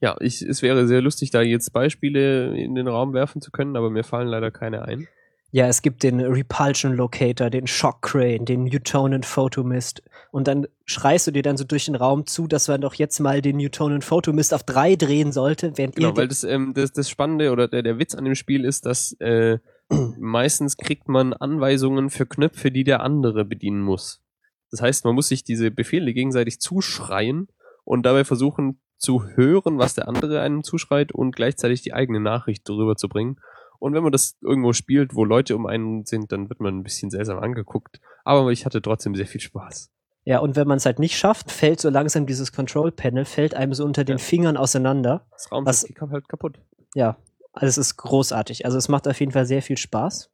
Ja, 0.00 0.16
ich, 0.18 0.42
es 0.42 0.62
wäre 0.62 0.88
sehr 0.88 1.00
lustig, 1.00 1.30
da 1.30 1.42
jetzt 1.42 1.72
Beispiele 1.72 2.56
in 2.56 2.74
den 2.74 2.88
Raum 2.88 3.14
werfen 3.14 3.40
zu 3.40 3.52
können, 3.52 3.76
aber 3.76 3.88
mir 3.88 4.02
fallen 4.02 4.26
leider 4.26 4.50
keine 4.50 4.82
ein. 4.82 5.06
Ja, 5.54 5.66
es 5.66 5.82
gibt 5.82 6.02
den 6.02 6.18
Repulsion 6.18 6.94
Locator, 6.94 7.50
den 7.50 7.66
Shock 7.66 8.00
Crane, 8.00 8.46
den 8.46 8.64
Newtonen 8.64 9.22
Photomist. 9.22 10.02
Und 10.30 10.48
dann 10.48 10.66
schreist 10.86 11.26
du 11.26 11.30
dir 11.30 11.42
dann 11.42 11.58
so 11.58 11.64
durch 11.64 11.84
den 11.84 11.94
Raum 11.94 12.24
zu, 12.26 12.46
dass 12.46 12.68
man 12.68 12.80
doch 12.80 12.94
jetzt 12.94 13.20
mal 13.20 13.42
den 13.42 13.58
Newtonen 13.58 14.00
Photomist 14.00 14.54
auf 14.54 14.62
drei 14.62 14.96
drehen 14.96 15.30
sollte, 15.30 15.76
während 15.76 15.94
Genau, 15.94 16.08
ihr 16.08 16.16
weil 16.16 16.28
das, 16.28 16.42
ähm, 16.42 16.72
das, 16.74 16.92
das 16.92 17.10
Spannende 17.10 17.52
oder 17.52 17.68
der, 17.68 17.82
der 17.82 17.98
Witz 17.98 18.14
an 18.14 18.24
dem 18.24 18.34
Spiel 18.34 18.64
ist, 18.64 18.86
dass 18.86 19.12
äh, 19.20 19.58
meistens 20.18 20.78
kriegt 20.78 21.08
man 21.08 21.34
Anweisungen 21.34 22.08
für 22.08 22.24
Knöpfe, 22.24 22.70
die 22.70 22.84
der 22.84 23.02
andere 23.02 23.44
bedienen 23.44 23.82
muss. 23.82 24.22
Das 24.70 24.80
heißt, 24.80 25.04
man 25.04 25.14
muss 25.14 25.28
sich 25.28 25.44
diese 25.44 25.70
Befehle 25.70 26.14
gegenseitig 26.14 26.60
zuschreien 26.60 27.48
und 27.84 28.06
dabei 28.06 28.24
versuchen 28.24 28.80
zu 28.96 29.26
hören, 29.26 29.78
was 29.78 29.94
der 29.94 30.08
andere 30.08 30.40
einem 30.40 30.62
zuschreit 30.62 31.12
und 31.12 31.36
gleichzeitig 31.36 31.82
die 31.82 31.92
eigene 31.92 32.20
Nachricht 32.20 32.66
darüber 32.68 32.96
zu 32.96 33.10
bringen. 33.10 33.36
Und 33.82 33.94
wenn 33.94 34.04
man 34.04 34.12
das 34.12 34.36
irgendwo 34.40 34.72
spielt, 34.72 35.16
wo 35.16 35.24
Leute 35.24 35.56
um 35.56 35.66
einen 35.66 36.04
sind, 36.06 36.30
dann 36.30 36.48
wird 36.48 36.60
man 36.60 36.78
ein 36.78 36.82
bisschen 36.84 37.10
seltsam 37.10 37.40
angeguckt. 37.40 38.00
Aber 38.24 38.50
ich 38.52 38.64
hatte 38.64 38.80
trotzdem 38.80 39.16
sehr 39.16 39.26
viel 39.26 39.40
Spaß. 39.40 39.90
Ja, 40.24 40.38
und 40.38 40.54
wenn 40.54 40.68
man 40.68 40.76
es 40.76 40.86
halt 40.86 41.00
nicht 41.00 41.18
schafft, 41.18 41.50
fällt 41.50 41.80
so 41.80 41.90
langsam 41.90 42.24
dieses 42.26 42.52
Control 42.52 42.92
Panel, 42.92 43.24
fällt 43.24 43.54
einem 43.54 43.74
so 43.74 43.84
unter 43.84 44.04
den 44.04 44.18
Ja. 44.18 44.24
Fingern 44.24 44.56
auseinander. 44.56 45.26
Das 45.32 45.50
Raum 45.50 45.66
Was- 45.66 45.82
ist 45.82 46.00
halt 46.00 46.28
kaputt. 46.28 46.60
Ja, 46.94 47.16
also 47.52 47.66
es 47.66 47.76
ist 47.78 47.96
großartig. 47.96 48.64
Also 48.66 48.78
es 48.78 48.88
macht 48.88 49.08
auf 49.08 49.18
jeden 49.18 49.32
Fall 49.32 49.46
sehr 49.46 49.62
viel 49.62 49.76
Spaß. 49.76 50.30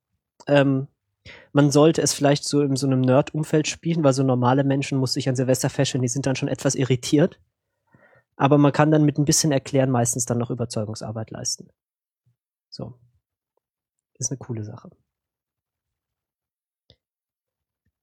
Ähm, 0.46 0.88
man 1.54 1.70
sollte 1.70 2.02
es 2.02 2.12
vielleicht 2.12 2.44
so 2.44 2.60
in 2.60 2.76
so 2.76 2.86
einem 2.86 3.00
Nerd-Umfeld 3.00 3.66
spielen, 3.66 4.04
weil 4.04 4.12
so 4.12 4.22
normale 4.24 4.62
Menschen, 4.62 4.98
muss 4.98 5.16
ich 5.16 5.26
an 5.26 5.36
Silvester 5.36 5.70
feststellen, 5.70 6.02
die 6.02 6.08
sind 6.08 6.26
dann 6.26 6.36
schon 6.36 6.48
etwas 6.48 6.74
irritiert. 6.74 7.40
Aber 8.36 8.58
man 8.58 8.72
kann 8.72 8.90
dann 8.90 9.04
mit 9.06 9.16
ein 9.16 9.24
bisschen 9.24 9.52
Erklären 9.52 9.90
meistens 9.90 10.26
dann 10.26 10.36
noch 10.36 10.50
Überzeugungsarbeit 10.50 11.30
leisten. 11.30 11.70
So. 12.68 12.92
Ist 14.18 14.30
eine 14.30 14.38
coole 14.38 14.64
Sache. 14.64 14.90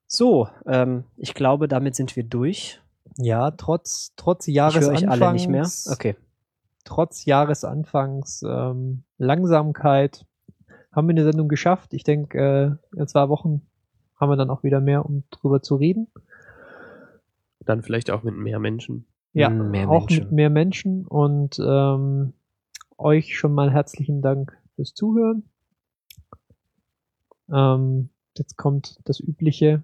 So, 0.07 0.47
ähm, 0.65 1.05
ich 1.17 1.33
glaube, 1.33 1.67
damit 1.67 1.95
sind 1.95 2.15
wir 2.15 2.23
durch. 2.23 2.81
Ja, 3.17 3.51
trotz, 3.51 4.13
trotz 4.15 4.47
Ich 4.47 4.53
höre 4.53 4.55
Jahresanfangs. 4.71 5.03
euch 5.03 5.09
alle 5.21 5.33
nicht 5.33 5.49
mehr. 5.49 5.67
Okay. 5.91 6.15
Trotz 6.83 7.25
Jahresanfangs 7.25 8.43
ähm, 8.47 9.03
Langsamkeit 9.17 10.25
haben 10.91 11.07
wir 11.07 11.13
eine 11.13 11.23
Sendung 11.23 11.47
geschafft. 11.49 11.93
Ich 11.93 12.03
denke, 12.03 12.79
äh, 12.93 12.99
in 12.99 13.07
zwei 13.07 13.27
Wochen 13.29 13.61
haben 14.19 14.29
wir 14.29 14.37
dann 14.37 14.49
auch 14.49 14.63
wieder 14.63 14.79
mehr, 14.79 15.05
um 15.05 15.23
drüber 15.31 15.61
zu 15.61 15.75
reden. 15.75 16.07
Dann 17.59 17.81
vielleicht 17.81 18.11
auch 18.11 18.23
mit 18.23 18.35
mehr 18.35 18.59
Menschen. 18.59 19.07
Ja, 19.33 19.49
Mm, 19.49 19.71
mehr 19.71 19.89
auch 19.89 20.01
Menschen. 20.07 20.23
mit 20.25 20.31
mehr 20.31 20.49
Menschen 20.49 21.05
und 21.07 21.57
ähm, 21.59 22.33
euch 22.97 23.37
schon 23.37 23.53
mal 23.53 23.71
herzlichen 23.71 24.21
Dank 24.21 24.55
fürs 24.75 24.93
Zuhören. 24.93 25.49
Ähm, 27.51 28.09
jetzt 28.37 28.57
kommt 28.57 28.99
das 29.05 29.19
Übliche, 29.19 29.83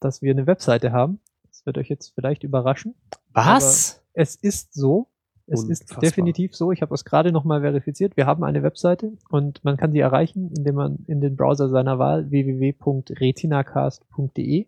dass 0.00 0.20
wir 0.22 0.32
eine 0.32 0.46
Webseite 0.46 0.92
haben. 0.92 1.20
Das 1.48 1.66
wird 1.66 1.78
euch 1.78 1.88
jetzt 1.88 2.14
vielleicht 2.14 2.44
überraschen. 2.44 2.94
Was? 3.32 4.02
Es 4.12 4.36
ist 4.36 4.74
so. 4.74 5.08
Es 5.48 5.62
ist 5.62 5.82
Unfassbar. 5.82 6.00
definitiv 6.00 6.56
so. 6.56 6.72
Ich 6.72 6.82
habe 6.82 6.90
das 6.90 7.04
gerade 7.04 7.30
nochmal 7.30 7.60
verifiziert. 7.60 8.16
Wir 8.16 8.26
haben 8.26 8.42
eine 8.42 8.64
Webseite 8.64 9.12
und 9.28 9.62
man 9.62 9.76
kann 9.76 9.92
sie 9.92 10.00
erreichen, 10.00 10.50
indem 10.56 10.74
man 10.74 11.04
in 11.06 11.20
den 11.20 11.36
Browser 11.36 11.68
seiner 11.68 12.00
Wahl 12.00 12.28
www.retinacast.de 12.30 14.66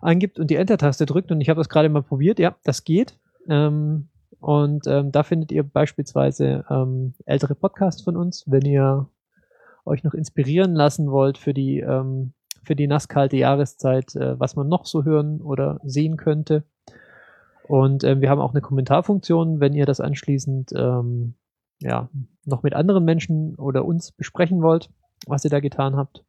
eingibt 0.00 0.38
und 0.38 0.48
die 0.50 0.56
Enter-Taste 0.56 1.04
drückt. 1.06 1.30
Und 1.30 1.40
ich 1.40 1.48
habe 1.50 1.58
das 1.58 1.68
gerade 1.68 1.90
mal 1.90 2.02
probiert. 2.02 2.38
Ja, 2.38 2.56
das 2.64 2.84
geht. 2.84 3.18
Ähm, 3.48 4.08
und 4.40 4.86
ähm, 4.86 5.12
da 5.12 5.22
findet 5.22 5.52
ihr 5.52 5.62
beispielsweise 5.62 6.64
ähm, 6.70 7.12
ältere 7.24 7.54
Podcasts 7.54 8.02
von 8.02 8.16
uns, 8.16 8.44
wenn 8.46 8.64
ihr 8.64 9.08
euch 9.84 10.04
noch 10.04 10.14
inspirieren 10.14 10.74
lassen 10.74 11.10
wollt 11.10 11.38
für 11.38 11.54
die 11.54 11.80
ähm, 11.80 12.32
für 12.64 12.74
die 12.74 12.86
nasskalte 12.86 13.36
Jahreszeit, 13.36 14.16
äh, 14.16 14.38
was 14.40 14.56
man 14.56 14.68
noch 14.68 14.86
so 14.86 15.04
hören 15.04 15.40
oder 15.40 15.80
sehen 15.84 16.16
könnte. 16.16 16.64
Und 17.68 18.04
ähm, 18.04 18.20
wir 18.20 18.30
haben 18.30 18.40
auch 18.40 18.52
eine 18.52 18.60
Kommentarfunktion, 18.60 19.60
wenn 19.60 19.74
ihr 19.74 19.86
das 19.86 20.00
anschließend 20.00 20.72
ähm, 20.76 21.34
ja, 21.80 22.08
noch 22.44 22.62
mit 22.62 22.74
anderen 22.74 23.04
Menschen 23.04 23.54
oder 23.56 23.84
uns 23.84 24.12
besprechen 24.12 24.62
wollt, 24.62 24.90
was 25.26 25.44
ihr 25.44 25.50
da 25.50 25.60
getan 25.60 25.96
habt. 25.96 26.24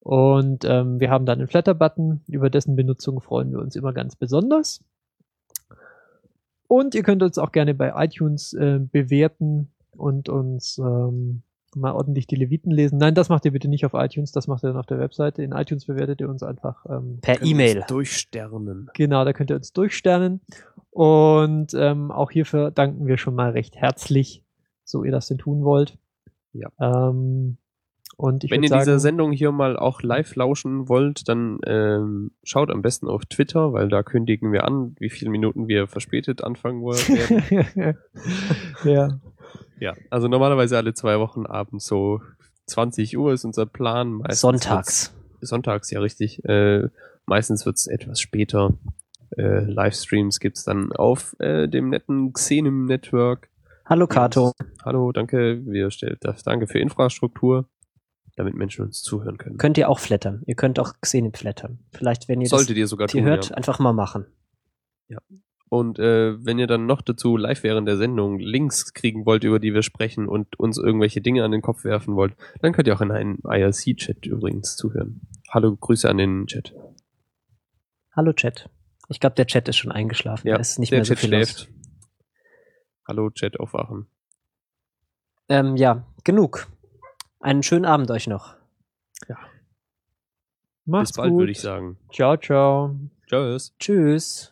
Und 0.00 0.64
ähm, 0.64 0.98
wir 0.98 1.10
haben 1.10 1.26
dann 1.26 1.38
einen 1.38 1.48
Flatter-Button, 1.48 2.22
über 2.26 2.50
dessen 2.50 2.74
Benutzung 2.74 3.20
freuen 3.20 3.52
wir 3.52 3.60
uns 3.60 3.76
immer 3.76 3.92
ganz 3.92 4.16
besonders. 4.16 4.82
Und 6.66 6.94
ihr 6.94 7.02
könnt 7.02 7.22
uns 7.22 7.38
auch 7.38 7.52
gerne 7.52 7.74
bei 7.74 7.92
iTunes 8.04 8.52
äh, 8.54 8.80
bewerten 8.80 9.70
und 9.96 10.28
uns 10.28 10.78
ähm, 10.78 11.42
mal 11.76 11.92
ordentlich 11.92 12.26
die 12.26 12.36
Leviten 12.36 12.70
lesen. 12.70 12.98
Nein, 12.98 13.14
das 13.14 13.28
macht 13.28 13.44
ihr 13.44 13.52
bitte 13.52 13.68
nicht 13.68 13.84
auf 13.84 13.94
iTunes, 13.94 14.32
das 14.32 14.46
macht 14.46 14.64
ihr 14.64 14.68
dann 14.68 14.76
auf 14.76 14.86
der 14.86 14.98
Webseite. 14.98 15.42
In 15.42 15.52
iTunes 15.52 15.86
bewertet 15.86 16.20
ihr 16.20 16.28
uns 16.28 16.42
einfach 16.42 16.84
ähm, 16.88 17.18
Per 17.20 17.42
E-Mail. 17.42 17.84
Durchsternen. 17.88 18.90
Genau, 18.94 19.24
da 19.24 19.32
könnt 19.32 19.50
ihr 19.50 19.56
uns 19.56 19.72
durchsternen. 19.72 20.40
Und 20.90 21.74
ähm, 21.74 22.10
auch 22.10 22.30
hierfür 22.30 22.70
danken 22.70 23.06
wir 23.06 23.16
schon 23.16 23.34
mal 23.34 23.50
recht 23.50 23.76
herzlich, 23.76 24.44
so 24.84 25.04
ihr 25.04 25.12
das 25.12 25.28
denn 25.28 25.38
tun 25.38 25.64
wollt. 25.64 25.98
Ja. 26.52 26.68
Ähm, 26.78 27.56
und 28.16 28.44
ich 28.44 28.50
Wenn 28.50 28.62
ihr 28.62 28.68
sagen, 28.68 28.82
dieser 28.82 28.98
Sendung 28.98 29.32
hier 29.32 29.52
mal 29.52 29.76
auch 29.76 30.02
live 30.02 30.36
lauschen 30.36 30.88
wollt, 30.88 31.28
dann 31.28 31.58
ähm, 31.66 32.32
schaut 32.44 32.70
am 32.70 32.82
besten 32.82 33.08
auf 33.08 33.24
Twitter, 33.24 33.72
weil 33.72 33.88
da 33.88 34.02
kündigen 34.02 34.52
wir 34.52 34.64
an, 34.64 34.94
wie 34.98 35.10
viele 35.10 35.30
Minuten 35.30 35.66
wir 35.66 35.88
verspätet 35.88 36.44
anfangen 36.44 36.82
wollen. 36.82 37.00
ja, 38.84 39.18
ja, 39.82 39.96
also 40.10 40.28
normalerweise 40.28 40.76
alle 40.76 40.94
zwei 40.94 41.18
Wochen 41.18 41.44
abends 41.44 41.86
so 41.86 42.20
20 42.66 43.18
Uhr 43.18 43.32
ist 43.32 43.44
unser 43.44 43.66
Plan. 43.66 44.12
Meistens 44.12 44.40
Sonntags. 44.40 45.14
Sonntags, 45.40 45.90
ja 45.90 45.98
richtig. 45.98 46.44
Äh, 46.44 46.88
meistens 47.26 47.66
wird's 47.66 47.88
etwas 47.88 48.20
später. 48.20 48.74
Äh, 49.36 49.64
Livestreams 49.64 50.38
gibt's 50.38 50.62
dann 50.62 50.92
auf 50.92 51.34
äh, 51.40 51.66
dem 51.66 51.88
netten 51.88 52.32
Xenem 52.32 52.84
Network. 52.84 53.48
Hallo 53.84 54.06
Kato. 54.06 54.52
Hallo, 54.84 55.10
danke. 55.10 55.60
Wir 55.66 55.90
stellen 55.90 56.16
das 56.20 56.44
danke 56.44 56.68
für 56.68 56.78
Infrastruktur, 56.78 57.68
damit 58.36 58.54
Menschen 58.54 58.84
uns 58.84 59.02
zuhören 59.02 59.36
können. 59.36 59.58
Könnt 59.58 59.78
ihr 59.78 59.88
auch 59.88 59.98
flattern. 59.98 60.42
Ihr 60.46 60.54
könnt 60.54 60.78
auch 60.78 60.92
Xenin 61.00 61.32
flattern. 61.32 61.80
Vielleicht, 61.90 62.28
wenn 62.28 62.40
ihr 62.40 62.46
Solltet 62.46 62.76
ihr 62.76 62.84
das 62.84 62.90
sogar 62.90 63.08
hier 63.08 63.22
tun, 63.22 63.28
hört, 63.28 63.50
ja. 63.50 63.56
einfach 63.56 63.80
mal 63.80 63.92
machen. 63.92 64.26
Und 65.72 65.98
äh, 65.98 66.44
wenn 66.44 66.58
ihr 66.58 66.66
dann 66.66 66.84
noch 66.84 67.00
dazu 67.00 67.38
live 67.38 67.62
während 67.62 67.88
der 67.88 67.96
Sendung 67.96 68.38
Links 68.38 68.92
kriegen 68.92 69.24
wollt, 69.24 69.42
über 69.42 69.58
die 69.58 69.72
wir 69.72 69.82
sprechen 69.82 70.28
und 70.28 70.60
uns 70.60 70.76
irgendwelche 70.76 71.22
Dinge 71.22 71.44
an 71.44 71.50
den 71.50 71.62
Kopf 71.62 71.84
werfen 71.84 72.14
wollt, 72.14 72.36
dann 72.60 72.74
könnt 72.74 72.88
ihr 72.88 72.94
auch 72.94 73.00
in 73.00 73.10
einen 73.10 73.38
IRC-Chat 73.38 74.26
übrigens 74.26 74.76
zuhören. 74.76 75.22
Hallo, 75.48 75.74
Grüße 75.74 76.10
an 76.10 76.18
den 76.18 76.46
Chat. 76.46 76.74
Hallo 78.14 78.34
Chat. 78.34 78.68
Ich 79.08 79.18
glaube, 79.18 79.34
der 79.34 79.46
Chat 79.46 79.66
ist 79.66 79.78
schon 79.78 79.90
eingeschlafen. 79.90 80.46
Ja, 80.46 80.56
da 80.56 80.60
ist 80.60 80.78
nicht 80.78 80.92
der 80.92 80.98
mehr 80.98 81.06
so 81.06 81.14
Chat 81.14 81.20
viel 81.20 81.28
schläft. 81.30 81.58
los. 81.60 81.68
Hallo, 83.08 83.30
Chat 83.30 83.58
aufwachen. 83.58 84.08
Ähm, 85.48 85.76
ja, 85.76 86.04
genug. 86.22 86.66
Einen 87.40 87.62
schönen 87.62 87.86
Abend 87.86 88.10
euch 88.10 88.26
noch. 88.26 88.56
macht's 90.84 91.12
Bis 91.12 91.16
bald, 91.16 91.32
würde 91.32 91.52
ich 91.52 91.62
sagen. 91.62 91.96
Ciao, 92.12 92.36
ciao. 92.36 92.94
Tschüss. 93.26 93.74
Tschüss. 93.78 94.51